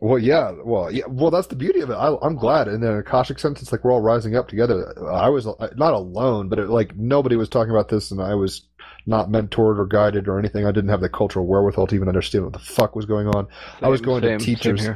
well, 0.00 0.18
yeah, 0.18 0.52
well, 0.64 0.90
yeah, 0.92 1.04
well, 1.08 1.30
that's 1.30 1.48
the 1.48 1.56
beauty 1.56 1.80
of 1.80 1.90
it. 1.90 1.94
I, 1.94 2.14
I'm 2.22 2.36
glad. 2.36 2.68
In 2.68 2.82
an 2.84 2.98
Akashic 2.98 3.38
sense, 3.38 3.60
it's 3.60 3.72
like 3.72 3.84
we're 3.84 3.92
all 3.92 4.00
rising 4.00 4.36
up 4.36 4.48
together. 4.48 4.94
I 5.10 5.28
was 5.28 5.46
uh, 5.46 5.68
not 5.76 5.92
alone, 5.92 6.48
but 6.48 6.58
it, 6.58 6.68
like 6.68 6.96
nobody 6.96 7.36
was 7.36 7.48
talking 7.48 7.70
about 7.72 7.88
this, 7.88 8.10
and 8.10 8.20
I 8.22 8.34
was 8.34 8.62
not 9.06 9.28
mentored 9.30 9.78
or 9.78 9.86
guided 9.86 10.28
or 10.28 10.38
anything. 10.38 10.66
I 10.66 10.70
didn't 10.72 10.90
have 10.90 11.00
the 11.00 11.08
cultural 11.08 11.46
wherewithal 11.46 11.86
to 11.88 11.94
even 11.94 12.08
understand 12.08 12.44
what 12.44 12.52
the 12.52 12.58
fuck 12.58 12.94
was 12.94 13.06
going 13.06 13.26
on. 13.28 13.48
I 13.82 13.88
was 13.88 14.00
going 14.00 14.22
to 14.22 14.28
same- 14.28 14.40
same 14.40 14.54
teachers. 14.56 14.88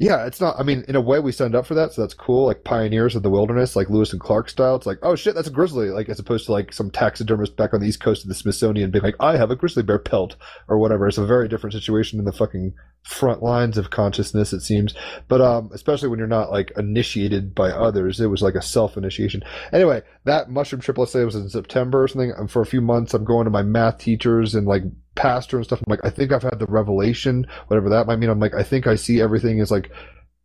Yeah, 0.00 0.26
it's 0.26 0.40
not. 0.40 0.54
I 0.60 0.62
mean, 0.62 0.84
in 0.86 0.94
a 0.94 1.00
way, 1.00 1.18
we 1.18 1.32
signed 1.32 1.56
up 1.56 1.66
for 1.66 1.74
that, 1.74 1.92
so 1.92 2.02
that's 2.02 2.14
cool. 2.14 2.46
Like 2.46 2.62
pioneers 2.62 3.16
of 3.16 3.24
the 3.24 3.30
wilderness, 3.30 3.74
like 3.74 3.90
Lewis 3.90 4.12
and 4.12 4.20
Clark 4.20 4.48
style. 4.48 4.76
It's 4.76 4.86
like, 4.86 5.00
oh 5.02 5.16
shit, 5.16 5.34
that's 5.34 5.48
a 5.48 5.52
grizzly. 5.52 5.90
Like 5.90 6.08
as 6.08 6.20
opposed 6.20 6.46
to 6.46 6.52
like 6.52 6.72
some 6.72 6.88
taxidermist 6.88 7.56
back 7.56 7.74
on 7.74 7.80
the 7.80 7.88
east 7.88 8.00
coast 8.00 8.22
of 8.22 8.28
the 8.28 8.36
Smithsonian 8.36 8.92
being 8.92 9.02
like, 9.02 9.16
I 9.18 9.36
have 9.36 9.50
a 9.50 9.56
grizzly 9.56 9.82
bear 9.82 9.98
pelt 9.98 10.36
or 10.68 10.78
whatever. 10.78 11.08
It's 11.08 11.18
a 11.18 11.26
very 11.26 11.48
different 11.48 11.74
situation 11.74 12.20
in 12.20 12.24
the 12.24 12.32
fucking 12.32 12.74
front 13.02 13.42
lines 13.42 13.76
of 13.76 13.90
consciousness, 13.90 14.52
it 14.52 14.60
seems. 14.60 14.94
But 15.26 15.40
um, 15.40 15.70
especially 15.72 16.10
when 16.10 16.20
you're 16.20 16.28
not 16.28 16.52
like 16.52 16.70
initiated 16.76 17.52
by 17.52 17.70
others, 17.70 18.20
it 18.20 18.26
was 18.26 18.42
like 18.42 18.54
a 18.54 18.62
self 18.62 18.96
initiation. 18.96 19.42
Anyway, 19.72 20.02
that 20.24 20.48
mushroom 20.48 20.80
trip, 20.80 20.98
let's 20.98 21.10
say 21.10 21.22
it 21.22 21.24
was 21.24 21.34
in 21.34 21.48
September 21.48 22.04
or 22.04 22.08
something. 22.08 22.46
For 22.46 22.62
a 22.62 22.66
few 22.66 22.80
months, 22.80 23.14
I'm 23.14 23.24
going 23.24 23.46
to 23.46 23.50
my 23.50 23.62
math 23.62 23.98
teachers 23.98 24.54
and 24.54 24.64
like 24.64 24.84
pastor 25.18 25.56
and 25.56 25.66
stuff. 25.66 25.80
I'm 25.80 25.90
like, 25.90 26.04
I 26.04 26.10
think 26.10 26.32
I've 26.32 26.44
had 26.44 26.58
the 26.58 26.66
revelation, 26.66 27.46
whatever 27.66 27.90
that 27.90 28.06
might 28.06 28.18
mean. 28.18 28.30
I'm 28.30 28.38
like, 28.38 28.54
I 28.54 28.62
think 28.62 28.86
I 28.86 28.94
see 28.94 29.20
everything 29.20 29.60
as 29.60 29.70
like 29.70 29.90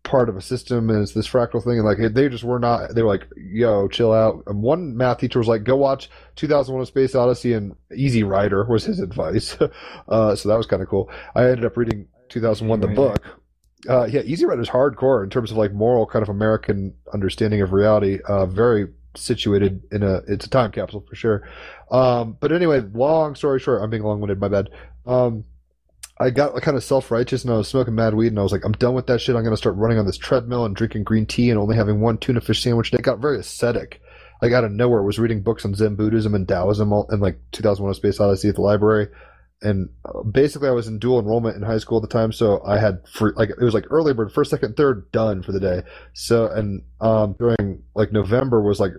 part 0.02 0.28
of 0.28 0.36
a 0.36 0.42
system 0.42 0.90
and 0.90 1.02
it's 1.02 1.14
this 1.14 1.28
fractal 1.28 1.64
thing. 1.64 1.80
And 1.80 1.86
like 1.86 2.14
they 2.14 2.28
just 2.28 2.44
were 2.44 2.60
not 2.60 2.94
they 2.94 3.04
were 3.04 3.10
like 3.10 3.28
yo 3.38 3.88
chill 3.88 4.12
out. 4.12 4.44
And 4.48 4.62
one 4.62 4.98
math 4.98 5.20
teacher 5.20 5.40
was 5.40 5.48
like 5.48 5.64
go 5.64 5.78
watch 5.78 6.10
2001 6.36 6.82
a 6.82 6.86
space 6.86 7.16
odyssey. 7.16 7.54
And 7.54 7.76
easy 7.96 8.24
rider 8.24 8.66
was 8.66 8.84
his 8.84 9.00
advice. 9.00 9.58
Uh, 10.08 10.36
so 10.36 10.50
that 10.50 10.58
was 10.58 10.66
kind 10.66 10.82
of 10.82 10.90
cool. 10.90 11.10
I 11.34 11.44
ended 11.46 11.66
up 11.66 11.78
reading 11.78 12.08
2001 12.30 12.82
the 12.82 12.88
book. 12.88 13.24
Uh, 13.88 14.06
yeah 14.06 14.22
easy 14.22 14.46
rider 14.46 14.62
is 14.62 14.70
hardcore 14.70 15.24
in 15.24 15.30
terms 15.30 15.52
of 15.52 15.58
like 15.58 15.74
moral 15.74 16.06
kind 16.06 16.24
of 16.24 16.30
american 16.30 16.94
understanding 17.14 17.62
of 17.62 17.74
reality. 17.74 18.20
Uh, 18.28 18.46
very 18.46 18.88
situated 19.16 19.84
in 19.91 20.03
a 20.03 20.22
it's 20.28 20.45
a 20.45 20.49
time 20.49 20.72
capsule 20.72 21.05
for 21.07 21.16
sure 21.16 21.47
um, 21.91 22.38
but 22.39 22.51
anyway 22.51 22.82
long 22.93 23.36
story 23.36 23.59
short 23.59 23.82
i'm 23.82 23.89
being 23.89 24.03
long-winded 24.03 24.39
my 24.39 24.47
bad 24.47 24.70
um, 25.05 25.43
I 26.18 26.30
got 26.30 26.59
kind 26.61 26.78
of 26.78 26.84
self 26.84 27.09
righteous 27.11 27.43
and 27.43 27.51
I 27.51 27.57
was 27.57 27.68
smoking 27.68 27.95
mad 27.95 28.14
weed 28.14 28.28
and 28.28 28.39
I 28.39 28.43
was 28.43 28.51
like, 28.51 28.64
I'm 28.64 28.74
done 28.74 28.93
with 28.93 29.07
that 29.07 29.20
shit. 29.20 29.36
I'm 29.36 29.43
to 29.43 29.57
start 29.57 29.76
running 29.76 29.97
on 29.97 30.05
this 30.05 30.18
treadmill 30.18 30.64
and 30.66 30.76
drinking 30.76 31.03
green 31.03 31.26
tea 31.26 31.49
and 31.49 31.59
only 31.59 31.76
having 31.76 32.01
one 32.01 32.18
tuna 32.18 32.39
fish 32.39 32.61
sandwich. 32.61 32.91
And 32.91 32.99
it 32.99 33.03
got 33.03 33.20
very 33.20 33.39
ascetic. 33.39 33.99
Like 34.41 34.51
out 34.51 34.64
of 34.64 34.72
nowhere, 34.72 35.01
was 35.01 35.20
reading 35.20 35.41
books 35.41 35.66
on 35.66 35.74
Zen 35.74 35.95
Buddhism 35.95 36.36
and 36.36 36.47
Taoism 36.47 36.93
all, 36.93 37.07
in 37.11 37.20
like 37.20 37.39
2001 37.53 37.91
A 37.91 37.95
Space 37.95 38.20
Odyssey 38.20 38.49
at 38.49 38.55
the 38.55 38.61
library. 38.61 39.07
And 39.64 39.89
uh, 40.03 40.24
basically, 40.24 40.68
I 40.68 40.74
was 40.74 40.88
in 40.88 40.99
dual 40.99 41.20
enrollment 41.20 41.55
in 41.55 41.64
high 41.64 41.78
school 41.78 41.97
at 41.97 42.01
the 42.01 42.14
time, 42.14 42.32
so 42.32 42.61
I 42.66 42.78
had 42.78 43.07
free, 43.07 43.32
like 43.36 43.49
it 43.49 43.64
was 43.64 43.74
like 43.74 43.86
early 43.89 44.14
bird, 44.14 44.32
first, 44.32 44.51
second, 44.51 44.76
third, 44.76 45.09
done 45.11 45.41
for 45.41 45.53
the 45.53 45.59
day. 45.59 45.84
So 46.14 46.47
and 46.47 46.84
um, 46.99 47.36
during 47.39 47.82
like 47.95 48.11
November 48.11 48.61
was 48.61 48.80
like 48.80 48.91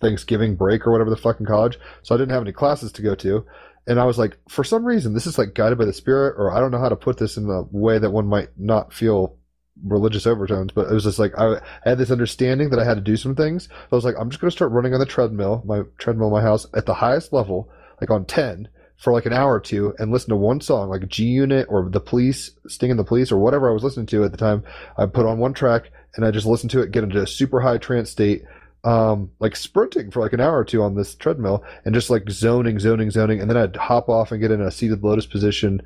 Thanksgiving 0.00 0.56
break 0.56 0.86
or 0.86 0.92
whatever 0.92 1.10
the 1.10 1.16
fucking 1.16 1.46
college, 1.46 1.78
so 2.02 2.14
I 2.14 2.18
didn't 2.18 2.32
have 2.32 2.42
any 2.42 2.52
classes 2.52 2.92
to 2.92 3.02
go 3.02 3.14
to. 3.16 3.46
And 3.86 3.98
I 3.98 4.04
was 4.04 4.18
like, 4.18 4.36
for 4.48 4.62
some 4.62 4.84
reason, 4.84 5.14
this 5.14 5.26
is 5.26 5.38
like 5.38 5.54
guided 5.54 5.78
by 5.78 5.86
the 5.86 5.92
spirit, 5.92 6.34
or 6.36 6.52
I 6.52 6.60
don't 6.60 6.70
know 6.70 6.78
how 6.78 6.90
to 6.90 6.96
put 6.96 7.16
this 7.16 7.36
in 7.36 7.48
a 7.48 7.62
way 7.70 7.98
that 7.98 8.10
one 8.10 8.26
might 8.26 8.50
not 8.58 8.92
feel 8.92 9.38
religious 9.82 10.26
overtones, 10.26 10.72
but 10.72 10.90
it 10.90 10.94
was 10.94 11.04
just 11.04 11.18
like 11.18 11.32
I 11.38 11.60
had 11.82 11.98
this 11.98 12.10
understanding 12.10 12.70
that 12.70 12.78
I 12.78 12.84
had 12.84 12.94
to 12.94 13.00
do 13.00 13.16
some 13.16 13.34
things. 13.34 13.64
So 13.64 13.88
I 13.92 13.96
was 13.96 14.04
like, 14.04 14.16
I'm 14.18 14.30
just 14.30 14.40
going 14.40 14.50
to 14.50 14.56
start 14.56 14.72
running 14.72 14.92
on 14.92 15.00
the 15.00 15.06
treadmill, 15.06 15.62
my 15.64 15.82
treadmill 15.98 16.28
in 16.28 16.34
my 16.34 16.42
house, 16.42 16.66
at 16.74 16.86
the 16.86 16.94
highest 16.94 17.32
level, 17.32 17.70
like 18.00 18.10
on 18.10 18.26
10, 18.26 18.68
for 19.00 19.12
like 19.12 19.26
an 19.26 19.32
hour 19.32 19.54
or 19.54 19.60
two, 19.60 19.94
and 19.98 20.12
listen 20.12 20.30
to 20.30 20.36
one 20.36 20.60
song, 20.60 20.90
like 20.90 21.08
G 21.08 21.24
Unit 21.24 21.66
or 21.70 21.88
The 21.88 22.00
Police, 22.00 22.50
Sting 22.66 22.90
and 22.90 23.00
the 23.00 23.04
Police, 23.04 23.32
or 23.32 23.38
whatever 23.38 23.70
I 23.70 23.72
was 23.72 23.82
listening 23.82 24.06
to 24.06 24.24
at 24.24 24.30
the 24.30 24.36
time. 24.36 24.62
I 24.98 25.06
put 25.06 25.26
on 25.26 25.38
one 25.38 25.54
track 25.54 25.90
and 26.16 26.24
I 26.24 26.30
just 26.30 26.46
listened 26.46 26.70
to 26.72 26.82
it, 26.82 26.92
get 26.92 27.04
into 27.04 27.22
a 27.22 27.26
super 27.26 27.60
high 27.60 27.78
trance 27.78 28.10
state, 28.10 28.44
um, 28.84 29.30
like 29.38 29.56
sprinting 29.56 30.10
for 30.10 30.20
like 30.20 30.32
an 30.32 30.40
hour 30.40 30.58
or 30.58 30.64
two 30.64 30.82
on 30.82 30.94
this 30.94 31.14
treadmill, 31.14 31.64
and 31.84 31.94
just 31.94 32.10
like 32.10 32.28
zoning, 32.30 32.78
zoning, 32.78 33.10
zoning, 33.10 33.40
and 33.40 33.48
then 33.48 33.56
I'd 33.56 33.76
hop 33.76 34.08
off 34.08 34.32
and 34.32 34.40
get 34.40 34.50
in 34.50 34.60
a 34.60 34.70
seated 34.70 35.02
lotus 35.02 35.26
position 35.26 35.80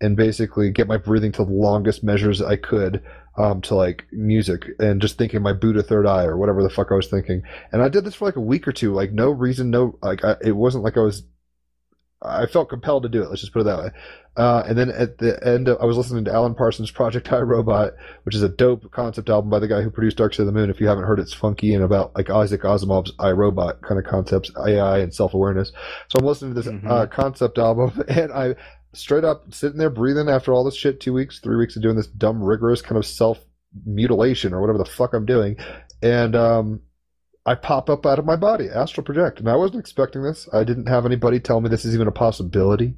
and 0.00 0.16
basically 0.16 0.70
get 0.70 0.86
my 0.86 0.96
breathing 0.96 1.32
to 1.32 1.44
the 1.44 1.50
longest 1.50 2.02
measures 2.02 2.40
I 2.40 2.56
could 2.56 3.02
um, 3.36 3.60
to 3.62 3.74
like 3.74 4.06
music 4.12 4.66
and 4.78 5.00
just 5.00 5.18
thinking 5.18 5.42
my 5.42 5.52
Buddha 5.52 5.82
third 5.82 6.06
eye 6.06 6.24
or 6.24 6.36
whatever 6.36 6.62
the 6.62 6.70
fuck 6.70 6.88
I 6.90 6.94
was 6.94 7.08
thinking. 7.08 7.42
And 7.72 7.82
I 7.82 7.88
did 7.88 8.04
this 8.04 8.14
for 8.14 8.24
like 8.24 8.36
a 8.36 8.40
week 8.40 8.66
or 8.66 8.72
two, 8.72 8.94
like 8.94 9.12
no 9.12 9.30
reason, 9.30 9.70
no 9.70 9.98
like 10.02 10.24
I, 10.24 10.36
it 10.42 10.52
wasn't 10.52 10.84
like 10.84 10.96
I 10.96 11.00
was. 11.00 11.24
I 12.22 12.46
felt 12.46 12.68
compelled 12.68 13.04
to 13.04 13.08
do 13.08 13.22
it. 13.22 13.28
Let's 13.30 13.40
just 13.40 13.52
put 13.52 13.60
it 13.60 13.64
that 13.64 13.78
way. 13.78 13.90
Uh, 14.36 14.62
and 14.66 14.76
then 14.78 14.90
at 14.90 15.18
the 15.18 15.38
end, 15.46 15.68
of, 15.68 15.78
I 15.80 15.86
was 15.86 15.96
listening 15.96 16.24
to 16.26 16.32
Alan 16.32 16.54
Parsons' 16.54 16.90
Project 16.90 17.32
I 17.32 17.40
Robot, 17.40 17.92
which 18.24 18.34
is 18.34 18.42
a 18.42 18.48
dope 18.48 18.90
concept 18.92 19.28
album 19.30 19.50
by 19.50 19.58
the 19.58 19.66
guy 19.68 19.80
who 19.82 19.90
produced 19.90 20.18
Dark 20.18 20.34
Side 20.34 20.40
of 20.40 20.46
the 20.46 20.52
Moon. 20.52 20.70
If 20.70 20.80
you 20.80 20.86
haven't 20.88 21.04
heard, 21.04 21.18
it, 21.18 21.22
it's 21.22 21.32
funky 21.32 21.74
and 21.74 21.82
about 21.82 22.14
like 22.14 22.30
Isaac 22.30 22.62
Asimov's 22.62 23.12
I 23.18 23.30
Robot 23.30 23.80
kind 23.82 23.98
of 23.98 24.04
concepts, 24.04 24.50
AI 24.66 24.98
and 24.98 25.12
self 25.14 25.34
awareness. 25.34 25.72
So 26.08 26.18
I'm 26.20 26.26
listening 26.26 26.54
to 26.54 26.60
this 26.62 26.70
Mhm. 26.72 26.86
uh, 26.88 27.06
concept 27.06 27.58
album, 27.58 28.04
and 28.08 28.32
I 28.32 28.54
straight 28.92 29.24
up 29.24 29.52
sitting 29.54 29.78
there 29.78 29.90
breathing 29.90 30.28
after 30.28 30.52
all 30.52 30.64
this 30.64 30.76
shit, 30.76 31.00
two 31.00 31.12
weeks, 31.12 31.38
three 31.40 31.56
weeks 31.56 31.74
of 31.76 31.82
doing 31.82 31.96
this 31.96 32.06
dumb, 32.06 32.42
rigorous 32.42 32.82
kind 32.82 32.98
of 32.98 33.06
self 33.06 33.38
mutilation 33.86 34.52
or 34.52 34.60
whatever 34.60 34.78
the 34.78 34.84
fuck 34.84 35.14
I'm 35.14 35.26
doing, 35.26 35.56
and 36.02 36.34
um, 36.36 36.80
I 37.46 37.54
pop 37.54 37.88
up 37.88 38.04
out 38.04 38.18
of 38.18 38.26
my 38.26 38.36
body, 38.36 38.68
astral 38.68 39.04
project, 39.04 39.40
and 39.40 39.48
I 39.48 39.56
wasn't 39.56 39.80
expecting 39.80 40.22
this. 40.22 40.48
I 40.52 40.64
didn't 40.64 40.88
have 40.88 41.06
anybody 41.06 41.40
tell 41.40 41.60
me 41.60 41.70
this 41.70 41.84
is 41.84 41.94
even 41.94 42.06
a 42.06 42.12
possibility, 42.12 42.94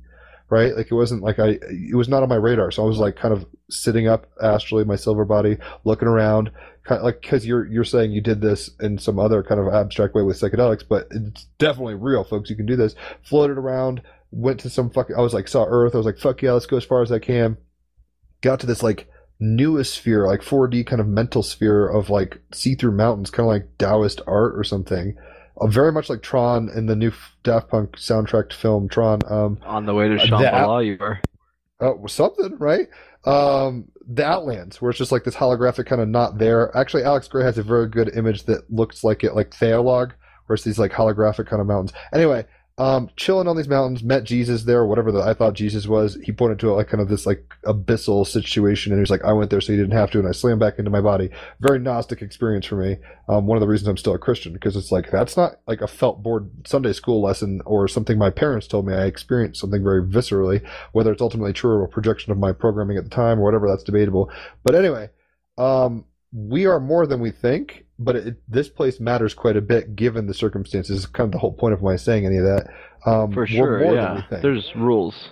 right? 0.50 0.76
Like 0.76 0.90
it 0.90 0.94
wasn't 0.94 1.22
like 1.22 1.38
I, 1.38 1.58
it 1.70 1.94
was 1.94 2.08
not 2.08 2.22
on 2.22 2.28
my 2.28 2.36
radar. 2.36 2.72
So 2.72 2.82
I 2.82 2.86
was 2.86 2.98
like 2.98 3.14
kind 3.14 3.32
of 3.32 3.46
sitting 3.70 4.08
up 4.08 4.26
astrally, 4.42 4.84
my 4.84 4.96
silver 4.96 5.24
body, 5.24 5.58
looking 5.84 6.08
around, 6.08 6.50
kind 6.84 6.98
of 6.98 7.04
like 7.04 7.22
because 7.22 7.46
you're 7.46 7.66
you're 7.66 7.84
saying 7.84 8.10
you 8.10 8.20
did 8.20 8.40
this 8.40 8.70
in 8.80 8.98
some 8.98 9.20
other 9.20 9.44
kind 9.44 9.60
of 9.60 9.72
abstract 9.72 10.14
way 10.14 10.22
with 10.22 10.40
psychedelics, 10.40 10.82
but 10.88 11.06
it's 11.12 11.46
definitely 11.58 11.94
real, 11.94 12.24
folks. 12.24 12.50
You 12.50 12.56
can 12.56 12.66
do 12.66 12.76
this. 12.76 12.96
Floated 13.22 13.58
around, 13.58 14.02
went 14.32 14.58
to 14.60 14.70
some 14.70 14.90
fucking. 14.90 15.14
I 15.16 15.20
was 15.20 15.34
like 15.34 15.46
saw 15.46 15.66
Earth. 15.68 15.94
I 15.94 15.98
was 15.98 16.06
like 16.06 16.18
fuck 16.18 16.42
yeah, 16.42 16.52
let's 16.52 16.66
go 16.66 16.78
as 16.78 16.84
far 16.84 17.02
as 17.02 17.12
I 17.12 17.20
can. 17.20 17.58
Got 18.40 18.58
to 18.60 18.66
this 18.66 18.82
like 18.82 19.08
newest 19.42 19.94
sphere, 19.94 20.26
like 20.26 20.40
4D 20.40 20.86
kind 20.86 21.00
of 21.00 21.08
mental 21.08 21.42
sphere 21.42 21.88
of 21.88 22.08
like 22.10 22.40
see 22.52 22.74
through 22.74 22.92
mountains, 22.92 23.30
kind 23.30 23.44
of 23.46 23.52
like 23.52 23.68
Taoist 23.78 24.20
art 24.26 24.54
or 24.56 24.64
something. 24.64 25.16
Uh, 25.60 25.66
very 25.66 25.92
much 25.92 26.08
like 26.08 26.22
Tron 26.22 26.70
in 26.74 26.86
the 26.86 26.96
new 26.96 27.12
Daft 27.42 27.68
Punk 27.68 27.96
soundtrack 27.96 28.52
film 28.52 28.88
Tron. 28.88 29.20
Um, 29.28 29.58
On 29.64 29.84
the 29.84 29.94
way 29.94 30.08
to 30.08 30.14
Uh, 30.14 30.26
Shambhala, 30.26 30.86
you 30.86 30.96
were. 30.98 31.18
uh, 31.80 32.06
something, 32.06 32.56
right? 32.58 32.86
Um, 33.24 33.88
the 34.08 34.24
Outlands, 34.24 34.80
where 34.80 34.90
it's 34.90 34.98
just 34.98 35.12
like 35.12 35.24
this 35.24 35.36
holographic 35.36 35.86
kind 35.86 36.00
of 36.00 36.08
not 36.08 36.38
there. 36.38 36.76
Actually, 36.76 37.04
Alex 37.04 37.28
Grey 37.28 37.44
has 37.44 37.58
a 37.58 37.62
very 37.62 37.88
good 37.88 38.16
image 38.16 38.44
that 38.44 38.70
looks 38.72 39.04
like 39.04 39.22
it, 39.24 39.34
like 39.34 39.54
Theologue, 39.54 40.12
where 40.46 40.54
it's 40.54 40.64
these 40.64 40.78
like 40.78 40.90
holographic 40.92 41.46
kind 41.46 41.60
of 41.60 41.66
mountains. 41.68 41.92
Anyway, 42.12 42.44
um, 42.82 43.10
chilling 43.14 43.46
on 43.46 43.56
these 43.56 43.68
mountains, 43.68 44.02
met 44.02 44.24
Jesus 44.24 44.64
there, 44.64 44.84
whatever 44.84 45.12
the, 45.12 45.20
I 45.20 45.34
thought 45.34 45.54
Jesus 45.54 45.86
was. 45.86 46.18
He 46.24 46.32
pointed 46.32 46.58
to 46.58 46.70
it 46.70 46.72
like 46.72 46.88
kind 46.88 47.00
of 47.00 47.08
this 47.08 47.26
like 47.26 47.44
abyssal 47.64 48.26
situation, 48.26 48.90
and 48.90 48.98
he 48.98 49.02
was 49.02 49.10
like, 49.10 49.22
"I 49.24 49.32
went 49.32 49.50
there, 49.50 49.60
so 49.60 49.70
you 49.72 49.78
didn't 49.78 49.96
have 49.96 50.10
to." 50.10 50.18
And 50.18 50.26
I 50.26 50.32
slammed 50.32 50.58
back 50.58 50.80
into 50.80 50.90
my 50.90 51.00
body. 51.00 51.30
Very 51.60 51.78
Gnostic 51.78 52.22
experience 52.22 52.66
for 52.66 52.74
me. 52.74 52.96
Um, 53.28 53.46
one 53.46 53.56
of 53.56 53.60
the 53.60 53.68
reasons 53.68 53.86
I'm 53.86 53.96
still 53.96 54.14
a 54.14 54.18
Christian 54.18 54.52
because 54.52 54.74
it's 54.74 54.90
like 54.90 55.12
that's 55.12 55.36
not 55.36 55.60
like 55.68 55.80
a 55.80 55.86
felt 55.86 56.24
board 56.24 56.50
Sunday 56.66 56.92
school 56.92 57.22
lesson 57.22 57.60
or 57.66 57.86
something 57.86 58.18
my 58.18 58.30
parents 58.30 58.66
told 58.66 58.84
me. 58.84 58.94
I 58.94 59.04
experienced 59.04 59.60
something 59.60 59.84
very 59.84 60.02
viscerally, 60.02 60.66
whether 60.90 61.12
it's 61.12 61.22
ultimately 61.22 61.52
true 61.52 61.70
or 61.70 61.84
a 61.84 61.88
projection 61.88 62.32
of 62.32 62.38
my 62.38 62.50
programming 62.50 62.96
at 62.96 63.04
the 63.04 63.10
time 63.10 63.38
or 63.38 63.44
whatever. 63.44 63.68
That's 63.68 63.84
debatable. 63.84 64.28
But 64.64 64.74
anyway, 64.74 65.10
um, 65.56 66.04
we 66.32 66.66
are 66.66 66.80
more 66.80 67.06
than 67.06 67.20
we 67.20 67.30
think, 67.30 67.84
but 68.04 68.16
it, 68.16 68.36
this 68.48 68.68
place 68.68 69.00
matters 69.00 69.34
quite 69.34 69.56
a 69.56 69.60
bit 69.60 69.96
given 69.96 70.26
the 70.26 70.34
circumstances. 70.34 71.06
Kind 71.06 71.28
of 71.28 71.32
the 71.32 71.38
whole 71.38 71.52
point 71.52 71.74
of 71.74 71.82
my 71.82 71.96
saying 71.96 72.26
any 72.26 72.38
of 72.38 72.44
that. 72.44 72.68
Um, 73.04 73.32
For 73.32 73.46
sure, 73.46 73.80
more 73.80 73.94
than 73.94 74.14
we 74.16 74.22
yeah. 74.30 74.40
There's 74.40 74.70
rules. 74.76 75.30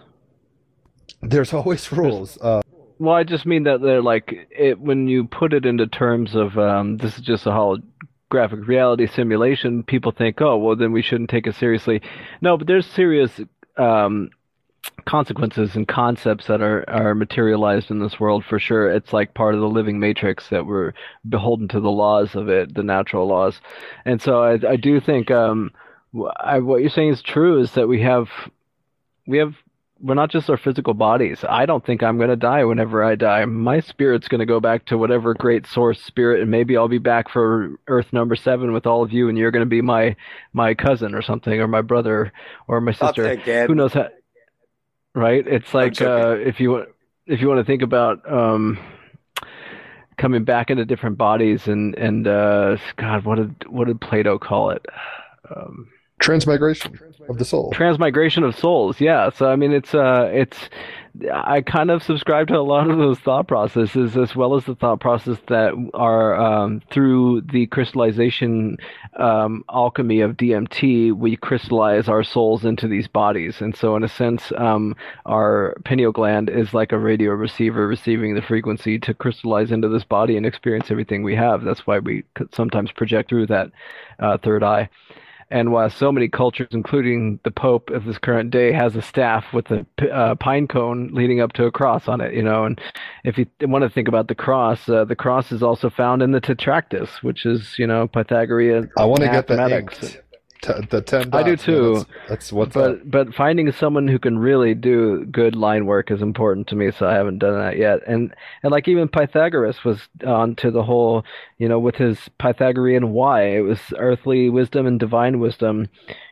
There's 1.22 1.52
always 1.52 1.90
rules. 1.92 2.38
Uh, 2.40 2.62
Well, 2.98 3.14
I 3.14 3.24
just 3.24 3.46
mean 3.46 3.64
that 3.64 3.80
they're 3.80 4.02
like 4.02 4.48
it 4.50 4.78
when 4.80 5.08
you 5.08 5.24
put 5.24 5.52
it 5.52 5.66
into 5.66 5.86
terms 5.86 6.34
of 6.34 6.58
um, 6.58 6.96
this 6.98 7.16
is 7.16 7.24
just 7.24 7.46
a 7.46 7.50
holographic 7.50 8.66
reality 8.66 9.06
simulation. 9.06 9.82
People 9.82 10.12
think, 10.12 10.40
oh, 10.40 10.56
well, 10.58 10.76
then 10.76 10.92
we 10.92 11.02
shouldn't 11.02 11.30
take 11.30 11.46
it 11.46 11.54
seriously. 11.54 12.02
No, 12.40 12.56
but 12.56 12.66
there's 12.66 12.86
serious 12.86 13.40
um, 13.76 14.30
consequences 15.04 15.76
and 15.76 15.88
concepts 15.88 16.46
that 16.46 16.60
are 16.60 16.88
are 16.88 17.14
materialized 17.14 17.90
in 17.90 18.00
this 18.00 18.20
world 18.20 18.44
for 18.44 18.58
sure. 18.58 18.90
It's 18.90 19.12
like 19.12 19.34
part 19.34 19.54
of 19.54 19.60
the 19.60 19.68
living 19.68 19.98
matrix 19.98 20.48
that 20.50 20.66
we're 20.66 20.92
beholden 21.28 21.68
to 21.68 21.80
the 21.80 21.90
laws 21.90 22.34
of 22.34 22.48
it, 22.48 22.74
the 22.74 22.82
natural 22.82 23.26
laws, 23.26 23.60
and 24.04 24.20
so 24.20 24.42
I 24.42 24.58
I 24.68 24.76
do 24.76 25.00
think 25.00 25.30
um, 25.30 25.72
I, 26.38 26.60
what 26.60 26.80
you're 26.80 26.90
saying 26.90 27.10
is 27.10 27.22
true. 27.22 27.60
Is 27.60 27.72
that 27.72 27.88
we 27.88 28.02
have 28.02 28.28
we 29.26 29.38
have 29.38 29.54
we're 30.02 30.14
not 30.14 30.30
just 30.30 30.48
our 30.48 30.56
physical 30.56 30.94
bodies. 30.94 31.44
I 31.46 31.66
don't 31.66 31.84
think 31.84 32.02
I'm 32.02 32.16
going 32.16 32.30
to 32.30 32.36
die 32.36 32.64
whenever 32.64 33.04
I 33.04 33.16
die. 33.16 33.44
My 33.44 33.80
spirit's 33.80 34.28
going 34.28 34.38
to 34.38 34.46
go 34.46 34.58
back 34.58 34.86
to 34.86 34.96
whatever 34.96 35.34
great 35.34 35.66
source 35.66 36.00
spirit, 36.00 36.40
and 36.40 36.50
maybe 36.50 36.76
I'll 36.76 36.88
be 36.88 36.98
back 36.98 37.28
for 37.30 37.72
Earth 37.86 38.10
number 38.12 38.34
seven 38.34 38.72
with 38.72 38.86
all 38.86 39.02
of 39.02 39.12
you, 39.12 39.28
and 39.28 39.36
you're 39.36 39.50
going 39.50 39.64
to 39.64 39.68
be 39.68 39.82
my 39.82 40.16
my 40.52 40.74
cousin 40.74 41.14
or 41.14 41.22
something, 41.22 41.60
or 41.60 41.68
my 41.68 41.82
brother, 41.82 42.32
or 42.66 42.80
my 42.80 42.92
sister. 42.92 43.24
Who 43.68 43.74
knows 43.74 43.92
how? 43.92 44.08
Right? 45.14 45.46
It's 45.46 45.74
like 45.74 46.00
uh, 46.00 46.36
if 46.38 46.60
you 46.60 46.70
want 46.70 46.88
if 47.26 47.40
you 47.40 47.48
want 47.48 47.58
to 47.58 47.64
think 47.64 47.82
about 47.82 48.30
um, 48.30 48.78
coming 50.16 50.44
back 50.44 50.70
into 50.70 50.84
different 50.84 51.18
bodies, 51.18 51.66
and 51.66 51.94
and 51.96 52.26
uh, 52.26 52.76
God, 52.96 53.24
what 53.24 53.36
did 53.36 53.68
what 53.68 53.86
did 53.88 54.00
Plato 54.00 54.38
call 54.38 54.70
it? 54.70 54.84
Um, 55.54 55.88
Transmigration 56.20 56.98
of 57.30 57.38
the 57.38 57.44
soul. 57.46 57.70
transmigration 57.72 58.44
of 58.44 58.54
souls 58.54 59.00
yeah 59.00 59.30
so 59.30 59.48
i 59.50 59.56
mean 59.56 59.72
it's 59.72 59.94
uh 59.94 60.28
it's 60.30 60.68
i 61.32 61.60
kind 61.60 61.90
of 61.90 62.02
subscribe 62.02 62.48
to 62.48 62.56
a 62.56 62.60
lot 62.60 62.90
of 62.90 62.98
those 62.98 63.18
thought 63.20 63.46
processes 63.48 64.16
as 64.16 64.34
well 64.34 64.54
as 64.54 64.64
the 64.64 64.74
thought 64.74 65.00
process 65.00 65.38
that 65.48 65.72
are 65.94 66.36
um, 66.36 66.80
through 66.90 67.40
the 67.52 67.66
crystallization 67.66 68.76
um, 69.18 69.64
alchemy 69.70 70.20
of 70.20 70.36
dmt 70.36 71.12
we 71.16 71.36
crystallize 71.36 72.08
our 72.08 72.22
souls 72.22 72.64
into 72.64 72.88
these 72.88 73.08
bodies. 73.08 73.60
And 73.60 73.76
so 73.76 73.96
in 73.96 74.04
a 74.04 74.08
sense 74.08 74.52
um, 74.56 74.96
our 75.26 75.76
pineal 75.84 76.12
gland 76.12 76.48
is 76.50 76.74
like 76.74 76.92
a 76.92 76.98
radio 76.98 77.32
receiver 77.32 77.86
receiving 77.86 78.34
the 78.34 78.42
frequency 78.42 78.98
to 79.00 79.14
crystallize 79.14 79.70
into 79.70 79.88
this 79.88 80.04
body 80.04 80.36
and 80.36 80.46
experience 80.46 80.90
everything 80.90 81.22
we 81.22 81.36
have. 81.36 81.64
That's 81.64 81.86
why 81.86 81.98
we 81.98 82.24
sometimes 82.52 82.92
project 82.92 83.28
through 83.28 83.46
that 83.48 83.70
uh, 84.18 84.38
third 84.38 84.62
eye 84.62 84.88
and 85.50 85.72
while 85.72 85.90
so 85.90 86.12
many 86.12 86.28
cultures, 86.28 86.68
including 86.70 87.40
the 87.44 87.50
Pope 87.50 87.90
of 87.90 88.04
this 88.04 88.18
current 88.18 88.50
day, 88.50 88.72
has 88.72 88.94
a 88.96 89.02
staff 89.02 89.52
with 89.52 89.70
a 89.70 89.84
uh, 90.12 90.34
pine 90.36 90.68
cone 90.68 91.10
leading 91.12 91.40
up 91.40 91.52
to 91.54 91.64
a 91.64 91.72
cross 91.72 92.08
on 92.08 92.20
it, 92.20 92.34
you 92.34 92.42
know, 92.42 92.64
and 92.64 92.80
if 93.24 93.36
you 93.36 93.46
want 93.62 93.82
to 93.82 93.90
think 93.90 94.08
about 94.08 94.28
the 94.28 94.34
cross, 94.34 94.88
uh, 94.88 95.04
the 95.04 95.16
cross 95.16 95.52
is 95.52 95.62
also 95.62 95.90
found 95.90 96.22
in 96.22 96.32
the 96.32 96.40
Tetractys, 96.40 97.22
which 97.22 97.44
is, 97.44 97.78
you 97.78 97.86
know, 97.86 98.06
Pythagorean 98.06 98.90
I 98.96 99.04
want 99.04 99.20
to 99.22 99.26
get 99.26 99.46
that 99.48 99.56
mathematics. 99.56 100.14
inked. 100.14 100.29
T- 100.62 100.72
the 100.90 101.00
ten. 101.00 101.30
I 101.32 101.42
do 101.42 101.56
dots, 101.56 101.66
man, 101.66 101.76
too. 101.76 101.94
That's, 101.94 102.28
that's 102.28 102.52
what's 102.52 102.76
up. 102.76 102.98
But 102.98 103.10
but 103.10 103.34
finding 103.34 103.72
someone 103.72 104.08
who 104.08 104.18
can 104.18 104.38
really 104.38 104.74
do 104.74 105.24
good 105.24 105.56
line 105.56 105.86
work 105.86 106.10
is 106.10 106.20
important 106.20 106.66
to 106.68 106.76
me, 106.76 106.90
so 106.90 107.06
I 107.06 107.14
haven't 107.14 107.38
done 107.38 107.58
that 107.58 107.78
yet. 107.78 108.00
And 108.06 108.34
and 108.62 108.70
like 108.70 108.86
even 108.86 109.08
Pythagoras 109.08 109.84
was 109.84 110.00
on 110.26 110.56
to 110.56 110.70
the 110.70 110.82
whole, 110.82 111.24
you 111.58 111.68
know, 111.68 111.78
with 111.78 111.96
his 111.96 112.18
Pythagorean 112.38 113.12
why. 113.12 113.44
It 113.44 113.60
was 113.60 113.80
earthly 113.96 114.50
wisdom 114.50 114.86
and 114.86 115.00
divine 115.00 115.40
wisdom. 115.40 115.88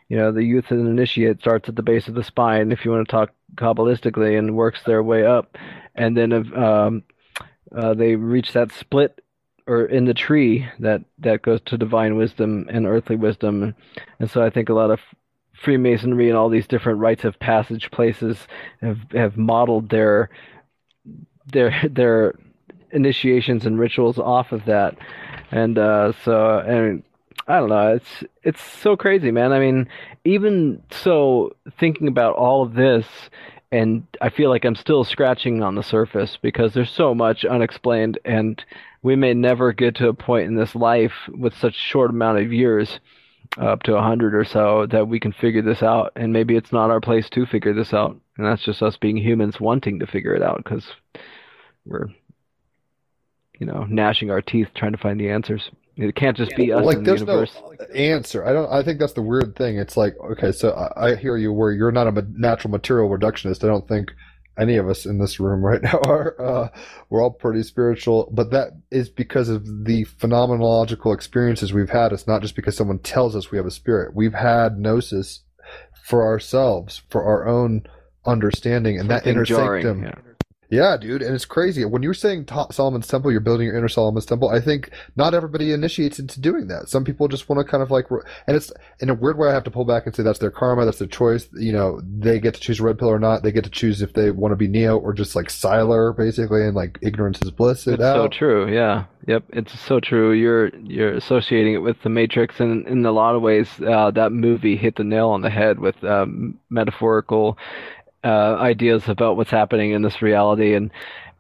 You 0.09 0.16
know, 0.16 0.32
the 0.32 0.44
youth 0.44 0.70
and 0.70 0.86
initiate 0.86 1.40
starts 1.40 1.68
at 1.68 1.76
the 1.76 1.82
base 1.82 2.09
of 2.09 2.14
the 2.14 2.24
spine, 2.24 2.72
if 2.72 2.84
you 2.84 2.90
want 2.90 3.06
to 3.06 3.10
talk 3.10 3.30
kabbalistically, 3.55 4.38
and 4.38 4.56
works 4.56 4.80
their 4.84 5.02
way 5.02 5.24
up, 5.24 5.56
and 5.94 6.16
then 6.16 6.32
um, 6.55 7.02
uh, 7.74 7.94
they 7.94 8.16
reach 8.16 8.52
that 8.52 8.72
split 8.72 9.22
or 9.69 9.85
in 9.85 10.07
the 10.07 10.15
tree 10.15 10.66
that 10.81 11.03
that 11.19 11.43
goes 11.43 11.61
to 11.66 11.78
divine 11.78 12.16
wisdom 12.16 12.66
and 12.70 12.86
earthly 12.86 13.16
wisdom 13.16 13.74
and 14.19 14.31
so 14.31 14.43
I 14.43 14.51
think 14.51 14.69
a 14.69 14.74
lot 14.74 14.90
of 14.90 15.01
Freemasonry 15.62 16.28
and 16.28 16.39
all 16.39 16.49
these 16.49 16.69
different 16.69 17.01
rites 17.01 17.24
of 17.24 17.39
passage 17.39 17.90
places 17.90 18.47
have 18.81 18.99
have 19.12 19.36
modeled 19.36 19.89
their 19.90 20.31
their 21.53 21.74
their 21.90 22.35
initiations 22.93 23.66
and 23.66 23.78
rituals 23.78 24.19
off 24.19 24.53
of 24.53 24.65
that, 24.66 24.97
and 25.51 25.78
uh, 25.78 26.12
so 26.24 26.59
and 26.59 27.03
I 27.47 27.59
don't 27.59 27.70
know, 27.70 27.95
it's 27.95 28.24
it's 28.43 28.62
so 28.62 28.97
crazy, 28.97 29.31
man. 29.31 29.53
I 29.53 29.59
mean, 29.59 29.89
even 30.24 30.82
so, 30.90 31.57
thinking 31.81 32.09
about 32.09 32.36
all 32.36 32.62
of 32.62 32.74
this, 32.74 33.07
and 33.70 34.07
I 34.20 34.31
feel 34.31 34.49
like 34.51 34.65
I'm 34.65 34.74
still 34.74 35.05
scratching 35.05 35.62
on 35.62 35.74
the 35.74 35.82
surface 35.82 36.39
because 36.40 36.73
there's 36.73 36.90
so 36.90 37.15
much 37.15 37.45
unexplained, 37.45 38.19
and 38.24 38.62
we 39.03 39.16
may 39.16 39.35
never 39.35 39.73
get 39.73 39.97
to 39.97 40.09
a 40.09 40.15
point 40.15 40.47
in 40.47 40.57
this 40.57 40.74
life 40.74 41.12
with 41.28 41.55
such 41.57 41.74
short 41.74 42.11
amount 42.11 42.39
of 42.39 42.53
years 42.53 43.01
up 43.57 43.82
to 43.82 43.97
a 43.97 44.03
hundred 44.03 44.35
or 44.35 44.45
so 44.45 44.86
that 44.90 45.09
we 45.09 45.19
can 45.19 45.32
figure 45.32 45.62
this 45.62 45.82
out 45.82 46.12
and 46.16 46.32
maybe 46.32 46.55
it's 46.55 46.73
not 46.73 46.90
our 46.90 47.01
place 47.01 47.31
to 47.31 47.47
figure 47.47 47.73
this 47.73 47.95
out 47.95 48.15
and 48.36 48.47
that's 48.47 48.62
just 48.62 48.82
us 48.82 48.97
being 48.99 49.16
humans 49.16 49.59
wanting 49.59 49.99
to 49.99 50.07
figure 50.07 50.35
it 50.35 50.43
out 50.43 50.59
because 50.62 50.86
we're 51.86 52.09
you 53.59 53.66
know 53.66 53.85
gnashing 53.89 54.31
our 54.31 54.43
teeth 54.43 54.69
trying 54.74 54.93
to 54.93 54.99
find 54.99 55.19
the 55.19 55.31
answers 55.31 55.70
it 55.98 56.14
can't 56.14 56.36
just 56.36 56.54
be 56.56 56.72
us 56.72 56.84
like 56.84 56.98
in 56.98 57.04
the 57.04 57.10
there's 57.10 57.20
universe 57.20 57.54
no 57.54 57.86
answer. 57.94 58.44
I 58.44 58.52
don't. 58.52 58.70
I 58.72 58.82
think 58.82 59.00
that's 59.00 59.14
the 59.14 59.22
weird 59.22 59.56
thing. 59.56 59.78
It's 59.78 59.96
like 59.96 60.16
okay, 60.32 60.52
so 60.52 60.70
I, 60.70 61.08
I 61.08 61.16
hear 61.16 61.36
you 61.36 61.52
where 61.52 61.72
you're 61.72 61.92
not 61.92 62.06
a 62.06 62.24
natural 62.32 62.70
material 62.70 63.08
reductionist. 63.08 63.64
I 63.64 63.66
don't 63.66 63.88
think 63.88 64.12
any 64.58 64.76
of 64.76 64.88
us 64.88 65.06
in 65.06 65.18
this 65.18 65.40
room 65.40 65.64
right 65.64 65.82
now 65.82 66.00
are. 66.04 66.40
Uh, 66.40 66.68
we're 67.10 67.22
all 67.22 67.30
pretty 67.30 67.62
spiritual, 67.62 68.30
but 68.32 68.50
that 68.52 68.72
is 68.90 69.08
because 69.08 69.48
of 69.48 69.64
the 69.84 70.04
phenomenological 70.04 71.14
experiences 71.14 71.72
we've 71.72 71.90
had. 71.90 72.12
It's 72.12 72.26
not 72.26 72.42
just 72.42 72.54
because 72.54 72.76
someone 72.76 73.00
tells 73.00 73.34
us 73.34 73.50
we 73.50 73.58
have 73.58 73.66
a 73.66 73.70
spirit. 73.70 74.14
We've 74.14 74.34
had 74.34 74.78
gnosis 74.78 75.40
for 76.04 76.24
ourselves, 76.24 77.02
for 77.10 77.24
our 77.24 77.46
own 77.48 77.86
understanding, 78.24 78.98
and 78.98 79.10
that 79.10 79.26
inner 79.26 79.44
jarring, 79.44 79.82
sanctum. 79.82 80.04
yeah. 80.04 80.27
Yeah, 80.70 80.97
dude, 80.99 81.23
and 81.23 81.35
it's 81.35 81.47
crazy. 81.47 81.85
When 81.85 82.03
you're 82.03 82.12
saying 82.12 82.47
Solomon's 82.70 83.07
Temple, 83.07 83.32
you're 83.32 83.40
building 83.40 83.66
your 83.66 83.77
inner 83.77 83.89
Solomon's 83.89 84.27
Temple. 84.27 84.51
I 84.51 84.61
think 84.61 84.90
not 85.16 85.32
everybody 85.32 85.73
initiates 85.73 86.19
into 86.19 86.40
doing 86.40 86.69
that. 86.69 86.90
Some 86.90 87.05
people 87.05 87.27
just 87.27 87.49
want 87.49 87.65
to 87.65 87.70
kind 87.70 87.82
of 87.82 87.90
like, 87.90 88.11
and 88.11 88.55
it's 88.55 88.70
in 89.01 89.09
a 89.09 89.15
weird 89.15 89.39
way. 89.39 89.49
I 89.49 89.55
have 89.55 89.65
to 89.65 89.70
pull 89.70 89.86
back 89.86 90.05
and 90.05 90.15
say 90.15 90.23
that's 90.23 90.40
their 90.40 90.51
karma, 90.51 90.85
that's 90.85 90.99
their 90.99 91.09
choice. 91.09 91.49
You 91.55 91.73
know, 91.73 92.03
they 92.03 92.39
get 92.39 92.53
to 92.55 92.61
choose 92.61 92.82
red 92.82 92.99
pill 92.99 93.09
or 93.09 93.19
not. 93.19 93.43
They 93.43 93.53
get 93.53 93.65
to 93.65 93.70
choose 93.70 94.03
if 94.03 94.12
they 94.12 94.31
want 94.31 94.53
to 94.53 94.57
be 94.57 94.69
Neo 94.69 94.99
or 94.99 95.15
just 95.15 95.35
like 95.35 95.49
Cypher, 95.49 96.12
basically, 96.12 96.62
and 96.62 96.74
like 96.74 96.99
ignorance 97.01 97.40
is 97.40 97.51
bliss. 97.51 97.86
it 97.86 97.95
It's 97.95 98.03
so 98.03 98.28
true. 98.28 98.70
Yeah. 98.70 99.05
Yep. 99.27 99.45
It's 99.51 99.81
so 99.81 100.01
true. 100.01 100.32
You're 100.32 100.69
you're 100.77 101.15
associating 101.15 101.74
it 101.74 101.78
with 101.78 101.97
the 102.03 102.09
Matrix, 102.09 102.61
and 102.61 102.86
in 102.86 103.05
a 103.05 103.12
lot 103.12 103.35
of 103.35 103.43
ways, 103.43 103.69
uh, 103.81 104.11
that 104.12 104.32
movie 104.32 104.77
hit 104.77 104.97
the 104.97 105.05
nail 105.05 105.28
on 105.28 105.43
the 105.43 105.51
head 105.51 105.78
with 105.78 106.03
um, 106.05 106.59
metaphorical 106.70 107.59
uh, 108.24 108.57
ideas 108.57 109.09
about 109.09 109.36
what's 109.36 109.51
happening 109.51 109.93
in 109.93 110.03
this 110.03 110.23
reality. 110.23 110.74
And 110.74 110.90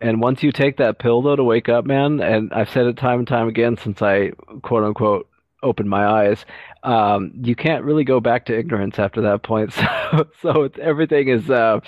and 0.00 0.20
once 0.20 0.42
you 0.42 0.52
take 0.52 0.76
that 0.76 1.00
pill, 1.00 1.22
though, 1.22 1.34
to 1.36 1.42
wake 1.42 1.68
up, 1.68 1.84
man, 1.84 2.20
and 2.20 2.52
I've 2.52 2.70
said 2.70 2.86
it 2.86 2.96
time 2.96 3.18
and 3.18 3.28
time 3.28 3.48
again 3.48 3.76
since 3.76 4.00
I 4.00 4.30
quote 4.62 4.84
unquote 4.84 5.28
opened 5.62 5.90
my 5.90 6.06
eyes. 6.06 6.44
Um, 6.84 7.32
you 7.42 7.56
can't 7.56 7.84
really 7.84 8.04
go 8.04 8.20
back 8.20 8.46
to 8.46 8.56
ignorance 8.56 8.98
after 8.98 9.22
that 9.22 9.42
point. 9.42 9.74
So, 10.10 10.26
so 10.40 10.70
everything 10.80 11.28
is 11.28 11.50
uh, 11.50 11.80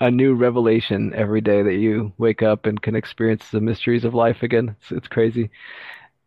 a 0.00 0.10
new 0.10 0.34
revelation 0.34 1.12
every 1.14 1.42
day 1.42 1.62
that 1.62 1.74
you 1.74 2.10
wake 2.16 2.42
up 2.42 2.64
and 2.64 2.80
can 2.80 2.96
experience 2.96 3.50
the 3.50 3.60
mysteries 3.60 4.02
of 4.06 4.14
life 4.14 4.42
again. 4.42 4.74
It's, 4.80 4.92
it's 4.92 5.08
crazy. 5.08 5.50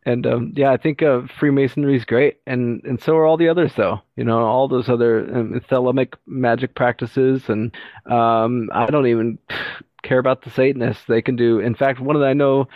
And 0.09 0.25
um, 0.25 0.53
yeah, 0.55 0.71
I 0.71 0.77
think 0.77 1.03
uh, 1.03 1.21
Freemasonry 1.39 1.95
is 1.95 2.03
great, 2.03 2.39
and 2.47 2.83
and 2.83 2.99
so 2.99 3.15
are 3.15 3.25
all 3.25 3.37
the 3.37 3.49
others, 3.49 3.73
though. 3.77 4.01
You 4.15 4.23
know, 4.23 4.39
all 4.39 4.67
those 4.67 4.89
other 4.89 5.19
um, 5.19 5.61
Thelemic 5.69 6.15
magic 6.25 6.73
practices, 6.73 7.43
and 7.47 7.71
um, 8.09 8.69
I 8.73 8.87
don't 8.87 9.07
even 9.07 9.37
care 10.01 10.17
about 10.17 10.41
the 10.41 10.49
Satanists. 10.49 11.03
They 11.07 11.21
can 11.21 11.35
do. 11.35 11.59
In 11.59 11.75
fact, 11.75 11.99
one 11.99 12.15
of 12.15 12.23
I 12.23 12.33
know, 12.33 12.67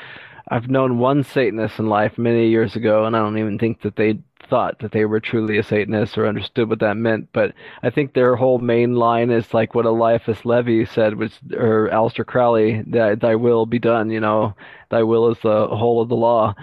I've 0.48 0.70
known 0.70 1.00
one 1.00 1.24
Satanist 1.24 1.80
in 1.80 1.88
life 1.88 2.18
many 2.18 2.50
years 2.50 2.76
ago, 2.76 3.06
and 3.06 3.16
I 3.16 3.20
don't 3.20 3.40
even 3.40 3.58
think 3.58 3.82
that 3.82 3.96
they 3.96 4.20
thought 4.50 4.80
that 4.80 4.92
they 4.92 5.06
were 5.06 5.20
truly 5.20 5.58
a 5.58 5.64
Satanist 5.64 6.18
or 6.18 6.28
understood 6.28 6.70
what 6.70 6.80
that 6.80 6.98
meant. 6.98 7.30
But 7.34 7.54
I 7.82 7.90
think 7.90 8.14
their 8.14 8.36
whole 8.36 8.60
main 8.60 8.96
line 8.96 9.32
is 9.32 9.54
like 9.54 9.74
what 9.74 9.86
Eliphas 9.86 10.46
Levi 10.46 10.86
said, 10.86 11.16
which 11.16 11.34
or 11.54 11.90
Aleister 11.90 12.26
Crowley, 12.26 12.84
that 12.88 13.22
thy 13.22 13.36
will 13.36 13.66
be 13.66 13.80
done. 13.80 14.12
You 14.12 14.20
know, 14.20 14.56
thy 14.92 15.04
will 15.04 15.32
is 15.32 15.38
the 15.42 15.68
whole 15.68 16.02
of 16.02 16.10
the 16.10 16.16
law, 16.16 16.54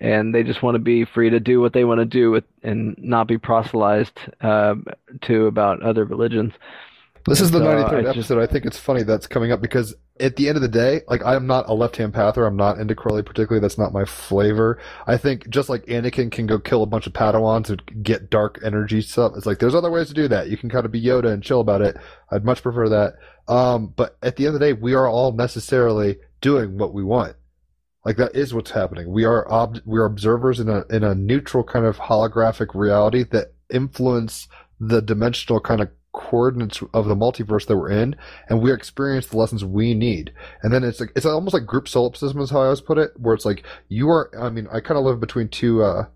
and 0.00 0.34
they 0.34 0.42
just 0.42 0.62
want 0.62 0.74
to 0.74 0.78
be 0.80 1.04
free 1.04 1.30
to 1.30 1.38
do 1.40 1.60
what 1.60 1.72
they 1.72 1.84
want 1.84 2.00
to 2.00 2.04
do 2.06 2.30
with, 2.30 2.44
and 2.62 2.94
not 2.98 3.26
be 3.28 3.38
proselytized 3.38 4.18
uh, 4.40 4.74
to 5.22 5.46
about 5.46 5.82
other 5.82 6.04
religions. 6.04 6.52
This 7.26 7.40
is 7.42 7.50
the 7.50 7.58
So, 7.58 7.64
93rd 7.64 7.98
I 7.98 8.02
just- 8.02 8.16
episode. 8.16 8.42
I 8.42 8.46
think 8.46 8.64
it's 8.64 8.78
funny 8.78 9.02
that's 9.02 9.26
coming 9.26 9.52
up 9.52 9.60
because 9.60 9.94
at 10.18 10.36
the 10.36 10.48
end 10.48 10.56
of 10.56 10.62
the 10.62 10.68
day, 10.68 11.02
like 11.06 11.22
I'm 11.24 11.46
not 11.46 11.68
a 11.68 11.74
left-hand 11.74 12.14
pather. 12.14 12.46
I'm 12.46 12.56
not 12.56 12.78
into 12.78 12.94
Crowley 12.94 13.22
particularly. 13.22 13.60
That's 13.60 13.76
not 13.78 13.92
my 13.92 14.06
flavor. 14.06 14.78
I 15.06 15.18
think 15.18 15.48
just 15.50 15.68
like 15.68 15.84
Anakin 15.86 16.30
can 16.32 16.46
go 16.46 16.58
kill 16.58 16.82
a 16.82 16.86
bunch 16.86 17.06
of 17.06 17.12
Padawans 17.12 17.68
and 17.68 17.82
get 18.02 18.30
dark 18.30 18.58
energy 18.64 19.02
stuff. 19.02 19.32
It's 19.36 19.44
like 19.46 19.58
there's 19.58 19.74
other 19.74 19.90
ways 19.90 20.08
to 20.08 20.14
do 20.14 20.28
that. 20.28 20.48
You 20.48 20.56
can 20.56 20.70
kind 20.70 20.86
of 20.86 20.92
be 20.92 21.02
Yoda 21.02 21.26
and 21.32 21.42
chill 21.42 21.60
about 21.60 21.82
it. 21.82 21.96
I'd 22.30 22.44
much 22.44 22.62
prefer 22.62 22.88
that. 22.88 23.14
Um, 23.52 23.92
but 23.96 24.16
at 24.22 24.36
the 24.36 24.46
end 24.46 24.54
of 24.54 24.60
the 24.60 24.66
day, 24.66 24.72
we 24.72 24.94
are 24.94 25.06
all 25.08 25.32
necessarily 25.32 26.18
doing 26.40 26.78
what 26.78 26.94
we 26.94 27.02
want. 27.04 27.34
Like 28.04 28.16
that 28.16 28.34
is 28.34 28.54
what's 28.54 28.70
happening. 28.70 29.10
We 29.10 29.24
are 29.24 29.50
ob- 29.50 29.82
we 29.84 29.98
are 29.98 30.06
observers 30.06 30.58
in 30.58 30.68
a 30.68 30.84
in 30.90 31.04
a 31.04 31.14
neutral 31.14 31.64
kind 31.64 31.84
of 31.84 31.98
holographic 31.98 32.74
reality 32.74 33.24
that 33.24 33.52
influence 33.68 34.48
the 34.78 35.02
dimensional 35.02 35.60
kind 35.60 35.82
of 35.82 35.90
coordinates 36.12 36.82
of 36.94 37.06
the 37.06 37.14
multiverse 37.14 37.66
that 37.66 37.76
we're 37.76 37.90
in, 37.90 38.16
and 38.48 38.60
we 38.60 38.72
experience 38.72 39.26
the 39.26 39.36
lessons 39.36 39.64
we 39.64 39.94
need. 39.94 40.32
And 40.62 40.72
then 40.72 40.82
it's 40.82 41.00
like 41.00 41.12
it's 41.14 41.26
almost 41.26 41.54
like 41.54 41.66
group 41.66 41.88
solipsism 41.88 42.40
is 42.40 42.50
how 42.50 42.60
I 42.60 42.64
always 42.64 42.80
put 42.80 42.98
it, 42.98 43.12
where 43.16 43.34
it's 43.34 43.44
like 43.44 43.64
you 43.88 44.08
are. 44.08 44.30
I 44.40 44.48
mean, 44.50 44.66
I 44.72 44.80
kind 44.80 44.98
of 44.98 45.04
live 45.04 45.20
between 45.20 45.48
two 45.48 45.82
uh, 45.82 46.06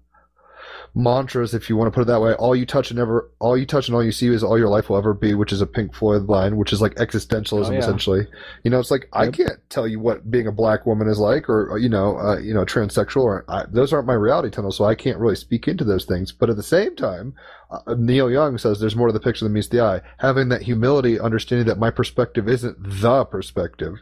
mantras, 0.94 1.54
if 1.54 1.68
you 1.68 1.76
want 1.76 1.92
to 1.92 1.94
put 1.94 2.02
it 2.02 2.06
that 2.06 2.20
way. 2.20 2.34
All 2.34 2.54
you 2.54 2.64
touch 2.66 2.90
and 2.90 3.00
ever, 3.00 3.30
all 3.40 3.56
you 3.56 3.66
touch 3.66 3.88
and 3.88 3.94
all 3.94 4.02
you 4.04 4.12
see 4.12 4.28
is 4.28 4.44
all 4.44 4.58
your 4.58 4.68
life 4.68 4.88
will 4.88 4.96
ever 4.96 5.12
be, 5.12 5.34
which 5.34 5.52
is 5.52 5.60
a 5.60 5.66
Pink 5.66 5.94
Floyd 5.94 6.28
line, 6.28 6.56
which 6.56 6.72
is 6.72 6.80
like 6.80 6.94
existentialism 6.94 7.68
Oh, 7.68 7.72
yeah. 7.72 7.78
essentially. 7.78 8.26
You 8.62 8.70
know, 8.70 8.78
it's 8.78 8.90
like 8.90 9.08
I 9.12 9.30
can't 9.30 9.58
tell 9.70 9.88
you 9.88 9.98
what 9.98 10.30
being 10.30 10.46
a 10.46 10.52
black 10.52 10.86
woman 10.86 11.08
is 11.08 11.18
like, 11.18 11.48
or 11.48 11.76
you 11.78 11.88
know, 11.88 12.16
uh, 12.18 12.38
you 12.38 12.54
know, 12.54 12.64
transsexual, 12.64 13.22
or 13.22 13.44
I, 13.48 13.64
those 13.68 13.92
aren't 13.92 14.06
my 14.06 14.14
reality 14.14 14.50
tunnels, 14.50 14.76
so 14.76 14.84
I 14.84 14.94
can't 14.94 15.18
really 15.18 15.36
speak 15.36 15.66
into 15.66 15.84
those 15.84 16.04
things. 16.04 16.30
But 16.32 16.50
at 16.50 16.56
the 16.56 16.62
same 16.62 16.94
time, 16.94 17.34
uh, 17.70 17.94
Neil 17.96 18.30
Young 18.30 18.58
says 18.58 18.78
there's 18.78 18.94
more 18.96 19.08
to 19.08 19.12
the 19.12 19.20
picture 19.20 19.44
than 19.44 19.52
meets 19.52 19.68
the 19.68 19.80
eye. 19.80 20.00
Having 20.18 20.48
that 20.50 20.62
humility, 20.62 21.18
understanding 21.18 21.66
that 21.66 21.78
my 21.78 21.90
perspective 21.90 22.48
isn't 22.48 22.76
the 22.80 23.24
perspective, 23.24 23.94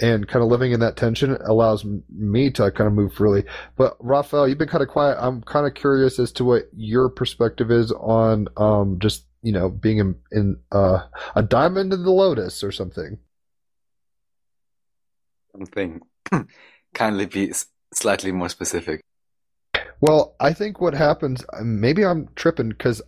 and 0.00 0.28
kind 0.28 0.42
of 0.42 0.50
living 0.50 0.72
in 0.72 0.80
that 0.80 0.96
tension 0.96 1.36
allows 1.44 1.84
me 2.10 2.50
to 2.50 2.70
kind 2.70 2.86
of 2.86 2.92
move 2.92 3.12
freely. 3.12 3.44
But 3.76 3.96
Raphael, 4.00 4.48
you've 4.48 4.58
been 4.58 4.68
kind 4.68 4.82
of 4.82 4.88
quiet. 4.88 5.18
I'm 5.20 5.42
kind 5.42 5.66
of 5.66 5.74
curious 5.74 6.18
as 6.18 6.32
to 6.32 6.44
what 6.44 6.68
your 6.76 7.08
perspective 7.08 7.70
is 7.70 7.92
on 7.92 8.48
um, 8.56 8.98
just 9.00 9.24
you 9.42 9.52
know 9.52 9.68
being 9.68 9.98
in, 9.98 10.16
in 10.30 10.56
uh, 10.72 11.00
a 11.34 11.42
diamond 11.42 11.92
in 11.92 12.02
the 12.04 12.10
lotus 12.10 12.62
or 12.62 12.72
something. 12.72 13.18
Something. 15.52 16.00
Kindly 16.94 17.26
be 17.26 17.52
slightly 17.92 18.32
more 18.32 18.48
specific. 18.48 19.02
Well, 20.00 20.36
I 20.38 20.52
think 20.52 20.80
what 20.80 20.94
happens, 20.94 21.44
maybe 21.60 22.04
I'm 22.04 22.28
tripping 22.36 22.68
because 22.68 23.02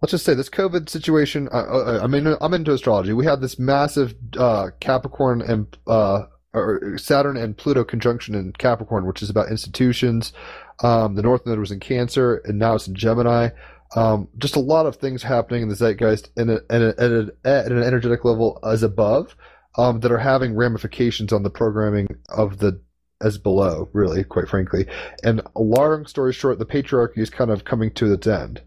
let's 0.00 0.12
just 0.12 0.24
say 0.24 0.34
this 0.34 0.48
COVID 0.48 0.88
situation. 0.88 1.48
Uh, 1.52 1.66
uh, 1.66 2.00
I 2.02 2.06
mean, 2.06 2.36
I'm 2.40 2.54
into 2.54 2.72
astrology. 2.72 3.12
We 3.12 3.26
had 3.26 3.40
this 3.40 3.58
massive 3.58 4.14
uh, 4.38 4.70
Capricorn 4.80 5.42
and 5.42 5.66
uh, 5.86 6.26
or 6.52 6.98
Saturn 6.98 7.36
and 7.36 7.56
Pluto 7.56 7.84
conjunction 7.84 8.34
in 8.34 8.52
Capricorn, 8.52 9.06
which 9.06 9.22
is 9.22 9.30
about 9.30 9.50
institutions. 9.50 10.32
Um, 10.82 11.14
the 11.14 11.22
North 11.22 11.46
Node 11.46 11.58
was 11.58 11.70
in 11.70 11.80
Cancer, 11.80 12.42
and 12.44 12.58
now 12.58 12.74
it's 12.74 12.88
in 12.88 12.94
Gemini. 12.94 13.50
Um, 13.94 14.28
just 14.38 14.56
a 14.56 14.60
lot 14.60 14.86
of 14.86 14.96
things 14.96 15.22
happening 15.22 15.62
in 15.62 15.68
the 15.68 15.74
zeitgeist 15.74 16.30
and 16.36 16.50
at 16.50 16.70
an 16.70 17.82
energetic 17.82 18.24
level 18.24 18.58
as 18.64 18.82
above 18.82 19.36
um, 19.76 20.00
that 20.00 20.12
are 20.12 20.18
having 20.18 20.54
ramifications 20.54 21.32
on 21.32 21.42
the 21.42 21.50
programming 21.50 22.06
of 22.28 22.58
the 22.58 22.80
as 23.22 23.36
below, 23.36 23.88
really, 23.92 24.24
quite 24.24 24.48
frankly. 24.48 24.86
And 25.22 25.42
long 25.54 26.06
story 26.06 26.32
short, 26.32 26.58
the 26.58 26.64
patriarchy 26.64 27.18
is 27.18 27.30
kind 27.30 27.50
of 27.50 27.64
coming 27.64 27.90
to 27.92 28.12
its 28.12 28.26
end. 28.26 28.62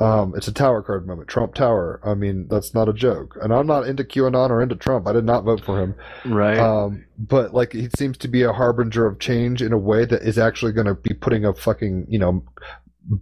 Um, 0.00 0.34
it's 0.36 0.46
a 0.46 0.52
tower 0.52 0.80
card 0.82 1.06
moment. 1.06 1.28
Trump 1.28 1.54
Tower. 1.54 2.00
I 2.04 2.14
mean, 2.14 2.46
that's 2.48 2.72
not 2.72 2.88
a 2.88 2.92
joke. 2.92 3.36
And 3.42 3.52
I'm 3.52 3.66
not 3.66 3.86
into 3.86 4.04
QAnon 4.04 4.50
or 4.50 4.62
into 4.62 4.76
Trump. 4.76 5.08
I 5.08 5.12
did 5.12 5.24
not 5.24 5.44
vote 5.44 5.64
for 5.64 5.80
him. 5.80 5.94
Right. 6.24 6.58
Um, 6.58 7.04
but 7.18 7.52
like, 7.52 7.72
he 7.72 7.88
seems 7.96 8.16
to 8.18 8.28
be 8.28 8.42
a 8.42 8.52
harbinger 8.52 9.06
of 9.06 9.18
change 9.18 9.60
in 9.60 9.72
a 9.72 9.78
way 9.78 10.04
that 10.04 10.22
is 10.22 10.38
actually 10.38 10.72
going 10.72 10.86
to 10.86 10.94
be 10.94 11.14
putting 11.14 11.44
a 11.44 11.52
fucking, 11.52 12.06
you 12.08 12.18
know, 12.18 12.44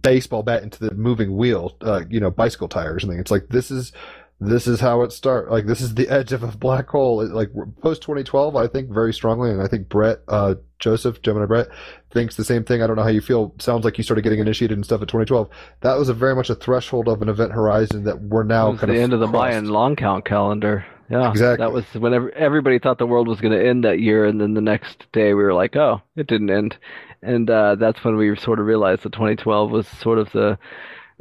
baseball 0.01 0.43
bat 0.43 0.63
into 0.63 0.79
the 0.79 0.93
moving 0.93 1.35
wheel, 1.35 1.75
uh, 1.81 2.01
you 2.09 2.19
know, 2.19 2.29
bicycle 2.29 2.67
tire 2.67 2.93
or 2.93 2.99
something. 2.99 3.19
It's 3.19 3.31
like, 3.31 3.47
this 3.49 3.71
is, 3.71 3.91
this 4.39 4.67
is 4.67 4.79
how 4.79 5.01
it 5.01 5.11
starts. 5.11 5.49
Like, 5.49 5.65
this 5.65 5.81
is 5.81 5.95
the 5.95 6.09
edge 6.09 6.31
of 6.31 6.43
a 6.43 6.47
black 6.55 6.87
hole. 6.89 7.21
It- 7.21 7.31
Like, 7.31 7.49
post 7.81 8.01
2012, 8.03 8.55
I 8.55 8.67
think 8.67 8.89
very 8.89 9.13
strongly. 9.13 9.49
And 9.51 9.61
I 9.61 9.67
think 9.67 9.89
Brett, 9.89 10.19
uh, 10.27 10.55
Joseph, 10.79 11.21
Gemini 11.23 11.45
Brett, 11.45 11.67
thinks 12.11 12.35
the 12.35 12.43
same 12.45 12.63
thing. 12.63 12.81
I 12.83 12.87
don't 12.87 12.95
know 12.97 13.01
how 13.03 13.09
you 13.09 13.21
feel. 13.21 13.53
Sounds 13.59 13.83
like 13.83 13.97
you 13.97 14.03
started 14.03 14.21
getting 14.21 14.39
initiated 14.39 14.77
and 14.77 14.85
stuff 14.85 15.01
at 15.01 15.07
2012. 15.07 15.49
That 15.81 15.97
was 15.97 16.07
a 16.09 16.13
very 16.13 16.35
much 16.35 16.49
a 16.51 16.55
threshold 16.55 17.07
of 17.07 17.21
an 17.21 17.29
event 17.29 17.51
horizon 17.51 18.03
that 18.03 18.21
we're 18.21 18.43
now 18.43 18.75
kind 18.75 18.91
the 18.91 18.95
of 18.97 19.01
end 19.01 19.13
of 19.13 19.19
the 19.19 19.27
crossed. 19.27 19.51
Mayan 19.53 19.69
long 19.69 19.95
count 19.95 20.23
calendar. 20.25 20.85
Yeah, 21.09 21.29
Exactly. 21.31 21.63
That 21.65 21.71
was 21.71 21.85
whenever 21.93 22.29
everybody 22.31 22.79
thought 22.79 22.97
the 22.97 23.07
world 23.07 23.29
was 23.29 23.39
going 23.39 23.57
to 23.57 23.65
end 23.65 23.85
that 23.85 23.99
year, 24.01 24.25
and 24.25 24.41
then 24.41 24.53
the 24.55 24.61
next 24.61 25.05
day 25.13 25.27
we 25.33 25.41
were 25.41 25.53
like, 25.53 25.73
"Oh, 25.77 26.01
it 26.17 26.27
didn't 26.27 26.49
end," 26.49 26.75
and 27.23 27.49
uh, 27.49 27.75
that's 27.75 28.03
when 28.03 28.17
we 28.17 28.35
sort 28.35 28.59
of 28.59 28.65
realized 28.65 29.03
that 29.03 29.13
2012 29.13 29.71
was 29.71 29.87
sort 29.87 30.17
of 30.19 30.29
the 30.33 30.59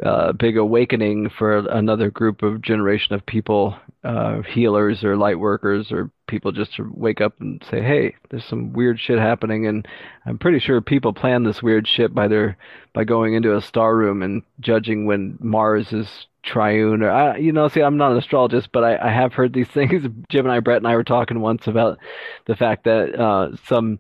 uh, 0.02 0.32
big 0.32 0.56
awakening 0.56 1.30
for 1.30 1.58
another 1.58 2.10
group 2.10 2.42
of 2.42 2.60
generation 2.60 3.14
of 3.14 3.24
people, 3.24 3.76
uh, 4.04 4.42
healers 4.42 5.02
or 5.02 5.16
light 5.16 5.38
workers 5.38 5.90
or 5.90 6.10
people 6.28 6.52
just 6.52 6.74
to 6.74 6.90
wake 6.94 7.20
up 7.20 7.40
and 7.40 7.64
say, 7.70 7.80
"Hey, 7.80 8.14
there's 8.28 8.44
some 8.44 8.72
weird 8.72 9.00
shit 9.00 9.18
happening," 9.18 9.66
and 9.66 9.88
I'm 10.26 10.38
pretty 10.38 10.58
sure 10.58 10.80
people 10.80 11.12
plan 11.12 11.44
this 11.44 11.62
weird 11.62 11.88
shit 11.88 12.14
by 12.14 12.28
their 12.28 12.58
by 12.92 13.04
going 13.04 13.34
into 13.34 13.56
a 13.56 13.62
star 13.62 13.96
room 13.96 14.22
and 14.22 14.42
judging 14.60 15.06
when 15.06 15.38
Mars 15.40 15.92
is 15.92 16.26
triune 16.42 17.02
or 17.02 17.10
I, 17.10 17.38
you 17.38 17.50
know 17.50 17.66
see 17.66 17.80
i'm 17.80 17.96
not 17.96 18.12
an 18.12 18.18
astrologist 18.18 18.70
but 18.70 18.84
I, 18.84 19.08
I 19.08 19.10
have 19.10 19.32
heard 19.32 19.52
these 19.52 19.66
things. 19.74 20.06
Jim 20.28 20.46
and 20.46 20.52
i 20.52 20.60
brett 20.60 20.76
and 20.76 20.86
i 20.86 20.94
were 20.94 21.02
talking 21.02 21.40
once 21.40 21.66
about 21.66 21.98
the 22.46 22.54
fact 22.54 22.84
that 22.84 23.18
uh, 23.18 23.56
some 23.66 23.98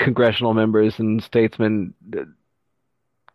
congressional 0.00 0.54
members 0.54 0.98
and 0.98 1.22
statesmen 1.22 1.94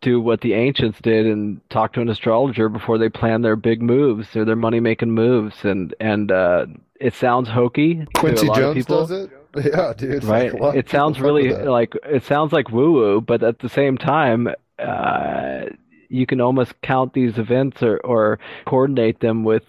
do 0.00 0.20
what 0.20 0.40
the 0.40 0.54
ancients 0.54 1.00
did 1.00 1.26
and 1.26 1.60
talk 1.70 1.92
to 1.92 2.00
an 2.00 2.08
astrologer 2.08 2.68
before 2.68 2.98
they 2.98 3.08
plan 3.08 3.42
their 3.42 3.56
big 3.56 3.82
moves 3.82 4.34
or 4.36 4.44
their 4.44 4.56
money 4.56 4.80
making 4.80 5.10
moves 5.10 5.64
and 5.64 5.94
and 6.00 6.30
uh, 6.30 6.66
it 7.00 7.14
sounds 7.14 7.48
hokey 7.48 7.94
to 7.94 8.02
a 8.02 8.06
Quincy 8.14 8.48
Jones 8.54 8.76
people 8.76 9.06
does 9.06 9.10
it. 9.10 9.30
Yeah, 9.56 9.92
dude. 9.96 10.24
right 10.24 10.52
Like, 10.52 10.60
a 10.60 10.62
lot 10.62 10.68
of 10.70 10.76
it 10.76 10.88
sounds 10.88 11.20
really 11.20 11.52
like 11.52 11.94
it 12.04 12.22
sounds 12.22 12.52
like 12.52 12.70
woo 12.70 12.92
woo 12.92 13.20
but 13.20 13.42
at 13.42 13.58
the 13.58 13.68
same 13.68 13.96
time 13.96 14.48
uh, 14.78 15.62
you 16.08 16.26
can 16.26 16.40
almost 16.40 16.80
count 16.82 17.12
these 17.12 17.38
events 17.38 17.82
or, 17.82 17.98
or 17.98 18.38
coordinate 18.66 19.20
them 19.20 19.42
with 19.42 19.64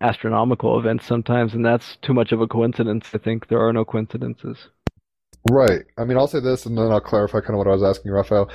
astronomical 0.00 0.78
events 0.78 1.06
sometimes 1.06 1.54
and 1.54 1.64
that's 1.64 1.96
too 2.02 2.12
much 2.12 2.32
of 2.32 2.40
a 2.40 2.46
coincidence 2.46 3.06
i 3.14 3.18
think 3.18 3.48
there 3.48 3.64
are 3.66 3.72
no 3.72 3.84
coincidences 3.84 4.68
Right. 5.48 5.82
I 5.96 6.04
mean, 6.04 6.18
I'll 6.18 6.28
say 6.28 6.40
this 6.40 6.66
and 6.66 6.76
then 6.76 6.90
I'll 6.90 7.00
clarify 7.00 7.40
kind 7.40 7.52
of 7.52 7.58
what 7.58 7.66
I 7.66 7.70
was 7.70 7.82
asking 7.82 8.12
Raphael. 8.12 8.50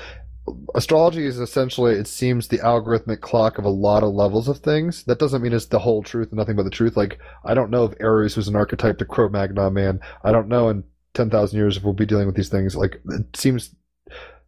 Astrology 0.76 1.26
is 1.26 1.40
essentially, 1.40 1.94
it 1.96 2.08
seems, 2.08 2.48
the 2.48 2.60
algorithmic 2.60 3.22
clock 3.22 3.58
of 3.58 3.66
a 3.66 3.70
lot 3.70 4.04
of 4.04 4.14
levels 4.14 4.48
of 4.48 4.60
things. 4.60 5.04
That 5.04 5.20
doesn't 5.20 5.42
mean 5.42 5.54
it's 5.54 5.66
the 5.66 5.80
whole 5.80 6.04
truth 6.04 6.30
and 6.30 6.38
nothing 6.38 6.56
but 6.56 6.64
the 6.64 6.70
truth. 6.70 6.96
Like, 6.98 7.20
I 7.44 7.54
don't 7.54 7.72
know 7.72 7.86
if 7.86 8.00
Aries 8.00 8.38
was 8.38 8.48
an 8.48 8.56
archetype 8.56 8.98
to 9.00 9.06
Cro 9.06 9.30
Magnon 9.30 9.74
man. 9.74 10.02
I 10.24 10.32
don't 10.32 10.48
know 10.48 10.70
in 10.70 10.84
10,000 11.14 11.58
years 11.58 11.78
if 11.78 11.84
we'll 11.84 11.94
be 11.94 12.06
dealing 12.06 12.28
with 12.28 12.36
these 12.36 12.50
things. 12.50 12.76
Like, 12.76 13.02
it 13.10 13.36
seems 13.36 13.76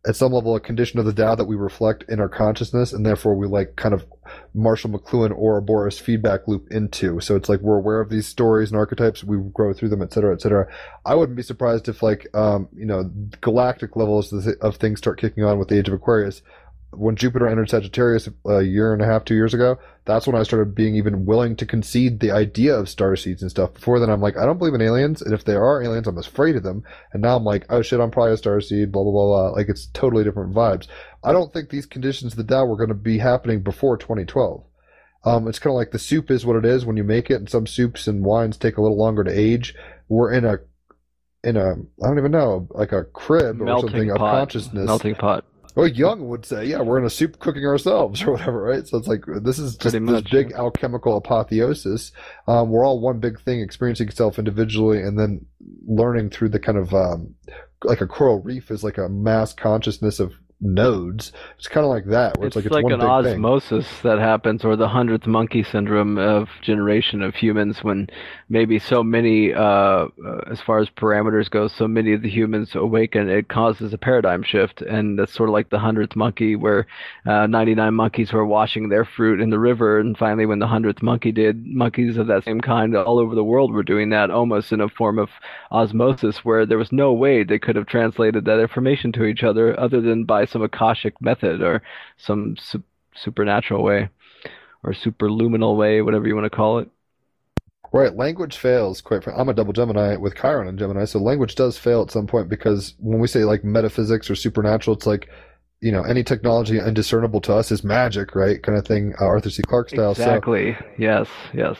at 0.07 0.15
some 0.15 0.31
level 0.31 0.55
a 0.55 0.59
condition 0.59 0.99
of 0.99 1.05
the 1.05 1.13
Tao 1.13 1.35
that 1.35 1.45
we 1.45 1.55
reflect 1.55 2.05
in 2.07 2.21
our 2.21 2.29
consciousness 2.29 2.93
and 2.93 3.05
therefore 3.05 3.35
we 3.35 3.45
like 3.45 3.75
kind 3.75 3.93
of 3.93 4.05
Marshall 4.53 4.89
McLuhan 4.89 5.37
or 5.37 5.59
Boris 5.59 5.99
feedback 5.99 6.47
loop 6.47 6.67
into. 6.71 7.19
So 7.19 7.35
it's 7.35 7.49
like 7.49 7.59
we're 7.59 7.77
aware 7.77 7.99
of 7.99 8.09
these 8.09 8.25
stories 8.25 8.71
and 8.71 8.77
archetypes, 8.77 9.23
we 9.23 9.37
grow 9.53 9.73
through 9.73 9.89
them, 9.89 10.01
et 10.01 10.13
cetera, 10.13 10.33
et 10.33 10.41
cetera. 10.41 10.67
I 11.05 11.15
wouldn't 11.15 11.35
be 11.35 11.43
surprised 11.43 11.89
if 11.89 12.01
like 12.01 12.27
um, 12.33 12.69
you 12.75 12.85
know 12.85 13.11
galactic 13.41 13.95
levels 13.95 14.33
of 14.61 14.77
things 14.77 14.99
start 14.99 15.19
kicking 15.19 15.43
on 15.43 15.59
with 15.59 15.67
the 15.67 15.77
Age 15.77 15.89
of 15.89 15.93
Aquarius. 15.93 16.41
When 16.97 17.15
Jupiter 17.15 17.47
entered 17.47 17.69
Sagittarius 17.69 18.27
a 18.45 18.61
year 18.61 18.93
and 18.93 19.01
a 19.01 19.05
half, 19.05 19.23
two 19.23 19.35
years 19.35 19.53
ago, 19.53 19.77
that's 20.05 20.25
when 20.25 20.35
I 20.35 20.43
started 20.43 20.73
being 20.73 20.95
even 20.95 21.25
willing 21.25 21.55
to 21.57 21.65
concede 21.65 22.19
the 22.19 22.31
idea 22.31 22.75
of 22.75 22.89
star 22.89 23.15
seeds 23.15 23.41
and 23.41 23.51
stuff. 23.51 23.73
Before 23.73 23.99
then, 23.99 24.09
I'm 24.09 24.21
like, 24.21 24.37
I 24.37 24.45
don't 24.45 24.57
believe 24.57 24.73
in 24.73 24.81
aliens, 24.81 25.21
and 25.21 25.33
if 25.33 25.45
there 25.45 25.63
are 25.63 25.83
aliens, 25.83 26.07
I'm 26.07 26.17
afraid 26.17 26.55
of 26.55 26.63
them. 26.63 26.83
And 27.13 27.21
now 27.21 27.35
I'm 27.35 27.43
like, 27.43 27.65
oh 27.69 27.81
shit, 27.81 27.99
I'm 27.99 28.11
probably 28.11 28.33
a 28.33 28.37
star 28.37 28.59
seed, 28.61 28.91
blah 28.91 29.03
blah 29.03 29.11
blah 29.11 29.25
blah. 29.25 29.49
Like 29.51 29.69
it's 29.69 29.87
totally 29.87 30.23
different 30.23 30.55
vibes. 30.55 30.87
I 31.23 31.31
don't 31.31 31.53
think 31.53 31.69
these 31.69 31.85
conditions 31.85 32.33
of 32.33 32.37
the 32.37 32.43
Tao 32.55 32.65
were 32.65 32.77
going 32.77 32.89
to 32.89 32.95
be 32.95 33.19
happening 33.19 33.61
before 33.61 33.97
2012. 33.97 34.63
Um, 35.25 35.47
it's 35.47 35.59
kind 35.59 35.71
of 35.71 35.77
like 35.77 35.91
the 35.91 35.99
soup 35.99 36.31
is 36.31 36.45
what 36.45 36.55
it 36.55 36.65
is 36.65 36.85
when 36.85 36.97
you 36.97 37.03
make 37.03 37.29
it, 37.29 37.35
and 37.35 37.49
some 37.49 37.67
soups 37.67 38.07
and 38.07 38.23
wines 38.23 38.57
take 38.57 38.77
a 38.77 38.81
little 38.81 38.97
longer 38.97 39.23
to 39.23 39.31
age. 39.31 39.75
We're 40.07 40.31
in 40.31 40.45
a 40.45 40.59
in 41.43 41.57
a 41.57 41.71
I 41.71 42.07
don't 42.07 42.17
even 42.17 42.31
know 42.31 42.67
like 42.71 42.91
a 42.91 43.03
crib 43.03 43.61
or 43.61 43.65
melting 43.65 43.89
something 43.89 44.11
of 44.11 44.17
pot 44.17 44.39
consciousness. 44.39 44.85
melting 44.85 45.15
pot 45.15 45.45
Well, 45.75 45.87
Jung 45.87 46.27
would 46.27 46.45
say, 46.45 46.65
yeah, 46.65 46.81
we're 46.81 46.97
in 46.97 47.05
a 47.05 47.09
soup 47.09 47.39
cooking 47.39 47.65
ourselves 47.65 48.21
or 48.23 48.31
whatever, 48.31 48.61
right? 48.61 48.87
So 48.87 48.97
it's 48.97 49.07
like 49.07 49.23
this 49.27 49.59
is 49.59 49.75
just 49.75 49.93
Pretty 49.93 50.05
this 50.05 50.21
big 50.23 50.51
yeah. 50.51 50.57
alchemical 50.57 51.17
apotheosis. 51.17 52.11
Um, 52.47 52.69
we're 52.69 52.85
all 52.85 52.99
one 52.99 53.19
big 53.19 53.39
thing, 53.41 53.61
experiencing 53.61 54.09
self 54.09 54.39
individually, 54.39 55.01
and 55.01 55.17
then 55.19 55.45
learning 55.87 56.29
through 56.29 56.49
the 56.49 56.59
kind 56.59 56.77
of 56.77 56.93
um, 56.93 57.35
like 57.83 58.01
a 58.01 58.07
coral 58.07 58.41
reef 58.41 58.71
is 58.71 58.83
like 58.83 58.97
a 58.97 59.09
mass 59.09 59.53
consciousness 59.53 60.19
of 60.19 60.33
nodes. 60.59 61.31
It's 61.57 61.67
kind 61.67 61.85
of 61.85 61.89
like 61.91 62.05
that, 62.05 62.37
where 62.37 62.47
it's, 62.47 62.55
it's 62.55 62.55
like 62.55 62.65
like, 62.71 62.71
it's 62.71 62.81
one 62.83 62.93
an 62.93 62.99
big 62.99 63.15
thing. 63.21 63.45
osmosis 63.45 63.87
that 64.01 64.19
happens, 64.19 64.65
or 64.65 64.75
the 64.75 64.87
hundredth 64.87 65.27
monkey 65.27 65.63
syndrome 65.63 66.17
of 66.17 66.49
generation 66.61 67.21
of 67.21 67.35
humans, 67.35 67.83
when 67.83 68.07
maybe 68.49 68.79
so 68.79 69.03
many, 69.03 69.53
uh, 69.53 69.61
uh, 69.61 70.07
as 70.49 70.59
far 70.61 70.79
as 70.79 70.89
parameters 70.89 71.49
go, 71.49 71.67
so 71.67 71.87
many 71.87 72.13
of 72.13 72.21
the 72.23 72.29
humans 72.29 72.75
awaken, 72.75 73.29
it 73.29 73.49
causes 73.49 73.93
a 73.93 73.97
paradigm 73.97 74.41
shift, 74.41 74.81
and 74.81 75.19
that's 75.19 75.33
sort 75.33 75.49
of 75.49 75.53
like 75.53 75.69
the 75.69 75.79
hundredth 75.79 76.15
monkey, 76.15 76.55
where 76.55 76.87
uh, 77.27 77.45
99 77.45 77.93
monkeys 77.93 78.33
were 78.33 78.45
washing 78.45 78.89
their 78.89 79.05
fruit 79.05 79.39
in 79.39 79.51
the 79.51 79.59
river, 79.59 79.99
and 79.99 80.17
finally, 80.17 80.45
when 80.47 80.59
the 80.59 80.67
hundredth 80.67 81.03
monkey 81.03 81.31
did, 81.31 81.65
monkeys 81.65 82.17
of 82.17 82.27
that 82.27 82.43
same 82.45 82.61
kind 82.61 82.95
all 82.95 83.19
over 83.19 83.35
the 83.35 83.43
world 83.43 83.71
were 83.73 83.83
doing 83.83 84.09
that, 84.09 84.31
almost 84.31 84.71
in 84.71 84.81
a 84.81 84.89
form 84.89 85.19
of 85.19 85.29
osmosis, 85.71 86.43
where 86.43 86.65
there 86.65 86.79
was 86.79 86.91
no 86.91 87.13
way 87.13 87.43
they 87.43 87.59
could 87.59 87.75
have 87.75 87.85
translated 87.85 88.45
that 88.45 88.59
information 88.59 89.11
to 89.11 89.25
each 89.25 89.43
other 89.43 89.79
other 89.79 90.01
than 90.01 90.23
by 90.23 90.46
some 90.47 90.61
akashic 90.61 91.21
method 91.21 91.61
or 91.61 91.81
some 92.17 92.55
su- 92.57 92.83
supernatural 93.15 93.83
way 93.83 94.09
or 94.83 94.93
superluminal 94.93 95.75
way, 95.77 96.01
whatever 96.01 96.27
you 96.27 96.35
want 96.35 96.45
to 96.45 96.55
call 96.55 96.79
it. 96.79 96.89
Right, 97.93 98.15
language 98.15 98.57
fails. 98.57 99.01
Quite 99.01 99.23
frankly, 99.23 99.41
I'm 99.41 99.49
a 99.49 99.53
double 99.53 99.73
Gemini 99.73 100.17
with 100.17 100.35
Chiron 100.35 100.67
and 100.67 100.77
Gemini, 100.77 101.05
so 101.05 101.19
language 101.19 101.55
does 101.55 101.77
fail 101.77 102.01
at 102.01 102.11
some 102.11 102.27
point 102.27 102.49
because 102.49 102.95
when 102.99 103.19
we 103.19 103.27
say 103.27 103.45
like 103.45 103.63
metaphysics 103.63 104.29
or 104.29 104.35
supernatural, 104.35 104.97
it's 104.97 105.05
like 105.05 105.29
you 105.79 105.91
know 105.91 106.03
any 106.03 106.23
technology 106.23 106.79
undiscernible 106.81 107.41
to 107.43 107.53
us 107.53 107.71
is 107.71 107.83
magic, 107.83 108.35
right? 108.35 108.61
Kind 108.61 108.77
of 108.77 108.85
thing, 108.85 109.13
uh, 109.21 109.25
Arthur 109.25 109.49
C. 109.49 109.61
Clarke 109.63 109.89
style. 109.89 110.15
So 110.15 110.23
Yes. 110.97 111.27
Yes. 111.53 111.77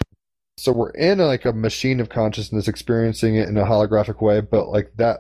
so 0.58 0.72
we're 0.72 0.92
in 0.92 1.20
like 1.20 1.46
a 1.46 1.54
machine 1.54 2.00
of 2.00 2.10
consciousness 2.10 2.68
experiencing 2.68 3.36
it 3.36 3.50
in 3.50 3.58
a 3.58 3.66
holographic 3.66 4.22
way 4.22 4.42
but 4.42 4.70
like 4.70 4.92
that 4.96 5.20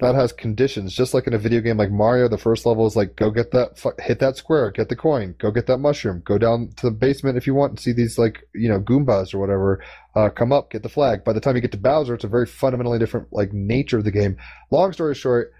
that 0.00 0.14
has 0.14 0.32
conditions 0.32 0.94
just 0.94 1.14
like 1.14 1.26
in 1.26 1.32
a 1.32 1.38
video 1.38 1.62
game 1.62 1.78
like 1.78 1.90
mario 1.90 2.28
the 2.28 2.36
first 2.36 2.66
level 2.66 2.86
is 2.86 2.94
like 2.94 3.16
go 3.16 3.30
get 3.30 3.50
that 3.52 3.70
hit 4.00 4.18
that 4.20 4.36
square 4.36 4.70
get 4.70 4.90
the 4.90 4.96
coin 4.96 5.34
go 5.38 5.50
get 5.50 5.66
that 5.66 5.78
mushroom 5.78 6.20
go 6.26 6.36
down 6.36 6.68
to 6.76 6.86
the 6.86 6.92
basement 6.92 7.38
if 7.38 7.46
you 7.46 7.54
want 7.54 7.70
and 7.70 7.80
see 7.80 7.92
these 7.92 8.18
like 8.18 8.46
you 8.54 8.68
know 8.68 8.78
goombas 8.78 9.32
or 9.32 9.38
whatever 9.38 9.82
uh, 10.18 10.28
come 10.30 10.52
up 10.52 10.70
get 10.70 10.82
the 10.82 10.88
flag. 10.88 11.22
By 11.22 11.32
the 11.32 11.40
time 11.40 11.54
you 11.54 11.62
get 11.62 11.72
to 11.72 11.78
bowser 11.78 12.14
it's 12.14 12.24
a 12.24 12.28
very 12.28 12.46
fundamentally 12.46 12.98
different 12.98 13.28
like 13.32 13.52
nature 13.52 13.98
of 13.98 14.04
the 14.04 14.10
game. 14.10 14.36
Long 14.70 14.92
story 14.92 15.14
short 15.14 15.52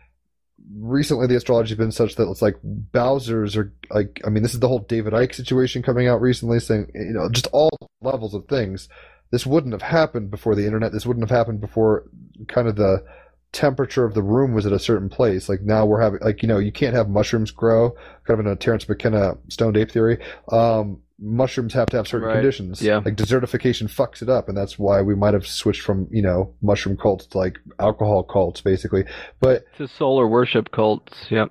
recently 0.77 1.27
the 1.27 1.37
astrology 1.37 1.71
has 1.71 1.79
been 1.79 1.93
such 1.93 2.17
that 2.17 2.29
it's 2.29 2.43
like 2.43 2.57
Bowser's 2.63 3.57
are 3.57 3.73
like 3.91 4.21
I 4.27 4.31
mean 4.31 4.43
this 4.43 4.55
is 4.55 4.61
the 4.61 4.69
whole 4.69 4.81
David 4.81 5.13
Icke 5.13 5.35
situation 5.35 5.83
coming 5.83 6.09
out 6.09 6.21
recently 6.21 6.59
saying 6.59 6.91
you 6.95 7.13
know 7.13 7.29
just 7.29 7.47
all 7.53 7.71
levels 8.01 8.35
of 8.35 8.47
things. 8.47 8.89
This 9.31 9.47
wouldn't 9.47 9.75
have 9.75 9.83
happened 9.83 10.31
before 10.31 10.55
the 10.55 10.65
internet. 10.65 10.91
This 10.91 11.07
wouldn't 11.07 11.29
have 11.29 11.37
happened 11.37 11.61
before 11.61 12.05
kind 12.49 12.67
of 12.67 12.77
the 12.77 13.05
temperature 13.53 14.05
of 14.05 14.15
the 14.15 14.23
room 14.23 14.53
was 14.53 14.67
at 14.67 14.73
a 14.73 14.79
certain 14.79 15.09
place 15.09 15.49
like 15.49 15.63
now 15.63 15.87
we're 15.87 16.01
having 16.01 16.21
like 16.21 16.43
you 16.43 16.49
know 16.49 16.59
you 16.59 16.71
can't 16.73 16.95
have 16.95 17.09
mushrooms 17.09 17.51
grow 17.51 17.91
kind 18.27 18.39
of 18.39 18.47
in 18.47 18.53
a 18.53 18.57
Terence 18.57 18.87
McKenna 18.89 19.39
stoned 19.49 19.77
ape 19.77 19.91
theory 19.91 20.19
um 20.53 21.01
mushrooms 21.19 21.73
have 21.75 21.89
to 21.89 21.97
have 21.97 22.07
certain 22.07 22.29
Right. 22.29 22.35
conditions 22.35 22.81
Yeah. 22.83 22.99
like 23.05 23.17
desertification 23.17 23.89
fucks 23.89 24.21
it 24.23 24.29
up 24.29 24.49
and 24.49 24.57
that's 24.57 24.79
why 24.79 25.01
we 25.03 25.15
might 25.17 25.35
have 25.35 25.47
switched 25.47 25.81
from 25.81 26.07
you 26.11 26.21
know 26.23 26.55
mushroom 26.61 26.97
cults 26.97 27.27
to 27.29 27.39
like 27.39 27.59
alcohol 27.79 28.23
cults 28.23 28.61
basically 28.61 29.05
but 29.41 29.65
To 29.79 29.89
solar 29.89 30.29
worship 30.29 30.71
cults. 30.71 31.15
Yep. 31.31 31.51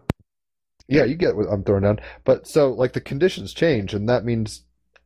yeah, 0.87 1.03
you 1.03 1.15
get 1.15 1.35
what 1.35 1.47
I'm 1.51 1.63
throwing 1.63 1.83
down. 1.83 1.99
But 2.23 2.47
so 2.47 2.71
like 2.71 2.93
the 2.93 3.01
conditions 3.01 3.53
change, 3.53 3.93
and 3.93 4.07
that 4.07 4.23
means 4.23 4.63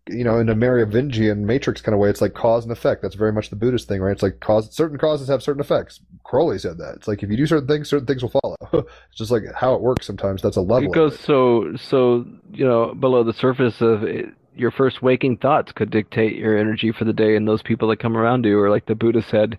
you 0.09 0.23
know 0.23 0.39
in 0.39 0.49
a 0.49 0.55
Merovingian 0.55 1.45
matrix 1.45 1.81
kind 1.81 1.93
of 1.93 1.99
way, 1.99 2.09
it's 2.09 2.21
like 2.21 2.33
cause 2.33 2.63
and 2.63 2.71
effect. 2.71 3.01
That's 3.01 3.15
very 3.15 3.31
much 3.31 3.49
the 3.49 3.55
Buddhist 3.55 3.87
thing, 3.87 4.01
right? 4.01 4.11
It's 4.11 4.23
like 4.23 4.39
cause 4.39 4.73
certain 4.73 4.97
causes 4.97 5.27
have 5.27 5.43
certain 5.43 5.61
effects. 5.61 5.99
Crowley 6.23 6.57
said 6.57 6.77
that. 6.77 6.95
It's 6.95 7.07
like 7.07 7.23
if 7.23 7.29
you 7.29 7.37
do 7.37 7.45
certain 7.45 7.67
things, 7.67 7.89
certain 7.89 8.07
things 8.07 8.23
will 8.23 8.33
follow. 8.41 8.55
it's 8.73 9.17
just 9.17 9.31
like 9.31 9.43
how 9.55 9.73
it 9.75 9.81
works 9.81 10.07
sometimes. 10.07 10.41
That's 10.41 10.57
a 10.57 10.61
level. 10.61 10.91
It 10.91 10.95
goes 10.95 11.13
it. 11.13 11.21
so 11.21 11.73
so 11.75 12.25
you 12.51 12.65
know 12.65 12.93
below 12.93 13.23
the 13.23 13.33
surface 13.33 13.81
of 13.81 14.03
it, 14.03 14.25
your 14.55 14.71
first 14.71 15.01
waking 15.01 15.37
thoughts 15.37 15.71
could 15.71 15.91
dictate 15.91 16.35
your 16.35 16.57
energy 16.57 16.91
for 16.91 17.05
the 17.05 17.13
day, 17.13 17.35
and 17.35 17.47
those 17.47 17.61
people 17.61 17.87
that 17.89 17.99
come 17.99 18.17
around 18.17 18.45
you, 18.45 18.59
or 18.59 18.69
like 18.69 18.85
the 18.85 18.95
Buddha 18.95 19.21
said, 19.21 19.57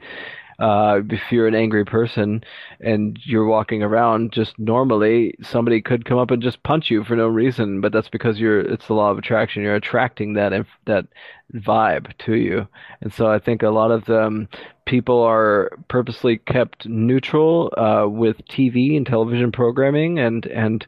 uh, 0.58 1.00
if 1.08 1.20
you're 1.30 1.48
an 1.48 1.54
angry 1.54 1.84
person 1.84 2.42
and 2.80 3.18
you're 3.24 3.46
walking 3.46 3.82
around 3.82 4.32
just 4.32 4.58
normally, 4.58 5.34
somebody 5.42 5.80
could 5.80 6.04
come 6.04 6.18
up 6.18 6.30
and 6.30 6.42
just 6.42 6.62
punch 6.62 6.90
you 6.90 7.04
for 7.04 7.16
no 7.16 7.26
reason, 7.26 7.80
but 7.80 7.92
that's 7.92 8.08
because 8.08 8.38
you're 8.38 8.60
it's 8.60 8.86
the 8.86 8.94
law 8.94 9.10
of 9.10 9.18
attraction. 9.18 9.62
You're 9.62 9.74
attracting 9.74 10.34
that 10.34 10.52
that 10.86 11.06
vibe 11.54 12.16
to 12.26 12.34
you, 12.34 12.68
and 13.00 13.12
so 13.12 13.26
I 13.26 13.38
think 13.38 13.62
a 13.62 13.70
lot 13.70 13.90
of 13.90 14.04
them 14.04 14.48
people 14.84 15.22
are 15.22 15.70
purposely 15.88 16.38
kept 16.38 16.86
neutral 16.86 17.72
uh, 17.76 18.08
with 18.08 18.36
TV 18.48 18.96
and 18.96 19.06
television 19.06 19.52
programming 19.52 20.18
and 20.18 20.46
and 20.46 20.86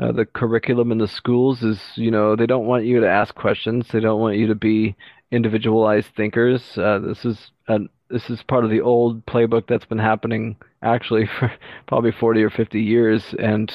uh, 0.00 0.12
the 0.12 0.24
curriculum 0.24 0.92
in 0.92 0.98
the 0.98 1.08
schools 1.08 1.62
is, 1.62 1.80
you 1.96 2.10
know, 2.10 2.36
they 2.36 2.46
don't 2.46 2.66
want 2.66 2.84
you 2.84 3.00
to 3.00 3.08
ask 3.08 3.34
questions. 3.34 3.88
They 3.88 4.00
don't 4.00 4.20
want 4.20 4.36
you 4.36 4.46
to 4.46 4.54
be 4.54 4.94
individualized 5.30 6.08
thinkers. 6.16 6.78
Uh, 6.78 7.00
this 7.00 7.24
is 7.24 7.50
an, 7.66 7.88
this 8.10 8.30
is 8.30 8.42
part 8.42 8.64
of 8.64 8.70
the 8.70 8.80
old 8.80 9.24
playbook 9.26 9.66
that's 9.66 9.84
been 9.84 9.98
happening 9.98 10.56
actually 10.82 11.26
for 11.38 11.52
probably 11.86 12.12
40 12.12 12.42
or 12.42 12.50
50 12.50 12.80
years. 12.80 13.34
And 13.38 13.72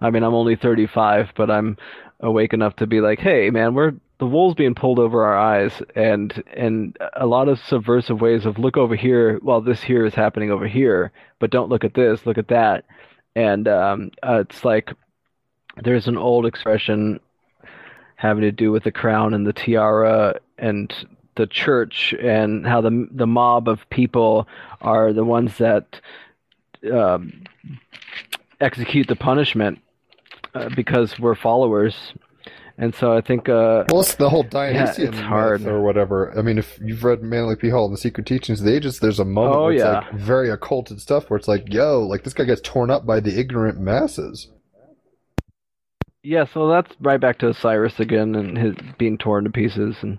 I 0.00 0.10
mean, 0.10 0.22
I'm 0.22 0.34
only 0.34 0.56
35, 0.56 1.32
but 1.36 1.50
I'm 1.50 1.76
awake 2.20 2.52
enough 2.52 2.76
to 2.76 2.86
be 2.86 3.00
like, 3.00 3.18
hey, 3.18 3.50
man, 3.50 3.74
we're 3.74 3.92
the 4.18 4.26
wool's 4.28 4.54
being 4.54 4.76
pulled 4.76 5.00
over 5.00 5.24
our 5.24 5.36
eyes, 5.36 5.82
and 5.96 6.44
and 6.56 6.96
a 7.16 7.26
lot 7.26 7.48
of 7.48 7.58
subversive 7.58 8.20
ways 8.20 8.46
of 8.46 8.56
look 8.56 8.76
over 8.76 8.94
here. 8.94 9.40
While 9.42 9.62
this 9.62 9.82
here 9.82 10.06
is 10.06 10.14
happening 10.14 10.52
over 10.52 10.68
here, 10.68 11.10
but 11.40 11.50
don't 11.50 11.68
look 11.68 11.82
at 11.82 11.94
this, 11.94 12.24
look 12.24 12.38
at 12.38 12.46
that, 12.46 12.84
and 13.34 13.66
um, 13.66 14.12
uh, 14.22 14.44
it's 14.48 14.64
like 14.64 14.92
there's 15.82 16.06
an 16.06 16.16
old 16.16 16.46
expression 16.46 17.18
having 18.14 18.42
to 18.42 18.52
do 18.52 18.70
with 18.70 18.84
the 18.84 18.92
crown 18.92 19.34
and 19.34 19.44
the 19.44 19.52
tiara 19.52 20.36
and 20.56 20.94
the 21.36 21.46
church 21.46 22.14
and 22.20 22.66
how 22.66 22.80
the 22.80 23.08
the 23.10 23.26
mob 23.26 23.68
of 23.68 23.88
people 23.90 24.46
are 24.80 25.12
the 25.12 25.24
ones 25.24 25.56
that 25.58 26.00
um, 26.92 27.44
execute 28.60 29.08
the 29.08 29.16
punishment 29.16 29.78
uh, 30.54 30.68
because 30.76 31.18
we're 31.18 31.34
followers. 31.34 31.94
And 32.78 32.94
so 32.94 33.14
I 33.14 33.20
think 33.20 33.48
uh, 33.50 33.84
Well, 33.90 34.00
it's 34.00 34.14
the 34.14 34.30
whole 34.30 34.42
Dionysian 34.44 35.08
it's 35.08 35.18
hard. 35.18 35.60
myth 35.60 35.68
or 35.70 35.82
whatever. 35.82 36.36
I 36.36 36.42
mean, 36.42 36.56
if 36.58 36.78
you've 36.82 37.04
read 37.04 37.22
Manly 37.22 37.54
P. 37.54 37.68
Hall 37.68 37.84
and 37.84 37.92
the 37.94 37.98
Secret 38.00 38.26
Teachings 38.26 38.60
of 38.60 38.66
the 38.66 38.74
Ages, 38.74 38.98
there's 38.98 39.20
a 39.20 39.24
moment 39.26 39.56
Oh, 39.56 39.64
where 39.64 39.72
it's 39.74 39.82
yeah. 39.82 39.98
like 40.00 40.12
very 40.14 40.48
occulted 40.50 41.00
stuff 41.00 41.28
where 41.28 41.36
it's 41.36 41.46
like, 41.48 41.72
yo, 41.72 42.00
like 42.00 42.24
this 42.24 42.32
guy 42.32 42.44
gets 42.44 42.62
torn 42.62 42.90
up 42.90 43.04
by 43.06 43.20
the 43.20 43.38
ignorant 43.38 43.78
masses. 43.78 44.48
yeah, 46.22 46.44
so 46.52 46.68
that's 46.68 46.90
right 47.00 47.20
back 47.20 47.38
to 47.40 47.48
Osiris 47.50 48.00
again 48.00 48.34
and 48.34 48.56
his 48.56 48.74
being 48.98 49.18
torn 49.18 49.44
to 49.44 49.50
pieces 49.50 49.96
and 50.00 50.18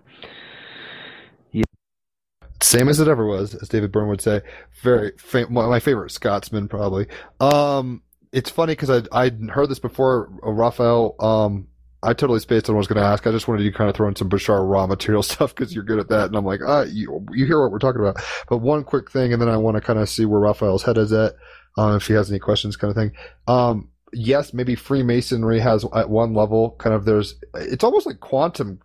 Same 2.64 2.88
as 2.88 3.00
it 3.00 3.08
ever 3.08 3.26
was, 3.26 3.56
as 3.56 3.68
David 3.68 3.92
Byrne 3.92 4.08
would 4.08 4.22
say. 4.22 4.42
Very 4.82 5.12
fa- 5.18 5.48
one 5.50 5.66
of 5.66 5.72
my 5.72 5.80
favorite 5.80 6.12
Scotsman, 6.12 6.68
probably. 6.70 7.08
Um, 7.40 8.02
it's 8.32 8.50
funny 8.50 8.72
because 8.74 8.90
I 8.90 9.04
I'd 9.12 9.50
heard 9.50 9.70
this 9.70 9.80
before. 9.80 10.30
Uh, 10.46 10.52
Raphael, 10.52 11.16
um, 11.20 11.68
I 12.02 12.14
totally 12.14 12.40
spaced 12.40 12.70
on 12.70 12.76
what 12.76 12.80
I 12.80 12.82
was 12.82 12.88
going 12.88 13.02
to 13.02 13.08
ask. 13.08 13.28
I 13.28 13.32
just 13.32 13.48
wanted 13.48 13.64
you 13.64 13.72
to 13.72 13.78
kind 13.78 13.90
of 13.90 13.96
throw 13.96 14.08
in 14.08 14.16
some 14.16 14.30
Bashar 14.30 14.68
raw 14.70 14.88
material 14.88 15.24
stuff 15.24 15.54
because 15.54 15.76
you're 15.76 15.84
good 15.84 16.00
at 16.00 16.08
that, 16.10 16.28
and 16.28 16.36
I'm 16.38 16.46
like, 16.46 16.62
ah, 16.66 16.84
you 16.84 17.26
you 17.34 17.46
hear 17.46 17.62
what 17.62 17.72
we're 17.72 17.80
talking 17.80 18.02
about. 18.02 18.24
But 18.48 18.60
one 18.60 18.86
quick 18.86 19.12
thing, 19.12 19.34
and 19.34 19.42
then 19.42 19.50
I 19.50 19.58
want 19.58 19.76
to 19.76 19.82
kind 19.82 20.00
of 20.00 20.08
see 20.08 20.26
where 20.26 20.40
Raphael's 20.40 20.84
head 20.84 20.98
is 20.98 21.12
at, 21.12 21.34
um, 21.78 21.96
if 21.98 22.08
he 22.08 22.14
has 22.14 22.30
any 22.30 22.40
questions, 22.40 22.78
kind 22.78 22.90
of 22.92 22.96
thing. 22.96 23.12
Um, 23.48 23.90
yes, 24.14 24.54
maybe 24.54 24.76
Freemasonry 24.76 25.60
has 25.60 25.86
at 25.94 26.10
one 26.10 26.34
level 26.34 26.76
kind 26.80 26.96
of 26.96 27.06
there's 27.06 27.36
it's 27.56 27.84
almost 27.84 28.06
like 28.06 28.20
quantum 28.20 28.80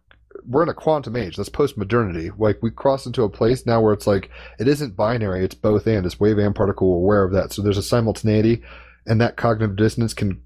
we're 0.49 0.63
in 0.63 0.69
a 0.69 0.75
quantum 0.75 1.15
age. 1.15 1.37
That's 1.37 1.51
post 1.51 1.77
modernity. 1.77 2.31
Like 2.39 2.59
we 2.63 2.71
cross 2.71 3.05
into 3.07 3.23
a 3.23 3.29
place 3.29 3.67
now 3.67 3.83
where 3.83 3.93
it's 3.93 4.07
like 4.07 4.31
it 4.59 4.67
isn't 4.67 4.97
binary. 4.97 5.45
It's 5.45 5.55
both 5.55 5.87
and. 5.87 6.07
It's 6.07 6.19
wave 6.19 6.39
and 6.39 6.55
particle. 6.55 6.89
We're 6.89 6.97
aware 6.97 7.25
of 7.25 7.33
that. 7.33 7.53
So 7.53 7.63
there's 7.63 7.79
a 7.79 7.83
simultaneity, 7.83 8.63
and 9.07 9.21
that 9.21 9.37
cognitive 9.37 9.77
dissonance 9.77 10.15
can, 10.15 10.41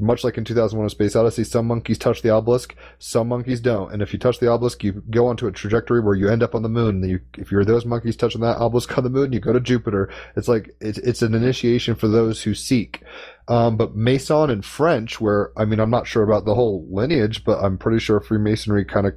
much 0.00 0.24
like 0.24 0.38
in 0.38 0.44
2001: 0.44 0.86
A 0.86 0.90
Space 0.90 1.14
Odyssey, 1.14 1.44
some 1.44 1.66
monkeys 1.66 1.98
touch 1.98 2.22
the 2.22 2.30
obelisk, 2.30 2.74
some 2.98 3.28
monkeys 3.28 3.60
don't. 3.60 3.92
And 3.92 4.00
if 4.00 4.14
you 4.14 4.18
touch 4.18 4.40
the 4.40 4.48
obelisk, 4.48 4.82
you 4.82 5.02
go 5.10 5.26
onto 5.26 5.46
a 5.46 5.52
trajectory 5.52 6.00
where 6.00 6.14
you 6.14 6.30
end 6.30 6.42
up 6.42 6.54
on 6.54 6.62
the 6.62 6.70
moon. 6.70 7.06
You, 7.06 7.20
if 7.36 7.52
you're 7.52 7.66
those 7.66 7.84
monkeys 7.84 8.16
touching 8.16 8.40
that 8.40 8.56
obelisk 8.56 8.96
on 8.96 9.04
the 9.04 9.10
moon, 9.10 9.34
you 9.34 9.40
go 9.40 9.52
to 9.52 9.60
Jupiter. 9.60 10.10
It's 10.36 10.48
like 10.48 10.70
it's 10.80 10.98
it's 10.98 11.20
an 11.20 11.34
initiation 11.34 11.96
for 11.96 12.08
those 12.08 12.42
who 12.42 12.54
seek. 12.54 13.02
Um, 13.46 13.76
but 13.76 13.94
Mason 13.94 14.48
in 14.48 14.62
French, 14.62 15.20
where 15.20 15.50
I 15.54 15.66
mean, 15.66 15.80
I'm 15.80 15.90
not 15.90 16.06
sure 16.06 16.22
about 16.22 16.46
the 16.46 16.54
whole 16.54 16.86
lineage, 16.90 17.44
but 17.44 17.62
I'm 17.62 17.76
pretty 17.76 17.98
sure 17.98 18.20
Freemasonry 18.20 18.86
kind 18.86 19.06
of 19.06 19.12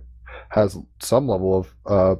has 0.50 0.78
some 1.00 1.28
level 1.28 1.58
of 1.58 1.76
uh, 1.86 2.16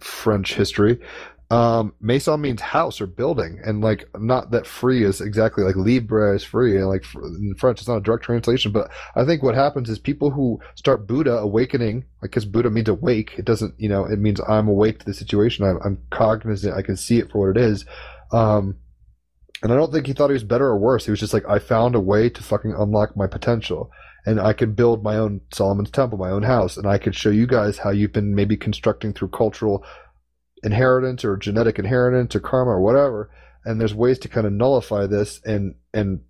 French 0.00 0.54
history. 0.54 1.00
Um, 1.48 1.94
Maison 2.00 2.40
means 2.40 2.60
house 2.60 3.00
or 3.00 3.06
building, 3.06 3.60
and 3.64 3.80
like 3.80 4.08
not 4.18 4.50
that 4.50 4.66
free 4.66 5.04
is 5.04 5.20
exactly 5.20 5.62
like 5.62 5.76
libre 5.76 6.34
is 6.34 6.42
free, 6.42 6.76
and 6.76 6.88
like 6.88 7.04
in 7.14 7.54
French 7.56 7.78
it's 7.78 7.86
not 7.86 7.98
a 7.98 8.00
direct 8.00 8.24
translation. 8.24 8.72
But 8.72 8.90
I 9.14 9.24
think 9.24 9.44
what 9.44 9.54
happens 9.54 9.88
is 9.88 10.00
people 10.00 10.30
who 10.30 10.58
start 10.74 11.06
Buddha 11.06 11.38
awakening, 11.38 12.04
like 12.20 12.32
because 12.32 12.44
Buddha 12.44 12.68
means 12.68 12.88
awake, 12.88 13.34
it 13.38 13.44
doesn't, 13.44 13.74
you 13.78 13.88
know, 13.88 14.04
it 14.04 14.18
means 14.18 14.40
I'm 14.48 14.66
awake 14.66 14.98
to 14.98 15.06
the 15.06 15.14
situation. 15.14 15.64
I'm, 15.64 15.78
I'm 15.84 15.98
cognizant. 16.10 16.74
I 16.74 16.82
can 16.82 16.96
see 16.96 17.18
it 17.18 17.30
for 17.30 17.46
what 17.46 17.56
it 17.56 17.62
is. 17.62 17.84
Um, 18.32 18.78
and 19.62 19.72
I 19.72 19.76
don't 19.76 19.92
think 19.92 20.06
he 20.06 20.12
thought 20.12 20.30
he 20.30 20.34
was 20.34 20.44
better 20.44 20.66
or 20.66 20.78
worse. 20.78 21.04
He 21.04 21.10
was 21.10 21.20
just 21.20 21.32
like, 21.32 21.48
I 21.48 21.60
found 21.60 21.94
a 21.94 22.00
way 22.00 22.28
to 22.28 22.42
fucking 22.42 22.74
unlock 22.76 23.16
my 23.16 23.26
potential. 23.26 23.90
And 24.26 24.40
I 24.40 24.52
could 24.52 24.74
build 24.74 25.04
my 25.04 25.16
own 25.16 25.40
Solomon's 25.52 25.90
Temple, 25.90 26.18
my 26.18 26.30
own 26.30 26.42
house, 26.42 26.76
and 26.76 26.86
I 26.86 26.98
could 26.98 27.14
show 27.14 27.30
you 27.30 27.46
guys 27.46 27.78
how 27.78 27.90
you've 27.90 28.12
been 28.12 28.34
maybe 28.34 28.56
constructing 28.56 29.12
through 29.12 29.28
cultural 29.28 29.84
inheritance 30.64 31.24
or 31.24 31.36
genetic 31.36 31.78
inheritance 31.78 32.34
or 32.34 32.40
karma 32.40 32.72
or 32.72 32.80
whatever. 32.80 33.30
And 33.64 33.80
there's 33.80 33.94
ways 33.94 34.18
to 34.20 34.28
kind 34.28 34.46
of 34.46 34.52
nullify 34.52 35.06
this 35.06 35.40
and 35.44 35.76
and 35.94 36.20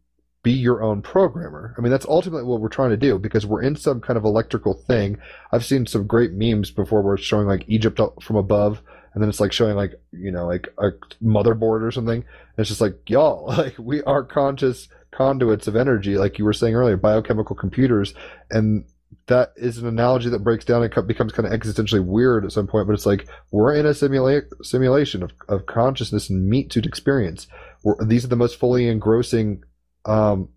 be 0.43 0.53
your 0.53 0.81
own 0.81 1.03
programmer. 1.03 1.75
I 1.77 1.81
mean, 1.81 1.91
that's 1.91 2.07
ultimately 2.07 2.45
what 2.45 2.61
we're 2.61 2.69
trying 2.69 2.91
to 2.91 2.97
do 2.97 3.19
because 3.19 3.45
we're 3.45 3.63
in 3.63 3.75
some 3.75 4.01
kind 4.01 4.17
of 4.17 4.25
electrical 4.25 4.75
thing. 4.75 5.19
I've 5.51 5.65
seen 5.65 5.87
some 5.87 6.07
great 6.07 6.35
memes 6.35 6.71
before 6.71 7.03
where 7.03 7.17
it's 7.17 7.25
showing 7.25 7.49
like 7.49 7.65
Egypt 7.67 7.99
from 8.23 8.37
above, 8.37 8.81
and 9.13 9.21
then 9.21 9.29
it's 9.29 9.41
like 9.41 9.53
showing 9.53 9.75
like 9.75 9.95
you 10.13 10.31
know 10.31 10.47
like 10.47 10.69
a 10.79 10.91
motherboard 11.23 11.83
or 11.83 11.91
something. 11.91 12.19
And 12.19 12.59
it's 12.59 12.69
just 12.69 12.81
like 12.81 13.09
y'all, 13.09 13.47
like 13.59 13.75
we 13.79 14.03
are 14.05 14.23
conscious 14.23 14.89
conduits 15.17 15.67
of 15.67 15.77
energy, 15.77 16.19
like 16.19 16.39
you 16.39 16.45
were 16.45 16.53
saying 16.53 16.75
earlier, 16.75 16.97
biochemical 16.97 17.57
computers, 17.57 18.15
and 18.51 18.85
that 19.27 19.53
is 19.57 19.79
an 19.79 19.87
analogy 19.87 20.29
that 20.29 20.45
breaks 20.45 20.65
down 20.65 20.83
and 20.83 21.07
becomes 21.07 21.33
kind 21.33 21.47
of 21.47 21.59
existentially 21.59 22.05
weird 22.05 22.45
at 22.45 22.53
some 22.53 22.67
point. 22.67 22.87
But 22.87 22.95
it's 22.95 23.07
like 23.07 23.27
we're 23.51 23.75
in 23.75 23.87
a 23.87 23.91
simula- 23.91 24.47
simulation 24.63 25.23
of, 25.23 25.33
of 25.49 25.67
consciousness 25.67 26.31
and 26.31 26.49
meat 26.49 26.73
suit 26.73 26.87
experience. 26.87 27.47
We're, 27.83 28.05
these 28.05 28.25
are 28.25 28.29
the 28.29 28.37
most 28.37 28.57
fully 28.57 28.89
engrossing 28.89 29.65
um, 30.05 30.49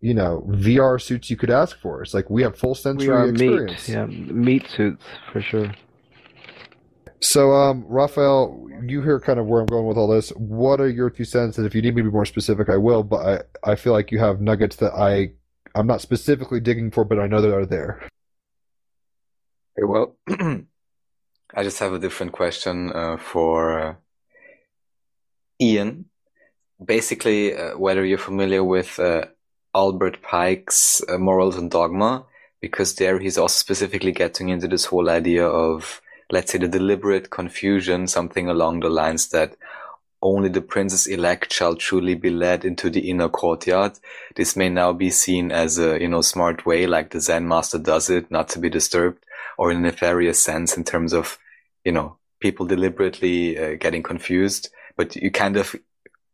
you 0.00 0.14
know 0.14 0.44
VR 0.48 1.00
suits 1.00 1.30
you 1.30 1.36
could 1.36 1.50
ask 1.50 1.78
for. 1.80 2.02
It's 2.02 2.14
like 2.14 2.30
we 2.30 2.42
have 2.42 2.56
full 2.56 2.74
sensory 2.74 3.30
experience. 3.30 3.88
meat, 3.88 3.94
yeah, 3.94 4.06
meat 4.06 4.68
suits 4.68 5.04
for 5.32 5.40
sure. 5.40 5.72
So, 7.20 7.52
um, 7.52 7.84
Raphael, 7.88 8.68
you 8.86 9.02
hear 9.02 9.18
kind 9.18 9.40
of 9.40 9.46
where 9.46 9.60
I'm 9.60 9.66
going 9.66 9.86
with 9.86 9.96
all 9.96 10.08
this. 10.08 10.30
What 10.30 10.80
are 10.80 10.88
your 10.88 11.10
two 11.10 11.24
cents? 11.24 11.58
And 11.58 11.66
if 11.66 11.74
you 11.74 11.82
need 11.82 11.94
me 11.94 12.02
to 12.02 12.08
be 12.08 12.12
more 12.12 12.24
specific, 12.24 12.68
I 12.68 12.76
will. 12.76 13.02
But 13.02 13.46
I, 13.64 13.72
I 13.72 13.74
feel 13.74 13.92
like 13.92 14.12
you 14.12 14.18
have 14.20 14.40
nuggets 14.40 14.76
that 14.76 14.92
I, 14.94 15.32
I'm 15.74 15.86
not 15.86 16.00
specifically 16.00 16.60
digging 16.60 16.90
for, 16.90 17.04
but 17.04 17.18
I 17.18 17.26
know 17.26 17.40
that 17.40 17.52
are 17.52 17.66
there. 17.66 18.08
Okay, 19.76 19.84
well, 19.84 20.16
I 21.54 21.62
just 21.62 21.80
have 21.80 21.92
a 21.92 21.98
different 21.98 22.32
question 22.32 22.92
uh, 22.92 23.16
for 23.16 23.80
uh, 23.80 23.94
Ian. 25.60 26.06
Basically, 26.84 27.56
uh, 27.56 27.76
whether 27.76 28.04
you're 28.04 28.18
familiar 28.18 28.62
with 28.62 29.00
uh, 29.00 29.24
Albert 29.74 30.22
Pike's 30.22 31.02
uh, 31.08 31.18
Morals 31.18 31.56
and 31.56 31.70
Dogma, 31.70 32.26
because 32.60 32.94
there 32.94 33.18
he's 33.18 33.38
also 33.38 33.58
specifically 33.58 34.12
getting 34.12 34.50
into 34.50 34.68
this 34.68 34.84
whole 34.84 35.10
idea 35.10 35.46
of, 35.46 36.00
let's 36.30 36.52
say, 36.52 36.58
the 36.58 36.68
deliberate 36.68 37.30
confusion, 37.30 38.06
something 38.06 38.48
along 38.48 38.80
the 38.80 38.90
lines 38.90 39.28
that 39.28 39.56
only 40.20 40.48
the 40.48 40.60
princess 40.60 41.06
elect 41.06 41.52
shall 41.52 41.76
truly 41.76 42.14
be 42.14 42.30
led 42.30 42.64
into 42.64 42.90
the 42.90 43.08
inner 43.08 43.28
courtyard. 43.28 43.92
This 44.34 44.56
may 44.56 44.68
now 44.68 44.92
be 44.92 45.10
seen 45.10 45.52
as 45.52 45.78
a, 45.78 46.00
you 46.00 46.08
know, 46.08 46.22
smart 46.22 46.66
way, 46.66 46.86
like 46.86 47.10
the 47.10 47.20
Zen 47.20 47.46
master 47.46 47.78
does 47.78 48.10
it, 48.10 48.30
not 48.30 48.48
to 48.50 48.58
be 48.58 48.68
disturbed 48.68 49.24
or 49.56 49.70
in 49.70 49.78
a 49.78 49.80
nefarious 49.80 50.42
sense 50.42 50.76
in 50.76 50.84
terms 50.84 51.12
of, 51.12 51.38
you 51.84 51.92
know, 51.92 52.16
people 52.40 52.66
deliberately 52.66 53.58
uh, 53.58 53.76
getting 53.76 54.02
confused. 54.02 54.70
But 54.96 55.14
you 55.14 55.30
kind 55.30 55.56
of 55.56 55.76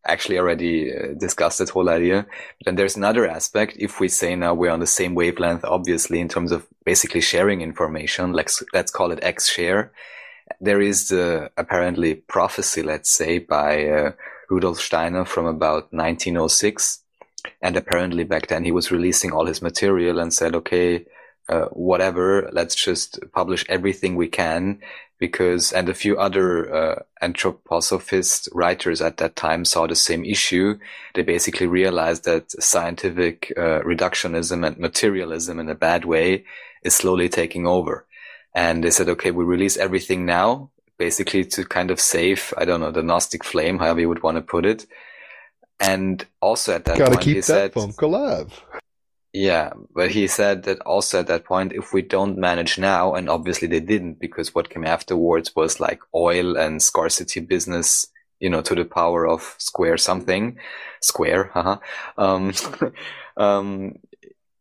actually 0.07 0.39
already 0.39 0.93
uh, 0.95 1.15
discussed 1.19 1.59
that 1.59 1.71
whole 1.71 1.89
idea. 1.89 2.27
Then 2.65 2.77
there's 2.77 2.97
another 2.97 3.27
aspect. 3.27 3.77
If 3.79 4.01
we 4.01 4.09
say 4.09 4.37
now 4.37 4.55
we're 4.55 4.71
on 4.71 4.81
the 4.81 4.87
same 4.87 5.15
wavelength, 5.15 5.65
obviously, 5.65 6.21
in 6.21 6.29
terms 6.29 6.53
of 6.53 6.67
basically 6.85 7.21
sharing 7.21 7.61
information, 7.61 8.33
let's, 8.33 8.63
let's 8.73 8.91
call 8.91 9.13
it 9.13 9.21
X 9.23 9.49
share. 9.49 9.93
There 10.61 10.81
is 10.81 11.09
the 11.09 11.51
apparently 11.57 12.15
prophecy, 12.15 12.83
let's 12.83 13.11
say, 13.11 13.39
by 13.39 13.89
uh, 13.89 14.13
Rudolf 14.51 14.79
Steiner 14.79 15.25
from 15.25 15.47
about 15.47 15.93
1906. 15.93 17.01
And 17.61 17.77
apparently 17.77 18.25
back 18.25 18.49
then 18.49 18.65
he 18.65 18.73
was 18.73 18.91
releasing 18.91 19.33
all 19.33 19.47
his 19.47 19.63
material 19.63 20.19
and 20.19 20.33
said, 20.33 20.55
okay, 20.55 21.07
uh, 21.49 21.67
whatever, 21.67 22.49
let's 22.53 22.75
just 22.75 23.19
publish 23.33 23.65
everything 23.69 24.17
we 24.17 24.29
can 24.29 24.81
because, 25.27 25.73
and 25.73 25.89
a 25.89 26.01
few 26.05 26.15
other 26.27 26.49
uh, 26.79 27.03
anthroposophist 27.23 28.49
writers 28.53 29.01
at 29.01 29.17
that 29.17 29.35
time 29.37 29.65
saw 29.65 29.87
the 29.87 29.97
same 29.97 30.25
issue. 30.37 30.79
They 31.15 31.23
basically 31.23 31.67
realized 31.67 32.25
that 32.25 32.51
scientific 32.63 33.53
uh, 33.57 33.81
reductionism 33.93 34.67
and 34.67 34.77
materialism 34.79 35.59
in 35.59 35.69
a 35.71 35.83
bad 35.89 36.05
way 36.05 36.45
is 36.83 36.95
slowly 36.95 37.29
taking 37.29 37.67
over. 37.67 37.95
And 38.55 38.85
they 38.85 38.91
said, 38.91 39.09
okay, 39.09 39.31
we 39.31 39.45
release 39.45 39.77
everything 39.87 40.27
now, 40.27 40.71
basically 40.99 41.45
to 41.55 41.65
kind 41.65 41.91
of 41.91 41.99
save, 42.01 42.53
I 42.61 42.65
don't 42.67 42.81
know, 42.81 42.93
the 42.93 43.03
Gnostic 43.03 43.45
flame, 43.45 43.79
however 43.79 44.01
you 44.01 44.11
would 44.11 44.23
want 44.23 44.37
to 44.37 44.43
put 44.43 44.67
it. 44.67 44.87
And 45.81 46.25
also 46.41 46.75
at 46.75 46.85
that 46.85 46.99
Gotta 46.99 47.13
point, 47.13 47.25
he 47.25 47.35
keep 47.35 47.45
said, 47.45 47.73
that 47.73 47.81
funk 47.81 48.01
alive. 48.03 48.53
Yeah, 49.35 49.73
but 49.93 50.13
he 50.13 50.29
said 50.29 50.63
that 50.63 50.81
also 50.83 51.19
at 51.19 51.27
that 51.27 51.45
point, 51.45 51.73
if 51.73 51.93
we 51.93 52.03
don't 52.03 52.39
manage 52.39 52.79
now, 52.79 53.15
and 53.15 53.29
obviously 53.29 53.67
they 53.67 53.81
didn't, 53.81 54.21
because 54.21 54.55
what 54.55 54.71
came 54.71 54.87
afterwards 54.87 55.57
was 55.57 55.81
like 55.81 56.01
oil 56.15 56.57
and 56.57 56.81
scarcity 56.81 57.41
business, 57.41 58.07
you 58.39 58.49
know, 58.49 58.63
to 58.63 58.77
the 58.77 58.85
power 58.85 59.27
of 59.27 59.57
square 59.59 59.97
something, 59.99 60.57
square, 61.03 61.51
haha. 61.53 61.79
Um, 62.17 62.53
um, 63.37 63.99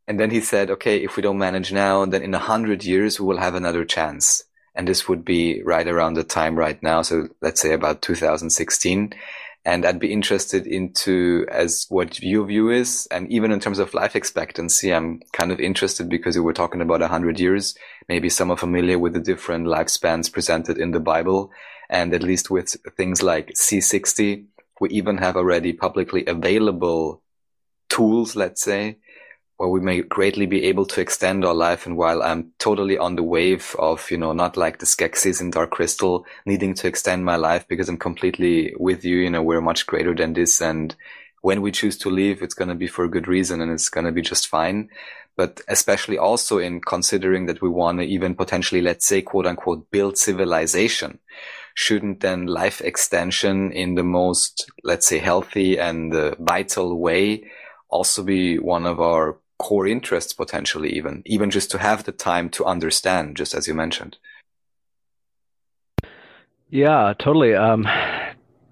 and 0.08 0.20
then 0.20 0.32
he 0.32 0.41
said, 0.41 0.72
okay, 0.72 1.04
if 1.04 1.18
we 1.18 1.22
don't 1.22 1.38
manage 1.38 1.72
now, 1.72 2.04
then 2.06 2.24
in 2.24 2.34
a 2.34 2.40
hundred 2.40 2.84
years 2.84 3.20
we 3.20 3.28
will 3.28 3.38
have 3.38 3.54
another 3.54 3.86
chance. 3.86 4.44
And 4.74 4.88
this 4.88 5.08
would 5.08 5.24
be 5.24 5.62
right 5.62 5.88
around 5.88 6.16
the 6.16 6.24
time 6.24 6.58
right 6.58 6.82
now. 6.82 7.04
So 7.04 7.30
let's 7.44 7.62
say 7.62 7.74
about 7.74 8.02
2016. 8.02 9.14
And 9.65 9.85
I'd 9.85 9.99
be 9.99 10.11
interested 10.11 10.68
into 10.68 11.45
as 11.49 11.85
what 11.90 12.22
your 12.22 12.45
view 12.45 12.69
is. 12.69 13.07
And 13.11 13.31
even 13.31 13.52
in 13.52 13.61
terms 13.61 13.80
of 13.80 13.94
life 13.94 14.15
expectancy, 14.15 14.94
I'm 14.94 15.22
kind 15.31 15.52
of 15.53 15.60
interested 15.60 16.10
because 16.10 16.35
we 16.35 16.41
were 16.41 16.53
talking 16.53 16.81
about 16.81 17.02
a 17.02 17.07
hundred 17.07 17.40
years. 17.40 17.76
Maybe 18.10 18.27
some 18.27 18.52
are 18.52 18.57
familiar 18.57 18.99
with 18.99 19.14
the 19.14 19.22
different 19.22 19.68
lifespans 19.68 20.31
presented 20.31 20.77
in 20.77 20.91
the 20.91 20.99
Bible. 20.99 21.52
And 21.90 22.14
at 22.14 22.23
least 22.23 22.49
with 22.49 22.76
things 22.98 23.23
like 23.23 23.53
C60, 23.53 24.45
we 24.81 24.90
even 24.90 25.18
have 25.19 25.38
already 25.38 25.72
publicly 25.72 26.26
available 26.26 27.22
tools, 27.88 28.35
let's 28.35 28.61
say, 28.61 28.98
where 29.64 29.69
we 29.69 29.80
may 29.80 30.02
greatly 30.02 30.45
be 30.45 30.65
able 30.65 30.85
to 30.85 30.99
extend 30.99 31.45
our 31.45 31.53
life. 31.53 31.85
And 31.85 31.95
while 31.95 32.22
I'm 32.22 32.52
totally 32.60 32.98
on 32.98 33.15
the 33.15 33.23
wave 33.23 33.73
of, 33.80 34.11
you 34.11 34.18
know, 34.18 34.34
not 34.34 34.57
like 34.57 34.80
the 34.80 34.85
Skeksis 34.85 35.40
in 35.40 35.52
Dark 35.52 35.72
Crystal 35.72 36.26
needing 36.45 36.73
to 36.73 36.88
extend 36.88 37.23
my 37.23 37.38
life 37.38 37.65
because 37.69 37.88
I'm 37.88 37.95
completely 37.95 38.73
with 38.77 39.06
you, 39.06 39.19
you 39.19 39.30
know, 39.30 39.41
we're 39.41 39.61
much 39.61 39.88
greater 39.88 40.14
than 40.14 40.34
this. 40.34 40.60
And 40.60 40.94
when 41.44 41.61
we 41.61 41.72
choose 41.72 41.98
to 41.99 42.10
leave, 42.10 42.41
it's 42.41 42.53
going 42.53 42.68
to 42.68 42.76
be 42.76 42.88
for 42.88 43.06
a 43.06 43.10
good 43.10 43.26
reason 43.26 43.61
and 43.61 43.72
it's 43.72 43.88
going 43.88 44.06
to 44.06 44.11
be 44.11 44.22
just 44.22 44.49
fine. 44.49 44.90
But 45.38 45.61
especially 45.69 46.18
also 46.18 46.57
in 46.57 46.81
considering 46.81 47.45
that 47.45 47.61
we 47.61 47.69
want 47.69 47.99
to 47.99 48.03
even 48.03 48.35
potentially, 48.35 48.81
let's 48.81 49.07
say, 49.07 49.22
quote 49.22 49.48
unquote, 49.48 49.90
build 49.91 50.18
civilization. 50.18 51.19
Shouldn't 51.73 52.19
then 52.19 52.48
life 52.48 52.81
extension 52.81 53.72
in 53.72 53.95
the 53.95 54.03
most, 54.03 54.69
let's 54.84 55.07
say, 55.07 55.19
healthy 55.19 55.80
and 55.80 56.14
uh, 56.14 56.35
vital 56.38 56.99
way 56.99 57.45
also 57.94 58.23
be 58.23 58.57
one 58.57 58.85
of 58.88 58.99
our 58.99 59.38
core 59.60 59.88
interests 59.88 60.34
potentially 60.34 60.90
even 60.90 61.22
even 61.26 61.50
just 61.50 61.72
to 61.72 61.78
have 61.78 62.04
the 62.04 62.12
time 62.12 62.50
to 62.50 62.66
understand 62.66 63.38
just 63.38 63.54
as 63.54 63.68
you 63.68 63.74
mentioned 63.74 64.18
Yeah, 66.74 67.14
totally. 67.20 67.54
Um, 67.54 67.84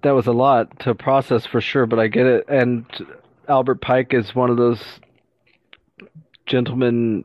that 0.02 0.10
was 0.10 0.26
a 0.26 0.32
lot 0.32 0.80
to 0.80 0.92
process 0.92 1.46
for 1.46 1.60
sure, 1.60 1.86
but 1.86 2.00
I 2.00 2.08
get 2.08 2.26
it. 2.26 2.44
And 2.48 2.84
Albert 3.48 3.80
Pike 3.80 4.12
is 4.12 4.34
one 4.34 4.50
of 4.50 4.56
those 4.56 4.82
gentlemen 6.46 7.24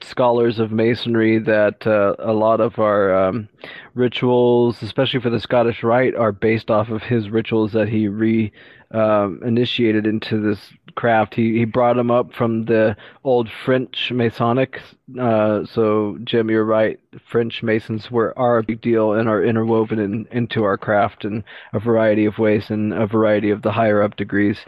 scholars 0.00 0.60
of 0.60 0.70
masonry 0.70 1.40
that 1.40 1.84
uh, 1.88 2.14
a 2.20 2.32
lot 2.32 2.60
of 2.60 2.78
our 2.78 3.12
um, 3.12 3.48
rituals, 3.94 4.80
especially 4.80 5.20
for 5.20 5.30
the 5.30 5.40
Scottish 5.40 5.82
Rite, 5.82 6.14
are 6.14 6.30
based 6.30 6.70
off 6.70 6.90
of 6.90 7.02
his 7.02 7.28
rituals 7.28 7.72
that 7.72 7.88
he 7.88 8.06
re 8.06 8.52
um, 8.92 9.40
initiated 9.44 10.06
into 10.06 10.40
this 10.40 10.72
craft. 10.94 11.34
He 11.34 11.58
he 11.58 11.64
brought 11.64 11.96
them 11.96 12.10
up 12.10 12.32
from 12.32 12.64
the 12.64 12.96
old 13.24 13.48
French 13.64 14.10
Masonic. 14.12 14.80
Uh, 15.18 15.64
so 15.64 16.18
Jim, 16.24 16.50
you're 16.50 16.64
right. 16.64 16.98
French 17.28 17.62
Masons 17.62 18.10
were 18.10 18.36
are 18.38 18.58
a 18.58 18.62
big 18.62 18.80
deal 18.80 19.12
and 19.12 19.28
are 19.28 19.42
interwoven 19.42 19.98
in, 19.98 20.26
into 20.30 20.64
our 20.64 20.78
craft 20.78 21.24
in 21.24 21.44
a 21.72 21.78
variety 21.78 22.24
of 22.24 22.38
ways 22.38 22.70
and 22.70 22.92
a 22.92 23.06
variety 23.06 23.50
of 23.50 23.62
the 23.62 23.72
higher 23.72 24.02
up 24.02 24.16
degrees. 24.16 24.58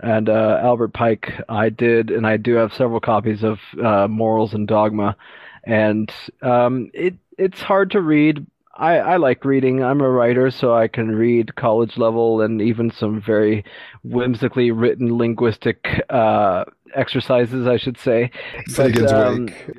And 0.00 0.28
uh, 0.28 0.58
Albert 0.62 0.94
Pike, 0.94 1.32
I 1.48 1.68
did, 1.68 2.10
and 2.10 2.26
I 2.26 2.36
do 2.36 2.54
have 2.54 2.72
several 2.72 3.00
copies 3.00 3.42
of 3.42 3.58
uh, 3.82 4.08
Morals 4.08 4.54
and 4.54 4.66
Dogma, 4.66 5.16
and 5.64 6.10
um, 6.42 6.90
it 6.94 7.14
it's 7.36 7.60
hard 7.60 7.90
to 7.92 8.00
read. 8.00 8.46
I, 8.80 8.96
I 8.96 9.16
like 9.18 9.44
reading. 9.44 9.84
I'm 9.84 10.00
a 10.00 10.08
writer, 10.08 10.50
so 10.50 10.74
I 10.74 10.88
can 10.88 11.14
read 11.14 11.54
college 11.54 11.98
level 11.98 12.40
and 12.40 12.62
even 12.62 12.90
some 12.90 13.20
very 13.20 13.62
whimsically 14.02 14.70
written 14.70 15.18
linguistic 15.18 15.86
uh, 16.08 16.64
exercises, 16.94 17.66
I 17.66 17.76
should 17.76 17.98
say. 17.98 18.30
Finnegan's 18.68 19.12
um, 19.12 19.46
Wake. 19.46 19.76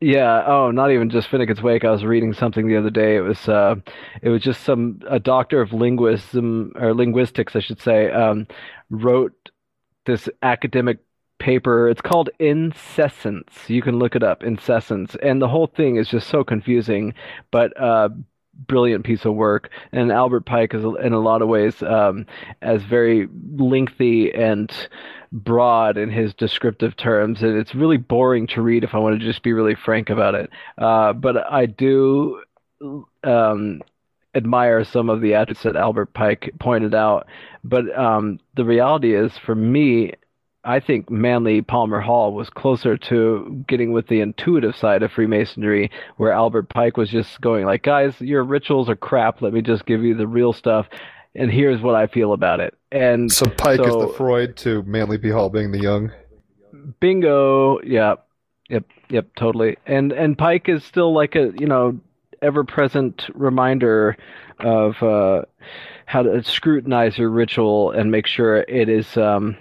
Yeah. 0.00 0.44
Oh, 0.46 0.70
not 0.70 0.92
even 0.92 1.10
just 1.10 1.28
Finnegan's 1.28 1.60
Wake. 1.60 1.84
I 1.84 1.90
was 1.90 2.04
reading 2.04 2.32
something 2.32 2.68
the 2.68 2.76
other 2.76 2.90
day. 2.90 3.16
It 3.16 3.22
was 3.22 3.48
uh, 3.48 3.74
it 4.22 4.28
was 4.28 4.40
just 4.40 4.62
some 4.62 5.00
a 5.08 5.18
doctor 5.18 5.60
of 5.60 5.72
linguism 5.72 6.72
or 6.76 6.94
linguistics, 6.94 7.56
I 7.56 7.60
should 7.60 7.82
say, 7.82 8.08
um, 8.12 8.46
wrote 8.88 9.34
this 10.06 10.28
academic 10.42 10.98
paper. 11.38 11.88
It's 11.88 12.00
called 12.00 12.30
Incessance. 12.40 13.68
You 13.68 13.82
can 13.82 13.98
look 13.98 14.16
it 14.16 14.22
up, 14.22 14.42
Incessance, 14.42 15.16
and 15.22 15.40
the 15.40 15.48
whole 15.48 15.66
thing 15.66 15.96
is 15.96 16.08
just 16.08 16.28
so 16.28 16.44
confusing, 16.44 17.14
but 17.50 17.78
uh, 17.80 18.08
brilliant 18.66 19.04
piece 19.04 19.24
of 19.24 19.34
work. 19.34 19.70
And 19.92 20.10
Albert 20.10 20.46
Pike 20.46 20.74
is, 20.74 20.84
in 21.02 21.12
a 21.12 21.20
lot 21.20 21.42
of 21.42 21.48
ways, 21.48 21.82
um, 21.82 22.26
as 22.62 22.82
very 22.82 23.28
lengthy 23.56 24.32
and 24.32 24.72
broad 25.30 25.96
in 25.96 26.10
his 26.10 26.34
descriptive 26.34 26.96
terms, 26.96 27.42
and 27.42 27.56
it's 27.56 27.74
really 27.74 27.98
boring 27.98 28.46
to 28.48 28.62
read 28.62 28.84
if 28.84 28.94
I 28.94 28.98
want 28.98 29.18
to 29.18 29.24
just 29.24 29.42
be 29.42 29.52
really 29.52 29.74
frank 29.74 30.10
about 30.10 30.34
it. 30.34 30.50
Uh, 30.76 31.12
but 31.12 31.50
I 31.50 31.66
do. 31.66 32.42
Um, 33.24 33.82
admire 34.34 34.84
some 34.84 35.10
of 35.10 35.20
the 35.20 35.34
attributes 35.34 35.62
that 35.62 35.74
Albert 35.74 36.12
Pike 36.14 36.52
pointed 36.60 36.94
out, 36.94 37.26
but 37.64 37.84
um, 37.98 38.38
the 38.56 38.64
reality 38.64 39.14
is, 39.14 39.36
for 39.38 39.54
me, 39.54 40.12
I 40.64 40.80
think 40.80 41.10
Manly 41.10 41.62
Palmer 41.62 42.00
Hall 42.00 42.32
was 42.32 42.50
closer 42.50 42.96
to 42.96 43.64
getting 43.68 43.92
with 43.92 44.08
the 44.08 44.20
intuitive 44.20 44.76
side 44.76 45.02
of 45.02 45.12
Freemasonry, 45.12 45.90
where 46.16 46.32
Albert 46.32 46.68
Pike 46.68 46.96
was 46.96 47.10
just 47.10 47.40
going 47.40 47.64
like, 47.64 47.82
"Guys, 47.82 48.20
your 48.20 48.42
rituals 48.42 48.88
are 48.88 48.96
crap. 48.96 49.40
Let 49.40 49.52
me 49.52 49.62
just 49.62 49.86
give 49.86 50.02
you 50.02 50.14
the 50.14 50.26
real 50.26 50.52
stuff, 50.52 50.88
and 51.34 51.50
here's 51.50 51.80
what 51.80 51.94
I 51.94 52.06
feel 52.06 52.32
about 52.32 52.60
it." 52.60 52.74
And 52.90 53.30
So 53.30 53.46
Pike 53.46 53.80
is 53.80 53.94
the 53.94 54.12
Freud 54.16 54.56
to 54.58 54.82
Manly 54.82 55.18
P. 55.18 55.30
Hall 55.30 55.48
being 55.48 55.70
the 55.70 55.80
Jung. 55.80 56.12
Bingo. 57.00 57.80
Yeah. 57.82 58.16
Yep. 58.68 58.84
Yep. 59.10 59.26
Totally. 59.36 59.76
And 59.86 60.12
and 60.12 60.36
Pike 60.36 60.68
is 60.68 60.84
still 60.84 61.14
like 61.14 61.36
a 61.36 61.52
you 61.58 61.66
know 61.66 61.98
ever 62.42 62.64
present 62.64 63.28
reminder 63.34 64.16
of 64.60 65.02
uh, 65.02 65.42
how 66.06 66.22
to 66.22 66.42
scrutinize 66.42 67.18
your 67.18 67.30
ritual 67.30 67.90
and 67.90 68.10
make 68.10 68.26
sure 68.26 68.58
it 68.58 68.88
is 68.88 69.16
um, 69.16 69.56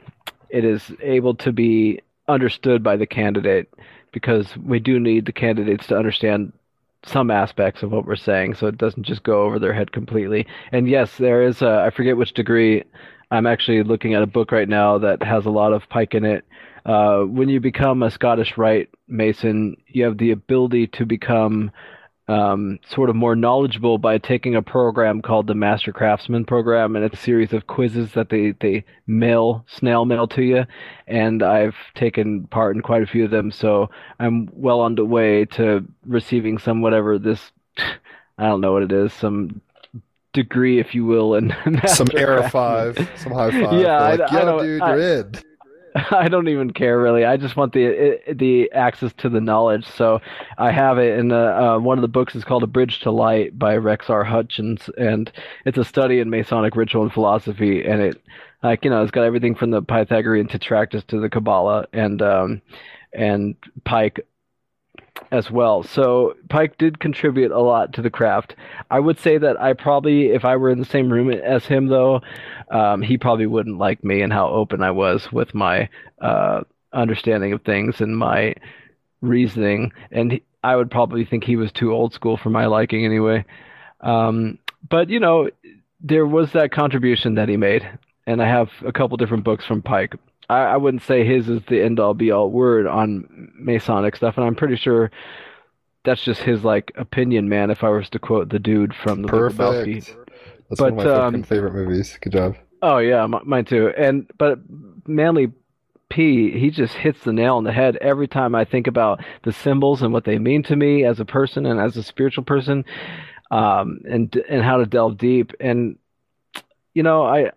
it 0.50 0.66
is 0.66 0.92
able 1.02 1.36
to 1.36 1.52
be 1.52 2.02
understood 2.28 2.84
by 2.84 2.96
the 2.96 3.06
candidate 3.06 3.74
because 4.12 4.56
we 4.58 4.80
do 4.80 5.00
need 5.00 5.26
the 5.26 5.32
candidates 5.32 5.88
to 5.88 5.98
understand 5.98 6.52
some 7.06 7.32
aspects 7.32 7.84
of 7.84 7.92
what 7.92 8.06
we're 8.06 8.16
saying 8.16 8.56
so 8.56 8.68
it 8.68 8.78
doesn't 8.78 9.04
just 9.04 9.24
go 9.24 9.44
over 9.44 9.60
their 9.60 9.74
head 9.74 9.92
completely. 9.92 10.46
And 10.72 10.90
yes, 10.90 11.18
there 11.18 11.44
is 11.44 11.62
a, 11.62 11.84
I 11.86 11.90
forget 11.90 12.18
which 12.18 12.34
degree. 12.34 12.84
I'm 13.30 13.46
actually 13.46 13.84
looking 13.84 14.14
at 14.14 14.24
a 14.24 14.28
book 14.28 14.52
right 14.52 14.68
now 14.70 14.98
that 15.00 15.22
has 15.24 15.46
a 15.46 15.52
lot 15.52 15.74
of 15.74 15.88
Pike 15.90 16.16
in 16.16 16.26
it. 16.26 16.46
Uh, 16.86 17.24
when 17.24 17.50
you 17.50 17.60
become 17.60 18.02
a 18.02 18.12
Scottish 18.12 18.58
Rite 18.58 18.90
Mason, 19.08 19.76
you 19.88 20.06
have 20.06 20.18
the 20.18 20.32
ability 20.32 20.88
to 20.88 21.06
become 21.06 21.72
um, 22.28 22.80
sort 22.90 23.10
of 23.10 23.16
more 23.16 23.36
knowledgeable 23.36 23.98
by 23.98 24.18
taking 24.18 24.56
a 24.56 24.62
program 24.62 25.22
called 25.22 25.48
the 25.48 25.54
Master 25.56 25.94
Craftsman 25.94 26.44
program, 26.46 26.96
and 26.96 27.06
it's 27.06 27.20
a 27.20 27.24
series 27.24 27.54
of 27.54 27.68
quizzes 27.68 28.12
that 28.14 28.30
they 28.30 28.52
they 28.60 28.84
mail 29.08 29.64
snail 29.68 30.04
mail 30.06 30.28
to 30.30 30.42
you, 30.44 30.66
and 31.08 31.42
I've 31.42 31.76
taken 31.96 32.46
part 32.48 32.76
in 32.76 32.82
quite 32.82 33.04
a 33.04 33.08
few 33.08 33.24
of 33.26 33.32
them, 33.32 33.52
so 33.52 33.90
I'm 34.20 34.50
well 34.52 34.82
on 34.82 34.96
the 34.96 35.06
way 35.06 35.46
to 35.46 35.86
receiving 36.06 36.58
some 36.58 36.82
whatever 36.82 37.18
this 37.18 37.52
I 37.78 38.46
don't 38.48 38.62
know 38.62 38.74
what 38.74 38.84
it 38.84 38.92
is 38.92 39.14
some 39.14 39.62
degree, 40.34 40.80
if 40.80 40.94
you 40.94 41.06
will, 41.06 41.34
in 41.36 41.50
some 41.88 42.08
Craftsman. 42.08 42.50
Five, 42.52 43.10
some 43.16 43.32
high 43.32 43.52
five. 43.52 43.82
Yeah, 43.82 43.98
I- 43.98 44.16
like, 44.16 44.32
I 44.32 44.38
yeah, 44.40 44.46
don't- 44.46 44.64
dude, 44.64 44.82
I- 44.82 44.96
you're 44.96 45.20
in. 45.22 45.32
I 46.12 46.28
don't 46.28 46.48
even 46.48 46.72
care 46.72 47.00
really. 47.00 47.26
I 47.26 47.38
just 47.38 47.56
want 47.56 47.74
the 47.74 48.20
the 48.32 48.72
access 48.72 49.14
to 49.18 49.30
the 49.30 49.42
knowledge. 49.42 49.86
So 49.86 50.20
I 50.58 50.72
have 50.72 50.98
it 50.98 51.18
in 51.18 51.32
uh, 51.32 51.78
one 51.80 51.98
of 51.98 52.02
the 52.02 52.08
books 52.08 52.36
is 52.36 52.44
called 52.44 52.64
A 52.64 52.68
Bridge 52.68 53.00
to 53.02 53.12
Light 53.12 53.58
by 53.58 53.78
Rex 53.78 54.10
R. 54.10 54.24
Hutchens, 54.26 54.90
and 54.98 55.32
it's 55.66 55.78
a 55.78 55.84
study 55.84 56.20
in 56.20 56.30
Masonic 56.30 56.76
ritual 56.76 57.04
and 57.04 57.14
philosophy. 57.14 57.84
And 57.86 58.02
it, 58.02 58.22
like 58.64 58.84
you 58.84 58.90
know, 58.90 59.02
it's 59.02 59.12
got 59.12 59.24
everything 59.24 59.56
from 59.56 59.72
the 59.72 59.82
Pythagorean 59.82 60.48
Tetractys 60.48 61.06
to 61.08 61.20
the 61.20 61.30
Kabbalah 61.30 61.86
and 61.94 62.22
um, 62.22 62.62
and 63.14 63.56
Pike 63.84 64.26
as 65.32 65.52
well. 65.52 65.84
So 65.84 66.36
Pike 66.50 66.78
did 66.78 67.00
contribute 67.00 67.52
a 67.52 67.60
lot 67.60 67.94
to 67.94 68.02
the 68.02 68.10
craft. 68.10 68.56
I 68.90 69.00
would 69.00 69.20
say 69.20 69.38
that 69.38 69.60
I 69.60 69.74
probably, 69.74 70.28
if 70.28 70.46
I 70.46 70.56
were 70.56 70.70
in 70.70 70.80
the 70.80 70.86
same 70.86 71.12
room 71.12 71.30
as 71.32 71.66
him, 71.66 71.88
though, 71.88 72.22
um, 72.72 73.02
he 73.02 73.18
probably 73.18 73.46
wouldn't 73.46 73.78
like 73.78 74.04
me 74.04 74.22
and 74.22 74.32
how 74.32 74.50
open 74.50 74.82
I 74.82 74.92
was 74.92 75.32
with 75.32 75.54
my 75.54 75.90
uh, 76.22 76.62
understanding 76.94 77.54
of 77.54 77.62
things 77.64 78.02
and 78.02 78.18
my 78.18 78.56
reasoning. 79.22 79.92
And 80.12 80.34
he, 80.34 80.44
I 80.64 80.76
would 80.76 80.92
probably 80.92 81.26
think 81.26 81.44
he 81.44 81.56
was 81.56 81.72
too 81.72 81.92
old 81.92 82.14
school 82.14 82.38
for 82.38 82.50
my 82.50 82.66
liking 82.66 83.06
anyway. 83.06 83.46
Um, 84.02 84.60
but 84.90 85.10
you 85.10 85.20
know, 85.20 85.50
there 86.02 86.26
was 86.26 86.52
that 86.54 86.72
contribution 86.72 87.36
that 87.36 87.50
he 87.50 87.58
made, 87.58 87.88
and 88.26 88.42
I 88.42 88.48
have 88.48 88.70
a 88.86 88.92
couple 88.92 89.18
different 89.18 89.44
books 89.44 89.66
from 89.66 89.82
Pike. 89.82 90.16
I, 90.50 90.60
I 90.60 90.78
wouldn't 90.78 91.04
say 91.04 91.26
his 91.26 91.50
is 91.50 91.62
the 91.68 91.82
end 91.82 92.00
all 92.00 92.14
be 92.14 92.32
all 92.32 92.50
word 92.50 92.88
on 92.88 93.52
Masonic 93.56 94.16
stuff, 94.16 94.38
and 94.38 94.46
I'm 94.46 94.56
pretty 94.56 94.78
sure 94.78 95.12
that's 96.04 96.24
just 96.24 96.42
his 96.42 96.64
like 96.64 96.92
opinion, 96.96 97.50
man. 97.50 97.70
If 97.70 97.84
I 97.84 97.90
was 97.90 98.10
to 98.12 98.20
quote 98.20 98.50
the 98.50 98.60
dude 98.60 98.96
from 98.96 99.24
the. 99.24 99.28
Perfect. 99.28 100.16
That's 100.70 100.80
But, 100.80 100.94
one 100.94 101.08
of 101.08 101.16
my 101.16 101.26
um, 101.40 101.44
favorite 101.44 101.74
movies. 101.74 102.18
Good 102.22 102.34
job. 102.34 102.56
Oh 102.82 102.98
yeah, 102.98 103.24
m- 103.24 103.42
mine 103.44 103.66
too. 103.66 103.92
And 103.98 104.30
but 104.38 104.60
Manly 105.06 105.52
P, 106.10 106.58
he 106.58 106.70
just 106.70 106.94
hits 106.94 107.24
the 107.24 107.34
nail 107.34 107.58
on 107.58 107.64
the 107.64 107.72
head 107.72 107.98
every 107.98 108.28
time 108.28 108.56
I 108.56 108.66
think 108.66 108.88
about 108.88 109.24
the 109.44 109.52
symbols 109.52 110.02
and 110.02 110.14
what 110.14 110.24
they 110.24 110.40
mean 110.40 110.64
to 110.64 110.76
me 110.76 111.04
as 111.04 111.20
a 111.20 111.26
person 111.26 111.66
and 111.66 111.80
as 111.80 111.98
a 111.98 112.04
spiritual 112.04 112.44
person, 112.44 112.86
um, 113.52 114.00
and 114.10 114.34
and 114.50 114.64
how 114.64 114.78
to 114.78 114.86
delve 114.86 115.18
deep. 115.18 115.54
And 115.60 115.98
you 116.94 117.04
know, 117.04 117.24
I 117.26 117.52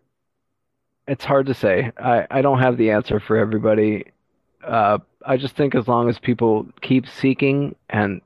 it's 1.10 1.24
hard 1.24 1.46
to 1.46 1.54
say. 1.54 1.90
I 1.98 2.26
I 2.30 2.40
don't 2.40 2.60
have 2.60 2.76
the 2.76 2.90
answer 2.92 3.18
for 3.18 3.36
everybody. 3.36 4.06
Uh, 4.64 4.98
I 5.26 5.36
just 5.36 5.56
think 5.56 5.74
as 5.74 5.88
long 5.88 6.08
as 6.08 6.18
people 6.18 6.68
keep 6.80 7.08
seeking 7.08 7.74
and 7.88 8.20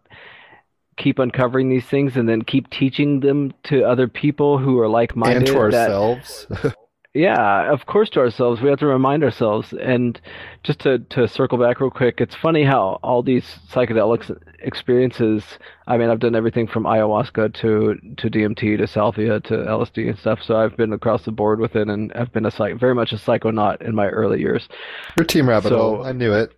keep 0.98 1.18
uncovering 1.18 1.70
these 1.70 1.86
things 1.86 2.16
and 2.16 2.28
then 2.28 2.42
keep 2.42 2.68
teaching 2.70 3.20
them 3.20 3.54
to 3.64 3.84
other 3.84 4.06
people 4.06 4.58
who 4.58 4.78
are 4.78 4.88
like-minded 4.88 5.38
And 5.38 5.46
to 5.46 5.52
that 5.52 5.58
ourselves. 5.58 6.46
yeah, 7.14 7.72
of 7.72 7.86
course 7.86 8.10
to 8.10 8.20
ourselves. 8.20 8.60
We 8.60 8.68
have 8.70 8.80
to 8.80 8.86
remind 8.86 9.22
ourselves. 9.22 9.72
And 9.72 10.20
just 10.64 10.80
to, 10.80 10.98
to 10.98 11.28
circle 11.28 11.58
back 11.58 11.80
real 11.80 11.90
quick, 11.90 12.20
it's 12.20 12.34
funny 12.34 12.64
how 12.64 12.98
all 13.02 13.22
these 13.22 13.44
psychedelic 13.70 14.36
experiences, 14.58 15.44
I 15.86 15.96
mean, 15.96 16.10
I've 16.10 16.18
done 16.18 16.34
everything 16.34 16.66
from 16.66 16.84
ayahuasca 16.84 17.54
to, 17.54 17.94
to 18.16 18.30
DMT 18.30 18.78
to 18.78 18.86
salvia 18.88 19.38
to 19.40 19.54
LSD 19.54 20.08
and 20.08 20.18
stuff. 20.18 20.40
So 20.42 20.56
I've 20.56 20.76
been 20.76 20.92
across 20.92 21.24
the 21.24 21.30
board 21.32 21.60
with 21.60 21.76
it 21.76 21.88
and 21.88 22.12
I've 22.14 22.32
been 22.32 22.46
a 22.46 22.50
psych, 22.50 22.78
very 22.80 22.94
much 22.94 23.12
a 23.12 23.16
psychonaut 23.16 23.80
in 23.82 23.94
my 23.94 24.08
early 24.08 24.40
years. 24.40 24.68
Your 25.16 25.24
team 25.24 25.48
rabbit 25.48 25.68
So- 25.68 25.78
hole. 25.78 26.04
I 26.04 26.12
knew 26.12 26.32
it. 26.32 26.52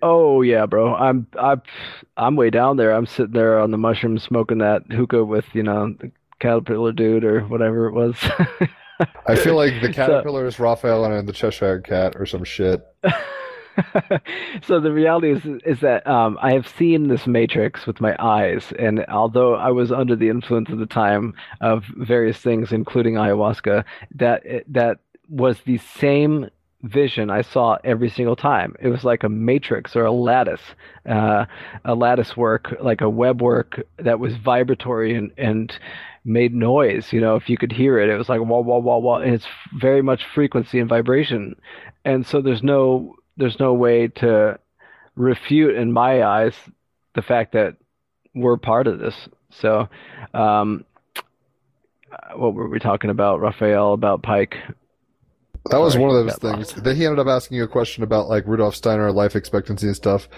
Oh 0.00 0.42
yeah, 0.42 0.64
bro. 0.66 0.94
I'm 0.94 1.26
I'm 1.36 1.60
I'm 2.16 2.36
way 2.36 2.50
down 2.50 2.76
there. 2.76 2.92
I'm 2.92 3.04
sitting 3.06 3.32
there 3.32 3.58
on 3.58 3.72
the 3.72 3.78
mushroom 3.78 4.16
smoking 4.20 4.58
that 4.58 4.82
hookah 4.92 5.24
with, 5.24 5.44
you 5.54 5.64
know, 5.64 5.92
the 5.98 6.12
caterpillar 6.38 6.92
dude 6.92 7.24
or 7.24 7.40
whatever 7.40 7.88
it 7.88 7.94
was. 7.94 8.14
I 9.26 9.36
feel 9.36 9.56
like 9.56 9.80
the 9.80 9.88
So- 9.92 9.92
caterpillar 9.92 10.46
is 10.46 10.58
Raphael 10.58 11.04
and 11.04 11.28
the 11.28 11.32
Cheshire 11.32 11.80
cat 11.80 12.14
or 12.16 12.26
some 12.26 12.44
shit. 12.44 12.84
so 14.62 14.80
the 14.80 14.92
reality 14.92 15.30
is 15.30 15.44
is 15.64 15.80
that 15.80 16.06
um, 16.06 16.38
I 16.42 16.52
have 16.52 16.66
seen 16.66 17.08
this 17.08 17.26
matrix 17.26 17.86
with 17.86 18.00
my 18.00 18.16
eyes, 18.18 18.72
and 18.78 19.04
although 19.06 19.54
I 19.54 19.70
was 19.70 19.92
under 19.92 20.16
the 20.16 20.28
influence 20.28 20.70
at 20.70 20.78
the 20.78 20.86
time 20.86 21.34
of 21.60 21.84
various 21.96 22.38
things, 22.38 22.72
including 22.72 23.14
ayahuasca, 23.14 23.84
that 24.16 24.42
that 24.68 24.98
was 25.28 25.60
the 25.60 25.78
same 25.78 26.48
vision 26.82 27.30
I 27.30 27.42
saw 27.42 27.76
every 27.84 28.08
single 28.08 28.36
time. 28.36 28.74
It 28.80 28.88
was 28.88 29.04
like 29.04 29.24
a 29.24 29.28
matrix 29.28 29.96
or 29.96 30.04
a 30.04 30.12
lattice, 30.12 30.60
uh, 31.08 31.46
a 31.84 31.94
lattice 31.94 32.36
work, 32.36 32.76
like 32.80 33.00
a 33.00 33.08
web 33.10 33.42
work 33.42 33.82
that 33.98 34.20
was 34.20 34.36
vibratory 34.36 35.14
and 35.14 35.32
and 35.36 35.72
made 36.24 36.54
noise. 36.54 37.12
You 37.12 37.20
know, 37.20 37.36
if 37.36 37.48
you 37.48 37.56
could 37.56 37.72
hear 37.72 37.98
it, 37.98 38.08
it 38.10 38.16
was 38.16 38.28
like 38.28 38.40
wah 38.40 38.60
wah 38.60 38.78
wah 38.78 38.98
wah, 38.98 39.18
and 39.18 39.34
it's 39.34 39.46
very 39.78 40.02
much 40.02 40.24
frequency 40.34 40.78
and 40.78 40.88
vibration. 40.88 41.56
And 42.04 42.26
so 42.26 42.40
there's 42.40 42.62
no 42.62 43.16
there's 43.36 43.58
no 43.58 43.74
way 43.74 44.08
to 44.08 44.58
refute 45.16 45.74
in 45.76 45.92
my 45.92 46.22
eyes 46.22 46.54
the 47.14 47.22
fact 47.22 47.52
that 47.52 47.76
we're 48.34 48.56
part 48.56 48.86
of 48.86 48.98
this. 48.98 49.28
So, 49.50 49.88
um, 50.34 50.84
uh, 52.12 52.36
what 52.36 52.54
were 52.54 52.68
we 52.68 52.78
talking 52.78 53.10
about, 53.10 53.40
Raphael? 53.40 53.92
About 53.92 54.22
Pike? 54.22 54.56
That 55.70 55.78
was 55.80 55.96
one 55.96 56.10
of 56.10 56.16
those 56.26 56.36
things. 56.36 56.72
lost. 56.72 56.84
Then 56.84 56.96
he 56.96 57.04
ended 57.06 57.18
up 57.20 57.26
asking 57.26 57.56
you 57.56 57.64
a 57.64 57.68
question 57.68 58.02
about 58.02 58.28
like 58.28 58.46
Rudolf 58.46 58.74
Steiner 58.74 59.10
life 59.12 59.36
expectancy 59.36 59.86
and 59.86 59.96
stuff. 59.96 60.28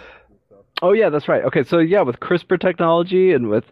Oh 0.83 0.93
yeah, 0.93 1.11
that's 1.11 1.29
right. 1.29 1.45
Okay, 1.45 1.63
so 1.63 1.79
yeah, 1.79 2.01
with 2.01 2.21
CRISPR 2.21 2.59
technology 2.59 3.33
and 3.33 3.49
with 3.51 3.65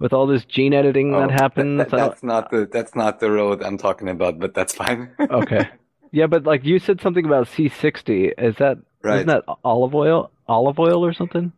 with 0.00 0.12
all 0.12 0.26
this 0.26 0.44
gene 0.44 0.74
editing 0.74 1.14
Oh, 1.14 1.20
that 1.20 1.30
happens. 1.30 1.78
that- 1.78 1.94
I 1.94 1.96
don't- 1.98 2.08
that's 2.10 2.22
not 2.22 2.50
the 2.50 2.68
that's 2.70 2.94
not 2.94 3.20
the 3.20 3.30
road 3.30 3.62
I'm 3.62 3.78
talking 3.78 4.08
about, 4.08 4.38
but 4.38 4.52
that's 4.54 4.74
fine. 4.74 5.10
okay. 5.20 5.68
Yeah, 6.12 6.26
but 6.26 6.44
like 6.44 6.64
you 6.64 6.78
said 6.78 7.00
something 7.00 7.24
about 7.24 7.46
C60. 7.46 8.32
Is 8.38 8.56
that 8.56 8.78
Right. 9.02 9.16
isn't 9.16 9.28
that 9.28 9.44
olive 9.64 9.94
oil? 9.94 10.30
Olive 10.48 10.78
oil 10.80 11.04
or 11.04 11.12
something? 11.12 11.52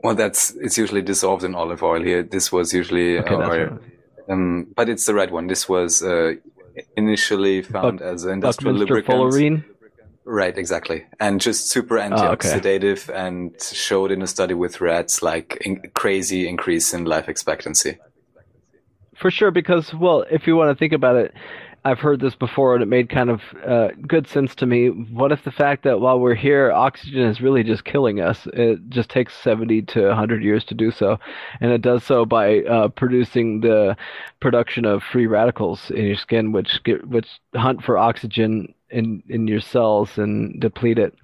Well, 0.00 0.14
that's 0.14 0.50
it's 0.56 0.78
usually 0.78 1.02
dissolved 1.02 1.42
in 1.42 1.54
olive 1.54 1.82
oil 1.82 2.02
here. 2.02 2.22
This 2.22 2.52
was 2.52 2.72
usually, 2.72 3.18
Okay, 3.18 3.34
that's 3.36 3.50
or, 3.54 3.66
right. 3.70 3.80
um, 4.30 4.66
but 4.76 4.88
it's 4.88 5.06
the 5.06 5.14
right 5.14 5.30
one. 5.32 5.46
This 5.48 5.68
was 5.68 6.02
uh, 6.02 6.34
initially 6.96 7.62
found 7.62 8.00
as 8.02 8.24
an 8.24 8.32
industrial 8.32 8.74
lubricant. 8.76 9.18
fullerene. 9.18 9.64
Right, 10.28 10.58
exactly, 10.58 11.06
and 11.20 11.40
just 11.40 11.70
super 11.70 11.98
Ah, 11.98 12.30
okay. 12.32 12.48
and 13.10 13.54
showed 13.62 14.10
in 14.10 14.22
a 14.22 14.26
study 14.26 14.54
with 14.54 14.80
rats 14.80 15.22
like 15.22 15.58
in- 15.64 15.82
crazy 15.94 16.48
increase 16.48 16.92
in 16.92 17.04
life 17.04 17.28
expectancy. 17.28 17.98
For 19.16 19.30
sure, 19.30 19.52
because 19.52 19.94
well, 19.94 20.24
if 20.30 20.46
you 20.48 20.56
want 20.56 20.76
to 20.76 20.78
think 20.78 20.92
about 20.92 21.14
it, 21.16 21.32
I've 21.86 22.00
heard 22.00 22.18
this 22.18 22.34
before, 22.34 22.74
and 22.74 22.82
it 22.82 22.86
made 22.86 23.08
kind 23.08 23.30
of 23.30 23.40
uh, 23.64 23.88
good 24.08 24.26
sense 24.26 24.56
to 24.56 24.66
me. 24.66 24.88
What 24.88 25.30
if 25.30 25.44
the 25.44 25.52
fact 25.52 25.84
that 25.84 26.00
while 26.00 26.18
we're 26.18 26.34
here, 26.34 26.72
oxygen 26.72 27.22
is 27.22 27.40
really 27.40 27.62
just 27.62 27.84
killing 27.84 28.20
us? 28.20 28.48
It 28.52 28.88
just 28.88 29.08
takes 29.08 29.36
seventy 29.36 29.82
to 29.82 30.12
hundred 30.12 30.42
years 30.42 30.64
to 30.64 30.74
do 30.74 30.90
so, 30.90 31.20
and 31.60 31.70
it 31.70 31.82
does 31.82 32.02
so 32.02 32.24
by 32.24 32.62
uh, 32.62 32.88
producing 32.88 33.60
the 33.60 33.96
production 34.40 34.84
of 34.84 35.04
free 35.04 35.28
radicals 35.28 35.92
in 35.92 36.06
your 36.06 36.16
skin, 36.16 36.50
which 36.50 36.82
get, 36.82 37.06
which 37.06 37.28
hunt 37.54 37.84
for 37.84 37.96
oxygen 37.96 38.74
in 38.90 39.22
in 39.28 39.46
your 39.46 39.60
cells 39.60 40.18
and 40.18 40.60
deplete 40.60 40.98
it. 40.98 41.14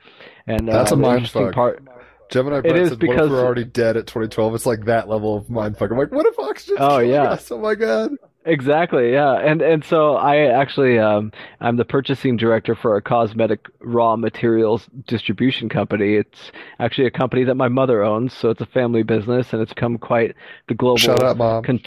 And 0.47 0.70
uh, 0.70 0.74
That's 0.74 0.93
a 0.93 0.97
mind 0.97 1.28
fuck. 1.28 1.55
part. 1.55 1.82
Gemini 2.30 2.60
It 2.64 2.76
is 2.76 2.90
said, 2.90 3.02
"What 3.02 3.10
if 3.10 3.16
because- 3.16 3.30
we're 3.30 3.44
already 3.44 3.64
dead 3.64 3.97
at 3.97 4.06
2012?" 4.06 4.55
It's 4.55 4.66
like 4.66 4.84
that 4.84 5.09
level 5.09 5.36
of 5.36 5.47
mindfuck. 5.48 5.90
I'm 5.90 5.98
like, 5.98 6.12
"What 6.12 6.26
if 6.26 6.39
oxygen?" 6.39 6.76
Oh, 6.78 6.98
yeah. 6.98 7.36
Oh 7.51 7.59
my 7.59 7.74
god. 7.74 8.12
Exactly, 8.44 9.12
yeah. 9.12 9.35
And 9.35 9.62
and 9.62 9.85
so 9.85 10.16
I 10.16 10.47
actually 10.48 10.98
um 10.98 11.31
I'm 11.60 11.77
the 11.77 11.85
purchasing 11.85 12.36
director 12.36 12.74
for 12.74 12.97
a 12.97 13.02
cosmetic 13.02 13.69
raw 13.81 14.16
materials 14.16 14.89
distribution 15.06 15.69
company. 15.69 16.14
It's 16.16 16.51
actually 16.81 17.06
a 17.06 17.10
company 17.12 17.44
that 17.44 17.55
my 17.55 17.69
mother 17.69 18.02
owns, 18.02 18.32
so 18.32 18.51
it's 18.51 18.60
a 18.60 18.66
family 18.66 19.05
business 19.05 19.52
and 19.52 19.62
it's 19.62 19.73
become 19.73 19.97
quite 19.97 20.35
the 20.69 20.74
global 20.74 21.24
out, 21.24 21.36
mom. 21.36 21.62
con 21.62 21.81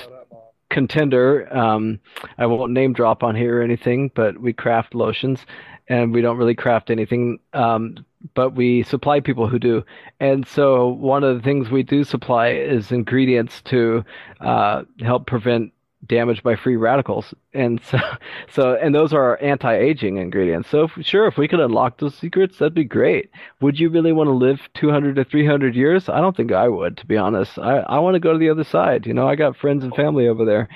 contender. 0.69 1.53
Um 1.55 1.99
I 2.37 2.45
won't 2.45 2.71
name 2.71 2.93
drop 2.93 3.21
on 3.21 3.35
here 3.35 3.59
or 3.59 3.61
anything, 3.61 4.11
but 4.15 4.39
we 4.39 4.53
craft 4.53 4.95
lotions 4.95 5.45
and 5.89 6.13
we 6.13 6.21
don't 6.21 6.37
really 6.37 6.55
craft 6.55 6.89
anything 6.89 7.39
um 7.53 8.05
but 8.33 8.55
we 8.55 8.81
supply 8.81 9.19
people 9.19 9.47
who 9.47 9.59
do. 9.59 9.83
And 10.19 10.47
so 10.47 10.87
one 10.87 11.23
of 11.23 11.35
the 11.35 11.43
things 11.43 11.69
we 11.69 11.83
do 11.83 12.03
supply 12.03 12.47
is 12.49 12.93
ingredients 12.93 13.61
to 13.63 14.05
uh 14.39 14.83
help 15.01 15.27
prevent 15.27 15.73
damaged 16.07 16.43
by 16.43 16.55
free 16.55 16.75
radicals. 16.75 17.33
And 17.53 17.81
so, 17.83 17.97
so, 18.51 18.75
and 18.75 18.93
those 18.93 19.13
are 19.13 19.21
our 19.21 19.41
anti-aging 19.41 20.17
ingredients. 20.17 20.69
So 20.69 20.83
if, 20.83 21.05
sure, 21.05 21.27
if 21.27 21.37
we 21.37 21.47
could 21.47 21.59
unlock 21.59 21.99
those 21.99 22.15
secrets, 22.15 22.57
that'd 22.57 22.73
be 22.73 22.83
great. 22.83 23.29
Would 23.61 23.79
you 23.79 23.89
really 23.89 24.11
want 24.11 24.27
to 24.27 24.33
live 24.33 24.61
200 24.75 25.15
to 25.15 25.25
300 25.25 25.75
years? 25.75 26.09
I 26.09 26.21
don't 26.21 26.35
think 26.35 26.51
I 26.51 26.67
would, 26.67 26.97
to 26.97 27.05
be 27.05 27.17
honest. 27.17 27.57
I, 27.57 27.79
I 27.79 27.99
want 27.99 28.15
to 28.15 28.19
go 28.19 28.33
to 28.33 28.39
the 28.39 28.49
other 28.49 28.63
side. 28.63 29.05
You 29.05 29.13
know, 29.13 29.27
I 29.27 29.35
got 29.35 29.57
friends 29.57 29.83
and 29.83 29.95
family 29.95 30.27
over 30.27 30.45
there. 30.45 30.69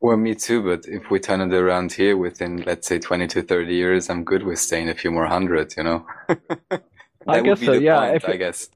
Well, 0.00 0.18
me 0.18 0.34
too, 0.34 0.62
but 0.62 0.84
if 0.86 1.10
we 1.10 1.18
turn 1.18 1.40
it 1.40 1.56
around 1.56 1.92
here 1.94 2.16
within, 2.16 2.62
let's 2.66 2.86
say, 2.86 2.98
20 2.98 3.26
to 3.28 3.42
30 3.42 3.74
years, 3.74 4.10
I'm 4.10 4.22
good 4.22 4.42
with 4.42 4.58
staying 4.58 4.90
a 4.90 4.94
few 4.94 5.10
more 5.10 5.26
hundred, 5.26 5.72
you 5.78 5.82
know? 5.82 6.06
I 7.26 7.40
guess 7.40 7.60
so, 7.60 7.72
yeah. 7.72 8.00
point, 8.00 8.16
If 8.16 8.28
I 8.28 8.36
guess. 8.36 8.68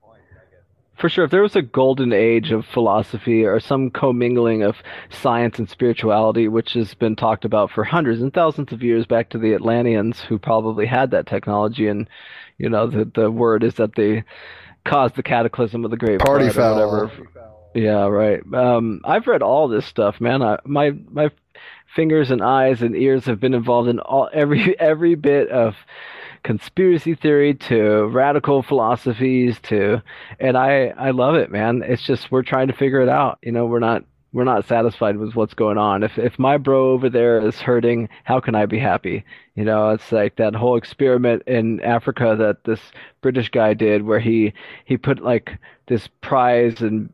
For 0.98 1.08
sure, 1.08 1.24
if 1.24 1.30
there 1.30 1.42
was 1.42 1.54
a 1.54 1.62
golden 1.62 2.12
age 2.12 2.50
of 2.50 2.66
philosophy 2.66 3.44
or 3.44 3.60
some 3.60 3.90
commingling 3.90 4.62
of 4.62 4.76
science 5.10 5.58
and 5.58 5.68
spirituality, 5.68 6.48
which 6.48 6.72
has 6.72 6.94
been 6.94 7.14
talked 7.14 7.44
about 7.44 7.70
for 7.70 7.84
hundreds 7.84 8.20
and 8.20 8.34
thousands 8.34 8.72
of 8.72 8.82
years 8.82 9.06
back 9.06 9.30
to 9.30 9.38
the 9.38 9.54
Atlanteans 9.54 10.20
who 10.20 10.38
probably 10.38 10.86
had 10.86 11.12
that 11.12 11.26
technology, 11.26 11.86
and 11.86 12.08
you 12.58 12.68
know, 12.68 12.88
the 12.88 13.04
the 13.14 13.30
word 13.30 13.62
is 13.62 13.74
that 13.74 13.94
they 13.94 14.24
caused 14.84 15.14
the 15.14 15.22
cataclysm 15.22 15.84
of 15.84 15.90
the 15.92 15.96
Great 15.96 16.18
Party 16.18 16.50
foul. 16.50 16.74
whatever. 16.74 17.12
Yeah, 17.74 18.06
right. 18.08 18.42
Um, 18.52 19.00
I've 19.04 19.26
read 19.28 19.42
all 19.42 19.68
this 19.68 19.86
stuff, 19.86 20.20
man. 20.20 20.42
I, 20.42 20.58
my 20.64 20.90
my 21.10 21.30
fingers 21.94 22.30
and 22.30 22.42
eyes 22.42 22.82
and 22.82 22.96
ears 22.96 23.26
have 23.26 23.38
been 23.38 23.54
involved 23.54 23.88
in 23.88 24.00
all 24.00 24.28
every 24.32 24.78
every 24.80 25.14
bit 25.14 25.48
of 25.50 25.76
conspiracy 26.48 27.14
theory 27.14 27.52
to 27.52 28.06
radical 28.06 28.62
philosophies 28.62 29.60
to 29.60 30.00
and 30.40 30.56
I 30.56 30.94
I 30.96 31.10
love 31.10 31.34
it, 31.34 31.50
man. 31.50 31.82
It's 31.84 32.00
just 32.02 32.32
we're 32.32 32.42
trying 32.42 32.68
to 32.68 32.72
figure 32.72 33.02
it 33.02 33.08
out. 33.10 33.38
You 33.42 33.52
know, 33.52 33.66
we're 33.66 33.80
not 33.80 34.02
we're 34.32 34.44
not 34.44 34.64
satisfied 34.64 35.18
with 35.18 35.34
what's 35.34 35.52
going 35.52 35.76
on. 35.76 36.02
If 36.02 36.16
if 36.16 36.38
my 36.38 36.56
bro 36.56 36.92
over 36.92 37.10
there 37.10 37.46
is 37.46 37.60
hurting, 37.60 38.08
how 38.24 38.40
can 38.40 38.54
I 38.54 38.64
be 38.64 38.78
happy? 38.78 39.26
You 39.56 39.64
know, 39.66 39.90
it's 39.90 40.10
like 40.10 40.36
that 40.36 40.54
whole 40.54 40.78
experiment 40.78 41.42
in 41.46 41.82
Africa 41.82 42.34
that 42.38 42.64
this 42.64 42.80
British 43.20 43.50
guy 43.50 43.74
did 43.74 44.04
where 44.04 44.20
he 44.20 44.54
he 44.86 44.96
put 44.96 45.22
like 45.22 45.50
this 45.86 46.08
prize 46.22 46.80
and 46.80 47.12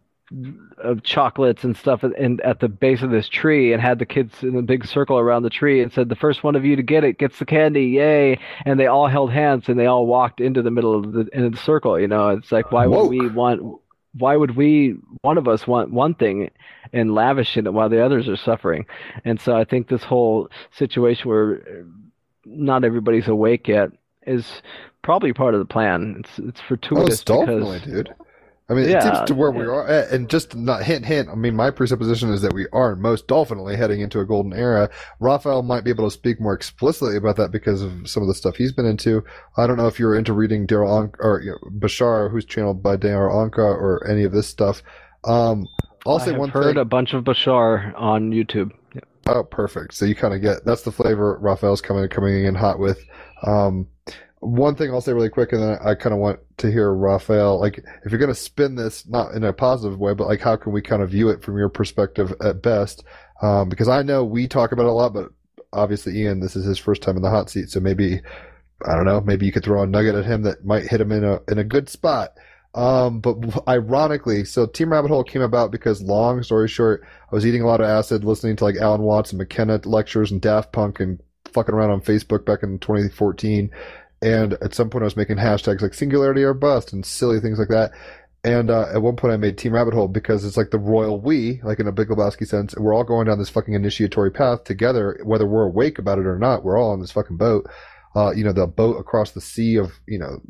of 0.78 1.02
chocolates 1.02 1.64
and 1.64 1.76
stuff 1.76 2.02
in, 2.02 2.40
at 2.40 2.60
the 2.60 2.68
base 2.68 3.02
of 3.02 3.10
this 3.10 3.28
tree 3.28 3.72
and 3.72 3.82
had 3.82 3.98
the 3.98 4.06
kids 4.06 4.42
in 4.42 4.56
a 4.56 4.62
big 4.62 4.86
circle 4.86 5.18
around 5.18 5.42
the 5.42 5.50
tree 5.50 5.82
and 5.82 5.92
said 5.92 6.08
the 6.08 6.16
first 6.16 6.42
one 6.42 6.56
of 6.56 6.64
you 6.64 6.76
to 6.76 6.82
get 6.82 7.04
it 7.04 7.18
gets 7.18 7.38
the 7.38 7.44
candy 7.44 7.86
yay. 7.86 8.38
And 8.64 8.80
they 8.80 8.86
all 8.86 9.06
held 9.06 9.32
hands 9.32 9.68
and 9.68 9.78
they 9.78 9.86
all 9.86 10.06
walked 10.06 10.40
into 10.40 10.62
the 10.62 10.70
middle 10.70 10.94
of 10.94 11.12
the 11.12 11.28
in 11.32 11.50
the 11.50 11.56
circle 11.56 12.00
you 12.00 12.08
know. 12.08 12.30
It's 12.30 12.50
like 12.50 12.72
why 12.72 12.86
would 12.86 13.08
we 13.08 13.28
want 13.28 13.80
why 14.16 14.36
would 14.36 14.56
we 14.56 14.96
one 15.20 15.38
of 15.38 15.46
us 15.46 15.66
want 15.66 15.92
one 15.92 16.14
thing 16.14 16.50
and 16.92 17.14
lavishing 17.14 17.66
it 17.66 17.72
while 17.72 17.88
the 17.88 18.04
others 18.04 18.28
are 18.28 18.36
suffering? 18.36 18.86
And 19.24 19.40
so 19.40 19.54
i 19.54 19.64
think 19.64 19.88
this 19.88 20.04
whole 20.04 20.48
situation 20.72 21.28
where 21.28 21.84
not 22.46 22.84
everybody's 22.84 23.28
awake 23.28 23.68
yet 23.68 23.90
is 24.26 24.62
probably 25.02 25.32
part 25.32 25.54
of 25.54 25.60
the 25.60 25.66
plan. 25.66 26.16
It's 26.20 26.38
it's 26.38 26.60
fortuitous 26.60 27.08
Most 27.08 27.26
definitely, 27.26 27.78
because 27.80 27.92
dude. 27.92 28.14
I 28.68 28.72
mean, 28.72 28.88
it 28.88 29.02
seems 29.02 29.20
to 29.26 29.34
where 29.34 29.50
we 29.50 29.64
are, 29.64 29.86
at, 29.86 30.10
and 30.10 30.28
just 30.28 30.56
not 30.56 30.82
hint, 30.82 31.04
hint. 31.04 31.28
I 31.28 31.34
mean, 31.34 31.54
my 31.54 31.70
presupposition 31.70 32.30
is 32.30 32.40
that 32.40 32.54
we 32.54 32.66
are 32.72 32.96
most 32.96 33.28
definitely 33.28 33.76
heading 33.76 34.00
into 34.00 34.20
a 34.20 34.24
golden 34.24 34.54
era. 34.54 34.88
Raphael 35.20 35.62
might 35.62 35.84
be 35.84 35.90
able 35.90 36.06
to 36.08 36.10
speak 36.10 36.40
more 36.40 36.54
explicitly 36.54 37.18
about 37.18 37.36
that 37.36 37.50
because 37.50 37.82
of 37.82 38.08
some 38.08 38.22
of 38.22 38.26
the 38.26 38.34
stuff 38.34 38.56
he's 38.56 38.72
been 38.72 38.86
into. 38.86 39.22
I 39.58 39.66
don't 39.66 39.76
know 39.76 39.86
if 39.86 39.98
you're 39.98 40.14
into 40.14 40.32
reading 40.32 40.66
Darryl 40.66 40.88
Anka 40.88 41.16
or 41.18 41.42
you 41.42 41.50
know, 41.50 41.58
Bashar, 41.78 42.30
who's 42.30 42.46
channeled 42.46 42.82
by 42.82 42.96
Darryl 42.96 43.50
Anka, 43.50 43.58
or 43.58 44.06
any 44.08 44.24
of 44.24 44.32
this 44.32 44.48
stuff. 44.48 44.82
Um, 45.24 45.66
I'll 46.06 46.16
I 46.16 46.24
say 46.24 46.30
have 46.30 46.40
one 46.40 46.48
heard 46.48 46.74
thing. 46.74 46.78
a 46.78 46.86
bunch 46.86 47.12
of 47.12 47.24
Bashar 47.24 47.92
on 48.00 48.30
YouTube. 48.30 48.72
Oh, 49.26 49.42
perfect. 49.42 49.94
So 49.94 50.06
you 50.06 50.14
kind 50.14 50.34
of 50.34 50.40
get 50.40 50.64
that's 50.64 50.82
the 50.82 50.92
flavor 50.92 51.38
Raphael's 51.40 51.80
coming 51.82 52.08
coming 52.08 52.44
in 52.46 52.54
hot 52.54 52.78
with. 52.78 53.04
Um, 53.42 53.88
one 54.40 54.74
thing 54.74 54.90
I'll 54.90 55.00
say 55.00 55.12
really 55.12 55.30
quick, 55.30 55.52
and 55.52 55.62
then 55.62 55.78
I 55.84 55.94
kind 55.94 56.12
of 56.12 56.18
want 56.18 56.40
to 56.58 56.70
hear 56.70 56.92
Raphael. 56.92 57.60
Like, 57.60 57.84
if 58.04 58.12
you're 58.12 58.18
going 58.18 58.28
to 58.28 58.34
spin 58.34 58.74
this 58.74 59.06
not 59.06 59.32
in 59.32 59.44
a 59.44 59.52
positive 59.52 59.98
way, 59.98 60.14
but 60.14 60.26
like, 60.26 60.40
how 60.40 60.56
can 60.56 60.72
we 60.72 60.82
kind 60.82 61.02
of 61.02 61.10
view 61.10 61.28
it 61.28 61.42
from 61.42 61.58
your 61.58 61.68
perspective 61.68 62.32
at 62.40 62.62
best? 62.62 63.04
Um, 63.42 63.68
because 63.68 63.88
I 63.88 64.02
know 64.02 64.24
we 64.24 64.46
talk 64.46 64.72
about 64.72 64.86
it 64.86 64.88
a 64.88 64.92
lot, 64.92 65.12
but 65.12 65.30
obviously 65.72 66.18
Ian, 66.20 66.40
this 66.40 66.56
is 66.56 66.64
his 66.64 66.78
first 66.78 67.02
time 67.02 67.16
in 67.16 67.22
the 67.22 67.30
hot 67.30 67.50
seat, 67.50 67.70
so 67.70 67.80
maybe 67.80 68.20
I 68.84 68.94
don't 68.94 69.04
know. 69.04 69.20
Maybe 69.20 69.46
you 69.46 69.52
could 69.52 69.64
throw 69.64 69.82
a 69.82 69.86
nugget 69.86 70.14
at 70.14 70.24
him 70.24 70.42
that 70.42 70.64
might 70.64 70.86
hit 70.86 71.00
him 71.00 71.12
in 71.12 71.24
a 71.24 71.40
in 71.48 71.58
a 71.58 71.64
good 71.64 71.88
spot. 71.88 72.34
Um, 72.74 73.20
but 73.20 73.36
ironically, 73.68 74.44
so 74.44 74.66
Team 74.66 74.90
Rabbit 74.90 75.08
Hole 75.08 75.22
came 75.22 75.42
about 75.42 75.70
because, 75.70 76.02
long 76.02 76.42
story 76.42 76.68
short, 76.68 77.06
I 77.30 77.34
was 77.34 77.46
eating 77.46 77.62
a 77.62 77.66
lot 77.66 77.80
of 77.80 77.86
acid, 77.86 78.24
listening 78.24 78.56
to 78.56 78.64
like 78.64 78.76
Alan 78.76 79.02
Watts 79.02 79.30
and 79.30 79.38
McKenna 79.38 79.80
lectures 79.84 80.32
and 80.32 80.40
Daft 80.40 80.72
Punk 80.72 80.98
and 81.00 81.20
fucking 81.52 81.74
around 81.74 81.90
on 81.90 82.00
Facebook 82.00 82.44
back 82.44 82.62
in 82.62 82.78
2014. 82.80 83.70
And 84.24 84.54
at 84.54 84.74
some 84.74 84.88
point, 84.88 85.02
I 85.02 85.04
was 85.04 85.18
making 85.18 85.36
hashtags 85.36 85.82
like 85.82 85.92
singularity 85.92 86.42
or 86.42 86.54
bust 86.54 86.94
and 86.94 87.04
silly 87.04 87.40
things 87.40 87.58
like 87.58 87.68
that. 87.68 87.92
And 88.42 88.70
uh, 88.70 88.86
at 88.92 89.02
one 89.02 89.16
point, 89.16 89.34
I 89.34 89.36
made 89.36 89.58
Team 89.58 89.74
Rabbit 89.74 89.92
Hole 89.92 90.08
because 90.08 90.46
it's 90.46 90.56
like 90.56 90.70
the 90.70 90.78
royal 90.78 91.20
we, 91.20 91.60
like 91.62 91.78
in 91.78 91.86
a 91.86 91.92
Big 91.92 92.08
Lebowski 92.08 92.46
sense. 92.46 92.74
We're 92.74 92.94
all 92.94 93.04
going 93.04 93.26
down 93.26 93.38
this 93.38 93.50
fucking 93.50 93.74
initiatory 93.74 94.30
path 94.30 94.64
together, 94.64 95.20
whether 95.24 95.46
we're 95.46 95.66
awake 95.66 95.98
about 95.98 96.18
it 96.18 96.26
or 96.26 96.38
not. 96.38 96.64
We're 96.64 96.78
all 96.78 96.92
on 96.92 97.00
this 97.00 97.12
fucking 97.12 97.36
boat. 97.36 97.66
Uh, 98.16 98.30
you 98.30 98.44
know, 98.44 98.52
the 98.52 98.66
boat 98.66 98.96
across 98.98 99.32
the 99.32 99.40
sea 99.42 99.76
of, 99.76 99.92
you 100.06 100.18
know, 100.18 100.40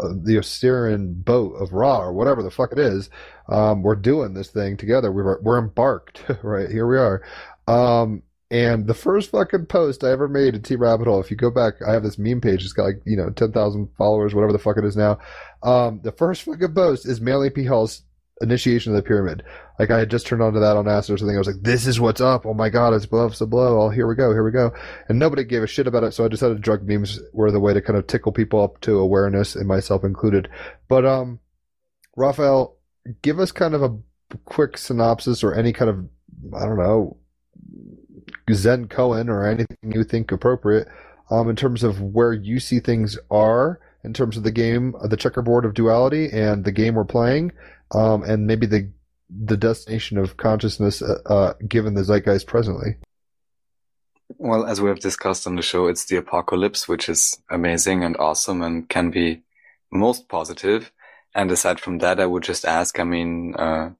uh, 0.00 0.12
the 0.22 0.36
Osirian 0.36 1.14
boat 1.14 1.54
of 1.54 1.72
Ra 1.72 2.00
or 2.00 2.12
whatever 2.12 2.42
the 2.42 2.50
fuck 2.50 2.72
it 2.72 2.78
is. 2.78 3.08
Um, 3.48 3.82
we're 3.82 3.94
doing 3.94 4.34
this 4.34 4.50
thing 4.50 4.76
together. 4.76 5.10
We're, 5.12 5.40
we're 5.40 5.58
embarked, 5.58 6.24
right? 6.42 6.68
Here 6.68 6.86
we 6.86 6.98
are. 6.98 7.22
Um, 7.68 8.22
and 8.54 8.86
the 8.86 8.94
first 8.94 9.32
fucking 9.32 9.66
post 9.66 10.04
I 10.04 10.12
ever 10.12 10.28
made 10.28 10.54
at 10.54 10.62
Team 10.62 10.80
Rabbit 10.80 11.08
Hole, 11.08 11.20
if 11.20 11.28
you 11.28 11.36
go 11.36 11.50
back, 11.50 11.74
I 11.84 11.92
have 11.92 12.04
this 12.04 12.18
meme 12.18 12.40
page. 12.40 12.62
It's 12.62 12.72
got 12.72 12.84
like, 12.84 13.02
you 13.04 13.16
know, 13.16 13.30
10,000 13.30 13.88
followers, 13.98 14.32
whatever 14.32 14.52
the 14.52 14.60
fuck 14.60 14.78
it 14.78 14.84
is 14.84 14.96
now. 14.96 15.18
Um, 15.64 16.00
the 16.04 16.12
first 16.12 16.42
fucking 16.42 16.72
post 16.72 17.04
is 17.04 17.20
Manly 17.20 17.50
P. 17.50 17.64
Hall's 17.64 18.02
initiation 18.40 18.92
of 18.92 18.96
the 18.96 19.02
pyramid. 19.02 19.42
Like 19.80 19.90
I 19.90 19.98
had 19.98 20.08
just 20.08 20.28
turned 20.28 20.40
on 20.40 20.52
to 20.52 20.60
that 20.60 20.76
on 20.76 20.86
acid 20.86 21.14
or 21.14 21.18
something. 21.18 21.34
I 21.34 21.38
was 21.40 21.48
like, 21.48 21.62
this 21.62 21.84
is 21.84 21.98
what's 21.98 22.20
up. 22.20 22.46
Oh 22.46 22.54
my 22.54 22.68
God, 22.68 22.94
it's 22.94 23.06
blow, 23.06 23.26
it's 23.26 23.40
a 23.40 23.46
blow. 23.46 23.82
Oh, 23.82 23.88
here 23.88 24.06
we 24.06 24.14
go. 24.14 24.30
Here 24.30 24.44
we 24.44 24.52
go. 24.52 24.72
And 25.08 25.18
nobody 25.18 25.42
gave 25.42 25.64
a 25.64 25.66
shit 25.66 25.88
about 25.88 26.04
it. 26.04 26.14
So 26.14 26.24
I 26.24 26.28
decided 26.28 26.60
drug 26.60 26.86
memes 26.86 27.18
were 27.32 27.50
the 27.50 27.58
way 27.58 27.74
to 27.74 27.82
kind 27.82 27.98
of 27.98 28.06
tickle 28.06 28.30
people 28.30 28.62
up 28.62 28.80
to 28.82 29.00
awareness 29.00 29.56
and 29.56 29.66
myself 29.66 30.04
included. 30.04 30.48
But, 30.88 31.04
um, 31.04 31.40
Raphael, 32.16 32.76
give 33.22 33.40
us 33.40 33.50
kind 33.50 33.74
of 33.74 33.82
a 33.82 33.98
quick 34.44 34.78
synopsis 34.78 35.42
or 35.42 35.54
any 35.54 35.72
kind 35.72 35.90
of, 35.90 36.54
I 36.54 36.66
don't 36.66 36.78
know, 36.78 37.16
Zen 38.52 38.88
koan 38.88 39.28
or 39.28 39.46
anything 39.46 39.76
you 39.82 40.04
think 40.04 40.32
appropriate, 40.32 40.88
um, 41.30 41.48
in 41.48 41.56
terms 41.56 41.82
of 41.82 42.00
where 42.00 42.32
you 42.32 42.60
see 42.60 42.80
things 42.80 43.18
are 43.30 43.80
in 44.04 44.12
terms 44.12 44.36
of 44.36 44.42
the 44.42 44.52
game, 44.52 44.94
uh, 45.00 45.06
the 45.06 45.16
checkerboard 45.16 45.64
of 45.64 45.74
duality 45.74 46.28
and 46.30 46.64
the 46.64 46.72
game 46.72 46.94
we're 46.94 47.04
playing, 47.04 47.52
um, 47.92 48.22
and 48.22 48.46
maybe 48.46 48.66
the 48.66 48.90
the 49.30 49.56
destination 49.56 50.18
of 50.18 50.36
consciousness 50.36 51.02
uh, 51.02 51.18
uh, 51.26 51.54
given 51.66 51.94
the 51.94 52.04
zeitgeist 52.04 52.46
presently. 52.46 52.96
Well, 54.36 54.66
as 54.66 54.80
we 54.80 54.88
have 54.88 55.00
discussed 55.00 55.46
on 55.46 55.56
the 55.56 55.62
show, 55.62 55.86
it's 55.86 56.04
the 56.04 56.16
apocalypse, 56.16 56.86
which 56.86 57.08
is 57.08 57.42
amazing 57.50 58.04
and 58.04 58.16
awesome 58.18 58.62
and 58.62 58.88
can 58.88 59.10
be 59.10 59.42
most 59.90 60.28
positive. 60.28 60.92
And 61.34 61.50
aside 61.50 61.80
from 61.80 61.98
that, 61.98 62.20
I 62.20 62.26
would 62.26 62.42
just 62.42 62.64
ask, 62.64 63.00
I 63.00 63.04
mean, 63.04 63.54
uh, 63.56 63.90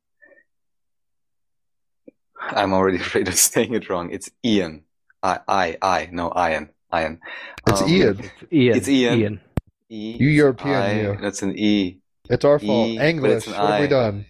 I'm 2.48 2.72
already 2.72 2.96
afraid 3.06 3.28
of 3.28 3.34
saying 3.34 3.74
it 3.74 3.88
wrong. 3.88 4.10
It's 4.10 4.30
Ian. 4.44 4.84
I, 5.22 5.38
I, 5.48 5.76
I, 5.82 6.08
no, 6.12 6.32
Ian. 6.36 6.70
Ian. 6.94 7.20
It's 7.66 7.82
Um, 7.82 7.88
Ian. 7.88 8.18
It's 8.20 8.52
Ian. 8.52 8.76
It's 8.76 8.88
Ian. 8.88 9.18
Ian. 9.20 9.40
E, 9.90 10.16
You 10.20 10.28
European, 10.28 10.74
I, 10.82 11.00
you. 11.00 11.18
That's 11.20 11.42
an 11.42 11.58
E. 11.58 11.98
It's 12.30 12.44
our 12.44 12.58
fault. 12.58 12.88
E, 12.88 12.98
English. 12.98 13.32
it's 13.38 13.46
an 13.46 13.52
What 13.54 13.70
have 13.72 13.80
we 13.80 13.86
done? 13.88 14.26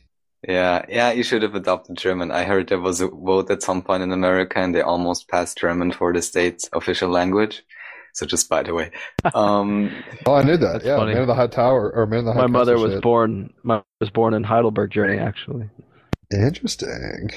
Yeah, 0.46 0.84
yeah, 0.88 1.10
you 1.12 1.22
should 1.22 1.42
have 1.42 1.54
adopted 1.54 1.96
German. 1.96 2.30
I 2.30 2.44
heard 2.44 2.68
there 2.68 2.80
was 2.80 3.00
a 3.00 3.08
vote 3.08 3.50
at 3.50 3.62
some 3.62 3.80
point 3.82 4.02
in 4.02 4.12
America 4.12 4.58
and 4.58 4.74
they 4.74 4.82
almost 4.82 5.26
passed 5.28 5.56
German 5.56 5.90
for 5.90 6.12
the 6.12 6.20
state's 6.20 6.68
official 6.74 7.08
language. 7.08 7.64
So 8.12 8.26
just 8.26 8.48
by 8.48 8.62
the 8.62 8.74
way. 8.74 8.90
Um, 9.34 9.90
Oh, 10.26 10.34
I 10.34 10.42
knew 10.42 10.56
that. 10.58 10.72
That's 10.74 10.84
yeah, 10.84 10.96
funny. 10.96 11.14
Man 11.14 11.22
of 11.22 11.28
the 11.28 11.34
High 11.34 11.46
Tower 11.46 11.90
or 11.94 12.06
Man 12.06 12.20
of 12.20 12.24
the 12.26 12.32
High 12.34 12.40
My 12.42 12.46
mother 12.46 12.78
was 12.78 12.92
shit. 12.92 13.02
born. 13.02 13.54
My 13.62 13.82
was 14.00 14.10
born 14.10 14.34
in 14.34 14.44
Heidelberg, 14.44 14.90
Germany, 14.90 15.18
actually. 15.18 15.68
Interesting. 16.30 17.30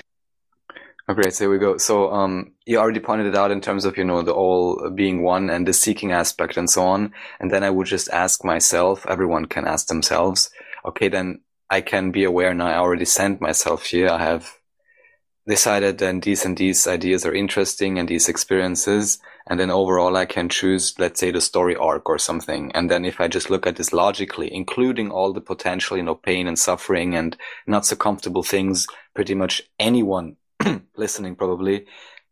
Okay, 1.09 1.29
so 1.29 1.45
here 1.45 1.51
we 1.51 1.57
go. 1.57 1.77
So, 1.77 2.11
um, 2.11 2.51
you 2.65 2.77
already 2.77 2.99
pointed 2.99 3.27
it 3.27 3.35
out 3.35 3.49
in 3.49 3.61
terms 3.61 3.85
of, 3.85 3.97
you 3.97 4.03
know, 4.03 4.23
the 4.23 4.33
all 4.33 4.89
being 4.89 5.23
one 5.23 5.49
and 5.49 5.65
the 5.65 5.71
seeking 5.71 6.11
aspect 6.11 6.57
and 6.57 6.69
so 6.69 6.83
on. 6.83 7.13
And 7.39 7.49
then 7.49 7.63
I 7.63 7.69
would 7.69 7.87
just 7.87 8.09
ask 8.09 8.43
myself, 8.43 9.05
everyone 9.07 9.45
can 9.45 9.65
ask 9.65 9.87
themselves, 9.87 10.49
okay, 10.83 11.07
then 11.07 11.39
I 11.69 11.79
can 11.79 12.11
be 12.11 12.25
aware 12.25 12.53
now. 12.53 12.67
I 12.67 12.77
already 12.77 13.05
sent 13.05 13.39
myself 13.39 13.85
here. 13.85 14.09
I 14.09 14.17
have 14.21 14.53
decided 15.47 15.97
then 15.97 16.19
these 16.19 16.43
and 16.43 16.57
these 16.57 16.85
ideas 16.85 17.25
are 17.25 17.33
interesting 17.33 17.97
and 17.97 18.09
these 18.09 18.27
experiences. 18.27 19.17
And 19.49 19.57
then 19.57 19.71
overall 19.71 20.17
I 20.17 20.25
can 20.25 20.49
choose, 20.49 20.93
let's 20.99 21.21
say 21.21 21.31
the 21.31 21.39
story 21.39 21.77
arc 21.77 22.09
or 22.09 22.17
something. 22.17 22.73
And 22.73 22.91
then 22.91 23.05
if 23.05 23.21
I 23.21 23.29
just 23.29 23.49
look 23.49 23.65
at 23.65 23.77
this 23.77 23.93
logically, 23.93 24.53
including 24.53 25.09
all 25.09 25.31
the 25.31 25.39
potential, 25.39 25.95
you 25.95 26.03
know, 26.03 26.15
pain 26.15 26.47
and 26.47 26.59
suffering 26.59 27.15
and 27.15 27.37
not 27.65 27.85
so 27.85 27.95
comfortable 27.95 28.43
things, 28.43 28.87
pretty 29.13 29.35
much 29.35 29.61
anyone 29.79 30.35
listening 30.95 31.35
probably 31.35 31.85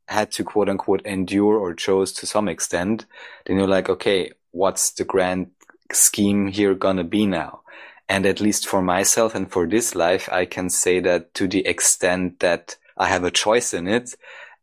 had 0.07 0.31
to 0.31 0.43
quote 0.43 0.69
unquote 0.69 1.05
endure 1.05 1.57
or 1.57 1.73
chose 1.73 2.11
to 2.13 2.27
some 2.27 2.47
extent, 2.47 3.05
then 3.45 3.57
you're 3.57 3.67
like, 3.67 3.89
okay, 3.89 4.31
what's 4.51 4.91
the 4.91 5.03
grand 5.03 5.51
scheme 5.91 6.47
here 6.47 6.75
gonna 6.75 7.03
be 7.03 7.25
now? 7.25 7.61
And 8.07 8.25
at 8.25 8.39
least 8.39 8.67
for 8.67 8.81
myself 8.81 9.33
and 9.33 9.51
for 9.51 9.67
this 9.67 9.95
life, 9.95 10.29
I 10.31 10.45
can 10.45 10.69
say 10.69 10.99
that 10.99 11.33
to 11.35 11.47
the 11.47 11.65
extent 11.65 12.39
that 12.39 12.77
I 12.97 13.07
have 13.07 13.23
a 13.23 13.31
choice 13.31 13.73
in 13.73 13.87
it. 13.87 14.13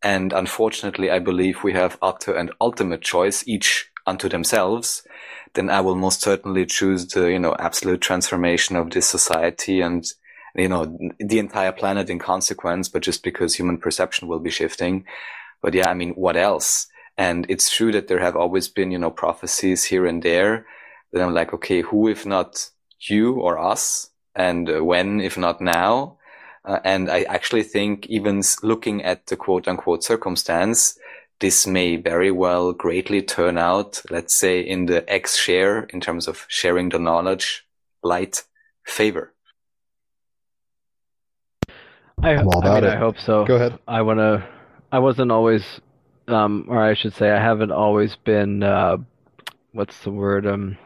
And 0.02 0.32
unfortunately, 0.32 1.10
I 1.10 1.18
believe 1.18 1.62
we 1.62 1.72
have 1.72 1.98
utter 2.00 2.34
and 2.34 2.52
ultimate 2.60 3.02
choice, 3.02 3.46
each 3.46 3.90
unto 4.06 4.28
themselves. 4.28 5.06
Then 5.54 5.70
I 5.70 5.80
will 5.80 5.96
most 5.96 6.22
certainly 6.22 6.66
choose 6.66 7.06
the, 7.06 7.30
you 7.30 7.38
know, 7.38 7.54
absolute 7.58 8.00
transformation 8.00 8.76
of 8.76 8.90
this 8.90 9.06
society 9.08 9.80
and 9.80 10.04
you 10.54 10.68
know, 10.68 10.98
the 11.18 11.38
entire 11.38 11.72
planet 11.72 12.10
in 12.10 12.18
consequence, 12.18 12.88
but 12.88 13.02
just 13.02 13.22
because 13.22 13.54
human 13.54 13.78
perception 13.78 14.28
will 14.28 14.40
be 14.40 14.50
shifting. 14.50 15.04
But 15.62 15.74
yeah, 15.74 15.88
I 15.88 15.94
mean, 15.94 16.10
what 16.10 16.36
else? 16.36 16.88
And 17.16 17.46
it's 17.48 17.70
true 17.70 17.92
that 17.92 18.08
there 18.08 18.20
have 18.20 18.36
always 18.36 18.68
been, 18.68 18.90
you 18.90 18.98
know, 18.98 19.10
prophecies 19.10 19.84
here 19.84 20.06
and 20.06 20.22
there 20.22 20.66
that 21.12 21.22
I'm 21.22 21.34
like, 21.34 21.52
okay, 21.54 21.82
who 21.82 22.08
if 22.08 22.26
not 22.26 22.70
you 23.00 23.34
or 23.34 23.58
us? 23.58 24.10
And 24.34 24.68
uh, 24.68 24.84
when 24.84 25.20
if 25.20 25.36
not 25.36 25.60
now? 25.60 26.18
Uh, 26.64 26.78
and 26.84 27.10
I 27.10 27.22
actually 27.22 27.64
think 27.64 28.06
even 28.06 28.42
looking 28.62 29.02
at 29.02 29.26
the 29.26 29.36
quote 29.36 29.68
unquote 29.68 30.04
circumstance, 30.04 30.98
this 31.40 31.66
may 31.66 31.96
very 31.96 32.30
well 32.30 32.72
greatly 32.72 33.20
turn 33.20 33.58
out, 33.58 34.00
let's 34.10 34.34
say 34.34 34.60
in 34.60 34.86
the 34.86 35.08
X 35.12 35.36
share 35.36 35.84
in 35.84 36.00
terms 36.00 36.28
of 36.28 36.46
sharing 36.48 36.90
the 36.90 37.00
knowledge, 37.00 37.66
light 38.02 38.44
favor. 38.84 39.34
I, 42.22 42.36
I'm 42.36 42.46
all 42.48 42.62
I 42.62 42.74
mean, 42.74 42.84
about 42.84 42.96
I 42.96 42.98
hope 42.98 43.18
so. 43.18 43.44
Go 43.44 43.56
ahead. 43.56 43.78
I 43.86 44.02
want 44.02 44.18
to. 44.18 44.46
I 44.90 44.98
wasn't 44.98 45.32
always, 45.32 45.80
um, 46.28 46.66
or 46.68 46.82
I 46.82 46.94
should 46.94 47.14
say, 47.14 47.30
I 47.30 47.42
haven't 47.42 47.72
always 47.72 48.16
been. 48.16 48.62
Uh, 48.62 48.98
what's 49.72 49.98
the 50.04 50.10
word? 50.10 50.46
Um, 50.46 50.78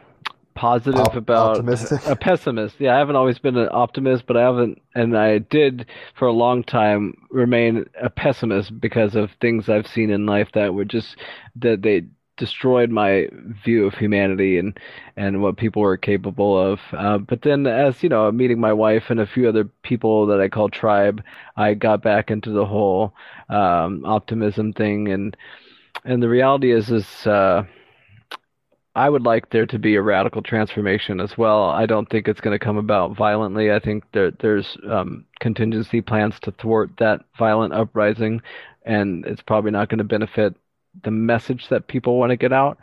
positive 0.55 1.01
Op- 1.01 1.17
about 1.17 1.59
optimistic? 1.59 2.01
a 2.07 2.17
pessimist. 2.17 2.77
Yeah, 2.79 2.95
I 2.95 2.99
haven't 2.99 3.17
always 3.17 3.39
been 3.39 3.57
an 3.57 3.69
optimist, 3.71 4.25
but 4.27 4.37
I 4.37 4.43
haven't, 4.43 4.81
and 4.95 5.17
I 5.17 5.39
did 5.39 5.87
for 6.19 6.27
a 6.27 6.33
long 6.33 6.65
time 6.65 7.15
remain 7.31 7.85
a 8.01 8.09
pessimist 8.11 8.81
because 8.81 9.15
of 9.15 9.31
things 9.41 9.69
I've 9.69 9.87
seen 9.87 10.11
in 10.11 10.27
life 10.27 10.49
that 10.55 10.75
were 10.75 10.85
just 10.87 11.17
that 11.57 11.83
they 11.83 12.07
destroyed 12.37 12.91
my 12.91 13.29
view 13.65 13.87
of 13.87 13.95
humanity 13.95 14.59
and 14.59 14.79
and 15.17 15.43
what 15.43 15.57
people 15.57 15.83
were 15.83 15.97
capable 15.97 16.59
of. 16.59 16.81
Uh, 16.93 17.19
but 17.19 17.43
then, 17.43 17.67
as 17.67 18.03
you 18.03 18.09
know, 18.09 18.31
meeting 18.31 18.61
my 18.61 18.73
wife 18.73 19.05
and 19.09 19.21
a 19.21 19.27
few 19.27 19.49
other 19.49 19.65
people 19.83 20.27
that 20.27 20.41
I 20.41 20.49
call 20.49 20.69
tribe, 20.69 21.23
I 21.57 21.75
got 21.75 22.03
back 22.03 22.31
into 22.31 22.51
the 22.51 22.67
whole 22.67 23.15
um, 23.49 24.05
optimism 24.05 24.73
thing, 24.73 25.09
and 25.09 25.37
and 26.05 26.23
the 26.23 26.29
reality 26.29 26.73
is 26.73 26.91
is. 26.91 27.27
Uh, 27.27 27.65
I 28.95 29.11
would 29.11 29.27
like 29.27 29.51
there 29.51 29.67
to 29.67 29.79
be 29.79 29.95
a 29.97 30.01
radical 30.01 30.41
transformation 30.41 31.21
as 31.21 31.37
well. 31.37 31.65
I 31.65 31.85
don't 31.85 32.09
think 32.09 32.27
it's 32.27 32.41
going 32.41 32.59
to 32.59 32.65
come 32.65 32.79
about 32.79 33.15
violently. 33.15 33.71
I 33.71 33.79
think 33.79 34.05
there, 34.13 34.31
there's 34.31 34.75
um, 34.91 35.27
contingency 35.39 36.01
plans 36.01 36.41
to 36.41 36.53
thwart 36.53 36.93
that 36.99 37.21
violent 37.37 37.75
uprising, 37.75 38.41
and 38.87 39.27
it's 39.27 39.43
probably 39.43 39.71
not 39.71 39.91
going 39.91 39.99
to 39.99 40.05
benefit 40.05 40.57
the 41.03 41.11
message 41.11 41.69
that 41.69 41.89
people 41.89 42.19
want 42.19 42.31
to 42.31 42.37
get 42.37 42.53
out. 42.53 42.79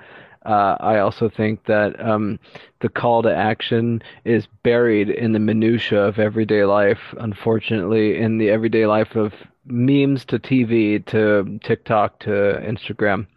Uh, 0.45 0.75
I 0.79 0.99
also 0.99 1.29
think 1.29 1.65
that 1.65 1.97
um, 2.05 2.37
the 2.81 2.89
call 2.89 3.23
to 3.23 3.33
action 3.33 4.01
is 4.25 4.45
buried 4.63 5.09
in 5.09 5.31
the 5.31 5.39
minutia 5.39 6.01
of 6.01 6.19
everyday 6.19 6.65
life. 6.65 6.99
Unfortunately, 7.17 8.19
in 8.19 8.39
the 8.39 8.49
everyday 8.49 8.85
life 8.85 9.15
of 9.15 9.33
memes 9.65 10.25
to 10.25 10.39
TV 10.39 11.05
to 11.05 11.59
TikTok 11.63 12.19
to 12.19 12.29
Instagram 12.29 13.27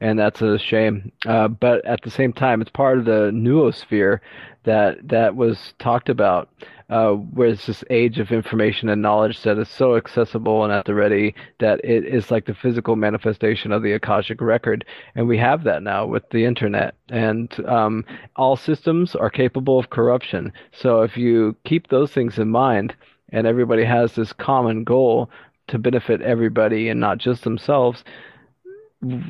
and 0.00 0.18
that's 0.18 0.42
a 0.42 0.58
shame. 0.58 1.12
Uh, 1.26 1.48
but 1.48 1.84
at 1.86 2.02
the 2.02 2.10
same 2.10 2.32
time, 2.32 2.60
it's 2.60 2.70
part 2.70 2.98
of 2.98 3.06
the 3.06 3.30
noosphere 3.32 4.20
that 4.64 5.08
that 5.08 5.34
was 5.34 5.74
talked 5.78 6.08
about, 6.10 6.50
uh, 6.90 7.12
where 7.12 7.48
it's 7.48 7.66
this 7.66 7.84
age 7.90 8.18
of 8.18 8.30
information 8.30 8.88
and 8.88 9.00
knowledge 9.00 9.42
that 9.42 9.58
is 9.58 9.68
so 9.68 9.96
accessible 9.96 10.64
and 10.64 10.72
at 10.72 10.84
the 10.84 10.94
ready 10.94 11.34
that 11.60 11.82
it 11.84 12.04
is 12.04 12.30
like 12.30 12.46
the 12.46 12.54
physical 12.54 12.96
manifestation 12.96 13.72
of 13.72 13.82
the 13.82 13.92
akashic 13.92 14.40
record, 14.40 14.84
and 15.14 15.26
we 15.26 15.38
have 15.38 15.64
that 15.64 15.82
now 15.82 16.06
with 16.06 16.28
the 16.30 16.44
internet. 16.44 16.94
And 17.08 17.52
um, 17.66 18.04
all 18.36 18.56
systems 18.56 19.14
are 19.14 19.30
capable 19.30 19.78
of 19.78 19.90
corruption. 19.90 20.52
So 20.72 21.02
if 21.02 21.16
you 21.16 21.56
keep 21.64 21.88
those 21.88 22.12
things 22.12 22.38
in 22.38 22.50
mind, 22.50 22.94
and 23.30 23.46
everybody 23.46 23.84
has 23.84 24.14
this 24.14 24.32
common 24.32 24.84
goal 24.84 25.30
to 25.68 25.78
benefit 25.78 26.20
everybody 26.20 26.88
and 26.88 27.00
not 27.00 27.18
just 27.18 27.42
themselves 27.42 28.04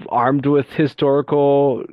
armed 0.08 0.46
with 0.46 0.68
historical 0.70 1.84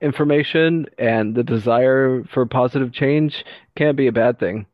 information 0.00 0.86
and 0.98 1.34
the 1.34 1.42
desire 1.42 2.22
for 2.24 2.46
positive 2.46 2.92
change 2.92 3.44
can't 3.76 3.96
be 3.96 4.06
a 4.06 4.12
bad 4.12 4.38
thing. 4.38 4.66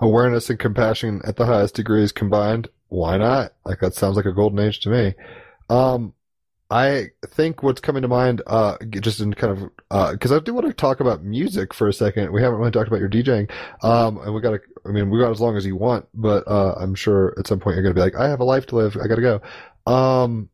Awareness 0.00 0.50
and 0.50 0.58
compassion 0.58 1.20
at 1.24 1.36
the 1.36 1.46
highest 1.46 1.74
degrees 1.74 2.12
combined. 2.12 2.68
Why 2.88 3.16
not? 3.16 3.52
Like 3.64 3.80
that 3.80 3.94
sounds 3.94 4.16
like 4.16 4.26
a 4.26 4.32
golden 4.32 4.58
age 4.58 4.80
to 4.80 4.90
me. 4.90 5.14
Um, 5.68 6.12
I 6.70 7.10
think 7.28 7.62
what's 7.62 7.80
coming 7.80 8.02
to 8.02 8.08
mind, 8.08 8.42
uh, 8.46 8.76
just 8.90 9.20
in 9.20 9.32
kind 9.34 9.52
of, 9.52 9.70
uh, 9.90 10.16
cause 10.20 10.32
I 10.32 10.40
do 10.40 10.52
want 10.52 10.66
to 10.66 10.72
talk 10.72 10.98
about 10.98 11.22
music 11.22 11.72
for 11.72 11.86
a 11.86 11.92
second. 11.92 12.32
We 12.32 12.42
haven't 12.42 12.58
really 12.58 12.72
talked 12.72 12.88
about 12.88 12.98
your 13.00 13.08
DJing. 13.08 13.50
Um, 13.82 14.18
and 14.18 14.34
we 14.34 14.40
gotta, 14.40 14.60
I 14.84 14.90
mean, 14.90 15.08
we 15.08 15.20
got 15.20 15.30
as 15.30 15.40
long 15.40 15.56
as 15.56 15.64
you 15.64 15.76
want, 15.76 16.06
but, 16.12 16.46
uh, 16.48 16.74
I'm 16.78 16.94
sure 16.96 17.34
at 17.38 17.46
some 17.46 17.60
point 17.60 17.76
you're 17.76 17.84
gonna 17.84 17.94
be 17.94 18.00
like, 18.00 18.16
I 18.16 18.28
have 18.28 18.40
a 18.40 18.44
life 18.44 18.66
to 18.66 18.76
live. 18.76 18.96
I 18.96 19.06
gotta 19.06 19.22
go. 19.22 19.40
Um, 19.90 20.48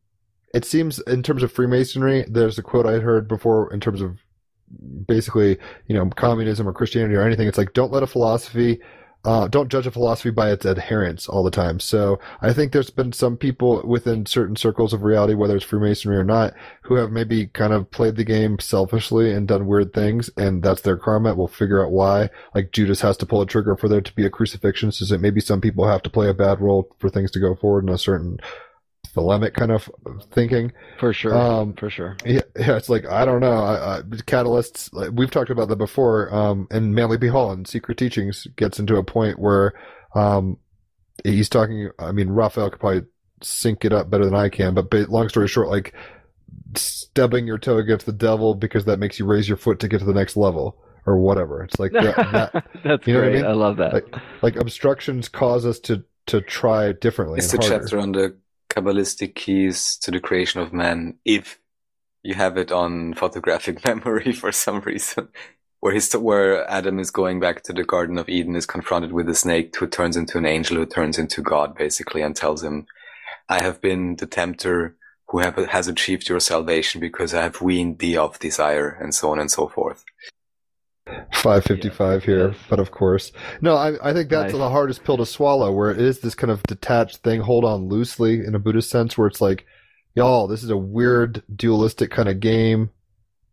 it 0.54 0.66
seems 0.66 0.98
in 1.00 1.22
terms 1.22 1.42
of 1.42 1.50
Freemasonry, 1.50 2.26
there's 2.28 2.58
a 2.58 2.62
quote 2.62 2.86
I 2.86 2.98
heard 2.98 3.26
before 3.26 3.72
in 3.72 3.80
terms 3.80 4.02
of 4.02 4.18
basically, 5.06 5.58
you 5.86 5.94
know, 5.94 6.08
communism 6.10 6.68
or 6.68 6.74
Christianity 6.74 7.14
or 7.14 7.22
anything. 7.22 7.48
It's 7.48 7.58
like, 7.58 7.72
don't 7.72 7.92
let 7.92 8.02
a 8.02 8.06
philosophy, 8.06 8.80
uh, 9.24 9.46
don't 9.46 9.70
judge 9.70 9.86
a 9.86 9.90
philosophy 9.90 10.30
by 10.30 10.50
its 10.50 10.66
adherents 10.66 11.28
all 11.28 11.44
the 11.44 11.50
time. 11.50 11.78
So 11.78 12.18
I 12.40 12.52
think 12.52 12.72
there's 12.72 12.90
been 12.90 13.12
some 13.12 13.36
people 13.36 13.80
within 13.86 14.26
certain 14.26 14.56
circles 14.56 14.92
of 14.92 15.02
reality, 15.02 15.34
whether 15.34 15.54
it's 15.54 15.64
Freemasonry 15.64 16.16
or 16.16 16.24
not, 16.24 16.54
who 16.82 16.94
have 16.96 17.12
maybe 17.12 17.46
kind 17.46 17.72
of 17.72 17.90
played 17.90 18.16
the 18.16 18.24
game 18.24 18.58
selfishly 18.58 19.32
and 19.32 19.46
done 19.46 19.66
weird 19.66 19.92
things, 19.92 20.30
and 20.36 20.62
that's 20.62 20.80
their 20.80 20.96
karma. 20.96 21.34
We'll 21.34 21.46
figure 21.46 21.84
out 21.84 21.92
why. 21.92 22.30
Like 22.54 22.72
Judas 22.72 23.00
has 23.02 23.16
to 23.18 23.26
pull 23.26 23.42
a 23.42 23.46
trigger 23.46 23.76
for 23.76 23.88
there 23.88 24.00
to 24.00 24.14
be 24.14 24.26
a 24.26 24.30
crucifixion, 24.30 24.90
so 24.90 25.04
that 25.04 25.20
maybe 25.20 25.40
some 25.40 25.60
people 25.60 25.86
have 25.86 26.02
to 26.02 26.10
play 26.10 26.28
a 26.28 26.34
bad 26.34 26.60
role 26.60 26.94
for 26.98 27.08
things 27.08 27.30
to 27.32 27.40
go 27.40 27.54
forward 27.54 27.84
in 27.84 27.90
a 27.90 27.98
certain 27.98 28.38
thelemic 29.14 29.54
kind 29.54 29.70
of 29.70 29.90
thinking. 30.30 30.72
For 30.98 31.12
sure. 31.12 31.34
Um, 31.34 31.74
for 31.74 31.90
sure. 31.90 32.16
Yeah, 32.24 32.40
yeah, 32.58 32.76
it's 32.76 32.88
like 32.88 33.06
I 33.06 33.24
don't 33.24 33.40
know. 33.40 33.52
I, 33.52 33.98
I, 33.98 34.00
catalysts. 34.02 34.92
Like, 34.92 35.10
we've 35.12 35.30
talked 35.30 35.50
about 35.50 35.68
that 35.68 35.76
before. 35.76 36.32
Um, 36.34 36.66
and 36.70 36.94
Manly 36.94 37.18
P. 37.18 37.28
Hall 37.28 37.52
in 37.52 37.64
Secret 37.64 37.98
Teachings 37.98 38.46
gets 38.56 38.78
into 38.78 38.96
a 38.96 39.04
point 39.04 39.38
where, 39.38 39.74
um, 40.14 40.58
he's 41.24 41.48
talking. 41.48 41.90
I 41.98 42.12
mean, 42.12 42.30
Raphael 42.30 42.70
could 42.70 42.80
probably 42.80 43.02
sync 43.42 43.84
it 43.84 43.92
up 43.92 44.10
better 44.10 44.24
than 44.24 44.34
I 44.34 44.48
can. 44.48 44.74
But 44.74 44.90
ba- 44.90 45.06
long 45.08 45.28
story 45.28 45.48
short, 45.48 45.68
like 45.68 45.94
stubbing 46.76 47.46
your 47.46 47.58
toe 47.58 47.78
against 47.78 48.06
the 48.06 48.12
devil 48.12 48.54
because 48.54 48.84
that 48.86 48.98
makes 48.98 49.18
you 49.18 49.26
raise 49.26 49.48
your 49.48 49.56
foot 49.56 49.80
to 49.80 49.88
get 49.88 49.98
to 49.98 50.04
the 50.04 50.14
next 50.14 50.36
level 50.36 50.78
or 51.06 51.18
whatever. 51.18 51.62
It's 51.62 51.78
like 51.78 51.92
that. 51.92 52.16
that 52.16 52.64
That's 52.84 53.06
you 53.06 53.14
know 53.14 53.20
what 53.20 53.28
I 53.28 53.30
great. 53.30 53.42
mean? 53.42 53.44
I 53.46 53.52
love 53.52 53.76
that. 53.78 53.92
like, 53.94 54.16
like 54.42 54.56
obstructions 54.56 55.28
cause 55.28 55.66
us 55.66 55.78
to 55.80 56.04
to 56.26 56.40
try 56.40 56.92
differently. 56.92 57.38
It's 57.38 57.50
the 57.50 57.58
and 57.58 57.64
harder. 57.64 57.84
chapter 57.84 57.98
on 57.98 58.12
the 58.12 58.36
Kabbalistic 58.72 59.34
keys 59.34 59.98
to 59.98 60.10
the 60.10 60.18
creation 60.18 60.62
of 60.62 60.72
man, 60.72 61.18
if 61.26 61.58
you 62.22 62.34
have 62.34 62.56
it 62.56 62.72
on 62.72 63.12
photographic 63.14 63.84
memory 63.84 64.32
for 64.32 64.50
some 64.50 64.80
reason. 64.80 65.28
Where 65.80 65.98
where 66.20 66.70
Adam 66.70 66.98
is 66.98 67.10
going 67.10 67.40
back 67.40 67.64
to 67.64 67.72
the 67.72 67.84
Garden 67.84 68.16
of 68.16 68.28
Eden 68.28 68.54
is 68.54 68.66
confronted 68.66 69.12
with 69.12 69.28
a 69.28 69.34
snake 69.34 69.76
who 69.76 69.88
turns 69.88 70.16
into 70.16 70.38
an 70.38 70.46
angel 70.46 70.76
who 70.76 70.86
turns 70.86 71.18
into 71.18 71.42
God 71.42 71.76
basically 71.76 72.22
and 72.22 72.34
tells 72.34 72.62
him, 72.62 72.86
I 73.48 73.60
have 73.62 73.80
been 73.80 74.16
the 74.16 74.26
tempter 74.26 74.96
who 75.28 75.40
have, 75.40 75.56
has 75.56 75.88
achieved 75.88 76.28
your 76.28 76.40
salvation 76.40 77.00
because 77.00 77.34
I 77.34 77.42
have 77.42 77.60
weaned 77.60 77.98
thee 77.98 78.16
of 78.16 78.38
desire 78.38 78.96
and 79.00 79.12
so 79.14 79.32
on 79.32 79.40
and 79.40 79.50
so 79.50 79.66
forth. 79.68 80.04
555 81.32 82.24
here, 82.24 82.48
Yes. 82.48 82.56
but 82.70 82.78
of 82.78 82.90
course. 82.90 83.32
No, 83.60 83.74
I, 83.76 84.10
I 84.10 84.12
think 84.12 84.30
that's 84.30 84.52
Nice. 84.52 84.58
the 84.60 84.70
hardest 84.70 85.04
pill 85.04 85.16
to 85.16 85.26
swallow, 85.26 85.72
where 85.72 85.90
it 85.90 86.00
is 86.00 86.20
this 86.20 86.34
kind 86.34 86.50
of 86.50 86.62
detached 86.64 87.18
thing, 87.18 87.40
hold 87.40 87.64
on 87.64 87.88
loosely 87.88 88.44
in 88.44 88.54
a 88.54 88.58
Buddhist 88.58 88.90
sense, 88.90 89.18
where 89.18 89.26
it's 89.26 89.40
like, 89.40 89.66
y'all, 90.14 90.46
this 90.46 90.62
is 90.62 90.70
a 90.70 90.76
weird 90.76 91.42
dualistic 91.54 92.10
kind 92.10 92.28
of 92.28 92.38
game, 92.40 92.90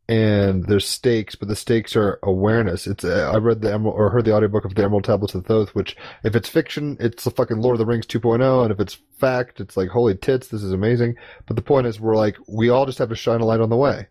and 0.08 0.66
there's 0.66 0.88
stakes, 0.88 1.36
but 1.36 1.48
the 1.48 1.56
stakes 1.56 1.96
are 1.96 2.20
awareness. 2.24 2.88
It's 2.88 3.04
uh, 3.04 3.32
I 3.34 3.38
read 3.38 3.62
the 3.62 3.72
Emerald, 3.74 3.96
or 3.98 4.10
heard 4.10 4.26
the 4.26 4.34
audiobook 4.36 4.66
of 4.66 4.76
the 4.76 4.84
Emerald 4.84 5.04
Tablets 5.04 5.36
of 5.36 5.46
Thoth, 5.46 5.70
which 5.76 5.96
if 6.24 6.36
it's 6.36 6.50
fiction, 6.50 6.98
it's 7.00 7.24
the 7.24 7.32
fucking 7.32 7.62
Lord 7.62 7.76
of 7.76 7.80
the 7.80 7.86
Rings 7.86 8.06
2.0, 8.08 8.64
and 8.64 8.72
if 8.72 8.80
it's 8.80 8.98
fact, 9.20 9.60
it's 9.60 9.78
like 9.78 9.90
holy 9.90 10.16
tits, 10.16 10.48
this 10.48 10.64
is 10.64 10.72
amazing. 10.72 11.16
But 11.48 11.56
the 11.56 11.62
point 11.62 11.88
is, 11.88 12.00
we're 12.00 12.16
like, 12.16 12.38
we 12.48 12.70
all 12.70 12.86
just 12.86 12.98
have 13.00 13.10
to 13.10 13.16
shine 13.16 13.42
a 13.42 13.46
light 13.46 13.60
on 13.62 13.70
the 13.70 13.76
way 13.76 14.08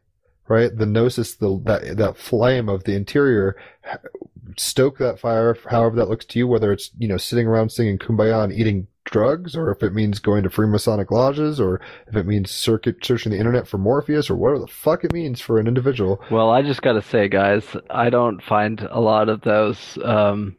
right? 0.49 0.77
The 0.77 0.87
gnosis, 0.87 1.35
the 1.35 1.61
that 1.65 1.97
that 1.97 2.16
flame 2.16 2.69
of 2.69 2.85
the 2.85 2.95
interior, 2.95 3.57
stoke 4.57 4.99
that 4.99 5.19
fire, 5.19 5.57
however 5.70 5.97
that 5.97 6.09
looks 6.09 6.25
to 6.27 6.39
you. 6.39 6.47
Whether 6.47 6.73
it's 6.73 6.91
you 6.99 7.09
know 7.09 7.16
sitting 7.16 7.47
around 7.47 7.70
singing 7.70 7.99
kumbaya 7.99 8.45
and 8.45 8.53
eating 8.53 8.87
drugs, 9.05 9.57
or 9.57 9.70
if 9.70 9.83
it 9.83 9.95
means 9.95 10.19
going 10.19 10.43
to 10.43 10.51
Freemasonic 10.51 11.11
lodges, 11.11 11.61
or 11.61 11.81
if 12.07 12.16
it 12.16 12.27
means 12.27 12.51
circuit 12.51 13.05
searching 13.05 13.33
the 13.33 13.39
internet 13.39 13.66
for 13.66 13.79
Morpheus, 13.79 14.29
or 14.31 14.37
whatever 14.37 14.61
the 14.61 14.66
fuck 14.66 15.05
it 15.05 15.12
means 15.12 15.41
for 15.41 15.59
an 15.59 15.66
individual. 15.66 16.23
Well, 16.31 16.51
I 16.51 16.62
just 16.62 16.83
gotta 16.83 17.03
say, 17.03 17.29
guys, 17.29 17.65
I 17.91 18.11
don't 18.11 18.43
find 18.43 18.87
a 18.91 19.01
lot 19.01 19.29
of 19.29 19.41
those, 19.43 19.99
um, 20.05 20.57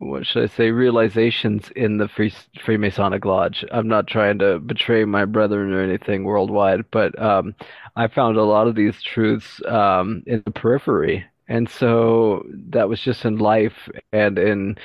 what 0.00 0.26
should 0.26 0.44
I 0.44 0.46
say, 0.46 0.70
realizations 0.70 1.70
in 1.76 1.98
the 1.98 2.08
Free 2.08 2.32
Freemasonic 2.58 3.24
Lodge. 3.24 3.64
I'm 3.70 3.86
not 3.86 4.06
trying 4.06 4.38
to 4.38 4.58
betray 4.58 5.04
my 5.04 5.26
brethren 5.26 5.72
or 5.72 5.82
anything 5.82 6.24
worldwide, 6.24 6.90
but 6.90 7.16
um, 7.20 7.54
I 7.96 8.08
found 8.08 8.38
a 8.38 8.42
lot 8.42 8.66
of 8.66 8.74
these 8.74 9.02
truths 9.02 9.60
um, 9.66 10.22
in 10.26 10.42
the 10.44 10.50
periphery. 10.50 11.26
And 11.48 11.68
so 11.68 12.46
that 12.70 12.88
was 12.88 13.00
just 13.00 13.24
in 13.24 13.38
life 13.38 13.90
and 14.12 14.38
in 14.38 14.76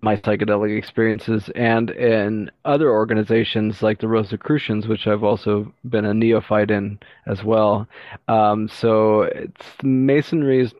my 0.00 0.16
psychedelic 0.16 0.78
experiences 0.78 1.50
and 1.56 1.90
in 1.90 2.52
other 2.64 2.88
organizations 2.90 3.82
like 3.82 3.98
the 3.98 4.06
Rosicrucians, 4.06 4.86
which 4.86 5.08
I've 5.08 5.24
also 5.24 5.74
been 5.84 6.04
a 6.04 6.14
neophyte 6.14 6.70
in 6.70 7.00
as 7.26 7.42
well. 7.42 7.88
Um, 8.28 8.68
so 8.68 9.22
it's 9.22 9.66
masonry 9.82 10.60
is 10.60 10.72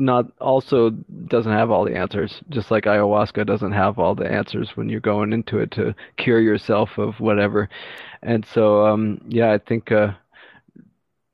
not 0.00 0.26
also 0.40 0.90
doesn't 0.90 1.52
have 1.52 1.70
all 1.70 1.84
the 1.84 1.96
answers, 1.96 2.40
just 2.48 2.70
like 2.70 2.84
ayahuasca 2.84 3.46
doesn't 3.46 3.72
have 3.72 3.98
all 3.98 4.14
the 4.14 4.30
answers 4.30 4.76
when 4.76 4.88
you're 4.88 5.00
going 5.00 5.32
into 5.32 5.58
it 5.58 5.70
to 5.72 5.94
cure 6.16 6.40
yourself 6.40 6.98
of 6.98 7.20
whatever. 7.20 7.68
And 8.22 8.44
so, 8.44 8.86
um, 8.86 9.20
yeah, 9.28 9.52
I 9.52 9.58
think 9.58 9.92
uh, 9.92 10.12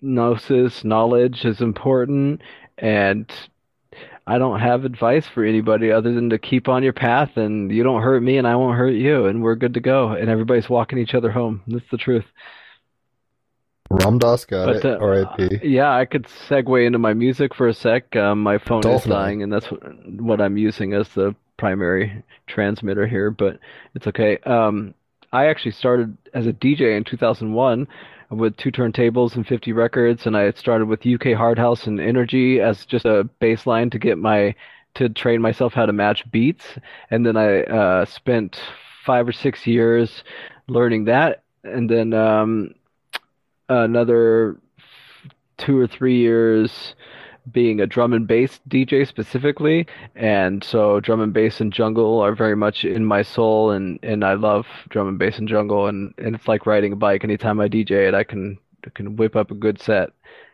gnosis, 0.00 0.84
knowledge 0.84 1.44
is 1.44 1.60
important, 1.60 2.42
and 2.78 3.30
I 4.26 4.38
don't 4.38 4.60
have 4.60 4.84
advice 4.84 5.26
for 5.26 5.44
anybody 5.44 5.92
other 5.92 6.12
than 6.12 6.30
to 6.30 6.38
keep 6.38 6.68
on 6.68 6.82
your 6.82 6.92
path, 6.92 7.36
and 7.36 7.70
you 7.70 7.82
don't 7.82 8.02
hurt 8.02 8.22
me, 8.22 8.38
and 8.38 8.46
I 8.46 8.56
won't 8.56 8.76
hurt 8.76 8.94
you, 8.94 9.26
and 9.26 9.42
we're 9.42 9.54
good 9.54 9.74
to 9.74 9.80
go, 9.80 10.10
and 10.10 10.28
everybody's 10.28 10.68
walking 10.68 10.98
each 10.98 11.14
other 11.14 11.30
home. 11.30 11.62
That's 11.66 11.88
the 11.90 11.96
truth. 11.96 12.24
Ram 13.96 14.18
Dass 14.18 14.44
got 14.44 14.66
But 14.66 14.76
it. 14.76 14.84
uh, 14.84 14.98
R.I.P. 14.98 15.60
yeah, 15.62 15.94
I 15.94 16.04
could 16.04 16.26
segue 16.48 16.86
into 16.86 16.98
my 16.98 17.14
music 17.14 17.54
for 17.54 17.68
a 17.68 17.74
sec. 17.74 18.14
Um, 18.16 18.42
my 18.42 18.58
phone 18.58 18.86
is 18.86 19.04
dying, 19.04 19.42
and 19.42 19.52
that's 19.52 19.70
what, 19.70 19.82
what 20.20 20.40
I'm 20.40 20.56
using 20.56 20.92
as 20.92 21.08
the 21.10 21.34
primary 21.56 22.22
transmitter 22.46 23.06
here, 23.06 23.30
but 23.30 23.58
it's 23.94 24.06
okay. 24.06 24.38
Um, 24.38 24.94
I 25.32 25.46
actually 25.46 25.72
started 25.72 26.16
as 26.34 26.46
a 26.46 26.52
DJ 26.52 26.96
in 26.96 27.04
2001 27.04 27.88
with 28.30 28.56
two 28.56 28.72
turntables 28.72 29.36
and 29.36 29.46
50 29.46 29.72
records, 29.72 30.26
and 30.26 30.36
I 30.36 30.50
started 30.52 30.86
with 30.86 31.06
UK 31.06 31.36
Hard 31.36 31.58
House 31.58 31.86
and 31.86 32.00
Energy 32.00 32.60
as 32.60 32.84
just 32.84 33.04
a 33.04 33.28
baseline 33.40 33.90
to 33.92 33.98
get 33.98 34.18
my 34.18 34.54
to 34.94 35.10
train 35.10 35.42
myself 35.42 35.74
how 35.74 35.84
to 35.84 35.92
match 35.92 36.24
beats, 36.30 36.64
and 37.10 37.24
then 37.26 37.36
I 37.36 37.62
uh, 37.64 38.04
spent 38.06 38.58
five 39.04 39.28
or 39.28 39.32
six 39.32 39.66
years 39.66 40.24
learning 40.68 41.04
that, 41.04 41.42
and 41.64 41.88
then 41.88 42.14
um, 42.14 42.74
another 43.68 44.58
two 45.58 45.78
or 45.78 45.86
three 45.86 46.18
years 46.18 46.94
being 47.50 47.80
a 47.80 47.86
drum 47.86 48.12
and 48.12 48.26
bass 48.26 48.60
DJ 48.68 49.06
specifically. 49.06 49.86
And 50.14 50.64
so 50.64 51.00
drum 51.00 51.20
and 51.20 51.32
bass 51.32 51.60
and 51.60 51.72
jungle 51.72 52.20
are 52.20 52.34
very 52.34 52.56
much 52.56 52.84
in 52.84 53.04
my 53.04 53.22
soul 53.22 53.70
and, 53.70 53.98
and 54.02 54.24
I 54.24 54.34
love 54.34 54.66
drum 54.88 55.08
and 55.08 55.18
bass 55.18 55.38
and 55.38 55.48
jungle 55.48 55.86
and, 55.86 56.12
and 56.18 56.34
it's 56.34 56.48
like 56.48 56.66
riding 56.66 56.92
a 56.92 56.96
bike. 56.96 57.24
Anytime 57.24 57.60
I 57.60 57.68
DJ 57.68 58.08
it 58.08 58.14
I 58.14 58.24
can 58.24 58.58
can 58.94 59.16
whip 59.16 59.34
up 59.36 59.50
a 59.50 59.54
good 59.54 59.80
set. 59.80 60.10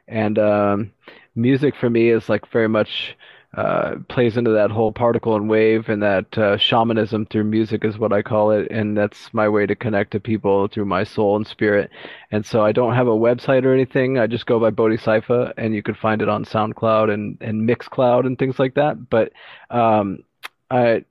And 0.09 0.39
um 0.39 0.93
music 1.34 1.74
for 1.76 1.89
me 1.89 2.10
is 2.10 2.28
like 2.28 2.47
very 2.48 2.68
much 2.68 3.16
uh, 3.54 3.96
plays 4.08 4.38
into 4.38 4.50
that 4.52 4.70
whole 4.70 4.92
particle 4.92 5.36
and 5.36 5.48
wave 5.48 5.90
and 5.90 6.02
that 6.02 6.38
uh, 6.38 6.56
shamanism 6.56 7.26
through 7.26 7.44
music 7.44 7.84
is 7.84 7.98
what 7.98 8.12
I 8.12 8.22
call 8.22 8.50
it, 8.50 8.70
and 8.70 8.96
that's 8.96 9.32
my 9.34 9.48
way 9.48 9.66
to 9.66 9.74
connect 9.74 10.12
to 10.12 10.20
people 10.20 10.68
through 10.68 10.86
my 10.86 11.04
soul 11.04 11.36
and 11.36 11.46
spirit. 11.46 11.90
And 12.30 12.46
so 12.46 12.64
I 12.64 12.72
don't 12.72 12.94
have 12.94 13.08
a 13.08 13.10
website 13.10 13.64
or 13.64 13.74
anything. 13.74 14.18
I 14.18 14.26
just 14.26 14.46
go 14.46 14.58
by 14.58 14.70
Bodhi 14.70 14.96
Saifa, 14.96 15.52
and 15.58 15.74
you 15.74 15.82
can 15.82 15.94
find 15.94 16.22
it 16.22 16.30
on 16.30 16.46
SoundCloud 16.46 17.12
and 17.12 17.36
and 17.42 17.68
Mixcloud 17.68 18.24
and 18.24 18.38
things 18.38 18.58
like 18.58 18.74
that. 18.74 19.10
But 19.10 19.32
um, 19.70 20.24
I 20.70 21.04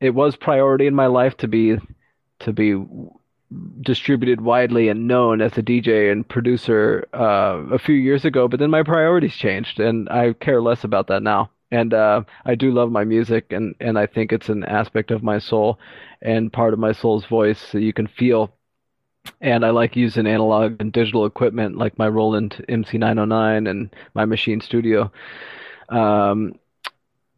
it 0.00 0.10
was 0.10 0.36
priority 0.36 0.86
in 0.86 0.94
my 0.94 1.06
life 1.06 1.36
to 1.38 1.48
be 1.48 1.78
to 2.40 2.52
be 2.52 2.74
distributed 3.80 4.40
widely 4.40 4.88
and 4.88 5.06
known 5.06 5.40
as 5.40 5.56
a 5.56 5.62
DJ 5.62 6.10
and 6.12 6.28
producer 6.28 7.06
uh, 7.14 7.62
a 7.72 7.78
few 7.78 7.94
years 7.94 8.24
ago, 8.24 8.48
but 8.48 8.58
then 8.60 8.70
my 8.70 8.82
priorities 8.82 9.34
changed, 9.34 9.80
and 9.80 10.08
I 10.08 10.32
care 10.34 10.60
less 10.60 10.84
about 10.84 11.06
that 11.06 11.22
now. 11.22 11.50
And 11.76 11.92
uh, 11.92 12.22
I 12.44 12.54
do 12.54 12.70
love 12.72 12.90
my 12.90 13.04
music, 13.04 13.52
and, 13.52 13.74
and 13.80 13.98
I 13.98 14.06
think 14.06 14.32
it's 14.32 14.48
an 14.48 14.64
aspect 14.64 15.10
of 15.10 15.22
my 15.22 15.38
soul 15.38 15.78
and 16.22 16.52
part 16.52 16.72
of 16.72 16.78
my 16.78 16.92
soul's 16.92 17.26
voice 17.26 17.72
that 17.72 17.82
you 17.82 17.92
can 17.92 18.06
feel. 18.06 18.54
And 19.40 19.64
I 19.64 19.70
like 19.70 19.96
using 19.96 20.26
analog 20.26 20.76
and 20.80 20.92
digital 20.92 21.26
equipment 21.26 21.76
like 21.76 21.98
my 21.98 22.08
Roland 22.08 22.64
MC909 22.68 23.68
and 23.68 23.94
my 24.14 24.24
Maschine 24.24 24.62
Studio. 24.62 25.12
Um, 25.88 26.54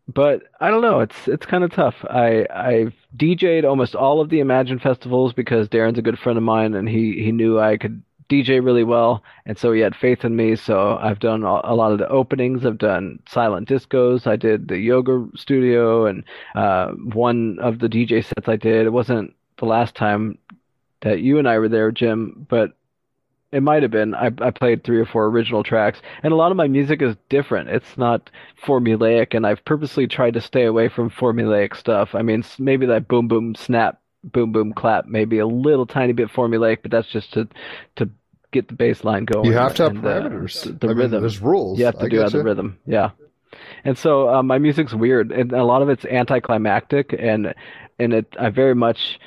but 0.07 0.43
I 0.61 0.71
don't 0.71 0.83
know. 0.83 1.01
It's 1.01 1.29
it's 1.29 1.47
kind 1.47 1.65
of 1.65 1.73
tough. 1.73 1.97
I 2.05 2.47
I've 2.51 2.95
DJ'd 3.17 3.65
almost 3.65 3.95
all 3.95 4.21
of 4.21 4.31
the 4.31 4.41
Imagine 4.41 4.79
festivals 4.79 5.33
because 5.33 5.69
Darren's 5.69 5.99
a 5.99 6.03
good 6.03 6.19
friend 6.19 6.39
of 6.39 6.45
mine, 6.45 6.75
and 6.75 6.89
he 6.89 7.23
he 7.23 7.33
knew 7.33 7.59
I 7.59 7.77
could 7.77 8.03
DJ 8.29 8.61
really 8.61 8.85
well, 8.85 9.23
and 9.47 9.57
so 9.59 9.73
he 9.73 9.81
had 9.81 9.97
faith 9.97 10.25
in 10.25 10.37
me. 10.37 10.57
So 10.57 10.97
I've 10.99 11.19
done 11.19 11.43
a 11.43 11.75
lot 11.75 11.93
of 11.93 11.99
the 11.99 12.09
openings. 12.09 12.67
I've 12.67 12.79
done 12.79 13.21
silent 13.29 13.69
discos. 13.69 14.27
I 14.27 14.37
did 14.37 14.69
the 14.69 14.79
yoga 14.79 15.27
studio, 15.37 16.07
and 16.07 16.25
uh, 16.55 16.89
one 16.93 17.59
of 17.61 17.79
the 17.79 17.89
DJ 17.89 18.23
sets 18.23 18.49
I 18.49 18.57
did. 18.57 18.87
It 18.87 18.91
wasn't 18.93 19.35
the 19.59 19.67
last 19.67 19.95
time 19.95 20.39
that 21.03 21.21
you 21.21 21.39
and 21.39 21.49
I 21.49 21.59
were 21.59 21.69
there, 21.69 21.93
Jim, 21.93 22.47
but 22.49 22.73
it 23.51 23.63
might 23.63 23.83
have 23.83 23.91
been. 23.91 24.15
I, 24.15 24.27
I 24.41 24.51
played 24.51 24.85
three 24.85 24.99
or 24.99 25.07
four 25.07 25.27
original 25.27 25.63
tracks, 25.63 26.03
and 26.23 26.33
a 26.33 26.37
lot 26.37 26.51
of 26.51 26.57
my 26.57 26.69
music 26.69 27.01
is 27.01 27.17
different. 27.31 27.71
It's 27.71 27.97
not 27.97 28.31
formulaic, 28.63 29.35
and 29.35 29.47
I've 29.47 29.65
purposely 29.65 30.07
tried 30.07 30.35
to 30.35 30.41
stay 30.41 30.65
away 30.65 30.89
from 30.89 31.11
formulaic 31.11 31.75
stuff. 31.77 32.15
I 32.15 32.23
mean, 32.23 32.45
maybe 32.59 32.87
that 32.87 33.09
boom 33.09 33.27
boom 33.27 33.55
snap, 33.55 34.01
boom 34.23 34.53
boom 34.53 34.75
clap, 34.75 35.07
maybe 35.07 35.39
a 35.39 35.47
little 35.47 35.87
tiny 35.87 36.13
bit 36.13 36.29
formulaic, 36.29 36.79
but 36.83 36.91
that's 36.91 37.09
just 37.09 37.33
to 37.35 37.49
to 37.97 38.11
get 38.53 38.69
the 38.69 38.75
bass 38.75 39.05
line 39.05 39.25
going. 39.25 39.47
You 39.47 39.53
have 39.53 39.75
to 39.77 39.85
have 39.85 39.97
and, 39.97 40.07
uh, 40.07 40.09
parameters. 40.09 40.63
the, 40.65 40.73
the 40.73 40.87
I 40.87 40.89
mean, 40.89 40.97
rhythm. 40.99 41.21
there's 41.21 41.41
rules. 41.41 41.79
You 41.79 41.85
have 41.87 41.99
to 41.99 42.07
I 42.07 42.09
do 42.09 42.19
have 42.19 42.33
the 42.33 42.43
rhythm. 42.43 42.79
Yeah. 42.87 43.11
And 43.85 43.97
so 43.97 44.29
uh, 44.29 44.43
my 44.43 44.59
music's 44.59 44.95
weird, 44.95 45.33
and 45.33 45.53
a 45.53 45.65
lot 45.65 45.83
of 45.83 45.89
it's 45.89 46.05
anticlimactic, 46.05 47.15
and 47.19 47.55
and 47.99 48.13
it 48.13 48.35
I 48.39 48.51
very 48.51 48.75
much 48.75 49.19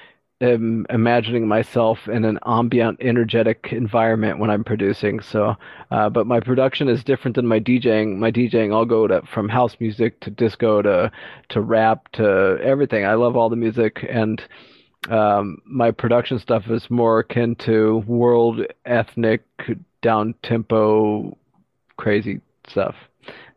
am 0.41 0.85
imagining 0.89 1.47
myself 1.47 2.07
in 2.07 2.25
an 2.25 2.39
ambient, 2.45 2.97
energetic 3.01 3.69
environment 3.71 4.39
when 4.39 4.49
I'm 4.49 4.63
producing. 4.63 5.19
So, 5.19 5.55
uh, 5.91 6.09
but 6.09 6.27
my 6.27 6.39
production 6.39 6.89
is 6.89 7.03
different 7.03 7.35
than 7.35 7.47
my 7.47 7.59
DJing. 7.59 8.17
My 8.17 8.31
DJing, 8.31 8.73
I'll 8.73 8.85
go 8.85 9.07
to 9.07 9.21
from 9.21 9.49
house 9.49 9.77
music 9.79 10.19
to 10.21 10.29
disco 10.29 10.81
to 10.81 11.11
to 11.49 11.61
rap 11.61 12.11
to 12.13 12.59
everything. 12.61 13.05
I 13.05 13.13
love 13.15 13.35
all 13.35 13.49
the 13.49 13.55
music, 13.55 14.05
and 14.09 14.43
um, 15.09 15.57
my 15.65 15.91
production 15.91 16.39
stuff 16.39 16.63
is 16.69 16.89
more 16.89 17.19
akin 17.19 17.55
to 17.55 18.03
world 18.07 18.61
ethnic, 18.85 19.43
down 20.01 20.35
tempo, 20.43 21.37
crazy 21.97 22.41
stuff. 22.69 22.95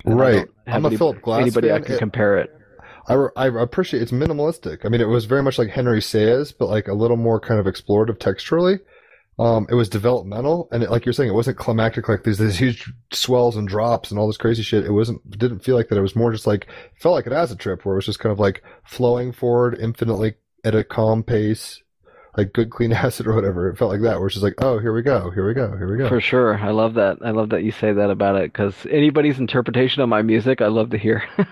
And 0.04 0.18
Right. 0.18 0.46
I'm 0.66 0.84
a 0.84 0.88
any- 0.88 0.96
Philip 0.96 1.22
Glass 1.22 1.42
anybody 1.42 1.70
I 1.70 1.74
fan. 1.76 1.84
can 1.84 1.94
It- 1.94 1.98
compare 1.98 2.38
it. 2.38 2.50
I, 3.06 3.14
I 3.36 3.62
appreciate 3.62 4.02
it's 4.02 4.12
minimalistic. 4.12 4.86
I 4.86 4.88
mean, 4.88 5.02
it 5.02 5.08
was 5.08 5.26
very 5.26 5.42
much 5.42 5.58
like 5.58 5.68
Henry 5.68 6.00
Sayes, 6.00 6.54
but 6.58 6.70
like 6.70 6.88
a 6.88 6.94
little 6.94 7.18
more 7.18 7.38
kind 7.38 7.60
of 7.60 7.66
explorative 7.66 8.16
texturally. 8.16 8.80
Um, 9.38 9.66
it 9.68 9.74
was 9.74 9.88
developmental, 9.90 10.68
and 10.72 10.82
it, 10.82 10.90
like 10.90 11.04
you're 11.04 11.12
saying, 11.12 11.28
it 11.28 11.34
wasn't 11.34 11.58
climactic 11.58 12.08
like 12.08 12.22
these 12.22 12.38
these 12.38 12.56
huge 12.56 12.90
swells 13.12 13.56
and 13.56 13.66
drops 13.68 14.10
and 14.10 14.18
all 14.18 14.26
this 14.28 14.36
crazy 14.38 14.62
shit. 14.62 14.84
It 14.86 14.92
wasn't 14.92 15.20
it 15.30 15.38
didn't 15.38 15.58
feel 15.64 15.74
like 15.76 15.88
that. 15.88 15.98
It 15.98 16.02
was 16.02 16.14
more 16.16 16.30
just 16.32 16.46
like 16.46 16.68
felt 17.00 17.14
like 17.16 17.26
an 17.26 17.32
acid 17.34 17.58
trip, 17.58 17.84
where 17.84 17.94
it 17.94 17.98
was 17.98 18.06
just 18.06 18.20
kind 18.20 18.32
of 18.32 18.38
like 18.38 18.62
flowing 18.84 19.32
forward 19.32 19.76
infinitely 19.78 20.34
at 20.64 20.74
a 20.74 20.82
calm 20.84 21.22
pace, 21.22 21.82
like 22.36 22.52
good 22.52 22.70
clean 22.70 22.92
acid 23.04 23.26
or 23.26 23.34
whatever. 23.34 23.68
It 23.68 23.76
felt 23.78 23.90
like 23.92 24.02
that, 24.02 24.18
where 24.18 24.26
it's 24.26 24.34
just 24.34 24.44
like, 24.44 24.54
oh, 24.58 24.78
here 24.78 24.92
we 24.94 25.02
go, 25.02 25.30
here 25.30 25.46
we 25.46 25.54
go, 25.54 25.76
here 25.76 25.90
we 25.90 25.98
go. 25.98 26.08
For 26.08 26.20
sure. 26.20 26.58
I 26.58 26.70
love 26.70 26.94
that. 26.94 27.18
I 27.24 27.30
love 27.30 27.50
that 27.50 27.62
you 27.64 27.70
say 27.72 27.92
that 27.92 28.10
about 28.10 28.36
it 28.36 28.52
because 28.52 28.74
anybody's 28.90 29.38
interpretation 29.38 30.02
of 30.02 30.08
my 30.08 30.22
music, 30.22 30.60
I 30.60 30.68
love 30.68 30.90
to 30.90 30.98
hear. 30.98 31.24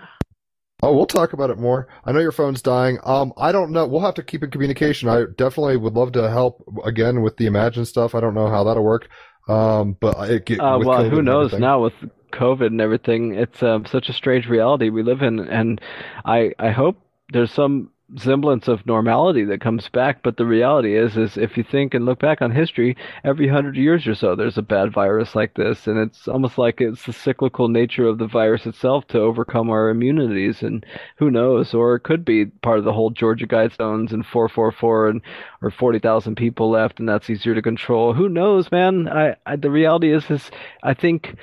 Oh, 0.84 0.92
we'll 0.96 1.06
talk 1.06 1.32
about 1.32 1.50
it 1.50 1.58
more. 1.58 1.86
I 2.04 2.10
know 2.10 2.18
your 2.18 2.32
phone's 2.32 2.60
dying. 2.60 2.98
Um, 3.04 3.32
I 3.36 3.52
don't 3.52 3.70
know. 3.70 3.86
We'll 3.86 4.00
have 4.00 4.14
to 4.14 4.22
keep 4.24 4.42
in 4.42 4.50
communication. 4.50 5.08
I 5.08 5.26
definitely 5.36 5.76
would 5.76 5.92
love 5.94 6.10
to 6.12 6.28
help 6.28 6.64
again 6.84 7.22
with 7.22 7.36
the 7.36 7.46
Imagine 7.46 7.84
stuff. 7.84 8.16
I 8.16 8.20
don't 8.20 8.34
know 8.34 8.48
how 8.48 8.64
that'll 8.64 8.82
work. 8.82 9.08
Um, 9.48 9.96
but 10.00 10.28
it, 10.28 10.44
get- 10.44 10.58
Uh, 10.58 10.80
well, 10.84 11.04
COVID 11.04 11.10
who 11.10 11.22
knows 11.22 11.52
now 11.52 11.80
with 11.84 11.92
COVID 12.32 12.66
and 12.66 12.80
everything? 12.80 13.34
It's 13.36 13.62
um, 13.62 13.86
such 13.86 14.08
a 14.08 14.12
strange 14.12 14.48
reality 14.48 14.90
we 14.90 15.04
live 15.04 15.22
in, 15.22 15.38
and 15.38 15.80
I 16.24 16.50
I 16.58 16.70
hope 16.72 16.96
there's 17.32 17.52
some 17.52 17.90
semblance 18.16 18.68
of 18.68 18.86
normality 18.86 19.44
that 19.44 19.60
comes 19.60 19.88
back. 19.88 20.22
But 20.22 20.36
the 20.36 20.46
reality 20.46 20.96
is, 20.96 21.16
is 21.16 21.36
if 21.36 21.56
you 21.56 21.64
think 21.64 21.94
and 21.94 22.04
look 22.04 22.18
back 22.18 22.42
on 22.42 22.50
history, 22.50 22.96
every 23.24 23.48
hundred 23.48 23.76
years 23.76 24.06
or 24.06 24.14
so, 24.14 24.34
there's 24.34 24.58
a 24.58 24.62
bad 24.62 24.92
virus 24.92 25.34
like 25.34 25.54
this, 25.54 25.86
and 25.86 25.98
it's 25.98 26.28
almost 26.28 26.58
like 26.58 26.80
it's 26.80 27.04
the 27.04 27.12
cyclical 27.12 27.68
nature 27.68 28.06
of 28.06 28.18
the 28.18 28.26
virus 28.26 28.66
itself 28.66 29.06
to 29.08 29.18
overcome 29.18 29.70
our 29.70 29.88
immunities. 29.90 30.62
And 30.62 30.84
who 31.16 31.30
knows? 31.30 31.74
Or 31.74 31.94
it 31.96 32.00
could 32.00 32.24
be 32.24 32.46
part 32.46 32.78
of 32.78 32.84
the 32.84 32.92
whole 32.92 33.10
Georgia 33.10 33.46
Guidestones 33.46 34.12
and 34.12 34.26
444 34.26 35.08
and 35.08 35.22
or 35.62 35.70
40,000 35.70 36.36
people 36.36 36.70
left, 36.70 36.98
and 37.00 37.08
that's 37.08 37.30
easier 37.30 37.54
to 37.54 37.62
control. 37.62 38.14
Who 38.14 38.28
knows, 38.28 38.70
man? 38.70 39.08
I, 39.08 39.36
I 39.46 39.56
the 39.56 39.70
reality 39.70 40.12
is, 40.12 40.30
is 40.30 40.50
I 40.82 40.94
think 40.94 41.36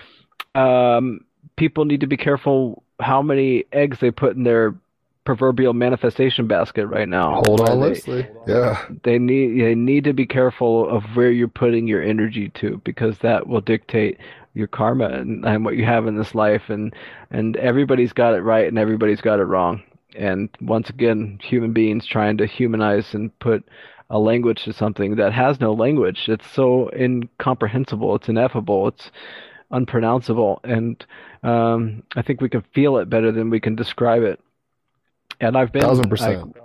um, 0.56 1.22
people 1.56 1.86
need 1.86 2.02
to 2.02 2.08
be 2.08 2.18
careful 2.18 2.84
how 3.00 3.22
many 3.22 3.64
eggs 3.72 4.00
they 4.00 4.12
put 4.12 4.36
in 4.36 4.44
their 4.44 4.76
proverbial 5.26 5.74
manifestation 5.74 6.48
basket 6.48 6.88
right 6.88 7.08
now. 7.08 7.42
Hold 7.46 7.62
on 7.62 7.80
They- 7.80 7.88
loosely. 7.88 8.28
Yeah. 8.48 8.84
they 9.04 9.20
need 9.20 9.62
they 9.62 9.76
need 9.76 10.04
to 10.06 10.14
be 10.14 10.26
careful 10.26 10.90
of 10.90 11.04
where 11.16 11.32
you're 11.32 11.48
putting 11.48 11.88
your 11.88 12.02
energy 12.02 12.50
to 12.56 12.82
because 12.84 13.18
that 13.20 13.48
will 13.48 13.62
dictate 13.62 14.18
your 14.56 14.68
karma 14.68 15.06
and, 15.10 15.46
and 15.46 15.64
what 15.64 15.78
you 15.78 15.86
have 15.86 16.08
in 16.08 16.18
this 16.18 16.34
life 16.34 16.70
and 16.70 16.94
and 17.32 17.56
everybody's 17.58 18.14
got 18.14 18.34
it 18.34 18.42
right 18.42 18.68
and 18.68 18.80
everybody's 18.80 19.22
got 19.22 19.40
it 19.40 19.44
wrong 19.44 19.82
and 20.16 20.50
once 20.62 20.90
again 20.90 21.38
human 21.44 21.72
beings 21.72 22.06
trying 22.08 22.36
to 22.38 22.48
humanize 22.48 23.14
and 23.14 23.38
put 23.40 23.64
a 24.10 24.18
language 24.18 24.64
to 24.64 24.74
something 24.74 25.16
that 25.18 25.32
has 25.32 25.60
no 25.60 25.72
language 25.72 26.26
it's 26.28 26.50
so 26.50 26.90
incomprehensible 26.96 28.16
it's 28.16 28.28
ineffable 28.28 28.88
it's 28.88 29.12
unpronounceable 29.72 30.60
and 30.64 31.06
um, 31.44 32.02
I 32.16 32.22
think 32.24 32.42
we 32.42 32.50
can 32.50 32.64
feel 32.74 32.98
it 32.98 33.10
better 33.10 33.32
than 33.32 33.50
we 33.52 33.60
can 33.60 33.76
describe 33.76 34.24
it 34.24 34.40
and 35.40 35.58
I've 35.58 35.72
been 35.72 35.82
Thousand 35.82 36.06
I- 36.06 36.10
percent. 36.10 36.56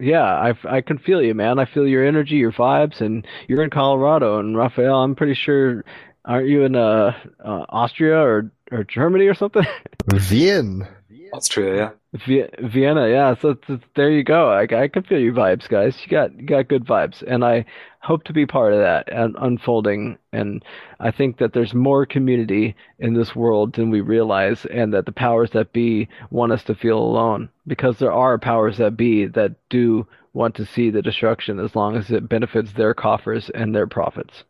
yeah, 0.00 0.22
I, 0.22 0.54
I 0.64 0.80
can 0.80 0.98
feel 0.98 1.22
you, 1.22 1.34
man. 1.34 1.58
I 1.58 1.64
feel 1.64 1.86
your 1.86 2.04
energy, 2.04 2.36
your 2.36 2.52
vibes, 2.52 3.00
and 3.00 3.26
you're 3.48 3.62
in 3.62 3.70
Colorado. 3.70 4.38
And 4.38 4.56
Raphael, 4.56 5.02
I'm 5.02 5.14
pretty 5.14 5.34
sure, 5.34 5.84
aren't 6.24 6.48
you 6.48 6.64
in 6.64 6.74
uh, 6.76 7.12
uh 7.44 7.66
Austria 7.68 8.18
or 8.18 8.50
or 8.70 8.84
Germany 8.84 9.26
or 9.26 9.34
something? 9.34 9.64
Vienna. 10.14 10.88
Austria, 11.34 11.74
yeah. 12.12 12.18
Vie- 12.26 12.68
Vienna, 12.68 13.08
yeah. 13.08 13.34
So, 13.40 13.56
so 13.66 13.78
there 13.96 14.10
you 14.10 14.22
go. 14.22 14.50
I, 14.50 14.62
I 14.64 14.88
can 14.88 15.02
feel 15.02 15.18
your 15.18 15.32
vibes, 15.32 15.66
guys. 15.66 15.96
You 16.02 16.10
got 16.10 16.38
you 16.38 16.46
got 16.46 16.68
good 16.68 16.84
vibes, 16.84 17.22
and 17.26 17.42
I 17.44 17.64
hope 18.02 18.24
to 18.24 18.32
be 18.32 18.44
part 18.44 18.72
of 18.72 18.80
that 18.80 19.10
and 19.12 19.36
unfolding. 19.40 20.18
And 20.32 20.64
I 20.98 21.10
think 21.10 21.38
that 21.38 21.52
there's 21.52 21.72
more 21.72 22.04
community 22.04 22.74
in 22.98 23.14
this 23.14 23.34
world 23.34 23.74
than 23.74 23.90
we 23.90 24.00
realize, 24.00 24.64
and 24.66 24.92
that 24.92 25.06
the 25.06 25.12
powers 25.12 25.50
that 25.52 25.72
be 25.72 26.08
want 26.30 26.52
us 26.52 26.64
to 26.64 26.74
feel 26.74 26.98
alone 26.98 27.48
because 27.66 27.98
there 27.98 28.12
are 28.12 28.38
powers 28.38 28.78
that 28.78 28.96
be 28.96 29.26
that 29.26 29.54
do 29.70 30.06
want 30.32 30.54
to 30.56 30.66
see 30.66 30.90
the 30.90 31.02
destruction 31.02 31.60
as 31.60 31.76
long 31.76 31.96
as 31.96 32.10
it 32.10 32.28
benefits 32.28 32.72
their 32.72 32.94
coffers 32.94 33.50
and 33.50 33.74
their 33.74 33.86
profits. 33.86 34.44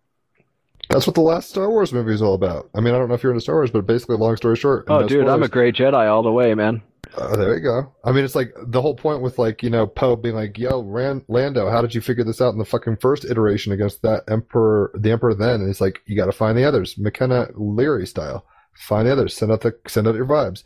That's 0.88 1.06
what 1.06 1.14
the 1.14 1.20
last 1.20 1.50
Star 1.50 1.70
Wars 1.70 1.92
movie 1.92 2.12
is 2.12 2.22
all 2.22 2.34
about. 2.34 2.68
I 2.74 2.80
mean, 2.80 2.94
I 2.94 2.98
don't 2.98 3.08
know 3.08 3.14
if 3.14 3.22
you're 3.22 3.32
into 3.32 3.42
Star 3.42 3.56
Wars, 3.56 3.70
but 3.70 3.86
basically, 3.86 4.16
long 4.16 4.36
story 4.36 4.56
short. 4.56 4.84
Oh, 4.88 5.06
dude, 5.06 5.28
I'm 5.28 5.42
a 5.42 5.48
great 5.48 5.74
Jedi 5.74 6.10
all 6.10 6.22
the 6.22 6.32
way, 6.32 6.54
man. 6.54 6.82
Uh, 7.14 7.36
there 7.36 7.54
you 7.54 7.60
go. 7.60 7.92
I 8.04 8.12
mean, 8.12 8.24
it's 8.24 8.34
like 8.34 8.54
the 8.66 8.80
whole 8.80 8.94
point 8.94 9.22
with 9.22 9.38
like 9.38 9.62
you 9.62 9.70
know 9.70 9.86
Poe 9.86 10.16
being 10.16 10.34
like, 10.34 10.56
"Yo, 10.56 10.80
Ran- 10.82 11.24
Lando, 11.28 11.68
how 11.68 11.82
did 11.82 11.94
you 11.94 12.00
figure 12.00 12.24
this 12.24 12.40
out 12.40 12.52
in 12.52 12.58
the 12.58 12.64
fucking 12.64 12.96
first 12.96 13.24
iteration 13.24 13.72
against 13.72 14.02
that 14.02 14.24
Emperor, 14.30 14.90
the 14.94 15.10
Emperor 15.10 15.34
then?" 15.34 15.60
And 15.60 15.66
he's 15.66 15.80
like, 15.80 16.00
"You 16.06 16.16
got 16.16 16.26
to 16.26 16.32
find 16.32 16.56
the 16.56 16.64
others, 16.64 16.96
McKenna 16.96 17.48
Leary 17.54 18.06
style. 18.06 18.46
Find 18.74 19.06
the 19.06 19.12
others. 19.12 19.36
Send 19.36 19.52
out 19.52 19.60
the 19.60 19.76
send 19.86 20.08
out 20.08 20.14
your 20.14 20.26
vibes." 20.26 20.64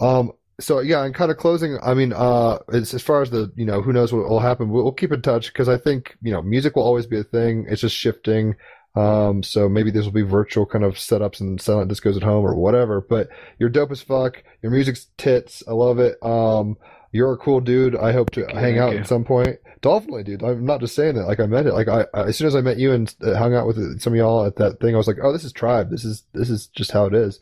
Um. 0.00 0.32
So 0.60 0.80
yeah, 0.80 1.04
and 1.04 1.14
kind 1.14 1.30
of 1.30 1.36
closing. 1.36 1.78
I 1.82 1.94
mean, 1.94 2.12
uh, 2.12 2.58
as 2.72 2.94
as 2.94 3.02
far 3.02 3.22
as 3.22 3.30
the 3.30 3.52
you 3.56 3.64
know 3.64 3.80
who 3.82 3.92
knows 3.92 4.12
what 4.12 4.28
will 4.28 4.40
happen, 4.40 4.70
we'll, 4.70 4.84
we'll 4.84 4.92
keep 4.92 5.12
in 5.12 5.22
touch 5.22 5.52
because 5.52 5.68
I 5.68 5.78
think 5.78 6.16
you 6.22 6.32
know 6.32 6.42
music 6.42 6.76
will 6.76 6.84
always 6.84 7.06
be 7.06 7.18
a 7.18 7.24
thing. 7.24 7.66
It's 7.68 7.80
just 7.80 7.96
shifting. 7.96 8.54
Um, 8.94 9.42
so 9.42 9.68
maybe 9.68 9.90
this 9.90 10.04
will 10.04 10.12
be 10.12 10.22
virtual 10.22 10.66
kind 10.66 10.84
of 10.84 10.94
setups 10.94 11.40
and 11.40 11.60
silent 11.60 11.90
discos 11.90 12.16
at 12.16 12.22
home 12.22 12.44
or 12.44 12.54
whatever. 12.56 13.00
But 13.00 13.28
you're 13.58 13.68
dope 13.68 13.92
as 13.92 14.00
fuck. 14.02 14.42
Your 14.62 14.72
music's 14.72 15.06
tits. 15.18 15.62
I 15.68 15.72
love 15.72 15.98
it. 15.98 16.16
Um, 16.22 16.76
you're 17.12 17.32
a 17.32 17.36
cool 17.38 17.60
dude. 17.60 17.94
I 17.96 18.12
hope 18.12 18.30
to 18.30 18.42
Thank 18.42 18.54
you, 18.54 18.60
hang 18.60 18.74
thank 18.76 18.82
out 18.94 18.96
at 18.96 19.06
some 19.06 19.24
point. 19.24 19.56
Definitely, 19.80 20.24
dude. 20.24 20.42
I'm 20.42 20.66
not 20.66 20.80
just 20.80 20.94
saying 20.96 21.16
it. 21.16 21.20
Like 21.20 21.38
I 21.40 21.46
meant 21.46 21.68
it. 21.68 21.72
Like 21.74 21.86
I, 21.88 22.06
I 22.12 22.24
as 22.24 22.36
soon 22.36 22.48
as 22.48 22.56
I 22.56 22.60
met 22.60 22.78
you 22.78 22.92
and 22.92 23.14
uh, 23.22 23.36
hung 23.36 23.54
out 23.54 23.66
with 23.66 24.00
some 24.00 24.12
of 24.12 24.16
y'all 24.16 24.44
at 24.44 24.56
that 24.56 24.80
thing, 24.80 24.94
I 24.94 24.98
was 24.98 25.06
like, 25.06 25.18
oh, 25.22 25.32
this 25.32 25.44
is 25.44 25.52
tribe. 25.52 25.90
This 25.90 26.04
is 26.04 26.24
this 26.34 26.50
is 26.50 26.66
just 26.66 26.90
how 26.90 27.06
it 27.06 27.14
is. 27.14 27.38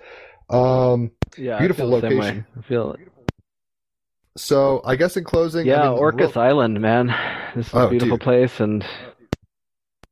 Um, 0.50 1.10
Yeah, 1.38 1.58
Beautiful 1.58 1.94
I 1.94 2.00
feel 2.00 2.00
the 2.02 2.08
same 2.10 2.18
way. 2.18 2.26
location. 2.26 2.46
I 2.58 2.62
feel 2.62 2.92
it. 2.92 3.00
so 4.36 4.82
I 4.84 4.96
guess 4.96 5.16
in 5.16 5.24
closing, 5.24 5.66
Yeah, 5.66 5.82
I 5.82 5.94
mean, 5.94 5.98
Orcas 5.98 6.34
real- 6.36 6.44
Island, 6.44 6.80
man. 6.80 7.06
This 7.56 7.68
is 7.68 7.74
Oh, 7.74 7.86
a 7.86 7.90
beautiful 7.90 8.18
dude. 8.18 8.24
place, 8.24 8.60
and 8.60 8.84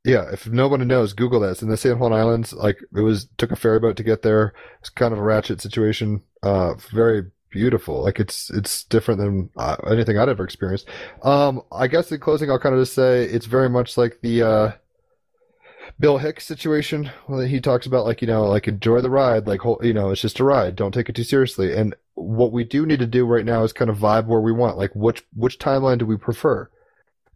Yeah, 0.04 0.30
if 0.30 0.46
nobody 0.46 0.84
knows, 0.84 1.14
Google 1.14 1.40
this. 1.40 1.62
In 1.62 1.68
the 1.70 1.78
San 1.78 1.98
Juan 1.98 2.12
Islands, 2.12 2.52
like 2.52 2.78
it 2.94 3.00
was 3.00 3.26
took 3.38 3.50
a 3.50 3.56
ferry 3.56 3.80
boat 3.80 3.96
to 3.96 4.02
get 4.02 4.20
there. 4.22 4.52
It's 4.80 4.90
kind 4.90 5.14
of 5.14 5.18
a 5.18 5.22
ratchet 5.22 5.62
situation. 5.62 6.22
Uh, 6.42 6.74
very 6.92 7.30
beautiful. 7.50 8.02
Like 8.02 8.20
it's 8.20 8.50
it's 8.50 8.84
different 8.84 9.20
than 9.20 9.50
uh, 9.56 9.76
anything 9.90 10.18
I'd 10.18 10.28
ever 10.28 10.44
experienced. 10.44 10.88
Um, 11.22 11.62
I 11.72 11.86
guess 11.86 12.12
in 12.12 12.20
closing, 12.20 12.50
I'll 12.50 12.58
kind 12.58 12.74
of 12.74 12.82
just 12.82 12.92
say 12.92 13.24
it's 13.24 13.46
very 13.46 13.70
much 13.70 13.96
like 13.96 14.18
the 14.20 14.42
uh, 14.42 14.72
Bill 15.98 16.18
Hicks 16.18 16.44
situation 16.46 17.10
when 17.26 17.46
he 17.48 17.60
talks 17.60 17.86
about 17.86 18.04
like 18.04 18.20
you 18.20 18.28
know 18.28 18.44
like 18.44 18.68
enjoy 18.68 19.00
the 19.00 19.10
ride, 19.10 19.46
like 19.46 19.62
you 19.82 19.94
know 19.94 20.10
it's 20.10 20.20
just 20.20 20.40
a 20.40 20.44
ride. 20.44 20.76
Don't 20.76 20.92
take 20.92 21.08
it 21.08 21.14
too 21.16 21.24
seriously. 21.24 21.74
And 21.74 21.94
what 22.14 22.52
we 22.52 22.64
do 22.64 22.84
need 22.84 22.98
to 22.98 23.06
do 23.06 23.24
right 23.24 23.44
now 23.44 23.64
is 23.64 23.72
kind 23.72 23.90
of 23.90 23.98
vibe 23.98 24.26
where 24.26 24.40
we 24.40 24.52
want. 24.52 24.76
Like 24.76 24.94
which 24.94 25.24
which 25.34 25.58
timeline 25.58 25.98
do 25.98 26.06
we 26.06 26.16
prefer? 26.16 26.68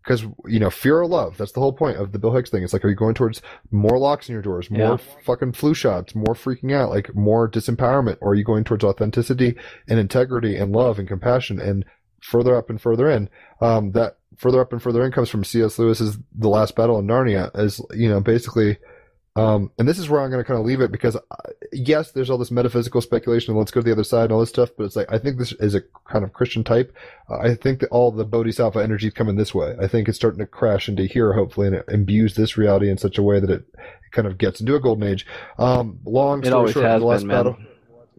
Because 0.02 0.22
you 0.46 0.58
know, 0.58 0.70
fear 0.70 0.98
or 0.98 1.06
love. 1.06 1.36
That's 1.36 1.52
the 1.52 1.60
whole 1.60 1.72
point 1.72 1.98
of 1.98 2.12
the 2.12 2.18
Bill 2.18 2.32
Hicks 2.34 2.50
thing. 2.50 2.62
It's 2.62 2.72
like, 2.72 2.84
are 2.84 2.88
you 2.88 2.94
going 2.94 3.14
towards 3.14 3.42
more 3.70 3.98
locks 3.98 4.28
in 4.28 4.32
your 4.32 4.42
doors, 4.42 4.70
more 4.70 4.80
Yeah. 4.80 4.96
fucking 5.24 5.52
flu 5.52 5.74
shots, 5.74 6.14
more 6.14 6.34
freaking 6.34 6.72
out, 6.72 6.90
like 6.90 7.14
more 7.14 7.48
disempowerment, 7.50 8.16
or 8.20 8.30
are 8.30 8.34
you 8.34 8.44
going 8.44 8.64
towards 8.64 8.84
authenticity 8.84 9.56
and 9.88 9.98
integrity 9.98 10.56
and 10.56 10.72
love 10.72 10.98
and 10.98 11.06
compassion 11.08 11.60
and 11.60 11.84
further 12.22 12.56
up 12.56 12.70
and 12.70 12.80
further 12.80 13.10
in? 13.10 13.28
Um, 13.60 13.92
that 13.92 14.16
further 14.36 14.60
up 14.60 14.72
and 14.72 14.82
further 14.82 15.04
in 15.04 15.12
comes 15.12 15.28
from 15.28 15.44
C.S. 15.44 15.78
Lewis's 15.78 16.16
The 16.34 16.48
Last 16.48 16.74
Battle 16.76 16.98
in 16.98 17.06
Narnia, 17.06 17.50
as 17.54 17.80
you 17.92 18.08
know, 18.08 18.20
basically. 18.20 18.78
Um, 19.38 19.70
and 19.78 19.88
this 19.88 19.98
is 19.98 20.08
where 20.08 20.20
I'm 20.20 20.30
going 20.30 20.42
to 20.42 20.46
kind 20.46 20.58
of 20.58 20.66
leave 20.66 20.80
it 20.80 20.90
because, 20.90 21.16
uh, 21.16 21.20
yes, 21.72 22.10
there's 22.12 22.30
all 22.30 22.38
this 22.38 22.50
metaphysical 22.50 23.00
speculation. 23.00 23.54
Let's 23.54 23.70
go 23.70 23.80
to 23.80 23.84
the 23.84 23.92
other 23.92 24.04
side 24.04 24.24
and 24.24 24.32
all 24.32 24.40
this 24.40 24.48
stuff. 24.48 24.70
But 24.76 24.84
it's 24.84 24.96
like 24.96 25.12
I 25.12 25.18
think 25.18 25.38
this 25.38 25.52
is 25.52 25.74
a 25.74 25.82
kind 26.10 26.24
of 26.24 26.32
Christian 26.32 26.64
type. 26.64 26.94
Uh, 27.30 27.38
I 27.38 27.54
think 27.54 27.80
that 27.80 27.90
all 27.90 28.10
the 28.10 28.24
bodhisattva 28.24 28.82
energy 28.82 29.06
is 29.08 29.14
coming 29.14 29.36
this 29.36 29.54
way. 29.54 29.76
I 29.80 29.86
think 29.86 30.08
it's 30.08 30.16
starting 30.16 30.40
to 30.40 30.46
crash 30.46 30.88
into 30.88 31.04
here, 31.04 31.32
hopefully, 31.32 31.68
and 31.68 31.76
it 31.76 31.84
imbues 31.88 32.34
this 32.34 32.56
reality 32.56 32.90
in 32.90 32.98
such 32.98 33.18
a 33.18 33.22
way 33.22 33.38
that 33.40 33.50
it 33.50 33.64
kind 34.10 34.26
of 34.26 34.38
gets 34.38 34.60
into 34.60 34.74
a 34.74 34.80
golden 34.80 35.08
age. 35.08 35.26
Um, 35.58 36.00
long 36.04 36.42
story 36.44 36.72
short, 36.72 36.84
the 37.00 37.06
last 37.06 37.20
been, 37.20 37.28
man. 37.28 37.36
battle. 37.36 37.56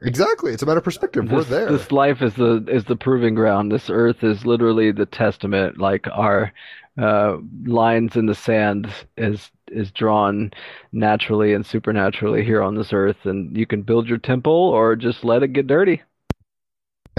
Exactly, 0.02 0.54
it's 0.54 0.64
a 0.64 0.66
matter 0.66 0.78
of 0.78 0.86
perspective. 0.86 1.30
We're 1.30 1.40
This, 1.40 1.50
there. 1.50 1.72
this 1.72 1.92
life 1.92 2.22
is 2.22 2.34
the 2.36 2.64
is 2.70 2.86
the 2.86 2.96
proving 2.96 3.36
ground. 3.36 3.72
This 3.72 3.90
earth 3.90 4.24
is 4.24 4.46
literally 4.46 4.92
the 4.94 5.06
testament. 5.06 5.78
Like 5.78 6.08
our 6.10 6.54
uh, 6.98 7.38
lines 7.66 8.16
in 8.16 8.26
the 8.26 8.36
sand 8.36 8.90
is 9.18 9.52
is 9.72 9.92
drawn 9.92 10.52
naturally 10.92 11.54
and 11.54 11.66
supernaturally 11.66 12.44
here 12.44 12.62
on 12.62 12.76
this 12.76 12.94
earth, 12.94 13.26
and 13.26 13.56
you 13.56 13.66
can 13.66 13.82
build 13.82 14.08
your 14.08 14.18
temple 14.18 14.54
or 14.54 14.96
just 14.96 15.24
let 15.24 15.44
it 15.44 15.54
get 15.54 15.68
dirty. 15.68 16.02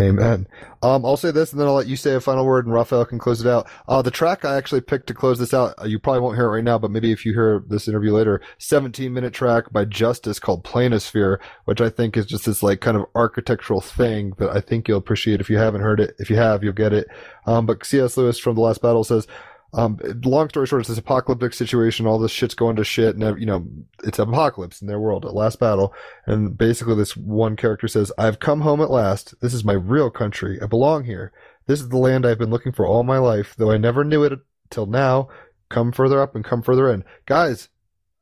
Amen. 0.01 0.47
Um, 0.83 1.05
I'll 1.05 1.17
say 1.17 1.31
this, 1.31 1.53
and 1.53 1.61
then 1.61 1.69
I'll 1.69 1.75
let 1.75 1.87
you 1.87 1.97
say 1.97 2.15
a 2.15 2.21
final 2.21 2.47
word, 2.47 2.65
and 2.65 2.75
Raphael 2.75 3.05
can 3.05 3.19
close 3.19 3.41
it 3.41 3.47
out. 3.47 3.69
Uh, 3.87 4.01
the 4.01 4.11
track 4.11 4.45
I 4.45 4.57
actually 4.57 4.81
picked 4.81 5.09
to 5.09 5.15
close 5.15 5.39
this 5.39 5.53
out, 5.53 5.75
uh, 5.81 5.85
you 5.85 5.99
probably 5.99 6.21
won't 6.21 6.37
hear 6.37 6.47
it 6.47 6.51
right 6.55 6.65
now, 6.65 6.79
but 6.79 6.91
maybe 6.91 7.13
if 7.13 7.27
you 7.27 7.35
hear 7.35 7.63
this 7.67 7.87
interview 7.87 8.13
later, 8.13 8.41
17 8.59 9.13
minute 9.13 9.35
track 9.35 9.71
by 9.73 9.85
Justice 9.85 10.39
called 10.39 10.65
Planisphere, 10.65 11.39
which 11.67 11.81
I 11.81 11.91
think 11.91 12.17
is 12.17 12.25
just 12.25 12.47
this 12.47 12.63
like 12.63 12.81
kind 12.81 12.97
of 12.97 13.07
architectural 13.15 13.83
thing 13.83 14.33
that 14.39 14.51
I 14.51 14.61
think 14.61 14.89
you'll 14.89 14.99
appreciate 14.99 15.41
if 15.41 15.51
you 15.51 15.59
haven't 15.59 15.83
heard 15.83 16.01
it. 16.01 16.15
If 16.19 16.31
you 16.31 16.37
have, 16.37 16.65
you'll 16.65 16.73
get 16.73 16.95
it. 16.95 17.07
Um, 17.47 17.67
but 17.67 17.85
C.S. 17.85 18.17
Lewis 18.17 18.39
from 18.39 18.55
The 18.55 18.63
Last 18.63 18.81
Battle 18.81 19.05
says, 19.05 19.27
um, 19.73 19.99
long 20.25 20.49
story 20.49 20.67
short, 20.67 20.81
it's 20.81 20.89
this 20.89 20.99
apocalyptic 20.99 21.55
situation. 21.55 22.07
All 22.07 22.19
this 22.19 22.33
shit's 22.33 22.55
going 22.55 22.77
to 22.77 22.85
shit, 22.85 23.17
and 23.17 23.39
you 23.39 23.47
know, 23.47 23.67
it's 24.03 24.19
an 24.19 24.29
apocalypse 24.29 24.81
in 24.81 24.89
their 24.89 24.99
world 24.99 25.25
at 25.25 25.35
last 25.35 25.61
battle. 25.61 25.95
And 26.27 26.57
basically, 26.59 26.97
this 26.97 27.17
one 27.17 27.57
character 27.57 27.87
says, 27.87 28.13
"I've 28.19 28.41
come 28.41 28.63
home 28.63 28.81
at 28.81 28.91
last. 28.91 29.35
This 29.41 29.55
is 29.55 29.65
my 29.65 29.75
real 29.75 30.11
country. 30.11 30.59
I 30.61 30.67
belong 30.67 31.05
here. 31.05 31.33
This 31.67 31.81
is 31.81 31.89
the 31.89 31.99
land 31.99 32.27
I've 32.27 32.39
been 32.39 32.51
looking 32.51 32.73
for 32.73 32.87
all 32.87 33.05
my 33.05 33.19
life, 33.19 33.55
though 33.57 33.71
I 33.71 33.79
never 33.79 34.03
knew 34.05 34.25
it 34.25 34.39
till 34.71 34.87
now. 34.87 35.29
come 35.69 35.93
further 35.93 36.21
up 36.21 36.35
and 36.35 36.45
come 36.45 36.63
further 36.63 36.93
in. 36.93 37.05
Guys, 37.27 37.69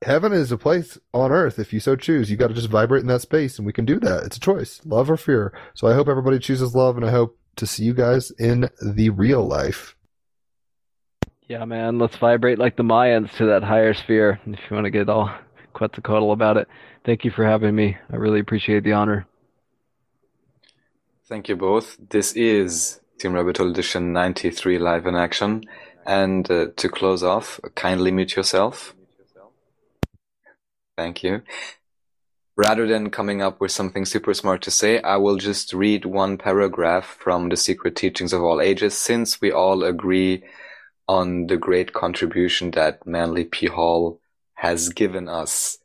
heaven 0.03 0.35
is 0.35 0.53
a 0.53 0.59
place 0.59 0.99
on 1.15 1.33
earth 1.33 1.59
if 1.59 1.73
you 1.73 1.81
so 1.81 1.97
choose. 1.97 2.31
You 2.31 2.37
got 2.37 2.49
to 2.49 2.55
just 2.55 2.69
vibrate 2.69 3.01
in 3.01 3.09
that 3.09 3.23
space, 3.23 3.59
and 3.59 3.65
we 3.67 3.73
can 3.73 3.87
do 3.87 3.99
that. 4.01 4.25
It's 4.25 4.37
a 4.37 4.41
choice, 4.41 4.81
love 4.85 5.11
or 5.11 5.17
fear. 5.17 5.59
So 5.73 5.89
I 5.89 5.95
hope 5.95 6.09
everybody 6.09 6.39
chooses 6.39 6.75
love, 6.75 6.97
and 6.97 7.07
I 7.07 7.11
hope 7.11 7.39
to 7.57 7.67
see 7.67 7.85
you 7.85 7.95
guys 7.95 8.31
in 8.33 8.69
the 8.83 9.11
real 9.11 9.47
life. 9.47 9.97
Yeah, 11.49 11.65
man, 11.65 11.99
let's 11.99 12.17
vibrate 12.17 12.59
like 12.59 12.77
the 12.77 12.83
Mayans 12.83 13.35
to 13.39 13.47
that 13.47 13.63
higher 13.63 13.95
sphere. 13.95 14.39
If 14.45 14.59
you 14.69 14.75
want 14.75 14.85
to 14.85 14.91
get 14.91 15.09
all 15.09 15.35
Quetzalcoatl 15.73 16.31
about 16.31 16.59
it. 16.59 16.69
Thank 17.07 17.25
you 17.25 17.31
for 17.31 17.43
having 17.43 17.75
me. 17.75 17.97
I 18.13 18.17
really 18.17 18.41
appreciate 18.41 18.85
the 18.85 18.93
honor. 18.93 19.27
Thank 21.27 21.49
you 21.49 21.57
both. 21.57 21.97
This 22.11 22.33
is 22.33 23.01
Team 23.19 23.33
Rabbit 23.33 23.57
Hole 23.57 23.71
Edition 23.71 24.13
93 24.13 24.79
live 24.79 25.07
in 25.07 25.15
action. 25.15 25.65
And 26.05 26.51
uh, 26.51 26.67
to 26.77 26.89
close 26.91 27.23
off, 27.23 27.61
kindly 27.75 28.11
mute 28.11 28.37
yourself. 28.37 28.95
Thank 30.99 31.23
you. 31.23 31.41
Rather 32.57 32.87
than 32.87 33.09
coming 33.09 33.41
up 33.41 33.59
with 33.59 33.73
something 33.73 34.05
super 34.05 34.35
smart 34.35 34.61
to 34.63 34.71
say, 34.71 35.01
I 35.01 35.17
will 35.17 35.37
just 35.37 35.73
read 35.73 36.05
one 36.05 36.37
paragraph 36.37 37.07
from 37.07 37.49
the 37.49 37.57
Secret 37.57 37.97
Teachings 37.97 38.35
of 38.35 38.43
All 38.43 38.61
Ages, 38.61 38.99
since 38.99 39.41
we 39.41 39.51
all 39.51 39.83
agree 39.83 40.43
on 41.09 41.47
the 41.47 41.57
great 41.57 41.93
contribution 41.93 42.71
that 42.73 43.07
Manly 43.07 43.45
P. 43.45 43.67
Hall 43.67 44.21
has 44.55 44.91
given 44.91 45.29
us. 45.29 45.79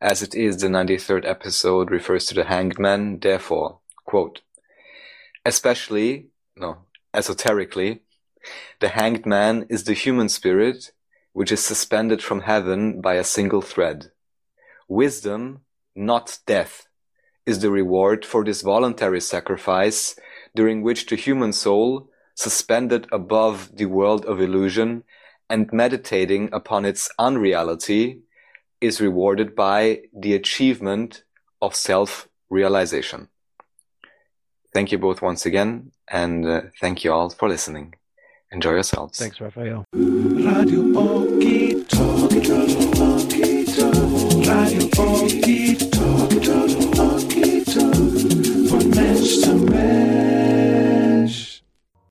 As 0.00 0.22
it 0.22 0.34
is, 0.34 0.58
the 0.58 0.66
93rd 0.66 1.24
episode 1.24 1.90
refers 1.90 2.26
to 2.26 2.34
the 2.34 2.44
hanged 2.44 2.78
man, 2.78 3.20
therefore, 3.20 3.78
quote, 4.04 4.40
especially, 5.46 6.26
no, 6.56 6.78
esoterically, 7.14 8.00
the 8.80 8.88
hanged 8.88 9.24
man 9.24 9.66
is 9.68 9.84
the 9.84 9.94
human 9.94 10.28
spirit 10.28 10.90
which 11.32 11.50
is 11.50 11.64
suspended 11.64 12.22
from 12.22 12.42
heaven 12.42 13.00
by 13.00 13.14
a 13.14 13.24
single 13.24 13.60
thread. 13.60 14.10
Wisdom, 14.88 15.60
not 15.94 16.38
death, 16.46 16.86
is 17.44 17.58
the 17.58 17.70
reward 17.70 18.24
for 18.24 18.44
this 18.44 18.62
voluntary 18.62 19.20
sacrifice 19.20 20.18
during 20.54 20.82
which 20.82 21.06
the 21.06 21.16
human 21.16 21.52
soul, 21.52 22.08
suspended 22.34 23.06
above 23.12 23.76
the 23.76 23.86
world 23.86 24.24
of 24.26 24.40
illusion 24.40 25.04
and 25.48 25.72
meditating 25.72 26.48
upon 26.52 26.84
its 26.84 27.10
unreality 27.18 28.20
is 28.80 29.00
rewarded 29.00 29.54
by 29.54 30.02
the 30.12 30.34
achievement 30.34 31.22
of 31.62 31.74
self 31.74 32.28
realization. 32.50 33.28
Thank 34.72 34.90
you 34.92 34.98
both 34.98 35.22
once 35.22 35.46
again, 35.46 35.92
and 36.08 36.46
uh, 36.46 36.60
thank 36.80 37.04
you 37.04 37.12
all 37.12 37.30
for 37.30 37.48
listening. 37.48 37.94
Enjoy 38.50 38.72
yourselves. 38.72 39.18
Thanks, 39.18 39.40
Raphael. 39.40 39.84
Radio 39.94 40.82
Radio 49.24 50.33